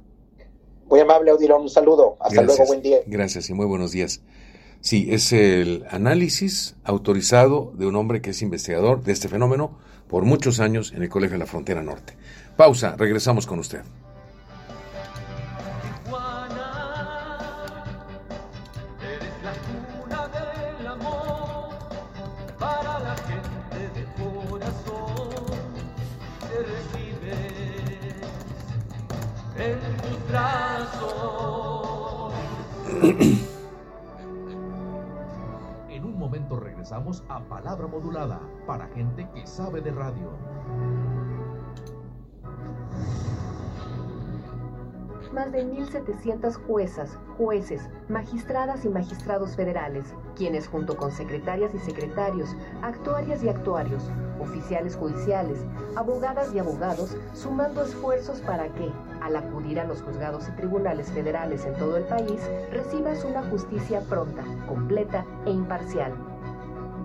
Muy 0.86 1.00
amable, 1.00 1.32
Odilon. 1.32 1.62
Un 1.62 1.70
saludo. 1.70 2.16
Hasta 2.20 2.42
Gracias. 2.42 2.58
luego. 2.58 2.66
Buen 2.66 2.82
día. 2.82 2.98
Gracias 3.06 3.48
y 3.48 3.54
muy 3.54 3.64
buenos 3.64 3.92
días. 3.92 4.20
Sí, 4.80 5.08
es 5.10 5.32
el 5.32 5.84
análisis 5.88 6.74
autorizado 6.84 7.72
de 7.76 7.86
un 7.86 7.96
hombre 7.96 8.20
que 8.20 8.30
es 8.30 8.42
investigador 8.42 9.04
de 9.04 9.12
este 9.12 9.28
fenómeno 9.28 9.78
por 10.12 10.24
muchos 10.26 10.60
años 10.60 10.92
en 10.94 11.02
el 11.02 11.08
Colegio 11.08 11.36
de 11.36 11.38
la 11.38 11.46
Frontera 11.46 11.82
Norte. 11.82 12.14
Pausa, 12.54 12.94
regresamos 12.98 13.46
con 13.46 13.60
usted. 13.60 13.80
Eres 19.00 19.32
la 19.42 19.52
cuna 19.62 20.28
regresamos 36.92 37.24
a 37.28 37.40
Palabra 37.48 37.86
Modulada 37.86 38.38
para 38.66 38.86
gente 38.88 39.26
que 39.34 39.46
sabe 39.46 39.80
de 39.80 39.92
radio. 39.92 40.28
Más 45.32 45.50
de 45.50 45.64
1.700 45.64 46.56
juezas, 46.66 47.18
jueces, 47.38 47.88
magistradas 48.10 48.84
y 48.84 48.90
magistrados 48.90 49.56
federales, 49.56 50.14
quienes 50.36 50.68
junto 50.68 50.94
con 50.94 51.10
secretarias 51.10 51.74
y 51.74 51.78
secretarios, 51.78 52.54
actuarias 52.82 53.42
y 53.42 53.48
actuarios, 53.48 54.10
oficiales 54.38 54.94
judiciales, 54.94 55.64
abogadas 55.96 56.52
y 56.52 56.58
abogados, 56.58 57.16
sumando 57.32 57.82
esfuerzos 57.82 58.42
para 58.42 58.68
que, 58.74 58.92
al 59.22 59.36
acudir 59.36 59.80
a 59.80 59.84
los 59.84 60.02
juzgados 60.02 60.46
y 60.48 60.52
tribunales 60.52 61.10
federales 61.10 61.64
en 61.64 61.72
todo 61.76 61.96
el 61.96 62.04
país, 62.04 62.42
recibas 62.70 63.24
una 63.24 63.42
justicia 63.44 64.02
pronta, 64.02 64.44
completa 64.68 65.24
e 65.46 65.50
imparcial. 65.50 66.31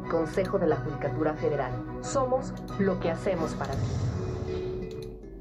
Consejo 0.08 0.58
de 0.58 0.68
la 0.68 0.78
Judicatura 0.78 1.34
Federal. 1.34 1.72
Somos 2.02 2.54
lo 2.80 3.00
que 3.00 3.12
hacemos 3.12 3.54
para 3.54 3.74
ti. 3.74 4.17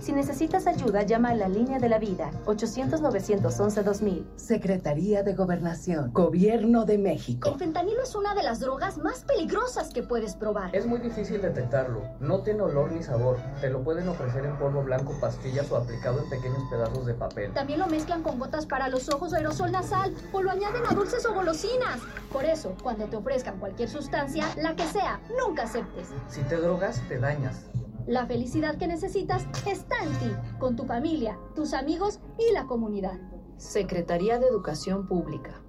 Si 0.00 0.12
necesitas 0.12 0.66
ayuda, 0.66 1.02
llama 1.02 1.30
a 1.30 1.34
la 1.34 1.48
línea 1.48 1.78
de 1.78 1.88
la 1.88 1.98
vida 1.98 2.30
800-911-2000. 2.46 4.24
Secretaría 4.36 5.22
de 5.22 5.34
Gobernación, 5.34 6.12
Gobierno 6.12 6.84
de 6.84 6.98
México. 6.98 7.48
El 7.50 7.58
fentanilo 7.58 8.02
es 8.02 8.14
una 8.14 8.34
de 8.34 8.42
las 8.42 8.60
drogas 8.60 8.98
más 8.98 9.24
peligrosas 9.24 9.92
que 9.92 10.02
puedes 10.02 10.34
probar. 10.36 10.74
Es 10.74 10.86
muy 10.86 11.00
difícil 11.00 11.42
detectarlo. 11.42 12.02
No 12.20 12.42
tiene 12.42 12.62
olor 12.62 12.92
ni 12.92 13.02
sabor. 13.02 13.38
Te 13.60 13.70
lo 13.70 13.82
pueden 13.82 14.08
ofrecer 14.08 14.44
en 14.44 14.56
polvo 14.58 14.82
blanco, 14.82 15.14
pastillas 15.20 15.70
o 15.70 15.76
aplicado 15.76 16.22
en 16.22 16.30
pequeños 16.30 16.62
pedazos 16.70 17.06
de 17.06 17.14
papel. 17.14 17.52
También 17.52 17.80
lo 17.80 17.86
mezclan 17.86 18.22
con 18.22 18.38
gotas 18.38 18.66
para 18.66 18.88
los 18.88 19.08
ojos 19.08 19.32
o 19.32 19.36
aerosol 19.36 19.72
nasal 19.72 20.14
o 20.32 20.42
lo 20.42 20.50
añaden 20.50 20.82
a 20.88 20.94
dulces 20.94 21.24
o 21.26 21.34
golosinas. 21.34 22.00
Por 22.32 22.44
eso, 22.44 22.74
cuando 22.82 23.06
te 23.06 23.16
ofrezcan 23.16 23.58
cualquier 23.58 23.88
sustancia, 23.88 24.46
la 24.56 24.74
que 24.76 24.86
sea, 24.86 25.20
nunca 25.38 25.64
aceptes. 25.64 26.08
Si 26.28 26.42
te 26.42 26.56
drogas, 26.56 27.00
te 27.08 27.18
dañas. 27.18 27.66
La 28.06 28.26
felicidad 28.26 28.76
que 28.76 28.86
necesitas 28.86 29.46
está 29.66 30.02
en 30.02 30.10
ti, 30.18 30.34
con 30.58 30.74
tu 30.74 30.84
familia, 30.84 31.38
tus 31.54 31.74
amigos 31.74 32.20
y 32.38 32.52
la 32.52 32.66
comunidad. 32.66 33.18
Secretaría 33.56 34.38
de 34.38 34.46
Educación 34.46 35.06
Pública. 35.06 35.62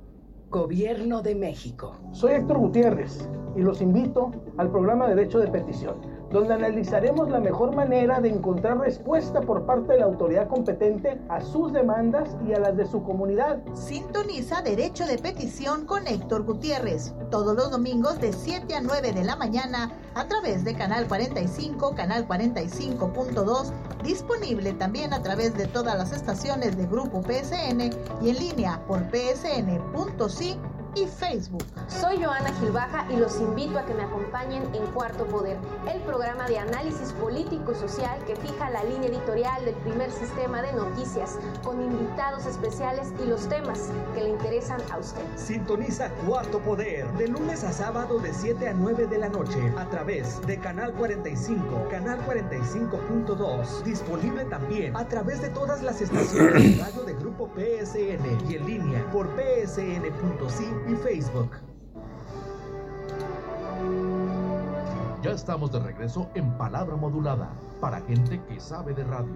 Gobierno 0.49 1.21
de 1.21 1.35
México. 1.35 1.97
Soy 2.11 2.33
Héctor 2.33 2.59
Gutiérrez 2.59 3.29
y 3.55 3.61
los 3.61 3.81
invito 3.81 4.31
al 4.57 4.71
programa 4.71 5.07
Derecho 5.07 5.39
de 5.39 5.47
Petición, 5.47 5.97
donde 6.31 6.53
analizaremos 6.53 7.29
la 7.29 7.39
mejor 7.39 7.75
manera 7.75 8.21
de 8.21 8.29
encontrar 8.29 8.79
respuesta 8.79 9.41
por 9.41 9.65
parte 9.65 9.93
de 9.93 9.99
la 9.99 10.05
autoridad 10.05 10.47
competente 10.47 11.19
a 11.29 11.41
sus 11.41 11.73
demandas 11.73 12.37
y 12.47 12.53
a 12.53 12.59
las 12.59 12.77
de 12.77 12.85
su 12.85 13.03
comunidad. 13.03 13.59
Sintoniza 13.73 14.61
Derecho 14.61 15.05
de 15.05 15.17
Petición 15.17 15.85
con 15.85 16.07
Héctor 16.07 16.43
Gutiérrez, 16.43 17.13
todos 17.29 17.55
los 17.55 17.71
domingos 17.71 18.19
de 18.19 18.31
7 18.31 18.73
a 18.75 18.81
9 18.81 19.11
de 19.11 19.23
la 19.23 19.35
mañana 19.35 19.91
a 20.15 20.27
través 20.27 20.63
de 20.63 20.75
Canal 20.75 21.07
45, 21.07 21.95
Canal 21.95 22.27
45.2, 22.27 23.71
disponible 24.03 24.73
también 24.73 25.13
a 25.13 25.21
través 25.21 25.57
de 25.57 25.67
todas 25.67 25.97
las 25.97 26.11
estaciones 26.11 26.77
de 26.77 26.85
Grupo 26.85 27.21
PSN 27.21 27.91
y 28.21 28.29
en 28.29 28.39
línea 28.39 28.81
por 28.87 29.01
psn.si 29.11 30.57
y 30.95 31.05
Facebook. 31.05 31.63
Soy 31.87 32.23
Joana 32.23 32.51
Gilbaja 32.59 33.05
y 33.09 33.17
los 33.17 33.39
invito 33.39 33.79
a 33.79 33.85
que 33.85 33.93
me 33.93 34.03
acompañen 34.03 34.63
en 34.73 34.85
Cuarto 34.87 35.25
Poder, 35.25 35.57
el 35.91 36.01
programa 36.01 36.47
de 36.47 36.59
análisis 36.59 37.13
político 37.13 37.71
y 37.71 37.75
social 37.75 38.19
que 38.25 38.35
fija 38.35 38.69
la 38.69 38.83
línea 38.83 39.09
editorial 39.09 39.63
del 39.65 39.75
primer 39.75 40.11
sistema 40.11 40.61
de 40.61 40.73
noticias, 40.73 41.37
con 41.63 41.81
invitados 41.81 42.45
especiales 42.45 43.13
y 43.23 43.27
los 43.27 43.47
temas 43.47 43.89
que 44.13 44.23
le 44.23 44.29
interesan 44.29 44.81
a 44.91 44.97
usted. 44.97 45.21
Sintoniza 45.35 46.09
Cuarto 46.27 46.59
Poder 46.59 47.11
de 47.13 47.27
lunes 47.27 47.63
a 47.63 47.71
sábado 47.71 48.19
de 48.19 48.33
7 48.33 48.69
a 48.69 48.73
9 48.73 49.07
de 49.07 49.17
la 49.17 49.29
noche 49.29 49.71
a 49.77 49.85
través 49.89 50.45
de 50.45 50.57
Canal 50.59 50.93
45, 50.93 51.87
Canal 51.89 52.19
45.2. 52.25 53.83
Disponible 53.83 54.45
también 54.45 54.95
a 54.95 55.07
través 55.07 55.41
de 55.41 55.49
todas 55.49 55.81
las 55.81 56.01
estaciones 56.01 56.77
de 56.77 56.83
radio 56.83 57.03
de 57.03 57.13
Grupo 57.13 57.49
PSN 57.55 58.49
y 58.49 58.55
en 58.55 58.65
línea 58.65 59.09
por 59.11 59.27
psn.si 59.35 60.80
y 60.87 60.95
Facebook. 60.95 61.51
Ya 65.21 65.31
estamos 65.31 65.71
de 65.71 65.79
regreso 65.79 66.29
en 66.33 66.51
Palabra 66.57 66.95
Modulada 66.95 67.49
para 67.79 68.01
gente 68.01 68.41
que 68.47 68.59
sabe 68.59 68.93
de 68.93 69.03
radio. 69.03 69.35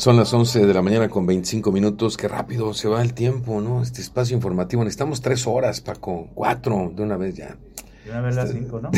Son 0.00 0.16
las 0.16 0.32
11 0.32 0.64
de 0.66 0.72
la 0.72 0.80
mañana 0.80 1.10
con 1.10 1.26
25 1.26 1.70
minutos. 1.72 2.16
Qué 2.16 2.26
rápido 2.26 2.72
se 2.72 2.88
va 2.88 3.02
el 3.02 3.12
tiempo, 3.12 3.60
¿no? 3.60 3.82
Este 3.82 4.00
espacio 4.00 4.34
informativo. 4.34 4.82
Necesitamos 4.82 5.20
tres 5.20 5.46
horas, 5.46 5.82
Paco. 5.82 6.30
Cuatro 6.34 6.90
de 6.96 7.02
una 7.02 7.18
vez 7.18 7.34
ya. 7.36 7.58
De 8.06 8.10
una 8.10 8.22
vez 8.22 8.34
las 8.34 8.46
Este- 8.48 8.60
cinco, 8.60 8.80
¿no? 8.80 8.90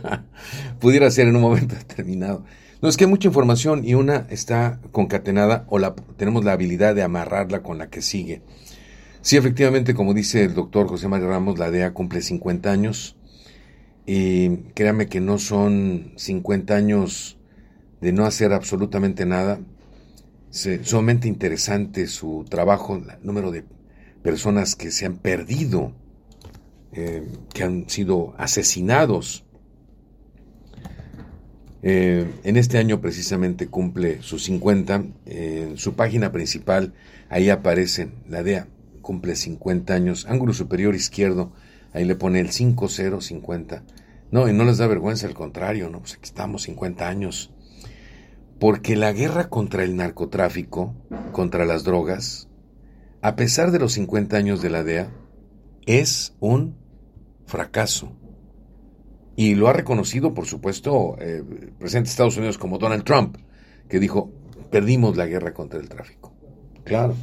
Pudiera 0.80 1.10
ser 1.10 1.28
en 1.28 1.36
un 1.36 1.42
momento 1.42 1.74
determinado. 1.88 2.42
No, 2.80 2.88
es 2.88 2.96
que 2.96 3.04
hay 3.04 3.10
mucha 3.10 3.28
información 3.28 3.84
y 3.84 3.92
una 3.92 4.26
está 4.30 4.80
concatenada 4.92 5.66
o 5.68 5.78
la, 5.78 5.94
tenemos 6.16 6.42
la 6.42 6.52
habilidad 6.52 6.94
de 6.94 7.02
amarrarla 7.02 7.62
con 7.62 7.76
la 7.76 7.90
que 7.90 8.00
sigue. 8.00 8.40
Sí, 9.20 9.36
efectivamente, 9.36 9.92
como 9.92 10.14
dice 10.14 10.44
el 10.44 10.54
doctor 10.54 10.88
José 10.88 11.06
María 11.06 11.28
Ramos, 11.28 11.58
la 11.58 11.70
DEA 11.70 11.92
cumple 11.92 12.22
50 12.22 12.72
años. 12.72 13.14
Y 14.06 14.56
créame 14.72 15.06
que 15.08 15.20
no 15.20 15.36
son 15.38 16.14
50 16.16 16.74
años 16.74 17.36
de 18.00 18.12
no 18.14 18.24
hacer 18.24 18.54
absolutamente 18.54 19.26
nada. 19.26 19.60
Es 20.52 20.88
sumamente 20.88 21.28
interesante 21.28 22.08
su 22.08 22.44
trabajo, 22.48 22.96
el 22.96 23.04
número 23.22 23.52
de 23.52 23.64
personas 24.22 24.74
que 24.74 24.90
se 24.90 25.06
han 25.06 25.18
perdido, 25.18 25.92
eh, 26.92 27.26
que 27.54 27.62
han 27.62 27.88
sido 27.88 28.34
asesinados. 28.36 29.44
Eh, 31.82 32.28
en 32.42 32.56
este 32.56 32.78
año 32.78 33.00
precisamente 33.00 33.68
cumple 33.68 34.22
sus 34.22 34.44
50. 34.44 35.04
en 35.26 35.76
su 35.76 35.94
página 35.94 36.32
principal, 36.32 36.94
ahí 37.28 37.48
aparece 37.48 38.10
la 38.28 38.42
DEA, 38.42 38.66
cumple 39.02 39.36
50 39.36 39.94
años. 39.94 40.26
Ángulo 40.28 40.52
superior 40.52 40.96
izquierdo, 40.96 41.52
ahí 41.92 42.04
le 42.04 42.16
pone 42.16 42.40
el 42.40 42.50
5050. 42.50 43.84
No, 44.32 44.48
y 44.48 44.52
no 44.52 44.64
les 44.64 44.78
da 44.78 44.88
vergüenza, 44.88 45.28
al 45.28 45.34
contrario, 45.34 45.90
no, 45.90 46.00
pues 46.00 46.14
aquí 46.14 46.24
estamos 46.24 46.62
50 46.62 47.08
años. 47.08 47.52
Porque 48.60 48.94
la 48.94 49.12
guerra 49.12 49.48
contra 49.48 49.82
el 49.82 49.96
narcotráfico, 49.96 50.94
contra 51.32 51.64
las 51.64 51.82
drogas, 51.82 52.48
a 53.22 53.34
pesar 53.34 53.70
de 53.70 53.80
los 53.80 53.94
50 53.94 54.36
años 54.36 54.62
de 54.62 54.70
la 54.70 54.84
DEA, 54.84 55.10
es 55.86 56.36
un 56.40 56.76
fracaso. 57.46 58.12
Y 59.34 59.54
lo 59.54 59.68
ha 59.68 59.72
reconocido, 59.72 60.34
por 60.34 60.46
supuesto, 60.46 61.16
eh, 61.20 61.38
el 61.38 61.72
presidente 61.72 62.08
de 62.08 62.10
Estados 62.10 62.36
Unidos 62.36 62.58
como 62.58 62.78
Donald 62.78 63.04
Trump, 63.04 63.36
que 63.88 63.98
dijo, 63.98 64.30
perdimos 64.70 65.16
la 65.16 65.26
guerra 65.26 65.54
contra 65.54 65.80
el 65.80 65.88
tráfico. 65.88 66.32
Claro. 66.84 67.16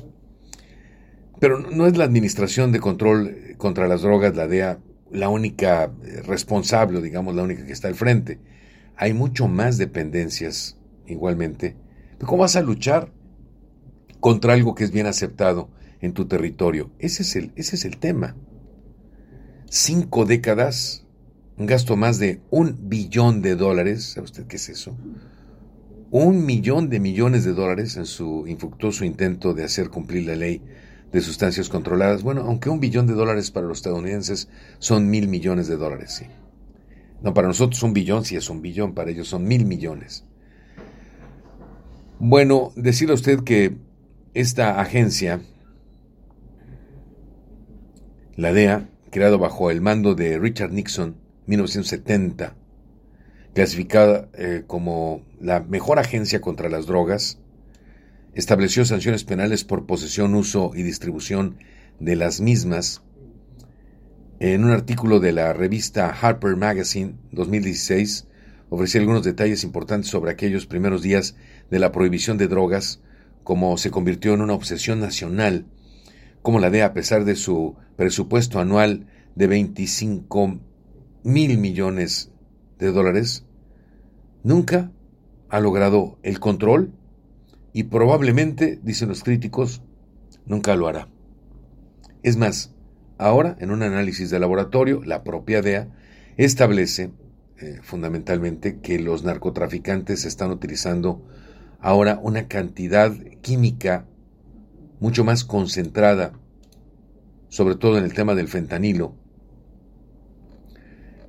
Pero 1.40 1.60
no 1.60 1.86
es 1.86 1.98
la 1.98 2.06
Administración 2.06 2.72
de 2.72 2.80
Control 2.80 3.56
contra 3.58 3.88
las 3.88 4.02
Drogas, 4.02 4.36
la 4.36 4.48
DEA, 4.48 4.80
la 5.12 5.30
única 5.30 5.92
eh, 6.04 6.22
responsable, 6.26 7.02
digamos, 7.02 7.36
la 7.36 7.44
única 7.44 7.66
que 7.66 7.74
está 7.74 7.88
al 7.88 7.96
frente. 7.96 8.40
Hay 8.96 9.14
mucho 9.14 9.48
más 9.48 9.78
dependencias, 9.78 10.78
igualmente. 11.08 11.76
¿Cómo 12.26 12.42
vas 12.42 12.56
a 12.56 12.62
luchar 12.62 13.12
contra 14.20 14.54
algo 14.54 14.76
que 14.76 14.84
es 14.84 14.92
bien 14.92 15.06
aceptado 15.06 15.70
en 16.02 16.14
tu 16.14 16.28
territorio? 16.28 16.92
Ese 17.00 17.24
es 17.24 17.36
el, 17.36 17.52
ese 17.56 17.76
es 17.76 17.86
el 17.86 17.98
tema. 17.98 18.36
Cinco 19.70 20.26
décadas, 20.26 21.06
un 21.58 21.66
gasto 21.66 21.96
más 21.96 22.20
de 22.20 22.42
un 22.50 22.90
billón 22.90 23.42
de 23.42 23.56
dólares, 23.56 24.14
¿sabe 24.14 24.26
usted 24.26 24.48
qué 24.48 24.56
es 24.56 24.70
eso? 24.70 24.96
Un 26.10 26.46
millón 26.46 26.90
de 26.90 27.00
millones 27.00 27.44
de 27.44 27.54
dólares 27.54 27.98
en 27.98 28.06
su 28.06 28.48
infructuoso 28.48 29.04
intento 29.04 29.54
de 29.54 29.66
hacer 29.66 29.90
cumplir 29.90 30.26
la 30.26 30.36
ley 30.36 30.62
de 31.12 31.22
sustancias 31.22 31.70
controladas. 31.70 32.24
Bueno, 32.24 32.42
aunque 32.42 32.70
un 32.70 32.80
billón 32.80 33.08
de 33.08 33.14
dólares 33.14 33.52
para 33.52 33.68
los 33.68 33.80
estadounidenses 33.80 34.48
son 34.80 35.10
mil 35.10 35.28
millones 35.28 35.68
de 35.68 35.78
dólares, 35.78 36.16
sí. 36.16 36.26
No, 37.22 37.34
para 37.34 37.48
nosotros 37.48 37.82
un 37.84 37.94
billón 37.94 38.24
sí 38.24 38.36
es 38.36 38.50
un 38.50 38.62
billón, 38.62 38.94
para 38.94 39.12
ellos 39.12 39.28
son 39.28 39.44
mil 39.46 39.66
millones. 39.66 40.24
Bueno, 42.20 42.72
decirle 42.76 43.12
a 43.12 43.16
usted 43.16 43.44
que 43.44 43.78
esta 44.34 44.82
agencia, 44.82 45.40
la 48.36 48.54
DEA, 48.54 48.90
creado 49.12 49.38
bajo 49.38 49.70
el 49.70 49.82
mando 49.82 50.16
de 50.16 50.40
Richard 50.40 50.72
Nixon, 50.72 51.18
1970, 51.46 52.56
clasificada 53.54 54.30
eh, 54.34 54.64
como 54.66 55.22
la 55.40 55.60
mejor 55.60 56.00
agencia 56.00 56.42
contra 56.42 56.70
las 56.70 56.88
drogas, 56.88 57.38
estableció 58.34 58.84
sanciones 58.84 59.24
penales 59.24 59.64
por 59.64 59.86
posesión, 59.86 60.34
uso 60.34 60.72
y 60.74 60.82
distribución 60.82 61.58
de 62.00 62.16
las 62.16 62.42
mismas. 62.42 63.04
En 64.40 64.64
un 64.64 64.72
artículo 64.72 65.20
de 65.20 65.34
la 65.34 65.54
revista 65.54 66.10
Harper 66.10 66.56
Magazine 66.56 67.14
2016, 67.32 68.28
ofreció 68.70 69.00
algunos 69.00 69.24
detalles 69.24 69.64
importantes 69.64 70.10
sobre 70.10 70.32
aquellos 70.32 70.66
primeros 70.66 71.02
días 71.02 71.36
de 71.70 71.80
la 71.80 71.92
prohibición 71.92 72.38
de 72.38 72.48
drogas, 72.48 73.02
como 73.44 73.78
se 73.78 73.92
convirtió 73.92 74.34
en 74.34 74.42
una 74.42 74.54
obsesión 74.54 75.00
nacional, 75.00 75.66
como 76.42 76.60
la 76.60 76.70
DEA, 76.70 76.88
a 76.88 76.94
pesar 76.94 77.26
de 77.26 77.36
su 77.36 77.76
presupuesto 77.96 78.60
anual 78.60 79.08
de 79.36 79.48
25 79.48 80.60
mil 81.24 81.58
millones 81.58 82.32
de 82.80 82.92
dólares, 82.92 83.46
nunca 84.44 84.92
ha 85.50 85.60
logrado 85.60 86.18
el 86.24 86.40
control 86.40 86.94
y 87.74 87.84
probablemente, 87.84 88.80
dicen 88.82 89.10
los 89.10 89.24
críticos, 89.24 89.82
nunca 90.46 90.76
lo 90.76 90.88
hará. 90.88 91.10
Es 92.24 92.38
más, 92.38 92.74
ahora, 93.18 93.56
en 93.60 93.72
un 93.72 93.84
análisis 93.84 94.30
de 94.30 94.40
laboratorio, 94.40 95.04
la 95.04 95.24
propia 95.24 95.62
DEA 95.62 95.90
establece 96.38 97.12
eh, 97.60 97.80
fundamentalmente 97.82 98.80
que 98.80 99.00
los 99.00 99.24
narcotraficantes 99.24 100.26
están 100.26 100.52
utilizando 100.52 101.24
ahora 101.80 102.20
una 102.22 102.48
cantidad 102.48 103.14
química 103.42 104.06
mucho 105.00 105.24
más 105.24 105.44
concentrada, 105.44 106.34
sobre 107.50 107.76
todo 107.76 107.98
en 107.98 108.04
el 108.04 108.14
tema 108.14 108.36
del 108.36 108.48
fentanilo. 108.48 109.16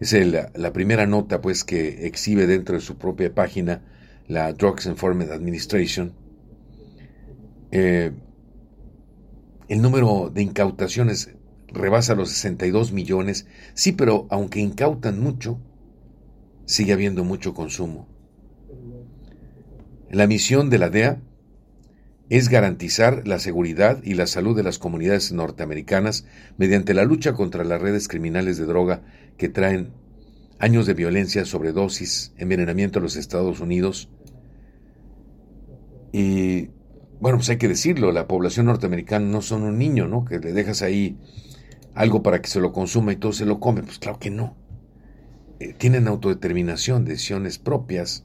Es 0.00 0.14
la 0.54 0.72
primera 0.72 1.06
nota 1.06 1.40
pues 1.40 1.64
que 1.64 2.06
exhibe 2.06 2.46
dentro 2.46 2.76
de 2.76 2.80
su 2.80 2.98
propia 2.98 3.34
página 3.34 3.82
la 4.28 4.52
Drugs 4.52 4.86
Enforcement 4.86 5.32
Administration, 5.32 6.12
eh, 7.70 8.12
el 9.68 9.82
número 9.82 10.30
de 10.32 10.42
incautaciones 10.42 11.30
rebasa 11.66 12.14
los 12.14 12.30
62 12.30 12.92
millones. 12.92 13.46
Sí, 13.74 13.92
pero 13.92 14.26
aunque 14.30 14.60
incautan 14.60 15.20
mucho, 15.20 15.60
sigue 16.64 16.92
habiendo 16.92 17.24
mucho 17.24 17.54
consumo. 17.54 18.08
La 20.10 20.26
misión 20.26 20.70
de 20.70 20.78
la 20.78 20.90
DEA 20.90 21.20
es 22.30 22.48
garantizar 22.48 23.26
la 23.26 23.39
seguridad 23.39 24.02
y 24.02 24.14
la 24.14 24.26
salud 24.26 24.56
de 24.56 24.62
las 24.62 24.78
comunidades 24.78 25.32
norteamericanas 25.32 26.26
mediante 26.56 26.94
la 26.94 27.05
lucha 27.05 27.32
contra 27.32 27.64
las 27.64 27.80
redes 27.80 28.09
criminales 28.09 28.59
de 28.59 28.66
droga 28.66 29.02
que 29.36 29.48
traen 29.48 29.93
años 30.59 30.86
de 30.86 30.94
violencia, 30.94 31.44
sobredosis, 31.44 32.32
envenenamiento 32.36 32.98
a 32.98 33.02
los 33.02 33.16
Estados 33.16 33.60
Unidos. 33.60 34.10
Y 36.12 36.70
bueno, 37.20 37.39
pues 37.39 37.48
hay 37.51 37.59
que 37.59 37.68
decirlo, 37.68 38.12
la 38.12 38.26
población 38.26 38.66
norteamericana 38.66 39.26
no 39.26 39.43
son 39.43 39.62
un 39.62 39.78
niño, 39.78 40.09
¿no? 40.09 40.24
Que 40.24 40.39
le 40.39 40.52
dejas 40.52 40.82
ahí 40.82 41.16
algo 41.94 42.22
para 42.22 42.40
que 42.40 42.48
se 42.48 42.60
lo 42.60 42.72
consuma 42.72 43.12
y 43.12 43.16
todo 43.16 43.32
se 43.32 43.47
lo 43.47 43.60
come. 43.60 43.82
Pues 43.82 43.98
claro 43.98 44.18
que 44.18 44.30
no. 44.30 44.56
Eh, 45.60 45.74
tienen 45.76 46.09
autodeterminación, 46.09 47.05
decisiones 47.05 47.59
propias. 47.59 48.24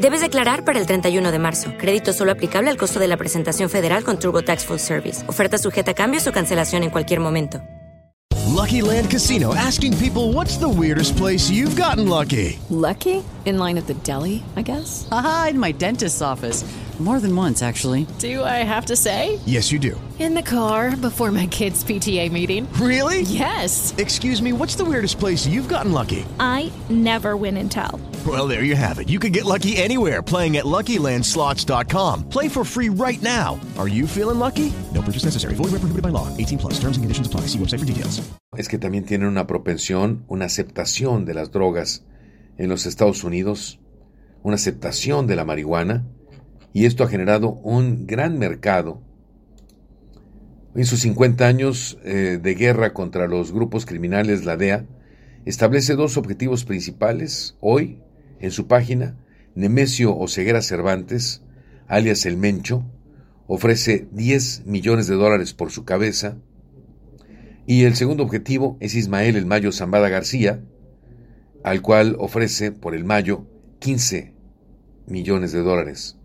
Debes 0.00 0.22
declarar 0.22 0.64
para 0.64 0.78
el 0.78 0.86
31 0.86 1.30
de 1.30 1.38
marzo. 1.38 1.72
Crédito 1.76 2.14
solo 2.14 2.32
aplicable 2.32 2.70
al 2.70 2.78
costo 2.78 2.98
de 2.98 3.06
la 3.06 3.18
presentación 3.18 3.68
federal 3.68 4.02
con 4.02 4.18
TurboTax 4.18 4.64
Full 4.64 4.78
Service. 4.78 5.28
Oferta 5.28 5.58
sujeta 5.58 5.90
a 5.90 5.94
cambios 5.94 6.26
o 6.26 6.32
cancelación 6.32 6.84
en 6.84 6.90
cualquier 6.90 7.20
momento. 7.20 7.60
Lucky 8.48 8.80
Land 8.80 9.10
Casino 9.10 9.54
asking 9.54 9.94
people 9.98 10.32
what's 10.32 10.56
the 10.56 10.68
weirdest 10.68 11.18
place 11.18 11.50
you've 11.50 11.76
gotten 11.76 12.08
lucky? 12.08 12.58
Lucky? 12.70 13.22
In 13.44 13.58
line 13.58 13.78
at 13.78 13.86
the 13.86 13.94
deli, 14.02 14.42
I 14.56 14.62
guess? 14.62 15.06
Aha, 15.10 15.48
in 15.50 15.58
my 15.58 15.72
dentist's 15.72 16.22
office. 16.22 16.64
More 17.00 17.18
than 17.18 17.34
once, 17.34 17.62
actually. 17.62 18.06
Do 18.18 18.44
I 18.44 18.62
have 18.62 18.84
to 18.86 18.94
say? 18.94 19.40
Yes, 19.46 19.72
you 19.72 19.78
do. 19.78 19.98
In 20.18 20.34
the 20.34 20.42
car 20.42 20.94
before 20.94 21.30
my 21.32 21.46
kids' 21.46 21.82
PTA 21.82 22.30
meeting. 22.30 22.70
Really? 22.74 23.22
Yes. 23.22 23.94
Excuse 23.96 24.42
me, 24.42 24.52
what's 24.52 24.76
the 24.76 24.84
weirdest 24.84 25.18
place 25.18 25.46
you've 25.46 25.68
gotten 25.68 25.92
lucky? 25.92 26.26
I 26.38 26.70
never 26.90 27.38
win 27.38 27.56
and 27.56 27.70
tell. 27.72 27.98
Well, 28.26 28.46
there 28.46 28.64
you 28.64 28.76
have 28.76 28.98
it. 28.98 29.08
You 29.08 29.18
can 29.18 29.32
get 29.32 29.46
lucky 29.46 29.78
anywhere 29.78 30.20
playing 30.20 30.58
at 30.58 30.66
LuckyLandSlots.com. 30.66 32.28
Play 32.28 32.48
for 32.48 32.64
free 32.64 32.90
right 32.90 33.22
now. 33.22 33.58
Are 33.78 33.88
you 33.88 34.06
feeling 34.06 34.38
lucky? 34.38 34.70
No 34.94 35.00
purchase 35.00 35.24
necessary. 35.24 35.54
Void 35.54 35.72
where 35.72 35.80
prohibited 35.80 36.02
by 36.02 36.10
law. 36.10 36.28
18 36.36 36.58
plus. 36.58 36.74
Terms 36.74 36.98
and 36.98 37.04
conditions 37.04 37.26
apply. 37.26 37.46
See 37.48 37.58
website 37.58 37.78
for 37.80 37.86
details. 37.86 38.20
Es 38.58 38.68
que 38.68 38.78
también 38.78 39.06
tienen 39.06 39.26
una 39.26 39.46
propensión, 39.46 40.26
una 40.28 40.44
aceptación 40.44 41.24
de 41.24 41.32
las 41.32 41.50
drogas 41.50 42.04
en 42.58 42.68
los 42.68 42.84
Estados 42.84 43.24
Unidos, 43.24 43.78
una 44.42 44.56
aceptación 44.56 45.26
de 45.26 45.36
la 45.36 45.46
marihuana 45.46 46.04
y 46.72 46.84
esto 46.84 47.04
ha 47.04 47.08
generado 47.08 47.50
un 47.50 48.06
gran 48.06 48.38
mercado. 48.38 49.02
En 50.74 50.84
sus 50.86 51.00
50 51.00 51.46
años 51.46 51.98
eh, 52.04 52.38
de 52.40 52.54
guerra 52.54 52.92
contra 52.92 53.26
los 53.26 53.52
grupos 53.52 53.86
criminales, 53.86 54.44
la 54.44 54.56
DEA 54.56 54.86
establece 55.44 55.94
dos 55.94 56.16
objetivos 56.16 56.64
principales 56.64 57.56
hoy 57.60 57.98
en 58.38 58.52
su 58.52 58.68
página. 58.68 59.16
Nemesio 59.56 60.16
Oseguera 60.16 60.62
Cervantes, 60.62 61.42
alias 61.88 62.24
El 62.24 62.36
Mencho, 62.36 62.84
ofrece 63.48 64.06
10 64.12 64.66
millones 64.66 65.08
de 65.08 65.16
dólares 65.16 65.54
por 65.54 65.72
su 65.72 65.84
cabeza. 65.84 66.36
Y 67.66 67.82
el 67.82 67.96
segundo 67.96 68.22
objetivo 68.22 68.76
es 68.78 68.94
Ismael 68.94 69.34
El 69.34 69.46
Mayo 69.46 69.72
Zambada 69.72 70.08
García, 70.08 70.62
al 71.64 71.82
cual 71.82 72.14
ofrece 72.20 72.70
por 72.70 72.94
el 72.94 73.04
Mayo 73.04 73.46
15 73.80 74.34
millones 75.08 75.50
de 75.50 75.62
dólares 75.62 76.19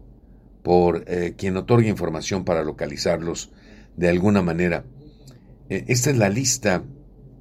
por 0.66 1.04
eh, 1.06 1.36
quien 1.38 1.56
otorgue 1.58 1.88
información 1.90 2.44
para 2.44 2.64
localizarlos 2.64 3.52
de 3.96 4.10
alguna 4.10 4.42
manera. 4.42 4.84
Eh, 5.70 5.86
esta 5.90 6.10
es 6.10 6.18
la 6.18 6.28
lista. 6.28 6.82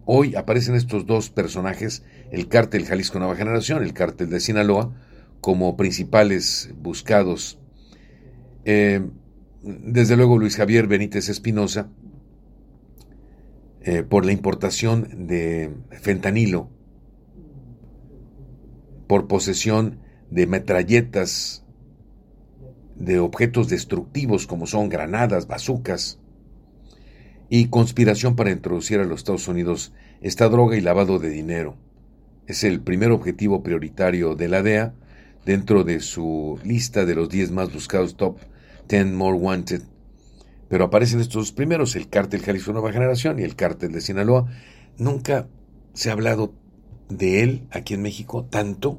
Hoy 0.04 0.34
aparecen 0.34 0.74
estos 0.74 1.06
dos 1.06 1.30
personajes, 1.30 2.04
el 2.30 2.48
cártel 2.48 2.84
Jalisco 2.84 3.18
Nueva 3.18 3.34
Generación, 3.34 3.82
el 3.82 3.94
cártel 3.94 4.28
de 4.28 4.40
Sinaloa, 4.40 4.94
como 5.40 5.74
principales 5.74 6.68
buscados. 6.76 7.58
Eh, 8.66 9.00
desde 9.62 10.18
luego 10.18 10.38
Luis 10.38 10.56
Javier 10.56 10.86
Benítez 10.86 11.30
Espinosa, 11.30 11.88
por 14.08 14.24
la 14.24 14.32
importación 14.32 15.26
de 15.26 15.70
fentanilo, 16.00 16.70
por 19.06 19.28
posesión 19.28 19.98
de 20.30 20.46
metralletas, 20.46 21.63
de 22.96 23.18
objetos 23.18 23.68
destructivos 23.68 24.46
como 24.46 24.66
son 24.66 24.88
granadas, 24.88 25.46
bazucas, 25.46 26.18
y 27.48 27.68
conspiración 27.68 28.36
para 28.36 28.50
introducir 28.50 29.00
a 29.00 29.04
los 29.04 29.20
Estados 29.20 29.48
Unidos 29.48 29.92
esta 30.20 30.48
droga 30.48 30.76
y 30.76 30.80
lavado 30.80 31.18
de 31.18 31.30
dinero. 31.30 31.76
Es 32.46 32.64
el 32.64 32.80
primer 32.80 33.10
objetivo 33.10 33.62
prioritario 33.62 34.34
de 34.34 34.48
la 34.48 34.62
DEA 34.62 34.94
dentro 35.44 35.84
de 35.84 36.00
su 36.00 36.58
lista 36.64 37.04
de 37.04 37.14
los 37.14 37.28
10 37.28 37.50
más 37.50 37.72
buscados 37.72 38.16
top 38.16 38.38
10 38.88 39.12
more 39.12 39.36
wanted. 39.38 39.82
Pero 40.68 40.84
aparecen 40.84 41.20
estos 41.20 41.52
primeros, 41.52 41.94
el 41.96 42.08
cártel 42.08 42.42
Jalisco 42.42 42.72
Nueva 42.72 42.92
Generación 42.92 43.38
y 43.38 43.42
el 43.42 43.54
cártel 43.56 43.92
de 43.92 44.00
Sinaloa. 44.00 44.46
Nunca 44.98 45.48
se 45.92 46.10
ha 46.10 46.12
hablado 46.12 46.54
de 47.08 47.42
él 47.42 47.66
aquí 47.70 47.94
en 47.94 48.02
México 48.02 48.46
tanto, 48.46 48.98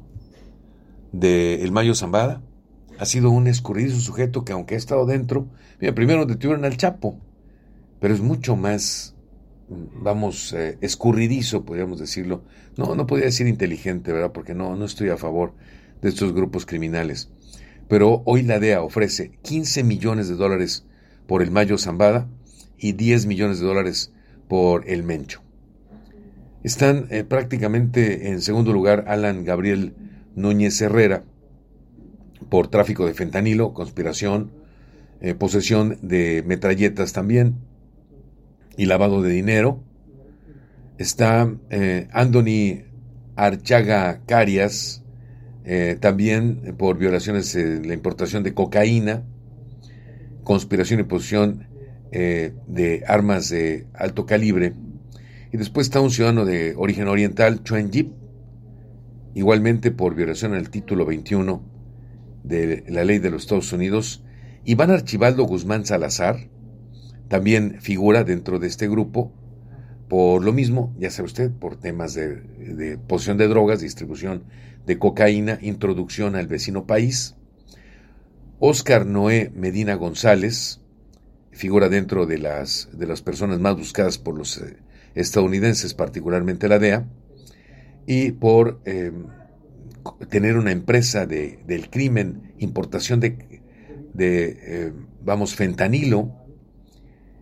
de 1.12 1.62
el 1.62 1.72
Mayo 1.72 1.94
Zambada. 1.94 2.42
Ha 2.98 3.04
sido 3.04 3.30
un 3.30 3.46
escurridizo 3.46 4.00
sujeto 4.00 4.44
que 4.44 4.52
aunque 4.52 4.74
ha 4.74 4.78
estado 4.78 5.06
dentro, 5.06 5.48
mira, 5.80 5.94
primero 5.94 6.24
detuvieron 6.24 6.64
al 6.64 6.76
Chapo, 6.76 7.18
pero 8.00 8.14
es 8.14 8.20
mucho 8.20 8.56
más, 8.56 9.14
vamos, 9.68 10.52
eh, 10.52 10.78
escurridizo, 10.80 11.64
podríamos 11.64 11.98
decirlo. 11.98 12.42
No, 12.76 12.94
no 12.94 13.06
podría 13.06 13.26
decir 13.26 13.46
inteligente, 13.46 14.12
¿verdad? 14.12 14.32
Porque 14.32 14.54
no, 14.54 14.76
no 14.76 14.84
estoy 14.84 15.10
a 15.10 15.16
favor 15.16 15.52
de 16.00 16.08
estos 16.08 16.32
grupos 16.32 16.64
criminales. 16.64 17.30
Pero 17.88 18.22
hoy 18.24 18.42
la 18.42 18.58
DEA 18.58 18.82
ofrece 18.82 19.32
15 19.42 19.84
millones 19.84 20.28
de 20.28 20.34
dólares 20.34 20.84
por 21.26 21.42
el 21.42 21.50
Mayo 21.50 21.78
Zambada 21.78 22.28
y 22.78 22.92
10 22.92 23.26
millones 23.26 23.60
de 23.60 23.66
dólares 23.66 24.12
por 24.48 24.88
el 24.88 25.02
Mencho. 25.02 25.42
Están 26.62 27.06
eh, 27.10 27.24
prácticamente 27.24 28.30
en 28.30 28.42
segundo 28.42 28.72
lugar 28.72 29.04
Alan 29.06 29.44
Gabriel 29.44 29.94
Núñez 30.34 30.80
Herrera 30.80 31.24
por 32.48 32.68
tráfico 32.68 33.06
de 33.06 33.14
fentanilo, 33.14 33.74
conspiración, 33.74 34.50
eh, 35.20 35.34
posesión 35.34 35.98
de 36.02 36.42
metralletas 36.46 37.12
también, 37.12 37.56
y 38.76 38.86
lavado 38.86 39.22
de 39.22 39.30
dinero. 39.30 39.82
Está 40.98 41.52
eh, 41.70 42.08
Anthony 42.12 42.84
Archaga 43.36 44.20
Carias, 44.26 45.02
eh, 45.64 45.96
también 46.00 46.74
por 46.78 46.96
violaciones 46.96 47.52
de 47.52 47.84
la 47.84 47.94
importación 47.94 48.42
de 48.42 48.54
cocaína, 48.54 49.24
conspiración 50.44 51.00
y 51.00 51.02
posesión 51.04 51.66
eh, 52.12 52.54
de 52.66 53.02
armas 53.06 53.48
de 53.48 53.86
alto 53.94 54.26
calibre. 54.26 54.74
Y 55.52 55.56
después 55.56 55.86
está 55.86 56.00
un 56.00 56.10
ciudadano 56.10 56.44
de 56.44 56.74
origen 56.76 57.08
oriental, 57.08 57.62
Chuen 57.62 57.90
Yip, 57.90 58.12
igualmente 59.34 59.90
por 59.90 60.14
violación 60.14 60.54
al 60.54 60.70
título 60.70 61.04
21 61.04 61.75
de 62.46 62.84
la 62.88 63.04
ley 63.04 63.18
de 63.18 63.30
los 63.30 63.42
Estados 63.42 63.72
Unidos. 63.72 64.22
Iván 64.64 64.90
Archibaldo 64.90 65.44
Guzmán 65.44 65.84
Salazar, 65.84 66.48
también 67.28 67.78
figura 67.80 68.24
dentro 68.24 68.58
de 68.58 68.68
este 68.68 68.88
grupo 68.88 69.32
por 70.08 70.44
lo 70.44 70.52
mismo, 70.52 70.94
ya 70.98 71.10
sabe 71.10 71.26
usted, 71.26 71.50
por 71.50 71.76
temas 71.76 72.14
de, 72.14 72.36
de 72.36 72.96
posesión 72.96 73.38
de 73.38 73.48
drogas, 73.48 73.80
distribución 73.80 74.44
de 74.86 74.98
cocaína, 74.98 75.58
introducción 75.62 76.36
al 76.36 76.46
vecino 76.46 76.86
país. 76.86 77.34
Oscar 78.60 79.04
Noé 79.04 79.50
Medina 79.54 79.94
González 79.96 80.80
figura 81.50 81.88
dentro 81.88 82.26
de 82.26 82.38
las, 82.38 82.88
de 82.92 83.06
las 83.06 83.22
personas 83.22 83.58
más 83.58 83.76
buscadas 83.76 84.18
por 84.18 84.36
los 84.36 84.58
eh, 84.58 84.76
estadounidenses, 85.14 85.94
particularmente 85.94 86.68
la 86.68 86.78
DEA, 86.78 87.06
y 88.06 88.32
por 88.32 88.80
eh, 88.84 89.10
tener 90.28 90.56
una 90.56 90.72
empresa 90.72 91.26
de, 91.26 91.58
del 91.66 91.90
crimen, 91.90 92.54
importación 92.58 93.20
de, 93.20 93.62
de 94.14 94.58
eh, 94.62 94.92
vamos, 95.22 95.54
fentanilo, 95.54 96.32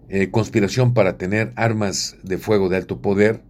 eh, 0.08 0.30
conspiración 0.30 0.92
para 0.92 1.16
tener 1.16 1.52
armas 1.56 2.16
de 2.22 2.38
fuego 2.38 2.68
de 2.68 2.76
alto 2.76 3.00
poder 3.00 3.42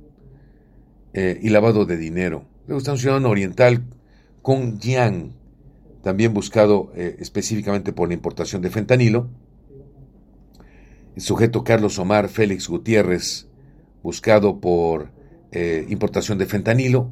eh, 1.13 1.39
y 1.43 1.49
lavado 1.49 1.87
de 1.87 1.97
dinero. 1.97 2.45
Luego 2.67 2.79
está 2.79 2.93
un 2.93 2.99
ciudadano 2.99 3.31
oriental, 3.31 3.85
Kong 4.43 4.79
Jiang, 4.81 5.33
también 6.03 6.35
buscado 6.35 6.93
específicamente 6.95 7.95
por 7.95 8.09
la 8.09 8.15
importación 8.15 8.61
de 8.61 8.69
fentanilo. 8.69 9.31
El 11.17 11.23
sujeto 11.23 11.65
Carlos 11.65 11.99
Omar 11.99 12.29
Félix 12.29 12.69
Gutiérrez, 12.69 13.49
buscado 14.03 14.61
por 14.61 15.13
importación 15.89 16.37
de 16.37 16.45
fentanilo, 16.45 17.11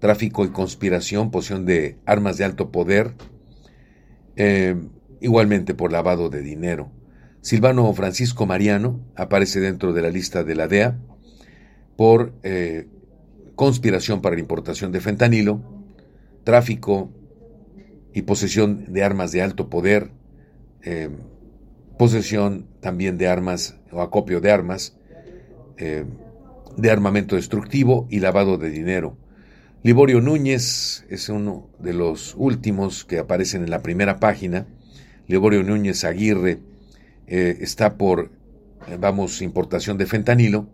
tráfico 0.00 0.44
y 0.44 0.48
conspiración, 0.48 1.30
posesión 1.30 1.66
de 1.66 1.98
armas 2.06 2.36
de 2.36 2.44
alto 2.44 2.72
poder, 2.72 3.14
igualmente 5.20 5.74
por 5.74 5.92
lavado 5.92 6.30
de 6.30 6.42
dinero. 6.42 6.90
Silvano 7.42 7.92
Francisco 7.94 8.44
Mariano 8.46 9.00
aparece 9.16 9.60
dentro 9.60 9.92
de 9.92 10.02
la 10.02 10.10
lista 10.10 10.44
de 10.44 10.54
la 10.54 10.68
DEA 10.68 10.98
por 11.96 12.34
eh, 12.42 12.86
conspiración 13.54 14.20
para 14.20 14.34
la 14.34 14.40
importación 14.40 14.92
de 14.92 15.00
fentanilo, 15.00 15.62
tráfico 16.44 17.10
y 18.12 18.22
posesión 18.22 18.92
de 18.92 19.04
armas 19.04 19.32
de 19.32 19.42
alto 19.42 19.70
poder, 19.70 20.10
eh, 20.82 21.10
posesión 21.98 22.66
también 22.80 23.16
de 23.16 23.28
armas 23.28 23.78
o 23.90 24.02
acopio 24.02 24.40
de 24.40 24.50
armas, 24.50 24.96
eh, 25.78 26.04
de 26.76 26.90
armamento 26.90 27.36
destructivo 27.36 28.06
y 28.10 28.20
lavado 28.20 28.58
de 28.58 28.70
dinero. 28.70 29.16
Liborio 29.82 30.20
Núñez 30.20 31.06
es 31.08 31.30
uno 31.30 31.70
de 31.78 31.94
los 31.94 32.34
últimos 32.36 33.06
que 33.06 33.18
aparecen 33.18 33.64
en 33.64 33.70
la 33.70 33.80
primera 33.80 34.20
página. 34.20 34.66
Liborio 35.26 35.62
Núñez 35.62 36.04
Aguirre 36.04 36.58
eh, 37.26 37.56
está 37.62 37.96
por, 37.96 38.30
eh, 38.88 38.98
vamos, 39.00 39.40
importación 39.40 39.96
de 39.96 40.04
fentanilo. 40.04 40.68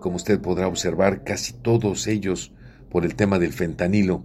Como 0.00 0.16
usted 0.16 0.38
podrá 0.38 0.68
observar, 0.68 1.24
casi 1.24 1.54
todos 1.54 2.06
ellos 2.06 2.52
por 2.90 3.06
el 3.06 3.14
tema 3.14 3.38
del 3.38 3.54
fentanilo. 3.54 4.22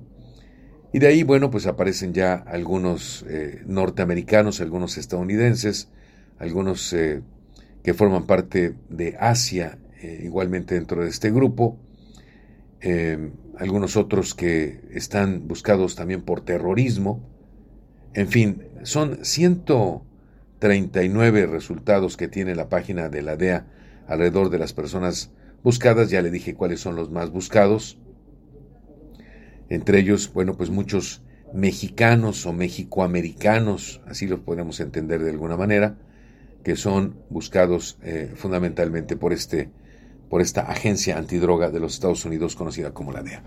Y 0.92 1.00
de 1.00 1.08
ahí, 1.08 1.24
bueno, 1.24 1.50
pues 1.50 1.66
aparecen 1.66 2.14
ya 2.14 2.34
algunos 2.34 3.26
eh, 3.30 3.64
norteamericanos, 3.66 4.60
algunos 4.60 4.98
estadounidenses, 4.98 5.88
algunos 6.38 6.94
que 7.82 7.94
forman 7.94 8.28
parte 8.28 8.76
de 8.90 9.16
Asia, 9.18 9.78
igualmente 10.22 10.76
dentro 10.76 11.02
de 11.02 11.10
este 11.10 11.32
grupo, 11.32 11.78
algunos 13.58 13.96
otros 13.96 14.34
que 14.34 14.82
están 14.92 15.48
buscados 15.48 15.96
también 15.96 16.22
por 16.24 16.42
terrorismo. 16.42 17.22
En 18.14 18.28
fin, 18.28 18.64
son 18.84 19.24
ciento 19.24 20.04
39 20.60 21.46
resultados 21.48 22.18
que 22.18 22.28
tiene 22.28 22.56
la 22.56 22.70
página 22.70 23.10
de 23.10 23.22
la 23.22 23.36
DEA 23.36 23.68
alrededor 24.08 24.50
de 24.50 24.60
las 24.60 24.74
personas 24.74 25.32
buscadas. 25.64 26.10
Ya 26.10 26.22
le 26.22 26.32
dije 26.32 26.56
cuáles 26.56 26.80
son 26.80 26.96
los 26.96 27.12
más 27.12 27.32
buscados. 27.32 27.98
Entre 29.70 30.00
ellos, 30.00 30.32
bueno, 30.34 30.58
pues 30.58 30.70
muchos 30.70 31.24
mexicanos 31.54 32.46
o 32.46 32.54
mexicoamericanos, 32.54 34.02
así 34.08 34.28
los 34.28 34.40
podemos 34.40 34.80
entender 34.80 35.24
de 35.24 35.32
alguna 35.32 35.58
manera, 35.58 35.98
que 36.64 36.76
son 36.76 37.16
buscados 37.30 37.98
eh, 38.04 38.32
fundamentalmente 38.36 39.16
por, 39.16 39.34
este, 39.34 39.70
por 40.32 40.42
esta 40.42 40.62
agencia 40.62 41.18
antidroga 41.18 41.72
de 41.72 41.82
los 41.82 41.94
Estados 41.94 42.24
Unidos 42.24 42.56
conocida 42.56 42.94
como 42.94 43.12
la 43.12 43.22
DEA, 43.22 43.44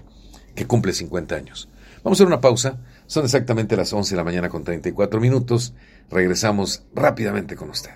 que 0.54 0.66
cumple 0.66 0.92
50 0.92 1.34
años. 1.34 1.70
Vamos 2.02 2.18
a 2.18 2.24
hacer 2.24 2.26
una 2.26 2.42
pausa. 2.42 2.78
Son 3.06 3.24
exactamente 3.24 3.74
las 3.74 3.94
11 3.94 4.10
de 4.10 4.16
la 4.18 4.22
mañana 4.22 4.50
con 4.50 4.64
34 4.64 5.18
minutos. 5.18 5.72
Regresamos 6.10 6.84
rápidamente 6.94 7.56
con 7.56 7.70
usted. 7.70 7.92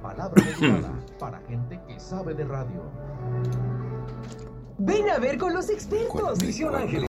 Palabra 0.00 0.42
Modulada 0.44 0.92
para 1.18 1.38
gente 1.48 1.80
que 1.86 1.98
sabe 2.00 2.34
de 2.34 2.44
radio. 2.44 2.82
Ven 4.78 5.10
a 5.10 5.18
ver 5.18 5.38
con 5.38 5.54
los 5.54 5.68
expertos. 5.70 6.38
Visión 6.38 6.74
Ángeles. 6.74 7.11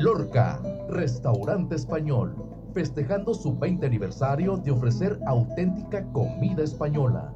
Lorca, 0.00 0.58
restaurante 0.88 1.74
español, 1.74 2.34
festejando 2.72 3.34
su 3.34 3.58
20 3.58 3.84
aniversario 3.84 4.56
de 4.56 4.70
ofrecer 4.70 5.20
auténtica 5.26 6.10
comida 6.12 6.62
española. 6.62 7.34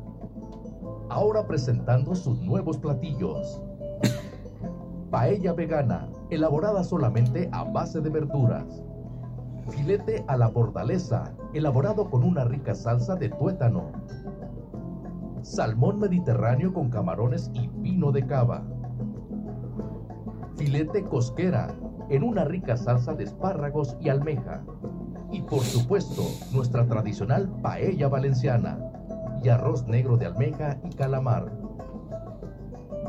Ahora 1.11 1.47
presentando 1.47 2.15
sus 2.15 2.41
nuevos 2.41 2.79
platillos. 2.79 3.61
Paella 5.11 5.53
vegana, 5.53 6.09
elaborada 6.31 6.83
solamente 6.85 7.51
a 7.53 7.65
base 7.65 8.01
de 8.01 8.09
verduras. 8.09 8.83
Filete 9.69 10.25
a 10.27 10.39
la 10.39 10.49
bordalesa, 10.49 11.35
elaborado 11.53 12.09
con 12.09 12.25
una 12.25 12.45
rica 12.45 12.75
salsa 12.75 13.15
de 13.15 13.29
tuétano. 13.29 13.93
Salmón 15.43 16.01
mediterráneo 16.01 16.73
con 16.73 16.89
camarones 16.89 17.51
y 17.53 17.69
vino 17.69 18.11
de 18.11 18.27
cava. 18.27 18.63
Filete 20.57 21.05
cosquera, 21.05 21.69
en 22.11 22.23
una 22.23 22.45
rica 22.45 22.77
salsa 22.77 23.15
de 23.15 23.25
espárragos 23.25 23.97
y 24.01 24.09
almeja. 24.09 24.63
Y 25.31 25.43
por 25.43 25.61
supuesto, 25.61 26.23
nuestra 26.53 26.87
tradicional 26.87 27.49
paella 27.63 28.09
valenciana 28.09 28.79
y 29.43 29.49
arroz 29.49 29.87
negro 29.87 30.17
de 30.17 30.27
almeja 30.27 30.79
y 30.85 30.95
calamar. 30.95 31.53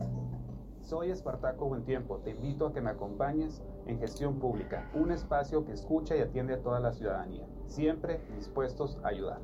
Soy 0.84 1.10
Espartaco 1.10 1.64
Buen 1.64 1.82
Tiempo. 1.82 2.18
Te 2.18 2.30
invito 2.30 2.66
a 2.66 2.72
que 2.74 2.82
me 2.82 2.90
acompañes 2.90 3.62
en 3.86 3.98
Gestión 3.98 4.38
Pública, 4.38 4.90
un 4.92 5.12
espacio 5.12 5.64
que 5.64 5.72
escucha 5.72 6.14
y 6.14 6.20
atiende 6.20 6.54
a 6.54 6.62
toda 6.62 6.78
la 6.78 6.92
ciudadanía, 6.92 7.46
siempre 7.66 8.20
dispuestos 8.36 8.98
a 9.02 9.08
ayudar. 9.08 9.40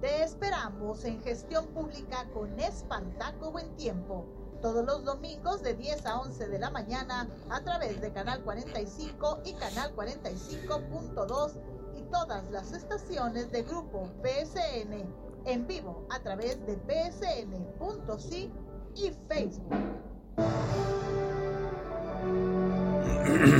Te 0.00 0.22
esperamos 0.22 1.04
en 1.04 1.20
Gestión 1.20 1.66
Pública 1.66 2.26
con 2.32 2.58
Espartaco 2.58 3.52
Buen 3.52 3.76
Tiempo, 3.76 4.24
todos 4.62 4.82
los 4.86 5.04
domingos 5.04 5.62
de 5.62 5.74
10 5.74 6.06
a 6.06 6.20
11 6.20 6.48
de 6.48 6.58
la 6.58 6.70
mañana 6.70 7.28
a 7.50 7.60
través 7.60 8.00
de 8.00 8.10
Canal 8.10 8.42
45 8.42 9.40
y 9.44 9.52
Canal 9.52 9.94
45.2 9.94 11.52
y 11.98 12.02
todas 12.04 12.50
las 12.50 12.72
estaciones 12.72 13.52
de 13.52 13.62
Grupo 13.62 14.08
PSN 14.22 15.04
en 15.44 15.66
vivo 15.66 16.06
a 16.08 16.18
través 16.20 16.64
de 16.64 16.78
psn.si 16.78 18.50
y 18.94 19.10
Facebook. 19.28 20.09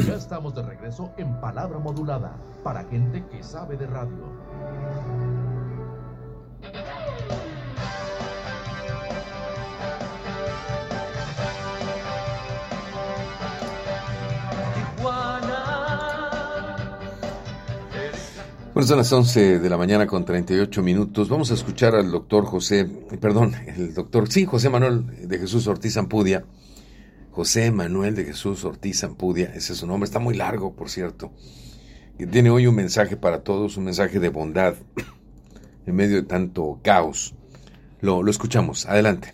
Ya 0.07 0.15
estamos 0.15 0.55
de 0.55 0.63
regreso 0.63 1.11
en 1.17 1.41
Palabra 1.41 1.79
Modulada 1.79 2.37
para 2.63 2.85
gente 2.85 3.25
que 3.31 3.43
sabe 3.43 3.77
de 3.77 3.87
radio. 3.87 4.27
Bueno, 18.73 18.87
son 18.87 18.99
las 18.99 19.13
11 19.13 19.59
de 19.59 19.69
la 19.69 19.77
mañana 19.77 20.07
con 20.07 20.25
38 20.25 20.83
minutos. 20.83 21.29
Vamos 21.29 21.51
a 21.51 21.55
escuchar 21.55 21.95
al 21.95 22.11
doctor 22.11 22.47
José, 22.47 22.87
perdón, 23.21 23.55
el 23.67 23.93
doctor, 23.93 24.31
sí, 24.31 24.47
José 24.47 24.71
Manuel 24.71 25.29
de 25.29 25.39
Jesús 25.39 25.67
Ortiz 25.67 25.97
Ampudia. 25.97 26.45
José 27.31 27.71
Manuel 27.71 28.17
de 28.17 28.25
Jesús 28.25 28.65
Ortiz 28.65 29.05
Ampudia, 29.05 29.53
ese 29.55 29.73
es 29.73 29.79
su 29.79 29.87
nombre, 29.87 30.05
está 30.05 30.19
muy 30.19 30.35
largo, 30.35 30.75
por 30.75 30.91
cierto. 30.91 31.31
Y 32.19 32.27
tiene 32.27 32.51
hoy 32.51 32.67
un 32.67 32.75
mensaje 32.75 33.17
para 33.17 33.43
todos, 33.43 33.77
un 33.77 33.85
mensaje 33.85 34.19
de 34.19 34.29
bondad 34.29 34.75
en 35.87 35.95
medio 35.95 36.17
de 36.17 36.23
tanto 36.25 36.81
caos. 36.83 37.35
Lo, 38.01 38.23
lo 38.23 38.31
escuchamos, 38.31 38.87
adelante. 38.87 39.33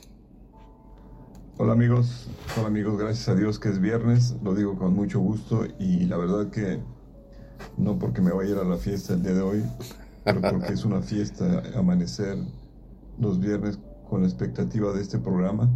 Hola 1.58 1.72
amigos, 1.72 2.28
hola 2.58 2.66
amigos, 2.66 2.98
gracias 2.98 3.30
a 3.30 3.34
Dios 3.34 3.58
que 3.58 3.70
es 3.70 3.80
viernes, 3.80 4.36
lo 4.42 4.54
digo 4.54 4.76
con 4.76 4.94
mucho 4.94 5.20
gusto 5.20 5.66
y 5.78 6.04
la 6.04 6.18
verdad 6.18 6.50
que 6.50 6.80
no 7.78 7.98
porque 7.98 8.20
me 8.20 8.30
vaya 8.30 8.50
a 8.50 8.52
ir 8.52 8.58
a 8.58 8.64
la 8.64 8.76
fiesta 8.76 9.14
el 9.14 9.22
día 9.22 9.32
de 9.32 9.40
hoy, 9.40 9.64
pero 10.22 10.42
porque 10.42 10.74
es 10.74 10.84
una 10.84 11.00
fiesta 11.00 11.62
amanecer 11.74 12.36
los 13.18 13.40
viernes 13.40 13.78
con 14.10 14.20
la 14.20 14.28
expectativa 14.28 14.92
de 14.92 15.00
este 15.00 15.18
programa. 15.18 15.70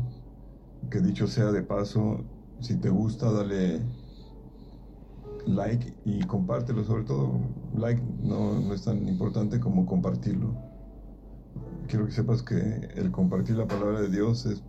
Que 0.88 1.00
dicho 1.00 1.26
sea 1.26 1.52
de 1.52 1.62
paso, 1.62 2.24
si 2.60 2.76
te 2.76 2.88
gusta, 2.88 3.30
dale 3.32 3.80
like 5.46 5.94
y 6.04 6.22
compártelo, 6.24 6.84
sobre 6.84 7.04
todo 7.04 7.40
like 7.74 8.02
no, 8.22 8.72
es 8.72 8.84
tan 8.84 9.08
importante 9.08 9.60
como 9.60 9.86
compartirlo. 9.86 10.54
Quiero 11.88 12.06
que 12.06 12.12
sepas 12.12 12.42
que 12.42 12.56
el 12.94 13.10
compartir 13.10 13.56
la 13.56 13.66
palabra 13.66 14.00
de 14.00 14.08
Dios 14.08 14.46
es 14.46 14.62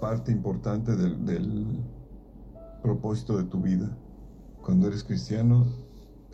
parte 0.00 0.32
importante 0.32 0.96
del, 0.96 1.24
del 1.26 1.84
propósito 2.82 3.36
de 3.36 3.44
tu 3.44 3.60
vida. 3.60 3.96
Cuando 4.62 4.88
eres 4.88 5.04
cristiano, 5.04 5.66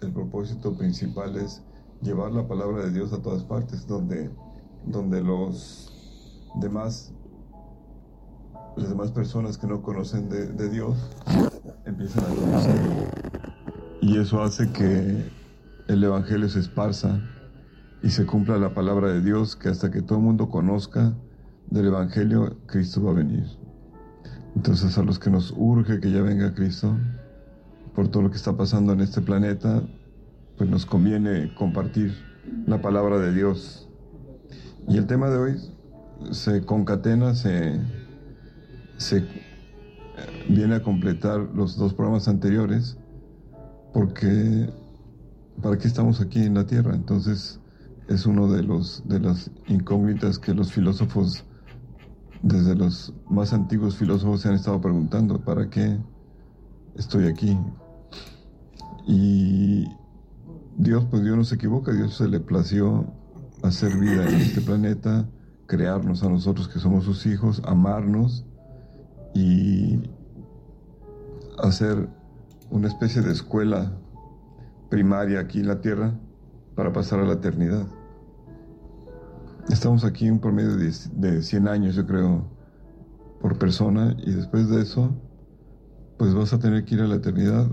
el 0.00 0.12
propósito 0.12 0.76
principal 0.76 1.36
es 1.36 1.62
llevar 2.02 2.32
la 2.32 2.46
palabra 2.46 2.84
de 2.84 2.92
Dios 2.92 3.12
a 3.12 3.22
todas 3.22 3.42
partes, 3.44 3.86
donde, 3.86 4.30
donde 4.84 5.22
los 5.22 6.50
demás, 6.60 7.12
las 8.76 8.88
demás 8.88 9.10
personas 9.12 9.58
que 9.58 9.66
no 9.66 9.82
conocen 9.82 10.28
de, 10.28 10.68
Dios 10.68 10.96
empiezan 11.84 12.24
a 12.24 12.34
conocer. 12.34 12.76
Y 14.00 14.18
eso 14.18 14.42
hace 14.42 14.70
que 14.72 15.30
el 15.88 16.04
Evangelio 16.04 16.48
se 16.48 16.60
esparza 16.60 17.20
y 18.02 18.10
se 18.10 18.26
cumpla 18.26 18.58
la 18.58 18.74
palabra 18.74 19.08
de 19.08 19.22
Dios, 19.22 19.56
que 19.56 19.68
hasta 19.68 19.90
que 19.90 20.02
todo 20.02 20.18
el 20.18 20.24
mundo 20.24 20.50
conozca 20.50 21.14
del 21.70 21.86
Evangelio, 21.86 22.56
Cristo 22.66 23.02
va 23.02 23.12
a 23.12 23.14
venir. 23.14 23.44
Entonces 24.56 24.98
a 24.98 25.02
los 25.02 25.18
que 25.18 25.30
nos 25.30 25.54
urge 25.56 26.00
que 26.00 26.10
ya 26.10 26.22
venga 26.22 26.54
Cristo, 26.54 26.96
por 27.94 28.08
todo 28.08 28.24
lo 28.24 28.30
que 28.30 28.36
está 28.36 28.56
pasando 28.56 28.92
en 28.92 29.00
este 29.00 29.20
planeta, 29.20 29.82
pues 30.58 30.68
nos 30.68 30.84
conviene 30.84 31.54
compartir 31.54 32.14
la 32.66 32.82
palabra 32.82 33.18
de 33.18 33.32
Dios. 33.32 33.88
Y 34.88 34.98
el 34.98 35.06
tema 35.06 35.30
de 35.30 35.38
hoy 35.38 35.56
se 36.30 36.64
concatena, 36.64 37.34
se, 37.34 37.80
se 39.04 39.22
viene 40.48 40.76
a 40.76 40.82
completar 40.82 41.40
los 41.54 41.76
dos 41.76 41.92
programas 41.92 42.26
anteriores, 42.26 42.96
porque 43.92 44.70
¿para 45.62 45.76
qué 45.76 45.86
estamos 45.86 46.20
aquí 46.20 46.40
en 46.40 46.54
la 46.54 46.66
Tierra? 46.66 46.94
Entonces 46.94 47.60
es 48.08 48.24
uno 48.26 48.50
de 48.50 48.62
los 48.62 49.06
de 49.06 49.20
las 49.20 49.50
incógnitas 49.66 50.38
que 50.38 50.54
los 50.54 50.72
filósofos 50.72 51.44
desde 52.42 52.74
los 52.74 53.14
más 53.28 53.52
antiguos 53.52 53.96
filósofos 53.96 54.40
se 54.40 54.48
han 54.48 54.54
estado 54.54 54.80
preguntando, 54.80 55.38
¿para 55.44 55.68
qué 55.68 55.98
estoy 56.96 57.26
aquí? 57.26 57.58
Y 59.06 59.86
Dios, 60.76 61.06
pues 61.10 61.22
Dios 61.22 61.36
no 61.36 61.44
se 61.44 61.56
equivoca, 61.56 61.92
Dios 61.92 62.14
se 62.16 62.28
le 62.28 62.40
plació 62.40 63.06
hacer 63.62 63.96
vida 63.98 64.28
en 64.28 64.34
este 64.36 64.60
planeta, 64.60 65.28
crearnos 65.66 66.22
a 66.22 66.28
nosotros 66.28 66.68
que 66.68 66.78
somos 66.78 67.04
sus 67.04 67.26
hijos, 67.26 67.62
amarnos 67.66 68.46
y 69.34 70.00
hacer 71.58 72.08
una 72.70 72.88
especie 72.88 73.20
de 73.22 73.32
escuela 73.32 73.92
primaria 74.88 75.40
aquí 75.40 75.60
en 75.60 75.68
la 75.68 75.80
Tierra 75.80 76.14
para 76.74 76.92
pasar 76.92 77.20
a 77.20 77.24
la 77.24 77.34
eternidad. 77.34 77.86
Estamos 79.70 80.04
aquí 80.04 80.30
un 80.30 80.40
promedio 80.40 80.76
de, 80.76 80.92
de 81.14 81.42
100 81.42 81.68
años, 81.68 81.94
yo 81.94 82.06
creo, 82.06 82.44
por 83.40 83.58
persona, 83.58 84.14
y 84.18 84.32
después 84.32 84.68
de 84.68 84.82
eso, 84.82 85.14
pues 86.18 86.34
vas 86.34 86.52
a 86.52 86.58
tener 86.58 86.84
que 86.84 86.94
ir 86.94 87.00
a 87.00 87.06
la 87.06 87.16
eternidad, 87.16 87.66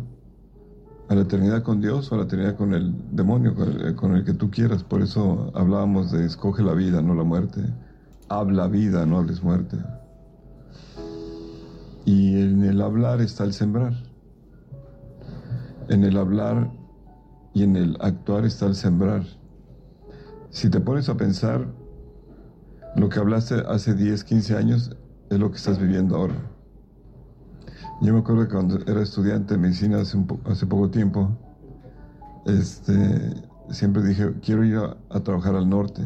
a 1.10 1.16
la 1.16 1.22
eternidad 1.22 1.64
con 1.64 1.82
Dios 1.82 2.12
o 2.12 2.16
a 2.16 2.20
la 2.20 2.24
eternidad 2.24 2.56
con 2.56 2.74
el 2.74 2.94
demonio, 3.12 3.54
con 3.96 4.16
el, 4.16 4.24
que 4.24 4.34
tú 4.34 4.50
quieras. 4.50 4.84
Por 4.84 5.02
eso 5.02 5.52
hablábamos 5.54 6.12
de 6.12 6.26
escoge 6.26 6.64
la 6.64 6.74
vida, 6.74 7.02
no 7.02 7.14
la 7.14 7.24
muerte. 7.24 7.62
Habla 8.30 8.68
vida, 8.68 9.06
no 9.06 9.18
hables 9.18 9.44
muerte. 9.44 9.78
Y 12.06 12.42
en 12.42 12.64
el 12.64 12.82
hablar 12.82 13.22
está 13.22 13.44
el 13.44 13.54
sembrar. 13.54 13.94
En 15.90 16.04
el 16.04 16.18
hablar 16.18 16.72
y 17.54 17.64
en 17.64 17.76
el 17.76 17.98
actuar 18.02 18.46
está 18.46 18.66
el 18.66 18.76
sembrar. 18.76 19.24
Si 20.50 20.70
te 20.70 20.80
pones 20.80 21.10
a 21.10 21.16
pensar, 21.16 21.68
lo 22.96 23.10
que 23.10 23.20
hablaste 23.20 23.56
hace 23.68 23.94
10, 23.94 24.24
15 24.24 24.58
años 24.58 24.96
es 25.30 25.40
lo 25.40 25.50
que 25.50 25.58
estás 25.58 25.80
viviendo 25.80 26.16
ahora. 26.16 26.36
Yo 28.02 28.14
me 28.14 28.20
acuerdo 28.20 28.48
que 28.48 28.54
cuando 28.54 28.80
era 28.86 29.02
estudiante 29.02 29.54
de 29.54 29.60
medicina 29.60 30.02
hace, 30.02 30.18
hace 30.46 30.66
poco 30.66 30.90
tiempo, 30.90 31.30
este, 32.46 33.34
siempre 33.70 34.04
dije, 34.04 34.34
quiero 34.42 34.66
ir 34.66 34.78
a, 34.78 35.20
trabajar 35.22 35.56
al 35.56 35.70
norte. 35.70 36.02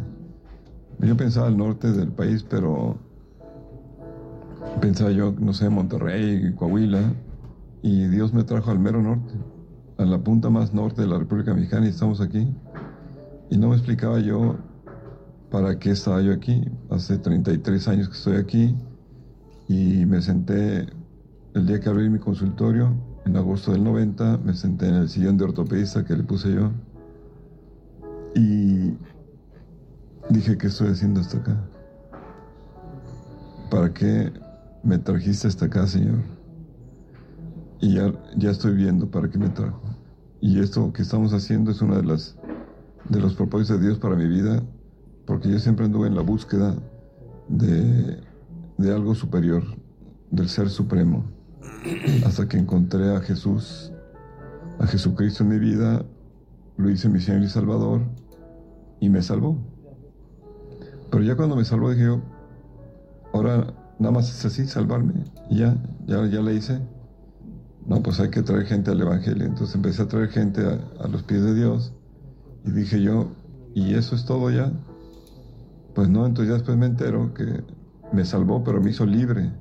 Yo 1.00 1.16
pensaba 1.18 1.48
al 1.48 1.58
norte 1.58 1.92
del 1.92 2.12
país, 2.12 2.44
pero 2.44 2.98
pensaba 4.82 5.12
yo, 5.12 5.34
no 5.40 5.54
sé, 5.54 5.70
Monterrey, 5.70 6.54
Coahuila, 6.56 7.14
y 7.82 8.08
Dios 8.08 8.34
me 8.34 8.44
trajo 8.44 8.72
al 8.72 8.80
mero 8.80 9.02
norte, 9.02 9.34
a 9.98 10.06
la 10.06 10.20
punta 10.20 10.50
más 10.50 10.74
norte 10.74 11.02
de 11.02 11.08
la 11.08 11.20
República 11.20 11.54
Mexicana, 11.54 11.86
y 11.86 11.90
estamos 11.90 12.22
aquí. 12.22 12.54
Y 13.50 13.58
no 13.58 13.70
me 13.70 13.76
explicaba 13.76 14.20
yo 14.20 14.58
para 15.52 15.78
qué 15.78 15.92
estaba 15.92 16.22
yo 16.22 16.34
aquí. 16.34 16.64
Hace 16.90 17.18
33 17.18 17.88
años 17.88 18.10
que 18.10 18.16
estoy 18.16 18.38
aquí 18.38 18.76
y 19.68 20.06
me 20.06 20.22
senté 20.22 20.88
el 21.54 21.66
día 21.66 21.80
que 21.80 21.90
abrí 21.90 22.10
mi 22.10 22.20
consultorio, 22.20 22.94
en 23.26 23.38
agosto 23.38 23.72
del 23.72 23.84
90, 23.84 24.40
me 24.44 24.54
senté 24.54 24.88
en 24.88 24.96
el 24.96 25.10
sillón 25.10 25.38
de 25.38 25.46
ortopedista 25.46 26.04
que 26.06 26.16
le 26.16 26.24
puse 26.24 26.54
yo 26.54 26.72
y 28.36 28.98
dije, 30.30 30.58
¿qué 30.58 30.68
estoy 30.68 30.90
haciendo 30.90 31.22
hasta 31.22 31.38
acá? 31.38 31.58
¿Para 33.72 33.94
qué 33.94 34.32
me 34.86 35.00
trajiste 35.00 35.48
hasta 35.48 35.66
acá, 35.66 35.88
Señor? 35.88 36.20
Y 37.82 37.96
ya, 37.96 38.14
ya 38.38 38.52
estoy 38.52 38.76
viendo 38.76 39.10
para 39.10 39.30
qué 39.30 39.38
me 39.38 39.50
trajo. 39.50 39.82
Y 40.40 40.60
esto 40.60 40.94
que 40.94 41.02
estamos 41.02 41.34
haciendo 41.34 41.72
es 41.72 41.82
una 41.82 41.98
de 41.98 42.04
las 42.04 42.38
de 43.10 43.20
los 43.20 43.36
propósitos 43.36 43.80
de 43.80 43.88
Dios 43.88 44.00
para 44.00 44.16
mi 44.16 44.28
vida, 44.28 44.64
porque 45.26 45.50
yo 45.50 45.60
siempre 45.60 45.86
anduve 45.86 46.08
en 46.08 46.16
la 46.16 46.22
búsqueda 46.22 46.76
de, 47.48 48.20
de 48.78 48.94
algo 48.94 49.14
superior, 49.14 49.64
del 50.32 50.50
ser 50.50 50.70
supremo, 50.70 51.26
hasta 52.26 52.48
que 52.48 52.58
encontré 52.58 53.16
a 53.16 53.22
Jesús, 53.22 53.92
a 54.80 54.88
Jesucristo 54.88 55.44
en 55.44 55.50
mi 55.50 55.60
vida, 55.60 56.04
lo 56.78 56.90
hice 56.90 57.10
mi 57.10 57.20
Señor 57.20 57.44
y 57.44 57.48
Salvador, 57.48 58.02
y 59.00 59.10
me 59.10 59.22
salvó. 59.22 59.58
Pero 61.12 61.24
ya 61.24 61.36
cuando 61.36 61.56
me 61.56 61.64
salvó 61.64 61.92
dije 61.92 62.06
yo, 62.06 62.22
ahora 63.34 63.72
nada 64.00 64.12
más 64.12 64.30
es 64.30 64.46
así, 64.46 64.68
salvarme, 64.68 65.14
y 65.50 65.60
ya, 65.60 65.78
ya, 66.06 66.26
ya 66.28 66.42
le 66.42 66.56
hice. 66.56 66.80
No, 67.86 68.02
pues 68.02 68.20
hay 68.20 68.30
que 68.30 68.42
traer 68.42 68.66
gente 68.66 68.92
al 68.92 69.02
Evangelio. 69.02 69.46
Entonces 69.46 69.76
empecé 69.76 70.02
a 70.02 70.08
traer 70.08 70.30
gente 70.30 70.62
a 71.00 71.08
los 71.08 71.24
pies 71.24 71.44
de 71.44 71.54
Dios 71.54 71.94
y 72.66 72.72
dije 72.72 73.02
yo, 73.02 73.28
¿y 73.76 73.94
eso 73.94 74.16
es 74.16 74.26
todo 74.26 74.50
ya? 74.50 74.72
Pues 75.94 76.10
no, 76.10 76.26
entonces 76.26 76.50
ya 76.50 76.56
después 76.56 76.78
me 76.78 76.88
entero 76.88 77.34
que 77.34 77.64
me 78.12 78.26
salvó, 78.26 78.64
pero 78.64 78.82
me 78.82 78.90
hizo 78.90 79.06
libre. 79.06 79.52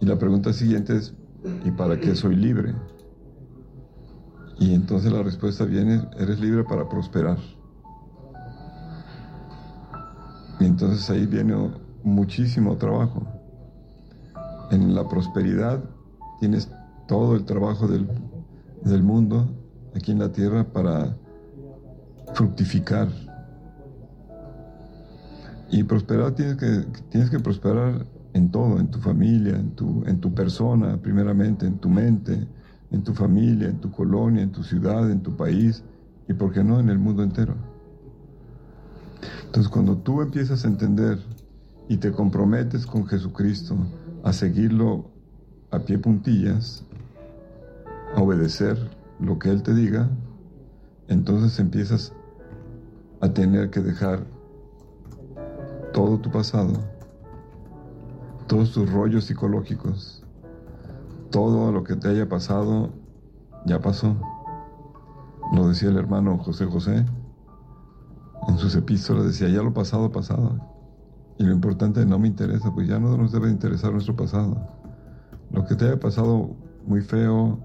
Y 0.00 0.06
la 0.06 0.18
pregunta 0.18 0.52
siguiente 0.52 0.96
es, 0.96 1.14
¿y 1.64 1.70
para 1.72 1.98
qué 1.98 2.14
soy 2.14 2.36
libre? 2.36 2.74
Y 4.58 4.72
entonces 4.72 5.12
la 5.12 5.22
respuesta 5.22 5.64
viene, 5.64 6.08
eres 6.18 6.40
libre 6.40 6.64
para 6.64 6.88
prosperar. 6.88 7.38
Y 10.60 10.64
entonces 10.64 11.10
ahí 11.10 11.26
viene 11.26 11.54
muchísimo 12.06 12.76
trabajo. 12.76 13.26
En 14.70 14.94
la 14.94 15.08
prosperidad 15.08 15.82
tienes 16.40 16.70
todo 17.06 17.34
el 17.34 17.44
trabajo 17.44 17.86
del, 17.86 18.08
del 18.82 19.02
mundo 19.02 19.48
aquí 19.94 20.12
en 20.12 20.20
la 20.20 20.30
tierra 20.30 20.64
para 20.64 21.16
fructificar. 22.34 23.08
Y 25.70 25.82
prosperar 25.82 26.32
tienes 26.32 26.56
que, 26.56 26.84
tienes 27.10 27.28
que 27.28 27.40
prosperar 27.40 28.06
en 28.34 28.50
todo, 28.50 28.78
en 28.78 28.88
tu 28.88 29.00
familia, 29.00 29.56
en 29.56 29.72
tu, 29.72 30.04
en 30.06 30.20
tu 30.20 30.32
persona, 30.32 30.96
primeramente, 31.00 31.66
en 31.66 31.78
tu 31.78 31.88
mente, 31.88 32.46
en 32.92 33.02
tu 33.02 33.14
familia, 33.14 33.68
en 33.68 33.80
tu 33.80 33.90
colonia, 33.90 34.42
en 34.42 34.52
tu 34.52 34.62
ciudad, 34.62 35.10
en 35.10 35.22
tu 35.22 35.36
país 35.36 35.82
y, 36.28 36.34
¿por 36.34 36.52
qué 36.52 36.62
no?, 36.62 36.78
en 36.78 36.88
el 36.88 36.98
mundo 36.98 37.24
entero. 37.24 37.54
Entonces, 39.46 39.68
cuando 39.72 39.96
tú 39.96 40.22
empiezas 40.22 40.64
a 40.64 40.68
entender 40.68 41.18
y 41.88 41.98
te 41.98 42.12
comprometes 42.12 42.86
con 42.86 43.06
Jesucristo 43.06 43.76
a 44.24 44.32
seguirlo 44.32 45.10
a 45.70 45.80
pie 45.80 45.98
puntillas, 45.98 46.84
a 48.14 48.22
obedecer 48.22 48.76
lo 49.20 49.38
que 49.38 49.50
Él 49.50 49.62
te 49.62 49.74
diga, 49.74 50.08
entonces 51.08 51.58
empiezas 51.58 52.12
a 53.20 53.28
tener 53.28 53.70
que 53.70 53.80
dejar 53.80 54.24
todo 55.92 56.18
tu 56.18 56.30
pasado, 56.30 56.72
todos 58.46 58.72
tus 58.72 58.90
rollos 58.92 59.24
psicológicos, 59.24 60.24
todo 61.30 61.72
lo 61.72 61.84
que 61.84 61.96
te 61.96 62.08
haya 62.08 62.28
pasado, 62.28 62.90
ya 63.64 63.80
pasó. 63.80 64.16
Lo 65.52 65.68
decía 65.68 65.88
el 65.88 65.96
hermano 65.96 66.38
José 66.38 66.66
José 66.66 67.04
en 68.48 68.58
sus 68.58 68.74
epístolas, 68.76 69.24
decía, 69.24 69.48
ya 69.48 69.62
lo 69.62 69.72
pasado, 69.72 70.10
pasado. 70.12 70.60
Y 71.38 71.44
lo 71.44 71.52
importante 71.52 72.04
no 72.06 72.18
me 72.18 72.28
interesa, 72.28 72.72
pues 72.72 72.88
ya 72.88 72.98
no 72.98 73.16
nos 73.16 73.32
debe 73.32 73.50
interesar 73.50 73.92
nuestro 73.92 74.16
pasado. 74.16 74.56
Lo 75.50 75.64
que 75.66 75.74
te 75.74 75.84
haya 75.84 76.00
pasado 76.00 76.56
muy 76.86 77.02
feo, 77.02 77.60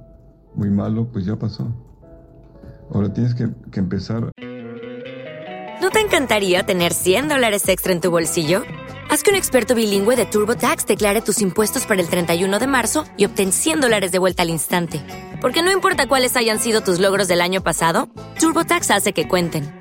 muy 0.56 0.70
malo, 0.70 1.08
pues 1.12 1.26
ya 1.26 1.38
pasó. 1.38 1.74
Ahora 2.94 3.14
tienes 3.14 3.34
que, 3.34 3.48
empezar. 3.80 4.32
¿No 5.82 5.90
te 5.90 6.00
encantaría 6.00 6.64
tener 6.64 6.94
100 6.94 7.30
dólares 7.30 7.68
extra 7.70 7.94
en 7.94 8.02
tu 8.02 8.12
bolsillo? 8.12 8.64
Haz 9.10 9.24
que 9.24 9.32
un 9.32 9.36
experto 9.36 9.76
bilingüe 9.76 10.16
de 10.16 10.26
TurboTax 10.26 10.86
declare 10.86 11.22
tus 11.22 11.42
impuestos 11.42 11.86
para 11.86 12.02
el 12.02 12.08
31 12.08 12.60
de 12.60 12.68
marzo 12.68 13.06
y 13.18 13.26
obtén 13.26 13.52
100 13.52 13.82
dólares 13.82 14.12
de 14.12 14.20
vuelta 14.20 14.44
al 14.44 14.50
instante. 14.50 15.02
Porque 15.42 15.64
no 15.64 15.72
importa 15.72 16.08
cuáles 16.08 16.36
hayan 16.36 16.60
sido 16.60 16.82
tus 16.82 17.00
logros 17.00 17.28
del 17.28 17.42
año 17.42 17.62
pasado, 17.62 18.10
TurboTax 18.40 18.92
hace 18.92 19.14
que 19.14 19.28
cuenten. 19.28 19.81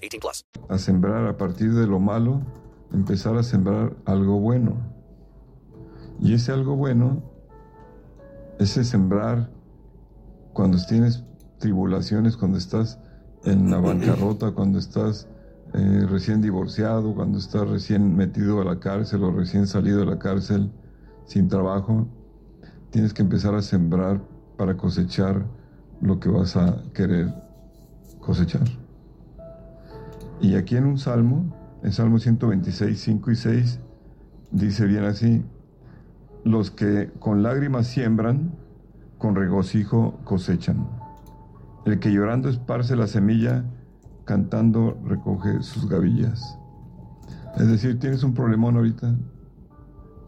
18 0.00 0.20
plus. 0.20 0.44
A 0.68 0.78
sembrar 0.78 1.26
a 1.26 1.36
partir 1.36 1.72
de 1.74 1.86
lo 1.86 2.00
malo, 2.00 2.42
empezar 2.92 3.36
a 3.36 3.42
sembrar 3.42 3.96
algo 4.04 4.40
bueno. 4.40 4.76
Y 6.20 6.34
ese 6.34 6.52
algo 6.52 6.76
bueno, 6.76 7.22
ese 8.58 8.84
sembrar 8.84 9.50
cuando 10.52 10.78
tienes 10.86 11.24
tribulaciones, 11.58 12.36
cuando 12.36 12.58
estás 12.58 12.98
en 13.44 13.70
la 13.70 13.78
bancarrota, 13.78 14.52
cuando 14.52 14.78
estás 14.78 15.28
eh, 15.72 16.06
recién 16.08 16.42
divorciado, 16.42 17.14
cuando 17.14 17.38
estás 17.38 17.68
recién 17.68 18.16
metido 18.16 18.60
a 18.60 18.64
la 18.64 18.80
cárcel 18.80 19.22
o 19.24 19.30
recién 19.30 19.66
salido 19.66 20.00
de 20.00 20.06
la 20.06 20.18
cárcel 20.18 20.70
sin 21.26 21.48
trabajo, 21.48 22.08
tienes 22.90 23.14
que 23.14 23.22
empezar 23.22 23.54
a 23.54 23.62
sembrar 23.62 24.20
para 24.56 24.76
cosechar 24.76 25.46
lo 26.00 26.18
que 26.18 26.28
vas 26.28 26.56
a 26.56 26.82
querer 26.92 27.32
cosechar. 28.20 28.79
Y 30.40 30.54
aquí 30.54 30.76
en 30.76 30.86
un 30.86 30.98
salmo, 30.98 31.54
en 31.82 31.92
Salmo 31.92 32.18
126, 32.18 32.98
5 32.98 33.30
y 33.30 33.36
6, 33.36 33.80
dice 34.50 34.86
bien 34.86 35.04
así, 35.04 35.44
los 36.44 36.70
que 36.70 37.10
con 37.18 37.42
lágrimas 37.42 37.86
siembran, 37.86 38.52
con 39.18 39.36
regocijo 39.36 40.18
cosechan. 40.24 40.88
El 41.84 41.98
que 41.98 42.10
llorando 42.10 42.48
esparce 42.48 42.96
la 42.96 43.06
semilla, 43.06 43.64
cantando 44.24 44.98
recoge 45.04 45.62
sus 45.62 45.88
gavillas. 45.88 46.58
Es 47.56 47.68
decir, 47.68 47.98
tienes 47.98 48.22
un 48.22 48.32
problemón 48.32 48.76
ahorita, 48.76 49.14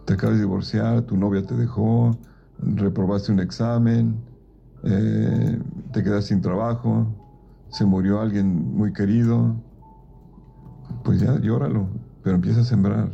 te 0.05 0.15
acabas 0.15 0.37
de 0.37 0.43
divorciar, 0.43 1.03
tu 1.03 1.17
novia 1.17 1.47
te 1.47 1.55
dejó, 1.55 2.19
reprobaste 2.59 3.33
un 3.33 3.41
examen, 3.41 4.17
eh, 4.85 5.59
te 5.93 6.03
quedas 6.03 6.27
sin 6.27 6.43
trabajo, 6.43 7.07
se 7.71 7.87
murió 7.87 8.21
alguien 8.21 8.77
muy 8.77 8.93
querido, 8.93 9.57
pues 11.03 11.21
ya 11.21 11.39
llóralo, 11.39 11.89
pero 12.23 12.37
empieza 12.37 12.61
a 12.61 12.65
sembrar. 12.65 13.13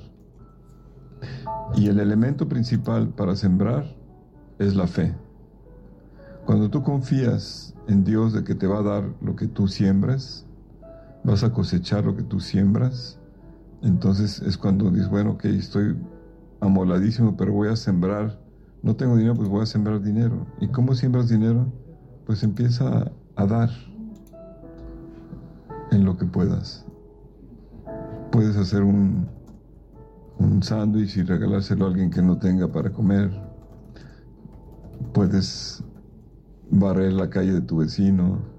Y 1.74 1.88
el 1.88 2.00
elemento 2.00 2.48
principal 2.48 3.08
para 3.10 3.36
sembrar 3.36 3.84
es 4.58 4.74
la 4.74 4.86
fe. 4.86 5.14
Cuando 6.46 6.70
tú 6.70 6.82
confías 6.82 7.74
en 7.88 8.04
Dios 8.04 8.32
de 8.32 8.44
que 8.44 8.54
te 8.54 8.66
va 8.66 8.78
a 8.78 8.82
dar 8.82 9.04
lo 9.20 9.36
que 9.36 9.46
tú 9.46 9.68
siembras, 9.68 10.46
vas 11.24 11.44
a 11.44 11.52
cosechar 11.52 12.04
lo 12.04 12.16
que 12.16 12.22
tú 12.22 12.40
siembras. 12.40 13.18
Entonces 13.82 14.40
es 14.40 14.56
cuando 14.56 14.90
dices, 14.90 15.10
bueno, 15.10 15.32
ok, 15.32 15.44
estoy 15.46 15.96
amoladísimo, 16.60 17.36
pero 17.36 17.52
voy 17.52 17.68
a 17.68 17.76
sembrar. 17.76 18.40
No 18.82 18.96
tengo 18.96 19.16
dinero, 19.16 19.34
pues 19.34 19.48
voy 19.48 19.62
a 19.62 19.66
sembrar 19.66 20.00
dinero. 20.00 20.46
¿Y 20.60 20.68
cómo 20.68 20.94
siembras 20.94 21.28
dinero? 21.28 21.72
Pues 22.24 22.42
empieza 22.42 23.10
a 23.36 23.46
dar 23.46 23.70
en 25.90 26.04
lo 26.04 26.16
que 26.16 26.26
puedas. 26.26 26.86
Puedes 28.30 28.56
hacer 28.56 28.82
un, 28.82 29.28
un 30.38 30.62
sándwich 30.62 31.16
y 31.16 31.22
regalárselo 31.22 31.86
a 31.86 31.88
alguien 31.88 32.10
que 32.10 32.22
no 32.22 32.38
tenga 32.38 32.70
para 32.70 32.90
comer. 32.90 33.30
Puedes 35.12 35.82
barrer 36.70 37.12
la 37.12 37.30
calle 37.30 37.52
de 37.52 37.60
tu 37.62 37.78
vecino 37.78 38.58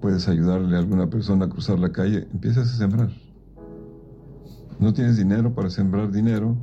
puedes 0.00 0.28
ayudarle 0.28 0.76
a 0.76 0.78
alguna 0.78 1.08
persona 1.08 1.44
a 1.44 1.48
cruzar 1.48 1.78
la 1.78 1.92
calle, 1.92 2.26
empiezas 2.32 2.72
a 2.72 2.76
sembrar. 2.76 3.10
No 4.78 4.94
tienes 4.94 5.18
dinero 5.18 5.54
para 5.54 5.68
sembrar 5.68 6.10
dinero, 6.10 6.56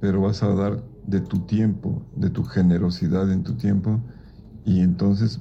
pero 0.00 0.20
vas 0.20 0.42
a 0.42 0.54
dar 0.54 0.84
de 1.06 1.20
tu 1.20 1.40
tiempo, 1.40 2.02
de 2.14 2.28
tu 2.28 2.44
generosidad 2.44 3.32
en 3.32 3.42
tu 3.42 3.54
tiempo, 3.54 4.00
y 4.64 4.80
entonces 4.80 5.40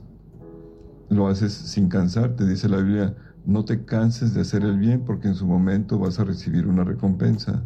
lo 1.10 1.28
haces 1.28 1.52
sin 1.52 1.90
cansarte. 1.90 2.48
Dice 2.48 2.70
la 2.70 2.78
Biblia, 2.78 3.16
no 3.46 3.66
te 3.66 3.86
canses 3.86 4.34
de 4.34 4.42
hacer 4.42 4.64
el 4.64 4.78
bien 4.78 5.04
porque 5.06 5.28
en 5.28 5.36
su 5.36 5.46
momento 5.46 6.00
vas 6.00 6.20
a 6.20 6.24
recibir 6.24 6.68
una 6.68 6.84
recompensa. 6.84 7.64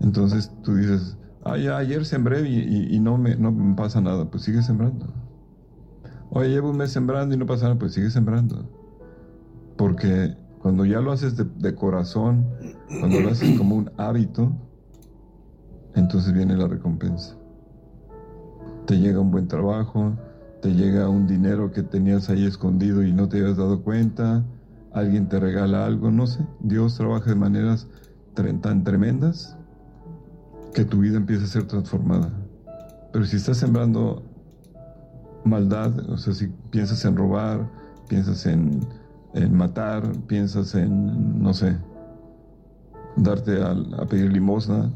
Entonces 0.00 0.52
tú 0.62 0.74
dices, 0.74 1.16
ah, 1.44 1.56
ya, 1.56 1.78
ayer 1.78 2.04
sembré 2.04 2.48
y, 2.48 2.98
no, 3.00 3.16
me, 3.18 3.36
no 3.36 3.74
pasa 3.76 4.00
nada, 4.00 4.30
pues 4.30 4.42
sigue 4.42 4.62
sembrando. 4.62 5.06
Oye, 6.30 6.50
llevo 6.50 6.70
un 6.70 6.76
mes 6.76 6.90
sembrando 6.90 7.34
y 7.34 7.38
no 7.38 7.46
pasa 7.46 7.64
nada, 7.64 7.78
pues 7.78 7.92
sigue 7.92 8.10
sembrando. 8.10 8.68
Porque 9.76 10.36
cuando 10.60 10.84
ya 10.84 11.00
lo 11.00 11.12
haces 11.12 11.36
de, 11.36 11.74
corazón, 11.74 12.46
cuando 12.88 13.20
lo 13.20 13.28
haces 13.30 13.56
como 13.56 13.76
un 13.76 13.90
hábito, 13.96 14.52
entonces 15.94 16.32
viene 16.32 16.56
la 16.56 16.66
recompensa. 16.66 17.36
Te 18.86 18.98
llega 18.98 19.20
un 19.20 19.30
buen 19.30 19.48
trabajo, 19.48 20.16
te 20.60 20.74
llega 20.74 21.08
un 21.08 21.26
dinero 21.26 21.70
que 21.70 21.82
tenías 21.82 22.28
ahí 22.28 22.44
escondido 22.44 23.02
y 23.02 23.12
no 23.12 23.28
te 23.28 23.38
habías 23.38 23.56
dado 23.56 23.82
cuenta, 23.82 24.44
alguien 24.96 25.28
te 25.28 25.38
regala 25.38 25.84
algo, 25.84 26.10
no 26.10 26.26
sé. 26.26 26.44
Dios 26.60 26.96
trabaja 26.96 27.30
de 27.30 27.36
maneras 27.36 27.86
tan 28.34 28.82
tremendas 28.82 29.56
que 30.74 30.84
tu 30.84 31.00
vida 31.00 31.16
empieza 31.16 31.44
a 31.44 31.48
ser 31.48 31.66
transformada. 31.66 32.30
Pero 33.12 33.24
si 33.24 33.36
estás 33.36 33.58
sembrando 33.58 34.22
maldad, 35.44 35.98
o 36.10 36.16
sea, 36.16 36.32
si 36.34 36.48
piensas 36.70 37.04
en 37.04 37.16
robar, 37.16 37.70
piensas 38.08 38.46
en, 38.46 38.80
matar, 39.50 40.10
piensas 40.26 40.74
en, 40.74 41.42
no 41.42 41.52
sé, 41.52 41.76
darte 43.16 43.62
a, 43.62 43.70
a, 43.70 44.06
pedir 44.06 44.32
limosna, 44.32 44.90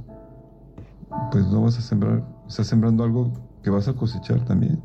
pues 1.31 1.47
no 1.47 1.63
vas 1.63 1.79
a 1.79 1.83
sembrar, 1.83 2.25
estás 2.49 2.67
sembrando 2.67 3.05
algo 3.05 3.33
que 3.63 3.71
vas 3.71 3.87
a 3.89 3.93
cosechar 3.93 4.45
también. 4.45 4.83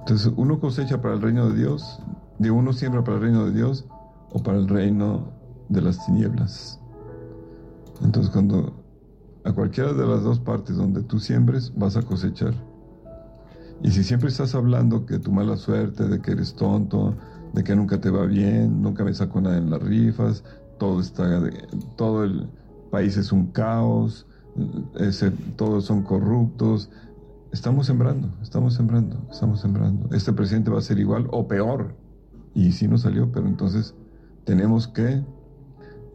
Entonces, 0.00 0.32
uno 0.36 0.58
cosecha 0.58 1.00
para 1.00 1.14
el 1.14 1.22
reino 1.22 1.48
de 1.50 1.58
Dios, 1.58 2.02
de 2.38 2.50
uno 2.50 2.72
siembra 2.72 3.04
para 3.04 3.16
el 3.16 3.22
reino 3.22 3.44
de 3.44 3.52
Dios 3.52 3.86
o 4.30 4.42
para 4.42 4.58
el 4.58 4.68
reino 4.68 5.32
de 5.68 5.82
las 5.82 6.04
tinieblas. 6.06 6.80
Entonces, 8.02 8.32
cuando 8.32 8.82
a 9.44 9.52
cualquiera 9.52 9.92
de 9.92 10.06
las 10.06 10.22
dos 10.22 10.38
partes 10.38 10.76
donde 10.76 11.02
tú 11.02 11.18
siembres, 11.18 11.72
vas 11.76 11.96
a 11.96 12.02
cosechar. 12.02 12.54
Y 13.82 13.90
si 13.90 14.04
siempre 14.04 14.28
estás 14.28 14.54
hablando 14.54 15.06
que 15.06 15.18
tu 15.18 15.32
mala 15.32 15.56
suerte, 15.56 16.06
de 16.06 16.20
que 16.20 16.32
eres 16.32 16.54
tonto, 16.54 17.14
de 17.52 17.64
que 17.64 17.74
nunca 17.74 18.00
te 18.00 18.10
va 18.10 18.26
bien, 18.26 18.80
nunca 18.80 19.04
me 19.04 19.12
saco 19.12 19.40
nada 19.40 19.58
en 19.58 19.70
las 19.70 19.82
rifas, 19.82 20.44
todo 20.78 21.00
está, 21.00 21.42
todo 21.96 22.24
el 22.24 22.48
país 22.90 23.16
es 23.16 23.32
un 23.32 23.46
caos, 23.48 24.26
todos 25.56 25.84
son 25.84 26.02
corruptos, 26.02 26.90
estamos 27.52 27.86
sembrando, 27.86 28.28
estamos 28.42 28.74
sembrando, 28.74 29.20
estamos 29.30 29.60
sembrando. 29.60 30.14
Este 30.14 30.32
presidente 30.32 30.70
va 30.70 30.78
a 30.78 30.82
ser 30.82 30.98
igual 30.98 31.26
o 31.30 31.48
peor. 31.48 31.94
Y 32.54 32.72
sí 32.72 32.88
nos 32.88 33.02
salió, 33.02 33.30
pero 33.32 33.46
entonces 33.46 33.94
tenemos 34.44 34.88
que 34.88 35.22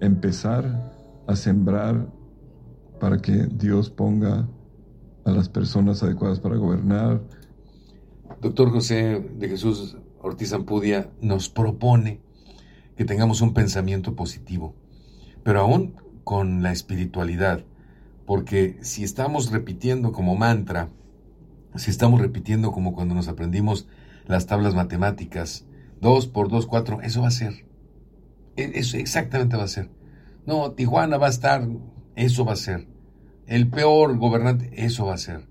empezar 0.01 0.93
a 1.27 1.35
sembrar 1.35 2.07
para 2.99 3.19
que 3.19 3.47
Dios 3.47 3.89
ponga 3.89 4.47
a 5.25 5.31
las 5.31 5.49
personas 5.49 6.01
adecuadas 6.03 6.39
para 6.39 6.55
gobernar, 6.55 7.21
Doctor 8.41 8.71
José 8.71 9.19
de 9.37 9.49
Jesús 9.49 9.97
Ortiz 10.21 10.53
Ampudia 10.53 11.09
nos 11.21 11.49
propone 11.49 12.21
que 12.95 13.03
tengamos 13.03 13.41
un 13.41 13.53
pensamiento 13.53 14.15
positivo, 14.15 14.73
pero 15.43 15.59
aún 15.61 15.95
con 16.23 16.63
la 16.63 16.71
espiritualidad, 16.71 17.65
porque 18.25 18.77
si 18.81 19.03
estamos 19.03 19.51
repitiendo 19.51 20.11
como 20.11 20.35
mantra, 20.35 20.89
si 21.75 21.91
estamos 21.91 22.21
repitiendo 22.21 22.71
como 22.71 22.93
cuando 22.93 23.13
nos 23.15 23.27
aprendimos 23.27 23.87
las 24.27 24.45
tablas 24.45 24.75
matemáticas, 24.75 25.65
2 26.01 26.27
por 26.27 26.49
2, 26.49 26.67
4, 26.67 27.01
eso 27.01 27.21
va 27.21 27.27
a 27.27 27.31
ser. 27.31 27.65
E, 28.55 28.71
eso 28.75 28.97
exactamente 28.97 29.57
va 29.57 29.63
a 29.63 29.67
ser. 29.67 29.89
No, 30.45 30.71
Tijuana 30.71 31.17
va 31.17 31.27
a 31.27 31.31
estar, 31.31 31.67
eso 32.15 32.45
va 32.45 32.53
a 32.53 32.57
ser. 32.57 32.87
El 33.45 33.69
peor 33.69 34.17
gobernante, 34.17 34.71
eso 34.75 35.05
va 35.05 35.13
a 35.13 35.17
ser. 35.17 35.47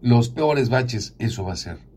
Los 0.00 0.28
peores 0.28 0.68
baches, 0.68 1.14
eso 1.18 1.44
va 1.44 1.54
a 1.54 1.56
ser 1.56 1.94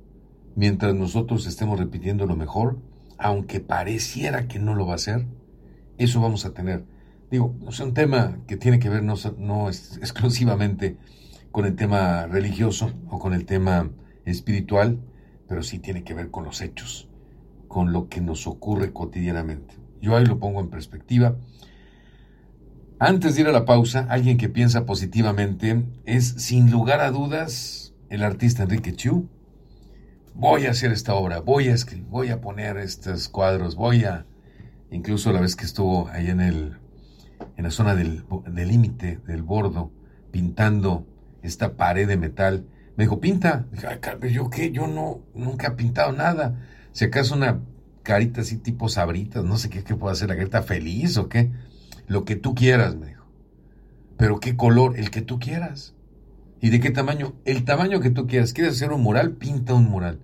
mientras 0.58 0.96
nosotros 0.96 1.46
estemos 1.46 1.80
repitiendo 1.80 2.26
lo 2.26 2.36
mejor, 2.36 2.80
aunque 3.20 3.60
pareciera 3.60 4.48
que 4.48 4.58
no 4.58 4.74
lo 4.74 4.88
va 4.88 4.94
a 4.94 4.96
hacer, 4.96 5.28
eso 6.00 6.20
vamos 6.20 6.46
a 6.46 6.54
tener. 6.54 6.84
Digo, 7.30 7.56
es 7.70 7.80
un 7.80 7.94
tema 7.94 8.40
que 8.48 8.58
tiene 8.58 8.80
que 8.80 8.90
ver 8.90 9.04
no, 9.04 9.14
no 9.38 9.70
exclusivamente 9.70 10.98
con 11.52 11.66
el 11.66 11.76
tema 11.76 12.26
religioso 12.26 12.92
o 13.08 13.20
con 13.20 13.36
el 13.36 13.46
tema 13.46 13.92
espiritual, 14.26 15.00
pero 15.48 15.62
sí 15.62 15.78
tiene 15.78 16.04
que 16.04 16.16
ver 16.16 16.32
con 16.32 16.44
los 16.44 16.60
hechos, 16.62 17.07
con 17.68 17.94
lo 17.94 18.10
que 18.10 18.22
nos 18.22 18.48
ocurre 18.48 18.94
cotidianamente. 18.94 19.76
Yo 20.02 20.16
ahí 20.16 20.26
lo 20.26 20.40
pongo 20.40 20.60
en 20.60 20.70
perspectiva. 20.70 21.38
Antes 23.00 23.36
de 23.36 23.42
ir 23.42 23.48
a 23.48 23.52
la 23.52 23.66
pausa, 23.66 24.08
alguien 24.10 24.38
que 24.38 24.50
piensa 24.50 24.86
positivamente 24.86 25.84
es, 26.06 26.30
sin 26.38 26.72
lugar 26.72 27.00
a 27.02 27.12
dudas, 27.12 27.94
el 28.10 28.24
artista 28.24 28.64
Enrique 28.64 28.96
Chu. 28.96 29.30
Voy 30.34 30.66
a 30.66 30.72
hacer 30.72 30.92
esta 30.92 31.16
obra, 31.16 31.40
voy 31.40 31.68
a 31.68 31.74
escribir, 31.74 32.08
voy 32.08 32.30
a 32.30 32.42
poner 32.42 32.78
estos 32.78 33.30
cuadros, 33.30 33.76
voy 33.76 34.04
a... 34.06 34.26
Incluso 34.90 35.34
la 35.34 35.42
vez 35.42 35.56
que 35.56 35.66
estuvo 35.66 36.08
ahí 36.10 36.30
en, 36.30 36.40
el, 36.40 36.78
en 37.58 37.64
la 37.64 37.72
zona 37.72 37.94
del 37.94 38.24
límite, 38.46 39.20
del 39.28 39.44
bordo, 39.44 39.92
pintando 40.32 41.06
esta 41.42 41.76
pared 41.76 42.08
de 42.08 42.18
metal, 42.18 42.66
me 42.96 43.04
dijo, 43.04 43.20
pinta. 43.20 43.68
Dije, 43.72 43.88
"Ay, 43.88 43.98
Carlos, 44.00 44.32
¿yo 44.32 44.50
qué? 44.50 44.72
Yo 44.72 44.88
no, 44.88 45.22
nunca 45.36 45.68
he 45.68 45.72
pintado 45.72 46.12
nada. 46.12 46.60
Si 46.98 47.06
acaso 47.06 47.36
una 47.36 47.62
carita 48.02 48.42
así 48.42 48.58
tipo 48.58 48.90
sabritas, 48.90 49.44
no 49.44 49.58
sé 49.58 49.70
qué, 49.70 49.84
qué 49.84 49.94
puedo 49.94 50.12
hacer, 50.12 50.30
la 50.30 50.36
carita 50.36 50.64
feliz 50.64 51.16
o 51.18 51.30
qué. 51.30 51.52
Lo 52.08 52.26
que 52.26 52.36
tú 52.36 52.56
quieras, 52.56 52.96
me 52.96 53.10
dijo. 53.10 53.24
Pero 54.18 54.40
qué 54.40 54.58
color, 54.58 54.98
el 54.98 55.12
que 55.12 55.22
tú 55.22 55.38
quieras. 55.38 55.94
¿Y 56.60 56.72
de 56.72 56.80
qué 56.80 56.90
tamaño? 56.90 57.36
El 57.46 57.66
tamaño 57.66 58.00
que 58.00 58.10
tú 58.10 58.26
quieras. 58.26 58.52
¿Quieres 58.52 58.74
hacer 58.74 58.92
un 58.92 59.04
mural? 59.04 59.34
Pinta 59.34 59.76
un 59.76 59.88
mural. 59.88 60.22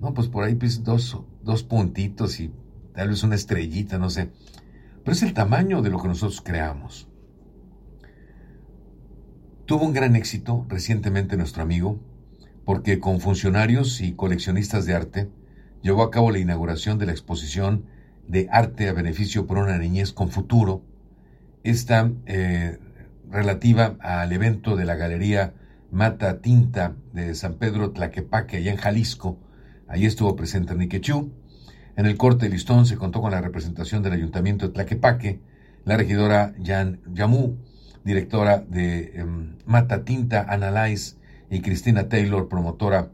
No, 0.00 0.14
pues 0.14 0.28
por 0.28 0.44
ahí 0.44 0.54
pues, 0.54 0.82
dos, 0.82 1.20
dos 1.42 1.62
puntitos 1.62 2.40
y 2.40 2.50
tal 2.94 3.10
vez 3.10 3.22
una 3.22 3.34
estrellita, 3.34 3.98
no 3.98 4.08
sé. 4.08 4.30
Pero 5.04 5.12
es 5.12 5.22
el 5.22 5.34
tamaño 5.34 5.82
de 5.82 5.90
lo 5.90 6.00
que 6.00 6.08
nosotros 6.08 6.40
creamos. 6.40 7.06
Tuvo 9.66 9.84
un 9.84 9.92
gran 9.92 10.16
éxito 10.16 10.64
recientemente 10.70 11.36
nuestro 11.36 11.62
amigo, 11.62 12.00
porque 12.64 12.98
con 12.98 13.20
funcionarios 13.20 14.00
y 14.00 14.14
coleccionistas 14.14 14.86
de 14.86 14.94
arte 14.94 15.41
llevó 15.82 16.02
a 16.02 16.10
cabo 16.10 16.30
la 16.30 16.38
inauguración 16.38 16.98
de 16.98 17.06
la 17.06 17.12
exposición 17.12 17.86
de 18.28 18.48
arte 18.50 18.88
a 18.88 18.92
beneficio 18.92 19.46
por 19.46 19.58
una 19.58 19.78
niñez 19.78 20.12
con 20.12 20.30
futuro, 20.30 20.82
esta 21.64 22.10
eh, 22.26 22.78
relativa 23.30 23.96
al 24.00 24.32
evento 24.32 24.76
de 24.76 24.84
la 24.84 24.94
Galería 24.94 25.54
Mata 25.90 26.40
Tinta 26.40 26.96
de 27.12 27.34
San 27.34 27.54
Pedro 27.54 27.90
Tlaquepaque, 27.90 28.56
allá 28.56 28.70
en 28.70 28.78
Jalisco. 28.78 29.38
Allí 29.86 30.06
estuvo 30.06 30.34
presente 30.36 30.72
Enrique 30.72 31.00
Chu. 31.00 31.32
En 31.96 32.06
el 32.06 32.16
corte 32.16 32.48
listón 32.48 32.86
se 32.86 32.96
contó 32.96 33.20
con 33.20 33.32
la 33.32 33.42
representación 33.42 34.02
del 34.02 34.14
Ayuntamiento 34.14 34.66
de 34.66 34.72
Tlaquepaque, 34.72 35.40
la 35.84 35.96
regidora 35.96 36.54
Jan 36.64 37.00
Yamú, 37.12 37.58
directora 38.04 38.58
de 38.58 39.12
em, 39.20 39.56
Mata 39.66 40.04
Tinta 40.04 40.46
Analyze, 40.48 41.16
y 41.50 41.60
Cristina 41.60 42.08
Taylor, 42.08 42.48
promotora 42.48 43.10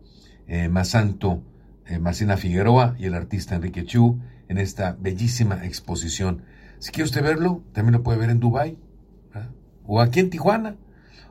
eh, 0.47 0.69
Masanto, 0.69 1.43
eh, 1.89 1.98
Marcina 1.98 2.36
Figueroa 2.36 2.94
y 2.98 3.06
el 3.06 3.15
artista 3.15 3.56
Enrique 3.56 3.85
Chu 3.85 4.20
en 4.48 4.59
esta 4.59 4.97
bellísima 5.01 5.65
exposición. 5.65 6.44
Si 6.78 6.93
quiere 6.93 7.06
usted 7.06 7.23
verlo, 7.23 7.62
también 7.73 7.94
lo 7.94 8.02
puede 8.02 8.19
ver 8.19 8.31
en 8.31 8.40
Dubai 8.40 8.78
o 9.89 10.02
aquí 10.02 10.20
en 10.20 10.28
Tijuana, 10.28 10.77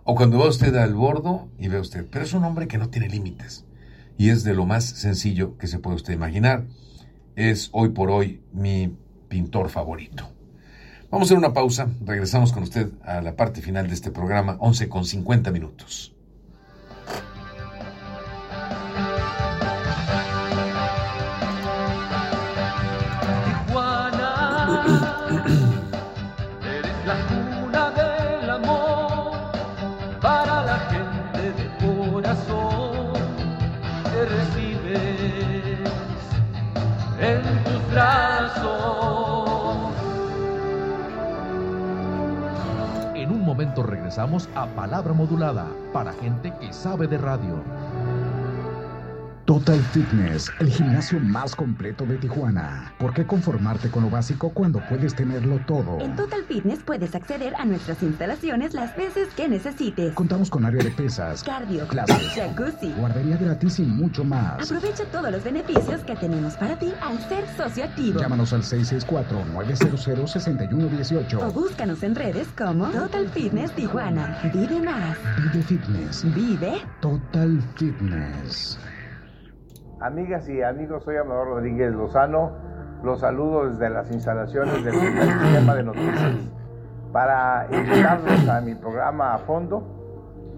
o 0.03 0.15
cuando 0.15 0.39
va 0.39 0.47
usted 0.47 0.75
al 0.75 0.95
bordo 0.95 1.47
y 1.59 1.67
ve 1.67 1.79
usted. 1.79 2.07
Pero 2.09 2.25
es 2.25 2.33
un 2.33 2.43
hombre 2.43 2.67
que 2.67 2.79
no 2.79 2.89
tiene 2.89 3.07
límites 3.07 3.65
y 4.17 4.29
es 4.29 4.43
de 4.43 4.55
lo 4.55 4.65
más 4.65 4.83
sencillo 4.83 5.57
que 5.57 5.67
se 5.67 5.79
puede 5.79 5.95
usted 5.95 6.13
imaginar. 6.13 6.65
Es 7.35 7.69
hoy 7.71 7.89
por 7.89 8.09
hoy 8.09 8.41
mi 8.51 8.97
pintor 9.29 9.69
favorito. 9.69 10.27
Vamos 11.11 11.27
a 11.27 11.33
hacer 11.33 11.37
una 11.37 11.53
pausa, 11.53 11.87
regresamos 12.03 12.51
con 12.51 12.63
usted 12.63 12.89
a 13.03 13.21
la 13.21 13.35
parte 13.35 13.61
final 13.61 13.87
de 13.87 13.93
este 13.93 14.11
programa, 14.11 14.57
11 14.59 14.89
con 14.89 15.05
50 15.05 15.51
minutos. 15.51 16.16
Regresamos 44.17 44.49
a 44.55 44.65
Palabra 44.65 45.13
Modulada 45.13 45.67
para 45.93 46.11
gente 46.11 46.49
que 46.59 46.73
sabe 46.73 47.05
de 47.05 47.17
radio. 47.19 47.63
Total 49.47 49.79
Fitness, 49.93 50.51
el 50.59 50.69
gimnasio 50.69 51.19
más 51.21 51.55
completo 51.55 52.05
de 52.05 52.17
Tijuana. 52.17 52.93
¿Por 52.99 53.13
qué 53.13 53.25
conformarte 53.25 53.89
con 53.89 54.03
lo 54.03 54.09
básico 54.09 54.49
cuando 54.49 54.81
puedes 54.89 55.15
tenerlo 55.15 55.57
todo? 55.65 56.01
En 56.01 56.17
Total 56.17 56.43
Fitness 56.43 56.79
puedes 56.83 57.15
acceder 57.15 57.55
a 57.55 57.63
nuestras 57.63 58.03
instalaciones 58.03 58.73
las 58.73 58.93
veces 58.97 59.29
que 59.37 59.47
necesites. 59.47 60.13
Contamos 60.15 60.49
con 60.49 60.65
área 60.65 60.83
de 60.83 60.91
pesas, 60.91 61.45
Cardio, 61.45 61.87
clases, 61.87 62.27
jacuzzi. 62.35 62.91
guardería 62.97 63.37
gratis 63.37 63.79
y 63.79 63.83
mucho 63.83 64.25
más. 64.25 64.69
Aprovecha 64.69 65.05
todos 65.05 65.31
los 65.31 65.41
beneficios 65.41 66.01
que 66.01 66.17
tenemos 66.17 66.57
para 66.57 66.77
ti 66.77 66.93
al 67.01 67.17
ser 67.29 67.45
socio 67.55 67.85
activo. 67.85 68.19
Llámanos 68.19 68.51
al 68.51 68.63
664-900-6118. 68.63 71.41
O 71.41 71.53
búscanos 71.53 72.03
en 72.03 72.15
redes 72.15 72.49
como 72.57 72.89
Total 72.89 73.29
Fitness 73.29 73.71
Tijuana. 73.71 74.41
Vive 74.53 74.81
más. 74.81 75.17
Vive 75.37 75.63
Fitness. 75.63 76.25
Vive 76.35 76.81
Total 76.99 77.61
Fitness. 77.77 78.77
Amigas 79.99 80.47
y 80.47 80.61
amigos, 80.61 81.03
soy 81.03 81.17
Amador 81.17 81.47
Rodríguez 81.47 81.91
Lozano. 81.91 82.51
Los 83.03 83.21
saludo 83.21 83.67
desde 83.67 83.89
las 83.89 84.11
instalaciones 84.11 84.83
del 84.83 84.93
sistema 84.93 85.73
de 85.73 85.83
noticias 85.83 86.35
para 87.11 87.67
invitarlos 87.71 88.47
a 88.47 88.61
mi 88.61 88.75
programa 88.75 89.33
a 89.33 89.39
fondo, 89.39 89.83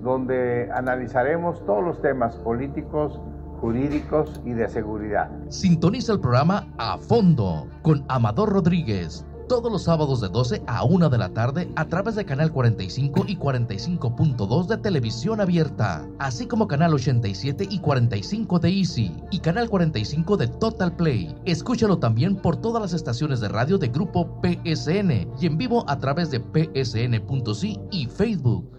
donde 0.02 0.70
analizaremos 0.74 1.66
todos 1.66 1.82
los 1.82 2.02
temas 2.02 2.36
políticos, 2.38 3.22
jurídicos 3.62 4.42
y 4.44 4.52
de 4.52 4.68
seguridad. 4.68 5.30
Sintoniza 5.48 6.12
el 6.14 6.20
programa 6.20 6.68
A 6.78 6.98
Fondo 6.98 7.68
con 7.82 8.04
Amador 8.10 8.52
Rodríguez 8.52 9.26
todos 9.50 9.72
los 9.72 9.84
sábados 9.84 10.22
de 10.22 10.30
12 10.30 10.62
a 10.68 10.86
1 10.86 11.10
de 11.10 11.18
la 11.18 11.30
tarde 11.30 11.70
a 11.76 11.86
través 11.86 12.16
de 12.16 12.24
Canal 12.24 12.52
45 12.52 13.26
y 13.28 13.36
45.2 13.36 14.68
de 14.68 14.78
televisión 14.78 15.42
abierta, 15.42 16.08
así 16.20 16.46
como 16.46 16.68
Canal 16.68 16.94
87 16.94 17.68
y 17.70 17.80
45 17.80 18.60
de 18.60 18.70
Easy 18.70 19.12
y 19.32 19.40
Canal 19.40 19.68
45 19.68 20.38
de 20.38 20.48
Total 20.48 20.96
Play. 20.96 21.36
Escúchalo 21.46 21.98
también 21.98 22.36
por 22.38 22.58
todas 22.58 22.82
las 22.82 22.94
estaciones 22.94 23.42
de 23.42 23.50
radio 23.50 23.80
de 23.80 23.88
Grupo 23.88 24.40
PSN 24.44 25.28
y 25.42 25.48
en 25.48 25.58
vivo 25.58 25.84
a 25.90 25.98
través 25.98 26.30
de 26.30 26.40
psn.si 26.40 27.80
y 27.92 28.06
Facebook. 28.06 28.70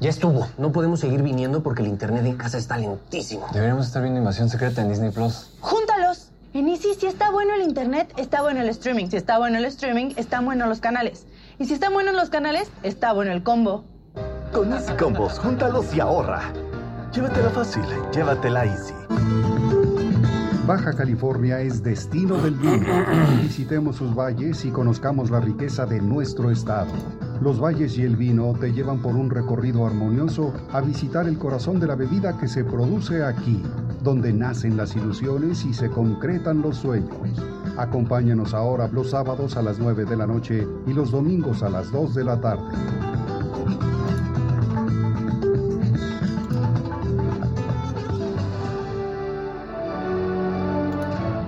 Ya 0.00 0.10
estuvo. 0.10 0.48
No 0.58 0.72
podemos 0.72 0.98
seguir 0.98 1.22
viniendo 1.22 1.62
porque 1.62 1.82
el 1.82 1.86
internet 1.88 2.26
en 2.26 2.36
casa 2.36 2.58
está 2.58 2.76
lentísimo. 2.76 3.46
Deberíamos 3.52 3.86
estar 3.86 4.02
viendo 4.02 4.18
Invasión 4.18 4.48
Secreta 4.48 4.82
en 4.82 4.88
Disney 4.88 5.12
Plus. 5.12 5.50
¡Júntalos! 5.60 5.91
En 6.54 6.68
Easy, 6.68 6.92
si 7.00 7.06
está 7.06 7.30
bueno 7.30 7.54
el 7.54 7.62
internet, 7.62 8.12
está 8.18 8.42
bueno 8.42 8.60
el 8.60 8.68
streaming. 8.68 9.06
Si 9.06 9.16
está 9.16 9.38
bueno 9.38 9.56
el 9.56 9.64
streaming, 9.64 10.12
están 10.16 10.44
buenos 10.44 10.68
los 10.68 10.80
canales. 10.80 11.26
Y 11.58 11.64
si 11.64 11.72
están 11.72 11.94
buenos 11.94 12.14
los 12.14 12.28
canales, 12.28 12.70
está 12.82 13.14
bueno 13.14 13.32
el 13.32 13.42
combo. 13.42 13.84
Con 14.52 14.70
Easy 14.70 14.92
Combos, 14.92 15.38
júntalos 15.38 15.94
y 15.96 16.00
ahorra. 16.00 16.52
Llévatela 17.14 17.48
fácil, 17.48 17.82
llévatela 18.12 18.66
Easy. 18.66 18.92
Baja 20.66 20.92
California 20.92 21.58
es 21.60 21.82
destino 21.82 22.36
del 22.36 22.56
vino. 22.56 23.02
Visitemos 23.42 23.96
sus 23.96 24.14
valles 24.14 24.66
y 24.66 24.70
conozcamos 24.70 25.30
la 25.30 25.40
riqueza 25.40 25.86
de 25.86 26.02
nuestro 26.02 26.50
estado. 26.50 26.92
Los 27.42 27.58
valles 27.58 27.98
y 27.98 28.02
el 28.02 28.14
vino 28.14 28.54
te 28.60 28.72
llevan 28.72 29.02
por 29.02 29.16
un 29.16 29.28
recorrido 29.28 29.84
armonioso 29.84 30.54
a 30.70 30.80
visitar 30.80 31.26
el 31.26 31.38
corazón 31.38 31.80
de 31.80 31.88
la 31.88 31.96
bebida 31.96 32.38
que 32.38 32.46
se 32.46 32.62
produce 32.62 33.24
aquí, 33.24 33.60
donde 34.00 34.32
nacen 34.32 34.76
las 34.76 34.94
ilusiones 34.94 35.64
y 35.64 35.74
se 35.74 35.90
concretan 35.90 36.62
los 36.62 36.76
sueños. 36.76 37.42
Acompáñanos 37.76 38.54
ahora 38.54 38.86
los 38.86 39.10
sábados 39.10 39.56
a 39.56 39.62
las 39.62 39.80
9 39.80 40.04
de 40.04 40.16
la 40.16 40.28
noche 40.28 40.68
y 40.86 40.92
los 40.92 41.10
domingos 41.10 41.64
a 41.64 41.68
las 41.68 41.90
2 41.90 42.14
de 42.14 42.24
la 42.24 42.40
tarde. 42.40 42.62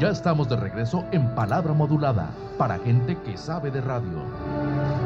Ya 0.00 0.10
estamos 0.10 0.48
de 0.48 0.56
regreso 0.56 1.04
en 1.12 1.32
Palabra 1.36 1.72
Modulada 1.72 2.30
para 2.58 2.80
gente 2.80 3.16
que 3.24 3.36
sabe 3.36 3.70
de 3.70 3.80
radio. 3.80 5.03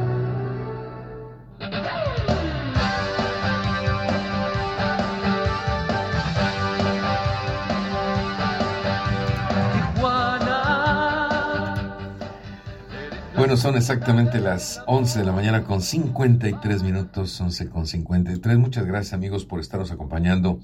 Son 13.57 13.77
exactamente 13.77 14.41
las 14.41 14.83
11 14.87 15.21
de 15.21 15.25
la 15.25 15.33
mañana 15.33 15.65
con 15.65 15.81
53 15.83 16.83
minutos, 16.83 17.41
11 17.41 17.69
con 17.69 17.87
53. 17.87 18.59
Muchas 18.59 18.87
gracias 18.87 19.15
amigos 19.15 19.45
por 19.45 19.61
estarnos 19.61 19.91
acompañando 19.91 20.61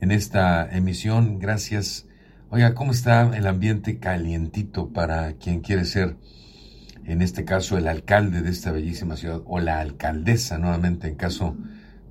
en 0.00 0.10
esta 0.10 0.68
emisión. 0.70 1.38
Gracias 1.38 2.08
Oiga, 2.50 2.72
¿cómo 2.72 2.92
está 2.92 3.36
el 3.36 3.46
ambiente 3.46 3.98
calientito 3.98 4.88
para 4.90 5.34
quien 5.34 5.60
quiere 5.60 5.84
ser, 5.84 6.16
en 7.04 7.20
este 7.20 7.44
caso, 7.44 7.76
el 7.76 7.86
alcalde 7.86 8.40
de 8.40 8.48
esta 8.48 8.72
bellísima 8.72 9.16
ciudad 9.16 9.42
o 9.44 9.60
la 9.60 9.80
alcaldesa 9.80 10.56
nuevamente 10.56 11.08
en 11.08 11.16
caso 11.16 11.58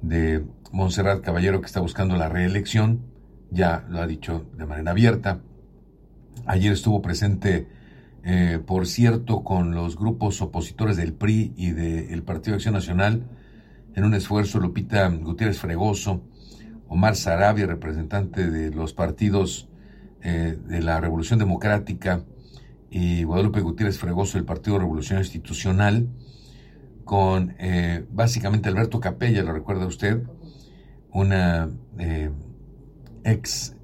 de 0.03 0.45
Montserrat 0.71 1.21
Caballero 1.21 1.59
que 1.59 1.65
está 1.65 1.79
buscando 1.79 2.17
la 2.17 2.29
reelección? 2.29 3.01
Ya 3.49 3.83
lo 3.89 3.99
ha 3.99 4.05
dicho 4.05 4.45
de 4.55 4.67
manera 4.67 4.91
abierta. 4.91 5.41
Ayer 6.45 6.71
estuvo 6.71 7.01
presente, 7.01 7.67
eh, 8.29 8.59
por 8.59 8.87
cierto, 8.87 9.45
con 9.45 9.73
los 9.73 9.97
grupos 9.97 10.41
opositores 10.41 10.97
del 10.97 11.13
PRI 11.13 11.53
y 11.55 11.71
del 11.71 12.23
Partido 12.23 12.51
de 12.51 12.55
Acción 12.57 12.73
Nacional 12.73 13.23
en 13.95 14.03
un 14.03 14.13
esfuerzo 14.13 14.59
Lupita 14.59 15.07
Gutiérrez 15.07 15.59
Fregoso, 15.59 16.23
Omar 16.89 17.15
Sarabia, 17.15 17.65
representante 17.67 18.49
de 18.49 18.71
los 18.71 18.91
partidos 18.91 19.69
eh, 20.21 20.57
de 20.61 20.81
la 20.81 20.99
Revolución 20.99 21.39
Democrática 21.39 22.25
y 22.89 23.23
Guadalupe 23.23 23.61
Gutiérrez 23.61 23.97
Fregoso 23.97 24.37
del 24.37 24.43
Partido 24.43 24.77
Revolución 24.77 25.19
Institucional, 25.19 26.09
con 27.05 27.55
eh, 27.59 28.03
básicamente 28.11 28.67
Alberto 28.67 28.99
Capella, 28.99 29.41
lo 29.41 29.53
recuerda 29.53 29.85
usted, 29.85 30.23
una 31.13 31.69
eh, 31.97 32.29
ex 33.23 33.77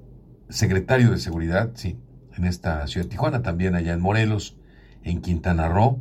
secretario 0.50 1.10
de 1.10 1.18
Seguridad, 1.18 1.70
sí, 1.76 1.96
en 2.36 2.44
esta 2.44 2.86
ciudad 2.86 3.06
de 3.06 3.10
Tijuana, 3.10 3.42
también 3.42 3.74
allá 3.74 3.92
en 3.92 4.00
Morelos, 4.00 4.56
en 5.02 5.20
Quintana 5.20 5.68
Roo. 5.68 5.98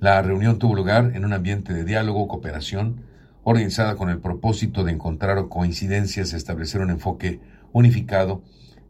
La 0.00 0.22
reunión 0.22 0.58
tuvo 0.58 0.74
lugar 0.74 1.12
en 1.14 1.24
un 1.24 1.32
ambiente 1.32 1.72
de 1.72 1.84
diálogo, 1.84 2.28
cooperación, 2.28 3.02
organizada 3.42 3.96
con 3.96 4.10
el 4.10 4.18
propósito 4.18 4.84
de 4.84 4.92
encontrar 4.92 5.48
coincidencias, 5.48 6.32
establecer 6.32 6.80
un 6.80 6.90
enfoque 6.90 7.40
unificado 7.72 8.42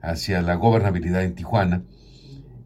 hacia 0.02 0.42
la 0.42 0.54
gobernabilidad 0.54 1.22
en 1.24 1.34
Tijuana. 1.34 1.82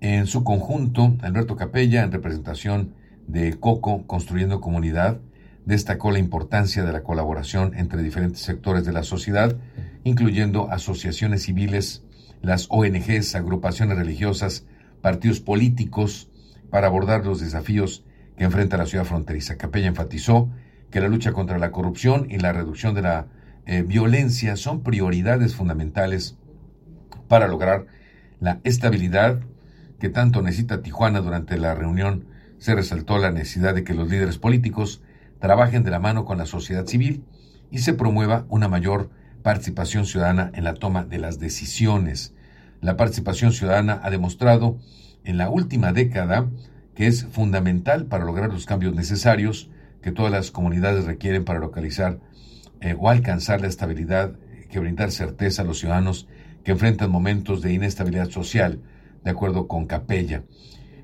En 0.01 0.27
su 0.27 0.43
conjunto, 0.43 1.17
Alberto 1.23 1.57
Capella, 1.57 2.03
en 2.03 2.13
representación 2.13 2.95
de 3.27 3.59
COCO, 3.59 4.07
Construyendo 4.07 4.61
Comunidad, 4.61 5.21
destacó 5.65 6.11
la 6.11 6.19
importancia 6.19 6.83
de 6.83 6.93
la 6.93 7.03
colaboración 7.03 7.75
entre 7.77 8.03
diferentes 8.03 8.41
sectores 8.41 8.85
de 8.85 8.93
la 8.93 9.05
sociedad, 9.05 9.57
incluyendo 10.05 10.71
asociaciones 10.71 11.43
civiles, 11.43 12.03
las 12.43 12.67
ONGs, 12.71 13.35
agrupaciones 13.35 13.97
religiosas, 13.97 14.67
partidos 15.01 15.41
políticos, 15.41 16.29
para 16.71 16.89
abordar 16.89 17.25
los 17.25 17.41
desafíos 17.41 18.05
que 18.37 18.45
enfrenta 18.45 18.77
la 18.77 18.87
ciudad 18.87 19.05
fronteriza. 19.05 19.57
Capella 19.57 19.89
enfatizó 19.89 20.51
que 20.91 21.01
la 21.01 21.09
lucha 21.09 21.33
contra 21.33 21.59
la 21.59 21.71
corrupción 21.71 22.27
y 22.31 22.39
la 22.39 22.53
reducción 22.53 22.95
de 22.95 23.03
la 23.03 23.27
eh, 23.67 23.83
violencia 23.83 24.57
son 24.57 24.83
prioridades 24.83 25.55
fundamentales 25.55 26.37
para 27.29 27.49
lograr 27.49 27.87
la 28.41 28.61
estabilidad 28.65 29.41
que 30.01 30.09
tanto 30.09 30.43
necesita 30.43 30.83
Tijuana 30.83 31.21
durante 31.21 31.57
la 31.57 31.75
reunión 31.75 32.27
se 32.59 32.75
resaltó 32.75 33.19
la 33.19 33.31
necesidad 33.31 33.75
de 33.75 33.85
que 33.85 33.95
los 33.95 34.09
líderes 34.09 34.39
políticos 34.39 35.03
trabajen 35.39 35.85
de 35.85 35.91
la 35.91 35.99
mano 35.99 36.25
con 36.25 36.39
la 36.39 36.47
sociedad 36.47 36.87
civil 36.87 37.25
y 37.71 37.79
se 37.79 37.93
promueva 37.93 38.47
una 38.49 38.69
mayor 38.69 39.11
participación 39.43 40.07
ciudadana 40.07 40.51
en 40.55 40.65
la 40.65 40.75
toma 40.75 41.05
de 41.05 41.19
las 41.19 41.39
decisiones. 41.39 42.35
La 42.81 42.97
participación 42.97 43.53
ciudadana 43.53 44.01
ha 44.03 44.11
demostrado 44.11 44.79
en 45.25 45.39
la 45.39 45.51
última 45.51 45.93
década 45.93 46.49
que 46.95 47.07
es 47.07 47.25
fundamental 47.25 48.07
para 48.07 48.25
lograr 48.25 48.53
los 48.53 48.67
cambios 48.67 48.95
necesarios 48.95 49.71
que 50.03 50.13
todas 50.13 50.33
las 50.33 50.51
comunidades 50.51 51.05
requieren 51.05 51.45
para 51.45 51.61
localizar 51.61 52.19
eh, 52.81 52.97
o 52.99 53.09
alcanzar 53.09 53.61
la 53.61 53.69
estabilidad 53.69 54.35
que 54.71 54.81
brindar 54.81 55.11
certeza 55.11 55.63
a 55.63 55.65
los 55.65 55.79
ciudadanos 55.79 56.29
que 56.65 56.73
enfrentan 56.73 57.11
momentos 57.11 57.63
de 57.63 57.73
inestabilidad 57.73 58.31
social, 58.31 58.81
de 59.25 59.31
acuerdo 59.31 59.69
con 59.69 59.87
Capella. 59.87 60.43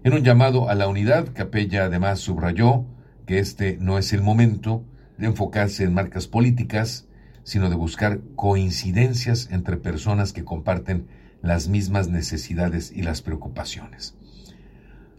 En 0.05 0.15
un 0.15 0.23
llamado 0.23 0.69
a 0.69 0.75
la 0.75 0.89
unidad, 0.89 1.29
Capella 1.35 1.85
además 1.85 2.21
subrayó 2.21 2.85
que 3.27 3.39
este 3.39 3.77
no 3.81 3.99
es 3.99 4.13
el 4.13 4.23
momento 4.23 4.85
de 5.19 5.27
enfocarse 5.27 5.85
en 5.85 5.95
marcas 5.95 6.29
políticas, 6.29 7.08
sino 7.49 7.71
de 7.71 7.77
buscar 7.77 8.21
coincidencias 8.37 9.49
entre 9.51 9.79
personas 9.79 10.35
que 10.35 10.45
comparten 10.45 11.07
las 11.41 11.67
mismas 11.67 12.11
necesidades 12.11 12.93
y 12.95 13.01
las 13.01 13.23
preocupaciones. 13.23 14.15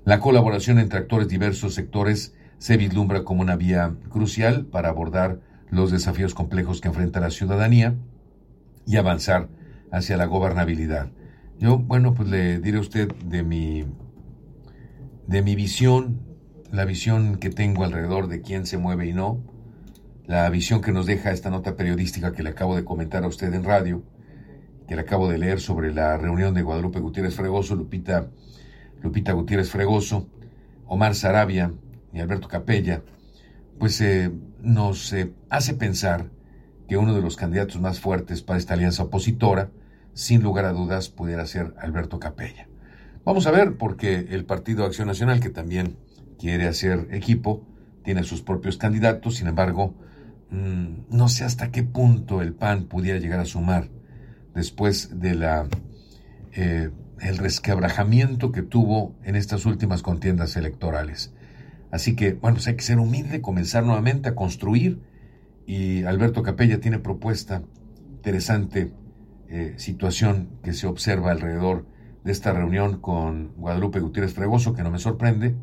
La 0.05 0.19
colaboración 0.19 0.77
entre 0.77 0.99
actores 0.99 1.27
diversos 1.27 1.73
sectores 1.73 2.35
se 2.59 2.77
vislumbra 2.77 3.23
como 3.23 3.41
una 3.41 3.55
vía 3.55 3.95
crucial 4.09 4.67
para 4.67 4.89
abordar 4.89 5.39
los 5.71 5.89
desafíos 5.89 6.35
complejos 6.35 6.81
que 6.81 6.89
enfrenta 6.89 7.19
la 7.19 7.31
ciudadanía 7.31 7.95
y 8.85 8.97
avanzar 8.97 9.49
hacia 9.91 10.15
la 10.15 10.25
gobernabilidad. 10.25 11.09
Yo, 11.57 11.79
bueno, 11.79 12.13
pues 12.13 12.29
le 12.29 12.59
diré 12.59 12.77
a 12.77 12.81
usted 12.81 13.11
de 13.25 13.41
mi, 13.41 13.85
de 15.25 15.41
mi 15.41 15.55
visión, 15.55 16.19
la 16.71 16.85
visión 16.85 17.37
que 17.37 17.49
tengo 17.49 17.85
alrededor 17.85 18.27
de 18.27 18.41
quién 18.41 18.67
se 18.67 18.77
mueve 18.77 19.07
y 19.07 19.13
no, 19.13 19.41
la 20.29 20.47
visión 20.51 20.79
que 20.79 20.91
nos 20.91 21.07
deja 21.07 21.31
esta 21.31 21.49
nota 21.49 21.75
periodística 21.75 22.33
que 22.33 22.43
le 22.43 22.51
acabo 22.51 22.75
de 22.75 22.85
comentar 22.85 23.23
a 23.23 23.27
usted 23.27 23.51
en 23.51 23.63
radio, 23.63 24.03
que 24.87 24.93
le 24.93 25.01
acabo 25.01 25.27
de 25.27 25.39
leer 25.39 25.59
sobre 25.59 25.91
la 25.91 26.17
reunión 26.17 26.53
de 26.53 26.61
Guadalupe 26.61 26.99
Gutiérrez 26.99 27.33
Fregoso, 27.33 27.75
Lupita, 27.75 28.27
Lupita 29.01 29.33
Gutiérrez 29.33 29.71
Fregoso, 29.71 30.27
Omar 30.85 31.15
Sarabia 31.15 31.73
y 32.13 32.19
Alberto 32.19 32.47
Capella, 32.47 33.01
pues 33.79 33.99
eh, 34.01 34.31
nos 34.61 35.11
eh, 35.13 35.33
hace 35.49 35.73
pensar 35.73 36.29
que 36.87 36.97
uno 36.97 37.15
de 37.15 37.23
los 37.23 37.35
candidatos 37.35 37.81
más 37.81 37.99
fuertes 37.99 38.43
para 38.43 38.59
esta 38.59 38.75
alianza 38.75 39.01
opositora, 39.01 39.71
sin 40.13 40.43
lugar 40.43 40.65
a 40.65 40.73
dudas, 40.73 41.09
pudiera 41.09 41.43
ser 41.47 41.73
Alberto 41.79 42.19
Capella. 42.19 42.67
Vamos 43.25 43.47
a 43.47 43.51
ver, 43.51 43.77
porque 43.77 44.27
el 44.29 44.45
Partido 44.45 44.85
Acción 44.85 45.07
Nacional, 45.07 45.39
que 45.39 45.49
también 45.49 45.97
quiere 46.37 46.67
hacer 46.67 47.07
equipo, 47.09 47.65
tiene 48.03 48.23
sus 48.23 48.43
propios 48.43 48.77
candidatos, 48.77 49.37
sin 49.37 49.47
embargo, 49.47 49.95
no 50.51 51.29
sé 51.29 51.43
hasta 51.43 51.71
qué 51.71 51.83
punto 51.83 52.41
el 52.41 52.53
PAN 52.53 52.85
pudiera 52.85 53.19
llegar 53.19 53.39
a 53.39 53.45
sumar 53.45 53.89
después 54.55 55.19
de 55.19 55.35
la 55.35 55.67
eh, 56.53 56.89
el 57.21 57.37
resquebrajamiento 57.37 58.51
que 58.51 58.61
tuvo 58.61 59.15
en 59.23 59.35
estas 59.35 59.65
últimas 59.65 60.01
contiendas 60.01 60.55
electorales. 60.55 61.33
Así 61.91 62.15
que, 62.15 62.33
bueno, 62.33 62.55
pues 62.55 62.67
hay 62.67 62.75
que 62.75 62.83
ser 62.83 62.99
humilde, 62.99 63.41
comenzar 63.41 63.83
nuevamente 63.83 64.29
a 64.29 64.35
construir 64.35 65.01
y 65.65 66.03
Alberto 66.03 66.43
Capella 66.43 66.79
tiene 66.79 66.99
propuesta, 66.99 67.61
interesante 68.15 68.93
eh, 69.49 69.73
situación 69.77 70.49
que 70.63 70.73
se 70.73 70.87
observa 70.87 71.31
alrededor 71.31 71.85
de 72.23 72.31
esta 72.31 72.53
reunión 72.53 72.99
con 72.99 73.53
Guadalupe 73.55 73.99
Gutiérrez 73.99 74.33
Fregoso, 74.33 74.73
que 74.73 74.83
no 74.83 74.91
me 74.91 74.99
sorprende, 74.99 75.55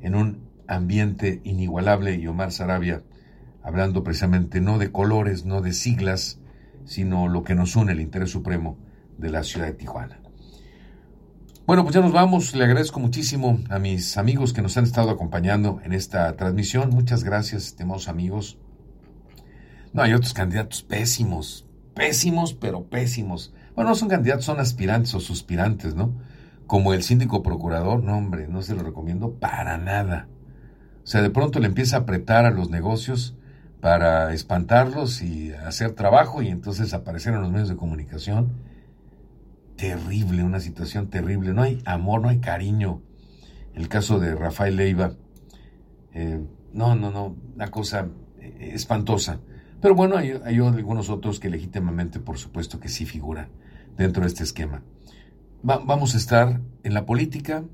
en 0.00 0.14
un 0.14 0.48
ambiente 0.66 1.40
inigualable 1.44 2.14
y 2.16 2.26
Omar 2.26 2.52
Sarabia 2.52 3.02
hablando 3.62 4.04
precisamente 4.04 4.60
no 4.60 4.78
de 4.78 4.92
colores, 4.92 5.44
no 5.44 5.60
de 5.60 5.72
siglas, 5.72 6.40
sino 6.84 7.28
lo 7.28 7.44
que 7.44 7.54
nos 7.54 7.76
une, 7.76 7.92
el 7.92 8.00
interés 8.00 8.30
supremo 8.30 8.78
de 9.18 9.30
la 9.30 9.42
ciudad 9.42 9.66
de 9.66 9.74
Tijuana. 9.74 10.20
Bueno, 11.64 11.84
pues 11.84 11.94
ya 11.94 12.00
nos 12.00 12.12
vamos. 12.12 12.54
Le 12.54 12.64
agradezco 12.64 12.98
muchísimo 12.98 13.60
a 13.70 13.78
mis 13.78 14.18
amigos 14.18 14.52
que 14.52 14.62
nos 14.62 14.76
han 14.76 14.84
estado 14.84 15.10
acompañando 15.10 15.80
en 15.84 15.92
esta 15.92 16.36
transmisión. 16.36 16.90
Muchas 16.90 17.22
gracias, 17.22 17.66
estimados 17.66 18.08
amigos. 18.08 18.58
No, 19.92 20.02
hay 20.02 20.12
otros 20.12 20.34
candidatos 20.34 20.82
pésimos, 20.82 21.66
pésimos, 21.94 22.54
pero 22.54 22.84
pésimos. 22.84 23.54
Bueno, 23.76 23.90
no 23.90 23.96
son 23.96 24.08
candidatos, 24.08 24.44
son 24.44 24.58
aspirantes 24.58 25.14
o 25.14 25.20
suspirantes, 25.20 25.94
¿no? 25.94 26.14
Como 26.66 26.94
el 26.94 27.02
síndico 27.02 27.42
procurador, 27.42 28.02
no, 28.02 28.16
hombre, 28.16 28.48
no 28.48 28.62
se 28.62 28.74
lo 28.74 28.82
recomiendo 28.82 29.34
para 29.34 29.78
nada. 29.78 30.28
O 31.04 31.06
sea, 31.06 31.22
de 31.22 31.30
pronto 31.30 31.60
le 31.60 31.68
empieza 31.68 31.96
a 31.96 32.00
apretar 32.00 32.44
a 32.44 32.50
los 32.50 32.70
negocios 32.70 33.36
para 33.82 34.32
espantarlos 34.32 35.22
y 35.22 35.52
hacer 35.52 35.90
trabajo 35.94 36.40
y 36.40 36.46
entonces 36.46 36.94
aparecer 36.94 37.34
en 37.34 37.40
los 37.40 37.50
medios 37.50 37.68
de 37.68 37.74
comunicación. 37.74 38.52
Terrible, 39.76 40.44
una 40.44 40.60
situación 40.60 41.10
terrible. 41.10 41.52
No 41.52 41.62
hay 41.62 41.82
amor, 41.84 42.22
no 42.22 42.28
hay 42.28 42.38
cariño. 42.38 43.02
El 43.74 43.88
caso 43.88 44.20
de 44.20 44.36
Rafael 44.36 44.76
Leiva. 44.76 45.14
Eh, 46.14 46.40
no, 46.72 46.94
no, 46.94 47.10
no, 47.10 47.36
una 47.56 47.72
cosa 47.72 48.06
eh, 48.38 48.70
espantosa. 48.72 49.40
Pero 49.80 49.96
bueno, 49.96 50.16
hay, 50.16 50.30
algunos 50.30 51.10
otros 51.10 51.40
que 51.40 51.50
legítimamente, 51.50 52.20
por 52.20 52.38
supuesto, 52.38 52.78
que 52.78 52.88
sí 52.88 53.04
figuran 53.04 53.48
dentro 53.96 54.22
de 54.22 54.28
este 54.28 54.44
esquema. 54.44 54.84
vamos 55.60 56.14
a 56.14 56.18
estar 56.18 56.60
en 56.84 56.94
la 56.94 57.04
política, 57.04 57.64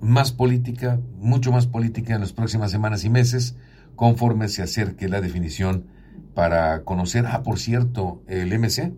más 0.00 0.32
política, 0.32 0.98
mucho 1.16 1.52
más 1.52 1.68
política 1.68 2.16
en 2.16 2.22
las 2.22 2.32
próximas 2.32 2.72
semanas 2.72 3.04
y 3.04 3.08
meses, 3.08 3.54
conforme 3.98 4.46
se 4.46 4.62
acerque 4.62 5.08
la 5.08 5.20
definición 5.20 5.88
para 6.32 6.84
conocer, 6.84 7.26
ah, 7.26 7.42
por 7.42 7.58
cierto, 7.58 8.22
el 8.28 8.56
MC 8.56 8.94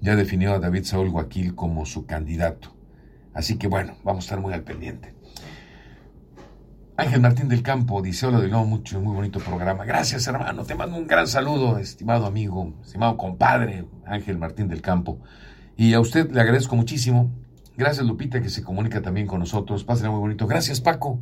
ya 0.00 0.16
definió 0.16 0.52
a 0.52 0.58
David 0.58 0.82
Saúl 0.82 1.10
Guaquil 1.10 1.54
como 1.54 1.86
su 1.86 2.06
candidato. 2.06 2.74
Así 3.34 3.56
que 3.56 3.68
bueno, 3.68 3.94
vamos 4.02 4.24
a 4.24 4.26
estar 4.26 4.40
muy 4.40 4.52
al 4.52 4.64
pendiente. 4.64 5.14
Ángel 6.96 7.20
Martín 7.20 7.48
del 7.48 7.62
Campo 7.62 8.02
dice, 8.02 8.26
hola 8.26 8.40
de 8.40 8.48
nuevo, 8.48 8.66
mucho, 8.66 9.00
muy 9.00 9.14
bonito 9.14 9.38
programa. 9.38 9.84
Gracias, 9.84 10.26
hermano. 10.26 10.64
Te 10.64 10.74
mando 10.74 10.96
un 10.96 11.06
gran 11.06 11.28
saludo, 11.28 11.78
estimado 11.78 12.26
amigo, 12.26 12.74
estimado 12.82 13.16
compadre, 13.16 13.86
Ángel 14.04 14.38
Martín 14.38 14.66
del 14.66 14.82
Campo. 14.82 15.20
Y 15.76 15.94
a 15.94 16.00
usted 16.00 16.30
le 16.32 16.40
agradezco 16.40 16.74
muchísimo 16.74 17.30
Gracias, 17.76 18.04
Lupita, 18.04 18.42
que 18.42 18.50
se 18.50 18.62
comunica 18.62 19.00
también 19.00 19.26
con 19.26 19.40
nosotros. 19.40 19.84
Pásenla 19.84 20.10
muy 20.10 20.20
bonito. 20.20 20.46
Gracias, 20.46 20.80
Paco. 20.80 21.18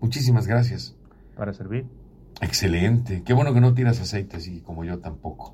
Muchísimas 0.00 0.46
gracias. 0.46 0.94
Para 1.34 1.54
servir. 1.54 2.01
Excelente. 2.40 3.22
Qué 3.24 3.32
bueno 3.32 3.54
que 3.54 3.60
no 3.60 3.74
tiras 3.74 4.00
aceite 4.00 4.36
así 4.36 4.60
como 4.60 4.84
yo 4.84 4.98
tampoco. 4.98 5.52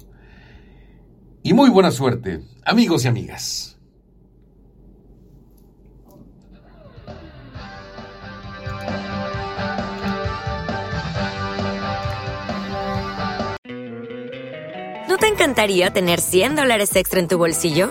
Y 1.42 1.52
muy 1.52 1.70
buena 1.70 1.90
suerte, 1.90 2.42
amigos 2.64 3.04
y 3.04 3.08
amigas. 3.08 3.78
¿No 15.08 15.16
te 15.16 15.26
encantaría 15.26 15.90
tener 15.90 16.20
100 16.20 16.56
dólares 16.56 16.94
extra 16.96 17.20
en 17.20 17.28
tu 17.28 17.38
bolsillo? 17.38 17.90